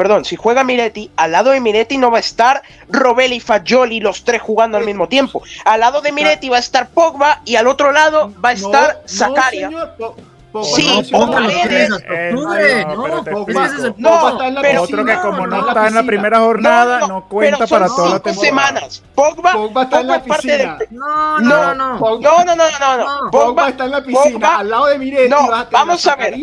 perdón, 0.00 0.24
si 0.24 0.34
juega 0.34 0.64
Miretti, 0.64 1.10
al 1.16 1.32
lado 1.32 1.50
de 1.50 1.60
Miretti 1.60 1.98
no 1.98 2.10
va 2.10 2.16
a 2.16 2.20
estar 2.20 2.62
Robel 2.88 3.34
y 3.34 3.40
Fagioli 3.40 4.00
los 4.00 4.24
tres 4.24 4.40
jugando 4.40 4.78
al 4.78 4.84
mismo 4.86 5.08
tiempo. 5.08 5.42
Al 5.66 5.80
lado 5.80 6.00
de 6.00 6.10
Miretti 6.10 6.48
va 6.48 6.56
a 6.56 6.60
estar 6.60 6.88
Pogba 6.88 7.42
y 7.44 7.56
al 7.56 7.66
otro 7.66 7.92
lado 7.92 8.32
va 8.42 8.48
a 8.48 8.52
estar 8.52 8.94
No, 9.02 9.08
Zakaria. 9.08 9.68
No, 9.68 9.76
señor, 9.78 9.94
Po- 9.98 10.16
Pogba 10.52 10.64
Sí, 10.64 11.02
no, 11.12 11.18
No, 11.18 11.26
no, 11.28 13.08
no, 13.08 13.24
Pogba- 13.24 13.94
No, 13.98 14.10
Pogba 14.10 14.30
está 14.30 14.46
en 14.48 14.54
la 14.54 14.60
pero- 14.62 14.82
Otro 14.82 14.96
que 14.96 15.02
piscina, 15.04 15.20
como 15.22 15.46
no 15.46 15.56
está 15.60 15.70
en 15.70 15.76
la 15.76 15.82
piscina. 16.00 16.06
primera 16.06 16.38
jornada, 16.40 17.00
no, 17.06 17.28
cuenta 17.28 17.58
pero 17.58 17.68
para 17.68 17.86
son 17.88 17.96
toda 17.96 18.08
la 18.10 18.20
temporada. 18.20 18.46
semanas. 18.48 19.02
Pogba, 19.14 19.52
Pogba 19.52 19.82
está 19.82 20.00
en 20.00 20.06
la 20.08 20.22
piscina. 20.24 20.78
No, 20.90 21.38
No, 21.40 21.74
no, 21.74 21.74
no. 21.74 21.98
Pogba- 22.00 22.20
No, 22.22 22.44
no, 22.44 22.56
no, 22.56 22.64
no, 22.70 22.96
no. 22.96 22.96
No. 23.24 23.30
Pogba 23.30 23.44
Pogba, 23.46 23.68
está 23.68 23.84
en 23.84 23.90
la 23.92 24.02
piscina, 24.02 24.38
Pogba- 24.38 24.56
al 24.58 24.70
lado 24.70 24.86
de 24.86 24.98
Miretti. 24.98 25.28
No, 25.28 25.48
vamos 25.70 26.06
a 26.06 26.16
ver. 26.16 26.34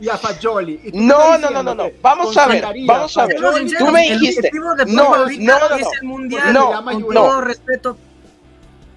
Y 0.00 0.08
a 0.08 0.16
Fagioli. 0.18 0.80
Y 0.84 0.90
No, 0.98 1.38
no, 1.38 1.50
no, 1.50 1.62
no, 1.62 1.74
no. 1.74 1.88
Vamos 2.02 2.36
a 2.36 2.46
ver, 2.46 2.64
vamos 2.86 3.16
a 3.16 3.26
ver. 3.26 3.36
Tú 3.78 3.86
me 3.88 4.02
dijiste, 4.10 4.50
no, 4.52 4.74
no, 4.74 5.16
no, 5.16 5.26
es 5.28 5.38
no. 5.38 5.56
el 6.00 6.06
mundial. 6.08 6.52
No, 6.52 6.84
con 6.84 7.00
no. 7.02 7.06
todo 7.08 7.40
respeto. 7.40 7.96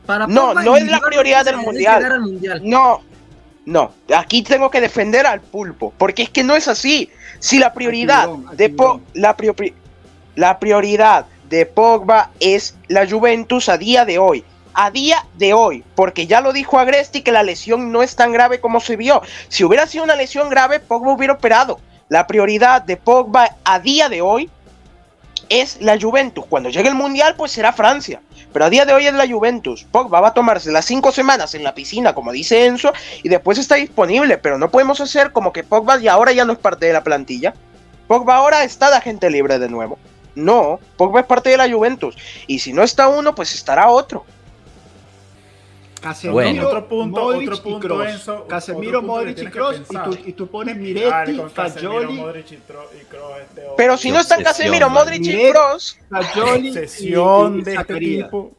Para 0.06 0.26
No, 0.28 0.48
Pogba, 0.50 0.64
no 0.64 0.76
es 0.78 0.88
la 0.88 1.00
prioridad 1.00 1.46
del 1.46 1.58
mundial. 1.58 2.20
mundial. 2.22 2.62
No, 2.64 3.02
no. 3.66 3.92
Aquí 4.16 4.42
tengo 4.42 4.72
que 4.72 4.82
defender 4.82 5.26
al 5.28 5.42
pulpo, 5.42 5.94
porque 5.98 6.24
es 6.24 6.30
que 6.30 6.44
no 6.44 6.56
es 6.56 6.68
así. 6.68 7.10
Si 7.40 7.60
la 7.60 7.74
prioridad 7.74 8.24
al 8.30 8.58
de 8.58 8.70
Po- 8.70 9.02
la, 9.14 9.36
priori- 9.38 9.74
la 10.36 10.58
prioridad 10.60 11.26
de 11.50 11.66
Pogba 11.66 12.32
es 12.40 12.76
la 12.88 13.08
Juventus 13.08 13.70
a 13.70 13.78
día 13.78 14.06
de 14.06 14.18
hoy. 14.18 14.44
A 14.80 14.92
día 14.92 15.26
de 15.34 15.56
hoy, 15.56 15.84
porque 15.96 16.28
ya 16.28 16.40
lo 16.40 16.54
dijo 16.54 16.78
Agresti 16.78 17.24
que 17.24 17.32
la 17.32 17.42
lesión 17.42 17.92
no 17.92 18.04
es 18.04 18.16
tan 18.16 18.32
grave 18.32 18.60
como 18.62 18.80
se 18.80 18.96
vio. 18.96 19.24
Si 19.48 19.64
hubiera 19.64 19.88
sido 19.88 20.04
una 20.04 20.16
lesión 20.16 20.52
grave, 20.52 20.80
Pogba 20.80 21.14
hubiera 21.14 21.34
operado. 21.34 21.80
La 22.10 22.28
prioridad 22.28 22.84
de 22.84 22.96
Pogba 22.96 23.56
a 23.64 23.80
día 23.80 24.08
de 24.08 24.22
hoy 24.22 24.52
es 25.50 25.82
la 25.82 26.00
Juventus. 26.00 26.46
Cuando 26.48 26.70
llegue 26.70 26.90
el 26.90 26.94
Mundial, 26.94 27.34
pues 27.36 27.54
será 27.54 27.74
Francia. 27.74 28.22
Pero 28.54 28.66
a 28.66 28.70
día 28.70 28.86
de 28.86 28.94
hoy 28.94 29.08
es 29.08 29.16
la 29.16 29.28
Juventus. 29.28 29.84
Pogba 29.92 30.22
va 30.22 30.28
a 30.28 30.34
tomarse 30.36 30.72
las 30.72 30.86
cinco 30.86 31.12
semanas 31.12 31.56
en 31.56 31.64
la 31.64 31.74
piscina, 31.74 32.14
como 32.14 32.32
dice 32.32 32.68
Enzo, 32.68 32.94
y 33.24 33.30
después 33.30 33.58
está 33.58 33.78
disponible. 33.78 34.38
Pero 34.38 34.60
no 34.60 34.70
podemos 34.70 35.02
hacer 35.02 35.32
como 35.32 35.54
que 35.54 35.64
Pogba 35.64 36.00
y 36.00 36.08
ahora 36.08 36.34
ya 36.34 36.46
no 36.46 36.54
es 36.54 36.60
parte 36.60 36.86
de 36.86 36.94
la 36.94 37.04
plantilla. 37.04 37.56
Pogba 38.08 38.36
ahora 38.36 38.64
está 38.64 38.92
de 38.92 38.98
agente 38.98 39.32
libre 39.32 39.58
de 39.58 39.70
nuevo. 39.70 39.98
No, 40.36 40.80
Pogba 40.98 41.22
es 41.22 41.26
parte 41.26 41.50
de 41.50 41.58
la 41.58 41.68
Juventus. 41.68 42.16
Y 42.46 42.60
si 42.60 42.74
no 42.74 42.84
está 42.84 43.08
uno, 43.08 43.34
pues 43.34 43.56
estará 43.56 43.90
otro. 43.90 44.24
Casemiro, 46.08 46.34
Bueno. 46.34 46.68
Otro 46.68 46.88
punto, 46.88 47.22
Modric 47.22 47.50
otro 47.52 47.64
punto, 47.64 47.78
y 47.78 47.82
Kroos. 47.90 48.08
Enzo, 48.08 48.48
Casemiro, 48.48 49.00
otro 49.00 49.02
punto 49.02 49.14
que 49.14 49.26
Modric 49.26 49.38
y 49.38 49.52
Cross 49.52 49.82
y 49.90 49.94
tú, 49.98 50.18
y 50.30 50.34
tú 50.34 50.48
pones 50.48 50.76
Miretti, 50.78 51.42
Fagioli, 51.54 52.14
Modric 52.14 52.52
y 52.52 52.56
Tro- 52.56 52.90
y 53.02 53.06
Kroos, 53.06 53.38
este 53.42 53.62
Pero 53.76 53.98
si 53.98 54.12
no 54.12 54.20
están 54.20 54.44
Casemiro. 54.44 54.90
Modric 54.90 55.26
y 55.26 55.50
Kroos, 55.52 55.98
Fagioli 56.10 56.70
y 56.70 57.62
de 57.64 57.74
este 57.76 57.96
tipo. 57.98 58.52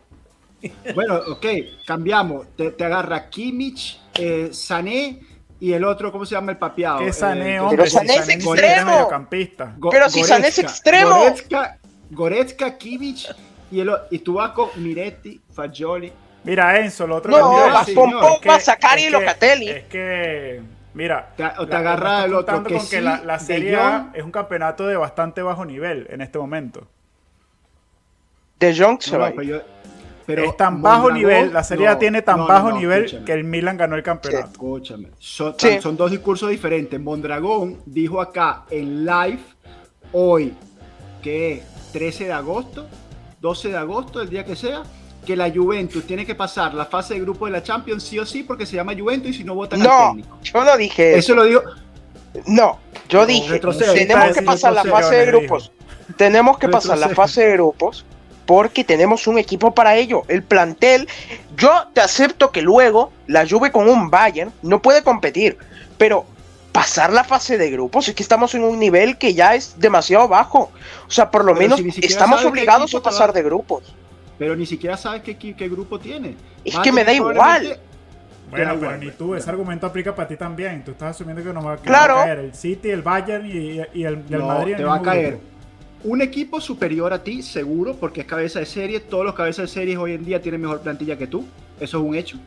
Bueno, 0.95 1.21
ok, 1.29 1.47
cambiamos. 1.87 2.47
Te, 2.57 2.71
te 2.73 2.85
agarra 2.85 3.29
Kimmich, 3.31 4.01
eh, 4.19 4.49
Sané 4.53 5.21
y 5.61 5.73
el 5.73 5.85
otro, 5.85 6.11
¿cómo 6.11 6.27
se 6.27 6.35
llama 6.35 6.53
el? 6.53 6.59
Que 7.05 7.13
Sané, 7.13 7.55
Eh, 7.57 7.61
hombre, 7.61 7.77
pero 7.79 7.91
si 7.91 7.97
Sané 7.97 8.15
es 8.17 8.29
extremo. 8.29 8.91
mediocampista. 8.91 9.75
Go- 9.79 9.91
Pero 9.91 10.09
si 10.11 10.25
Sané 10.25 10.49
es 10.49 10.59
extremo. 10.59 11.17
Goretzka, 11.17 11.79
Goretzka, 12.11 12.77
Kimmich 12.77 13.29
y, 13.71 13.81
el, 13.81 13.91
y 14.11 14.19
tú 14.19 14.35
vas 14.35 14.51
con 14.53 14.69
Miretti, 14.77 15.41
Fagioli. 15.53 16.13
Mira, 16.45 16.79
Enzo, 16.79 17.07
lo 17.07 17.17
otro 17.17 17.31
No, 17.31 17.37
que 17.37 17.43
te 17.43 17.55
iba 17.57 17.65
a 17.65 17.73
vas 17.75 17.87
decir, 17.87 17.95
con 17.97 18.11
es 18.33 18.39
que- 18.41 18.61
Zaccaria 18.61 19.05
y 19.09 19.13
que- 19.13 19.19
Locatelli. 19.19 19.69
Es 19.71 19.85
que, 19.85 20.63
mira, 20.95 21.31
Te- 21.37 21.45
o 21.59 21.67
te 21.67 21.73
la- 21.73 21.79
agarra 21.81 22.25
el 22.25 22.35
otro 22.35 22.63
que 22.63 22.75
con 22.75 22.83
que 22.89 22.97
sí, 22.97 23.01
la, 23.03 23.23
la 23.25 23.39
De 23.39 23.45
Serie. 23.45 23.77
A 23.77 24.11
es 24.15 24.23
un 24.25 24.31
campeonato 24.31 24.87
de 24.87 24.97
bastante 24.97 25.43
bajo 25.43 25.65
nivel 25.65 26.07
en 26.11 26.21
este 26.21 26.39
momento. 26.39 26.87
De 28.59 28.75
Jong 28.77 29.01
se 29.01 29.13
No, 29.13 29.19
no, 29.19 29.25
va. 29.25 29.33
pero 29.37 29.63
pero 30.27 30.45
es 30.45 30.57
tan 30.59 30.83
bajo 30.83 31.11
nivel, 31.11 31.53
la 31.55 31.65
Serie 31.65 31.89
A 31.89 31.93
no, 31.93 31.99
tiene 31.99 32.21
tan 32.23 32.37
no, 32.37 32.43
no, 32.43 32.49
bajo 32.49 32.71
no, 32.71 32.79
nivel 32.79 33.05
escúchame. 33.05 33.25
que 33.25 33.33
el 33.33 33.45
Milan 33.45 33.77
ganó 33.79 33.97
el 33.97 34.03
campeonato. 34.03 34.51
Escúchame, 34.53 35.09
son, 35.19 35.55
Sí. 35.59 35.81
son 35.81 35.97
dos 35.97 36.11
discursos 36.11 36.51
diferentes. 36.51 37.01
Mondragón 37.01 37.81
dijo 37.87 38.21
acá 38.21 38.65
en 38.71 39.07
live 39.07 39.41
hoy, 40.13 40.55
que 41.23 41.53
es 41.55 41.63
13 41.93 42.25
de 42.25 42.33
agosto, 42.33 42.87
12 43.41 43.69
de 43.71 43.77
agosto, 43.79 44.21
el 44.21 44.29
día 44.29 44.45
que 44.45 44.55
sea, 44.57 44.83
que 45.27 45.37
la 45.37 45.51
Juventus 45.51 46.07
tiene 46.07 46.25
que 46.25 46.35
pasar 46.35 46.73
la 46.75 46.87
fase 46.87 47.15
de 47.15 47.21
grupo 47.21 47.47
de 47.47 47.53
la 47.53 47.63
Champions 47.63 48.03
sí 48.03 48.19
o 48.19 48.25
sí 48.27 48.43
porque 48.43 48.65
se 48.67 48.77
llama 48.77 48.95
Juventus 48.99 49.31
y 49.31 49.35
si 49.35 49.45
no 49.45 49.55
votan 49.55 49.83
al 49.83 49.89
No, 49.89 50.07
técnico. 50.09 50.39
yo 50.43 50.65
no 50.65 50.77
dije 50.77 51.11
eso. 51.11 51.19
Eso 51.19 51.35
lo 51.35 51.45
dijo. 51.45 51.63
No, 52.47 52.79
yo 53.09 53.21
No, 53.21 53.27
dije, 53.27 53.61
tenemos 53.61 54.37
que 54.37 54.43
pasar 54.43 54.73
la 54.73 54.85
fase 54.85 55.17
de 55.17 55.27
grupos. 55.27 55.73
Tenemos 56.17 56.59
que 56.59 56.69
pasar 56.69 56.99
la 56.99 57.11
fase 57.11 57.47
de 57.47 57.53
grupos 57.55 58.05
porque 58.47 58.85
tenemos 58.85 59.27
un 59.27 59.39
equipo 59.39 59.75
para 59.75 59.97
ello. 59.97 60.23
El 60.29 60.43
plantel, 60.43 61.07
yo 61.57 61.71
te 61.93 62.01
acepto 62.01 62.51
que 62.51 62.63
luego 62.63 63.13
la 63.27 63.47
Juve 63.47 63.71
con 63.71 63.89
un 63.89 64.09
Bayern 64.11 64.53
no 64.63 64.81
puede 64.81 65.03
competir, 65.03 65.59
pero 65.99 66.25
pasar 66.73 67.13
la 67.13 67.25
fase 67.25 67.59
de 67.59 67.71
grupos 67.71 68.09
es 68.09 68.15
que 68.15 68.23
estamos 68.23 68.55
en 68.55 68.63
un 68.65 68.79
nivel 68.79 69.19
que 69.19 69.35
ya 69.35 69.55
es 69.55 69.75
demasiado 69.79 70.29
bajo. 70.29 70.71
O 71.07 71.11
sea, 71.11 71.31
por 71.31 71.45
lo 71.45 71.55
Pero 71.55 71.77
menos 71.77 71.95
si 71.95 72.07
estamos 72.07 72.45
obligados 72.45 72.95
a 72.95 73.03
pasar 73.03 73.33
de 73.35 73.43
grupos. 73.43 73.83
Pero 74.39 74.55
ni 74.57 74.67
siquiera 74.67 74.97
sabes 74.97 75.23
qué, 75.23 75.39
equi- 75.39 75.55
qué 75.57 75.69
grupo 75.69 75.99
tiene. 75.99 76.35
Es 76.65 76.79
que 76.79 76.93
me 76.93 77.05
da 77.05 77.13
igual. 77.13 77.79
Bueno, 78.51 78.77
pero 78.81 78.97
ni 78.97 79.07
pues. 79.07 79.19
tú, 79.19 79.35
ese 79.35 79.51
argumento 79.51 79.87
aplica 79.87 80.15
para 80.15 80.27
ti 80.29 80.37
también. 80.37 80.83
Tú 80.83 80.93
estás 80.93 81.11
asumiendo 81.17 81.43
que 81.43 81.53
nos 81.53 81.67
va, 81.67 81.77
que 81.77 81.83
Claro. 81.83 82.15
va 82.15 82.23
a 82.23 82.27
caer 82.27 82.39
el 82.39 82.55
City, 82.55 82.89
el 82.91 83.03
Bayern 83.03 83.45
y, 83.45 83.51
y 83.51 83.81
el, 83.81 83.91
y 83.95 84.05
el 84.05 84.39
No, 84.39 84.47
Madrid. 84.47 84.77
te 84.77 84.85
va 84.85 84.95
a 84.97 85.03
caer 85.03 85.31
grupo. 85.33 85.45
un 86.05 86.23
equipo 86.23 86.61
superior 86.61 87.13
a 87.13 87.23
ti, 87.23 87.43
seguro, 87.43 87.95
porque 87.97 88.21
es 88.23 88.27
cabeza 88.27 88.61
de 88.61 88.67
serie. 88.67 89.01
Todos 89.01 89.25
los 89.27 89.35
cabezas 89.35 89.65
de 89.65 89.69
series 89.69 89.99
hoy 89.99 90.13
en 90.15 90.25
día 90.25 90.41
tienen 90.41 90.63
mejor 90.63 90.81
plantilla 90.81 91.19
que 91.19 91.27
tú. 91.27 91.45
Eso 91.79 91.99
es 91.99 92.05
un 92.05 92.15
hecho. 92.15 92.39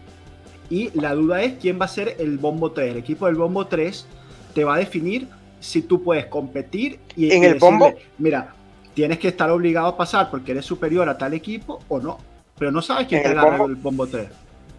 Y 0.71 0.89
la 0.99 1.13
duda 1.13 1.43
es 1.43 1.53
quién 1.61 1.79
va 1.79 1.85
a 1.85 1.89
ser 1.89 2.15
el 2.17 2.37
bombo 2.39 2.71
3. 2.71 2.91
El 2.93 2.97
equipo 2.97 3.27
del 3.27 3.35
bombo 3.35 3.67
3 3.67 4.07
te 4.55 4.63
va 4.63 4.75
a 4.75 4.77
definir 4.79 5.27
si 5.59 5.83
tú 5.83 6.01
puedes 6.01 6.25
competir 6.25 6.99
y 7.15 7.29
¿En 7.31 7.43
y 7.43 7.45
el 7.45 7.59
bombo? 7.59 7.93
Mira, 8.17 8.55
tienes 8.93 9.19
que 9.19 9.29
estar 9.29 9.49
obligado 9.49 9.87
a 9.87 9.97
pasar 9.97 10.29
porque 10.29 10.51
eres 10.51 10.65
superior 10.65 11.07
a 11.09 11.17
tal 11.17 11.33
equipo 11.33 11.79
o 11.87 11.99
no. 11.99 12.17
Pero 12.57 12.71
no 12.71 12.81
sabes 12.81 13.07
quién 13.07 13.21
¿En 13.25 13.31
te 13.33 13.39
el 13.39 13.39
bombo? 13.39 13.65
el 13.65 13.75
bombo 13.75 14.07
3. 14.07 14.27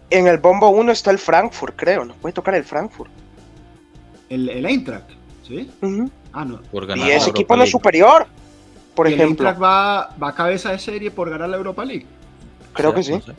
En 0.09 0.27
el 0.27 0.37
bombo 0.37 0.69
1 0.69 0.91
está 0.91 1.11
el 1.11 1.17
Frankfurt, 1.19 1.75
creo. 1.75 2.05
Nos 2.05 2.17
puede 2.17 2.33
tocar 2.33 2.55
el 2.55 2.63
Frankfurt. 2.63 3.11
El, 4.29 4.49
el 4.49 4.65
Eintracht, 4.65 5.09
¿sí? 5.47 5.69
Ah, 6.31 6.45
no. 6.45 6.61
Por 6.71 6.87
Y 6.97 7.11
ese 7.11 7.29
equipo 7.31 7.55
no 7.55 7.63
es 7.63 7.69
superior, 7.71 8.25
por 8.95 9.07
Y 9.09 9.13
el 9.13 9.21
ejemplo. 9.21 9.47
Eintracht 9.47 9.61
va, 9.63 10.15
va 10.21 10.29
a 10.29 10.35
cabeza 10.35 10.71
de 10.71 10.79
serie 10.79 11.11
por 11.11 11.29
ganar 11.29 11.49
la 11.49 11.57
Europa 11.57 11.83
League. 11.85 12.05
Creo 12.73 12.93
que 12.93 13.03
sí. 13.03 13.11
No 13.13 13.21
sé. 13.21 13.33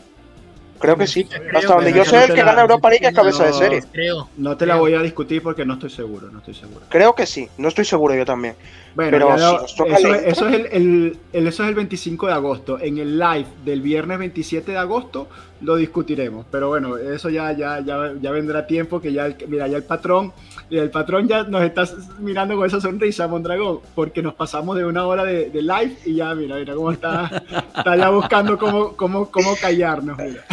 Creo 0.79 0.97
que 0.97 1.07
sí. 1.07 1.25
Creo 1.25 1.59
Hasta 1.59 1.75
donde 1.77 1.93
yo 1.93 1.99
no 1.99 2.05
sé, 2.05 2.25
el 2.25 2.31
que 2.35 2.37
la- 2.37 2.45
gana 2.47 2.63
Europa 2.63 2.91
League 2.91 3.07
es 3.07 3.15
cabeza 3.15 3.47
de 3.47 3.53
serie. 3.55 3.83
Creo. 3.93 4.29
No 4.37 4.57
te 4.57 4.67
la 4.67 4.77
voy 4.77 4.93
a 4.95 5.01
discutir 5.01 5.43
porque 5.43 5.65
no 5.65 5.75
estoy 5.75 5.91
seguro, 5.91 6.29
no 6.31 6.39
estoy 6.41 6.55
seguro. 6.55 6.85
Creo 6.91 7.15
que 7.15 7.25
sí. 7.27 7.49
No 7.57 7.69
estoy 7.69 7.85
seguro 7.85 8.15
yo 8.15 8.25
también. 8.27 8.55
Bueno, 8.95 9.11
Pero 9.11 9.37
si 9.67 9.83
eso, 9.93 10.15
es- 10.15 10.23
eso 10.27 10.49
es 10.49 10.55
el, 10.55 10.67
el- 10.71 11.19
el- 11.33 11.47
eso 11.49 11.63
es 11.65 11.69
el 11.69 11.75
25 11.75 12.27
de 12.29 12.33
agosto. 12.33 12.79
En 12.79 12.99
el 12.99 13.19
live 13.19 13.47
del 13.65 13.81
viernes 13.81 14.19
27 14.19 14.71
de 14.73 14.79
agosto 14.79 15.27
lo 15.63 15.75
discutiremos. 15.77 16.47
Pero 16.51 16.69
bueno, 16.69 16.97
eso 16.97 17.29
ya, 17.29 17.51
ya, 17.53 17.81
ya, 17.81 18.13
ya 18.21 18.31
vendrá 18.31 18.67
tiempo 18.67 19.01
que 19.01 19.13
ya, 19.13 19.27
el- 19.27 19.37
mira, 19.49 19.67
ya 19.67 19.79
el 19.79 19.83
patrón, 19.83 20.33
el 20.71 20.91
patrón 20.91 21.27
ya 21.27 21.43
nos 21.43 21.63
está 21.63 21.85
mirando 22.21 22.57
con 22.57 22.67
esa 22.67 22.81
sonrisa, 22.81 23.27
Mondragón, 23.27 23.81
porque 23.97 24.23
nos 24.23 24.35
pasamos 24.35 24.77
de 24.77 24.85
una 24.85 25.05
hora 25.07 25.25
de, 25.25 25.51
de 25.51 25.63
live 25.63 25.97
y 26.05 26.15
ya, 26.15 26.35
mira, 26.35 26.57
mira 26.57 26.75
cómo 26.75 26.93
está, 26.93 27.43
está 27.77 27.97
ya 27.97 28.11
buscando 28.11 28.57
cómo, 28.59 28.93
cómo, 28.97 29.29
cómo 29.31 29.57
callarnos. 29.61 30.17
mira. 30.19 30.45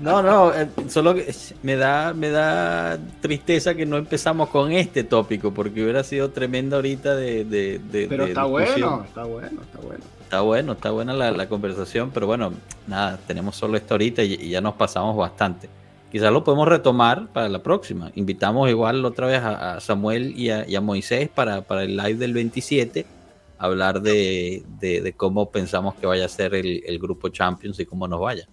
No, 0.00 0.22
no, 0.22 0.52
eh, 0.54 0.68
solo 0.88 1.14
que 1.14 1.32
me 1.62 1.76
da, 1.76 2.14
me 2.14 2.30
da 2.30 2.98
tristeza 3.20 3.74
que 3.74 3.84
no 3.84 3.98
empezamos 3.98 4.48
con 4.48 4.72
este 4.72 5.04
tópico, 5.04 5.52
porque 5.52 5.82
hubiera 5.82 6.02
sido 6.02 6.30
tremendo 6.30 6.76
ahorita 6.76 7.14
de, 7.16 7.44
de, 7.44 7.78
de- 7.78 8.06
Pero 8.08 8.24
de 8.24 8.30
está 8.30 8.44
discusión. 8.46 8.80
bueno, 8.90 9.04
está 9.04 9.24
bueno, 9.24 9.60
está 9.62 9.78
bueno. 9.80 10.04
Está 10.22 10.40
bueno, 10.42 10.72
está 10.72 10.90
buena 10.90 11.12
la, 11.12 11.30
la 11.32 11.48
conversación, 11.48 12.10
pero 12.14 12.26
bueno, 12.26 12.52
nada, 12.86 13.18
tenemos 13.26 13.56
solo 13.56 13.76
esto 13.76 13.94
ahorita 13.94 14.22
y, 14.22 14.34
y 14.34 14.48
ya 14.50 14.60
nos 14.60 14.74
pasamos 14.74 15.16
bastante. 15.16 15.68
Quizás 16.10 16.32
lo 16.32 16.44
podemos 16.44 16.66
retomar 16.68 17.26
para 17.28 17.48
la 17.48 17.62
próxima. 17.62 18.10
Invitamos 18.14 18.70
igual 18.70 19.04
otra 19.04 19.26
vez 19.26 19.40
a, 19.42 19.74
a 19.76 19.80
Samuel 19.80 20.32
y 20.36 20.50
a, 20.50 20.66
y 20.68 20.76
a 20.76 20.80
Moisés 20.80 21.28
para, 21.28 21.62
para 21.62 21.82
el 21.82 21.96
live 21.96 22.14
del 22.14 22.32
27, 22.32 23.04
a 23.58 23.64
hablar 23.66 24.00
de, 24.00 24.62
de- 24.80 25.02
de 25.02 25.12
cómo 25.12 25.50
pensamos 25.50 25.94
que 25.96 26.06
vaya 26.06 26.24
a 26.24 26.28
ser 26.28 26.54
el, 26.54 26.82
el 26.86 26.98
grupo 26.98 27.28
Champions 27.28 27.78
y 27.80 27.84
cómo 27.86 28.08
nos 28.08 28.20
vaya. 28.20 28.46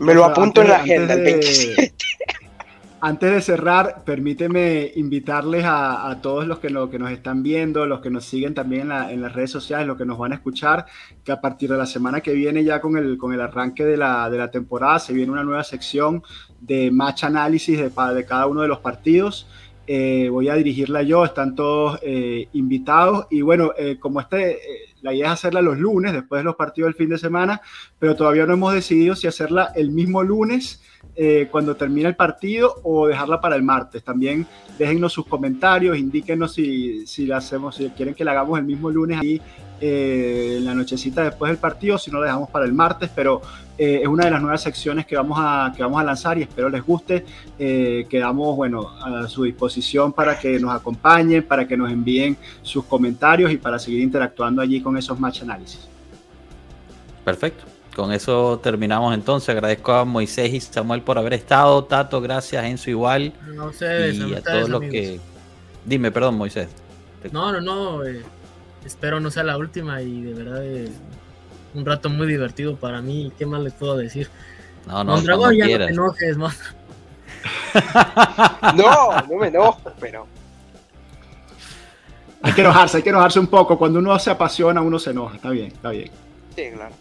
Me 0.00 0.14
lo 0.14 0.24
apunto 0.24 0.62
en 0.62 0.68
la 0.68 0.76
agenda, 0.76 1.14
el 1.14 1.20
antes 1.20 1.66
de- 1.68 1.74
27. 1.76 1.94
Antes 3.02 3.32
de 3.32 3.40
cerrar, 3.40 4.02
permíteme 4.04 4.92
invitarles 4.96 5.64
a, 5.64 6.10
a 6.10 6.20
todos 6.20 6.46
los 6.46 6.58
que, 6.58 6.68
lo, 6.68 6.90
que 6.90 6.98
nos 6.98 7.10
están 7.10 7.42
viendo, 7.42 7.86
los 7.86 8.00
que 8.02 8.10
nos 8.10 8.26
siguen 8.26 8.52
también 8.52 8.82
en, 8.82 8.88
la- 8.90 9.10
en 9.10 9.22
las 9.22 9.32
redes 9.32 9.50
sociales, 9.50 9.86
los 9.86 9.96
que 9.96 10.04
nos 10.04 10.18
van 10.18 10.32
a 10.32 10.34
escuchar, 10.34 10.84
que 11.24 11.32
a 11.32 11.40
partir 11.40 11.70
de 11.70 11.78
la 11.78 11.86
semana 11.86 12.20
que 12.20 12.34
viene, 12.34 12.62
ya 12.62 12.78
con 12.82 12.98
el, 12.98 13.16
con 13.16 13.32
el 13.32 13.40
arranque 13.40 13.86
de 13.86 13.96
la, 13.96 14.28
de 14.28 14.36
la 14.36 14.50
temporada, 14.50 14.98
se 14.98 15.14
viene 15.14 15.32
una 15.32 15.44
nueva 15.44 15.64
sección 15.64 16.22
de 16.60 16.90
match 16.90 17.24
análisis 17.24 17.78
de, 17.78 17.88
de 18.14 18.24
cada 18.26 18.46
uno 18.46 18.60
de 18.60 18.68
los 18.68 18.80
partidos. 18.80 19.46
Eh, 19.86 20.28
voy 20.30 20.50
a 20.50 20.54
dirigirla 20.54 21.02
yo, 21.02 21.24
están 21.24 21.54
todos 21.54 21.98
eh, 22.02 22.48
invitados. 22.52 23.26
Y 23.30 23.40
bueno, 23.40 23.72
eh, 23.78 23.96
como 23.98 24.20
este, 24.20 24.58
la 25.02 25.14
idea 25.14 25.26
es 25.26 25.32
hacerla 25.32 25.62
los 25.62 25.78
lunes, 25.78 26.12
después 26.12 26.40
de 26.40 26.44
los 26.44 26.56
partidos 26.56 26.88
del 26.88 26.94
fin 26.94 27.08
de 27.08 27.18
semana, 27.18 27.60
pero 27.98 28.16
todavía 28.16 28.46
no 28.46 28.54
hemos 28.54 28.74
decidido 28.74 29.16
si 29.16 29.26
hacerla 29.26 29.72
el 29.74 29.90
mismo 29.90 30.22
lunes 30.22 30.82
eh, 31.16 31.48
cuando 31.50 31.76
termine 31.76 32.08
el 32.08 32.16
partido 32.16 32.80
o 32.82 33.06
dejarla 33.06 33.40
para 33.40 33.56
el 33.56 33.62
martes. 33.62 34.02
También 34.02 34.46
déjennos 34.78 35.12
sus 35.12 35.26
comentarios, 35.26 35.98
indíquenos 35.98 36.54
si, 36.54 37.06
si 37.06 37.26
la 37.26 37.38
hacemos, 37.38 37.76
si 37.76 37.88
quieren 37.90 38.14
que 38.14 38.24
la 38.24 38.32
hagamos 38.32 38.58
el 38.58 38.64
mismo 38.64 38.90
lunes 38.90 39.18
ahí 39.18 39.40
eh, 39.82 40.56
en 40.58 40.66
la 40.66 40.74
nochecita 40.74 41.24
después 41.24 41.48
del 41.50 41.56
partido, 41.58 41.96
si 41.96 42.10
no 42.10 42.18
lo 42.18 42.24
dejamos 42.24 42.50
para 42.50 42.66
el 42.66 42.72
martes, 42.74 43.10
pero 43.14 43.40
eh, 43.78 44.00
es 44.02 44.08
una 44.08 44.26
de 44.26 44.30
las 44.30 44.42
nuevas 44.42 44.62
secciones 44.62 45.06
que 45.06 45.16
vamos 45.16 45.38
a, 45.40 45.72
que 45.74 45.82
vamos 45.82 45.98
a 45.98 46.04
lanzar 46.04 46.36
y 46.36 46.42
espero 46.42 46.68
les 46.68 46.84
guste. 46.84 47.24
Eh, 47.58 48.06
quedamos 48.10 48.56
bueno, 48.56 48.90
a 49.02 49.26
su 49.26 49.44
disposición 49.44 50.12
para 50.12 50.38
que 50.38 50.60
nos 50.60 50.74
acompañen, 50.74 51.44
para 51.44 51.66
que 51.66 51.78
nos 51.78 51.90
envíen 51.90 52.36
sus 52.60 52.84
comentarios 52.84 53.50
y 53.50 53.56
para 53.56 53.78
seguir 53.78 54.00
interactuando 54.00 54.60
allí 54.60 54.82
con 54.82 54.98
esos 54.98 55.18
match 55.18 55.42
análisis. 55.42 55.88
Perfecto. 57.24 57.64
Con 57.94 58.12
eso 58.12 58.60
terminamos 58.62 59.14
entonces. 59.14 59.48
Agradezco 59.48 59.92
a 59.92 60.04
Moisés 60.04 60.52
y 60.52 60.60
Samuel 60.60 61.02
por 61.02 61.18
haber 61.18 61.34
estado. 61.34 61.84
Tato, 61.84 62.20
gracias. 62.20 62.64
Enzo 62.64 62.90
igual. 62.90 63.32
No, 63.54 63.66
ustedes, 63.66 64.16
y 64.16 64.22
a 64.22 64.26
ustedes, 64.26 64.44
todos 64.44 64.68
los 64.68 64.82
amigos. 64.82 64.92
que... 64.92 65.20
Dime, 65.84 66.10
perdón, 66.10 66.36
Moisés. 66.36 66.68
No, 67.32 67.52
no, 67.52 67.60
no. 67.60 68.04
eh, 68.04 68.22
espero 68.84 69.20
no 69.20 69.30
sea 69.30 69.42
la 69.42 69.56
última 69.56 70.00
y 70.02 70.22
de 70.22 70.32
verdad 70.34 70.64
eh, 70.64 70.90
un 71.74 71.84
rato 71.84 72.08
muy 72.08 72.26
divertido 72.26 72.76
para 72.76 73.00
mí. 73.02 73.32
¿Qué 73.38 73.46
más 73.46 73.60
les 73.62 73.72
puedo 73.72 73.96
decir? 73.96 74.28
No, 74.86 75.04
no, 75.04 75.12
Mondragón, 75.16 75.54
ya 75.56 75.66
quieras. 75.66 75.90
no 75.94 76.12
te 76.12 76.28
enojes, 76.28 76.36
man. 76.38 76.52
No, 78.76 79.20
no 79.28 79.36
me 79.38 79.48
enojo, 79.48 79.92
pero. 80.00 80.26
Hay 82.42 82.52
que 82.54 82.62
enojarse, 82.62 82.96
hay 82.98 83.02
que 83.02 83.10
enojarse 83.10 83.38
un 83.38 83.46
poco. 83.48 83.78
Cuando 83.78 83.98
uno 83.98 84.18
se 84.18 84.30
apasiona, 84.30 84.80
uno 84.80 84.98
se 84.98 85.10
enoja. 85.10 85.36
Está 85.36 85.50
bien, 85.50 85.66
está 85.66 85.90
bien. 85.90 86.10
Sí, 86.56 86.64
claro. 86.74 86.94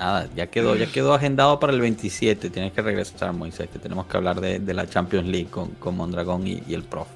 Nada, 0.00 0.30
ya 0.34 0.46
quedó, 0.46 0.76
ya 0.76 0.86
quedó 0.86 1.12
agendado 1.12 1.60
para 1.60 1.74
el 1.74 1.80
27. 1.82 2.48
Tienes 2.48 2.72
que 2.72 2.80
regresar, 2.80 3.34
Moisés, 3.34 3.68
que 3.68 3.78
tenemos 3.78 4.06
que 4.06 4.16
hablar 4.16 4.40
de, 4.40 4.58
de 4.58 4.72
la 4.72 4.88
Champions 4.88 5.28
League 5.28 5.50
con, 5.50 5.72
con 5.72 5.94
Mondragón 5.94 6.46
y, 6.46 6.62
y 6.66 6.72
el 6.72 6.84
prof. 6.84 7.06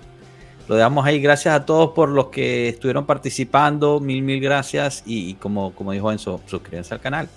Lo 0.69 0.74
dejamos 0.74 1.06
ahí. 1.06 1.19
Gracias 1.19 1.55
a 1.55 1.65
todos 1.65 1.93
por 1.93 2.11
los 2.11 2.27
que 2.27 2.69
estuvieron 2.69 3.06
participando. 3.06 4.01
Mil, 4.01 4.20
mil 4.20 4.39
gracias. 4.39 5.02
Y, 5.06 5.32
como, 5.36 5.74
como 5.74 5.93
dijo 5.93 6.12
Enzo, 6.12 6.43
suscríbanse 6.44 6.93
al 6.93 7.01
canal. 7.01 7.28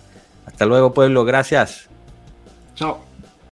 Hasta 0.45 0.65
luego, 0.65 0.93
pueblo. 0.93 1.23
Gracias. 1.23 1.87
Chao. 2.75 2.99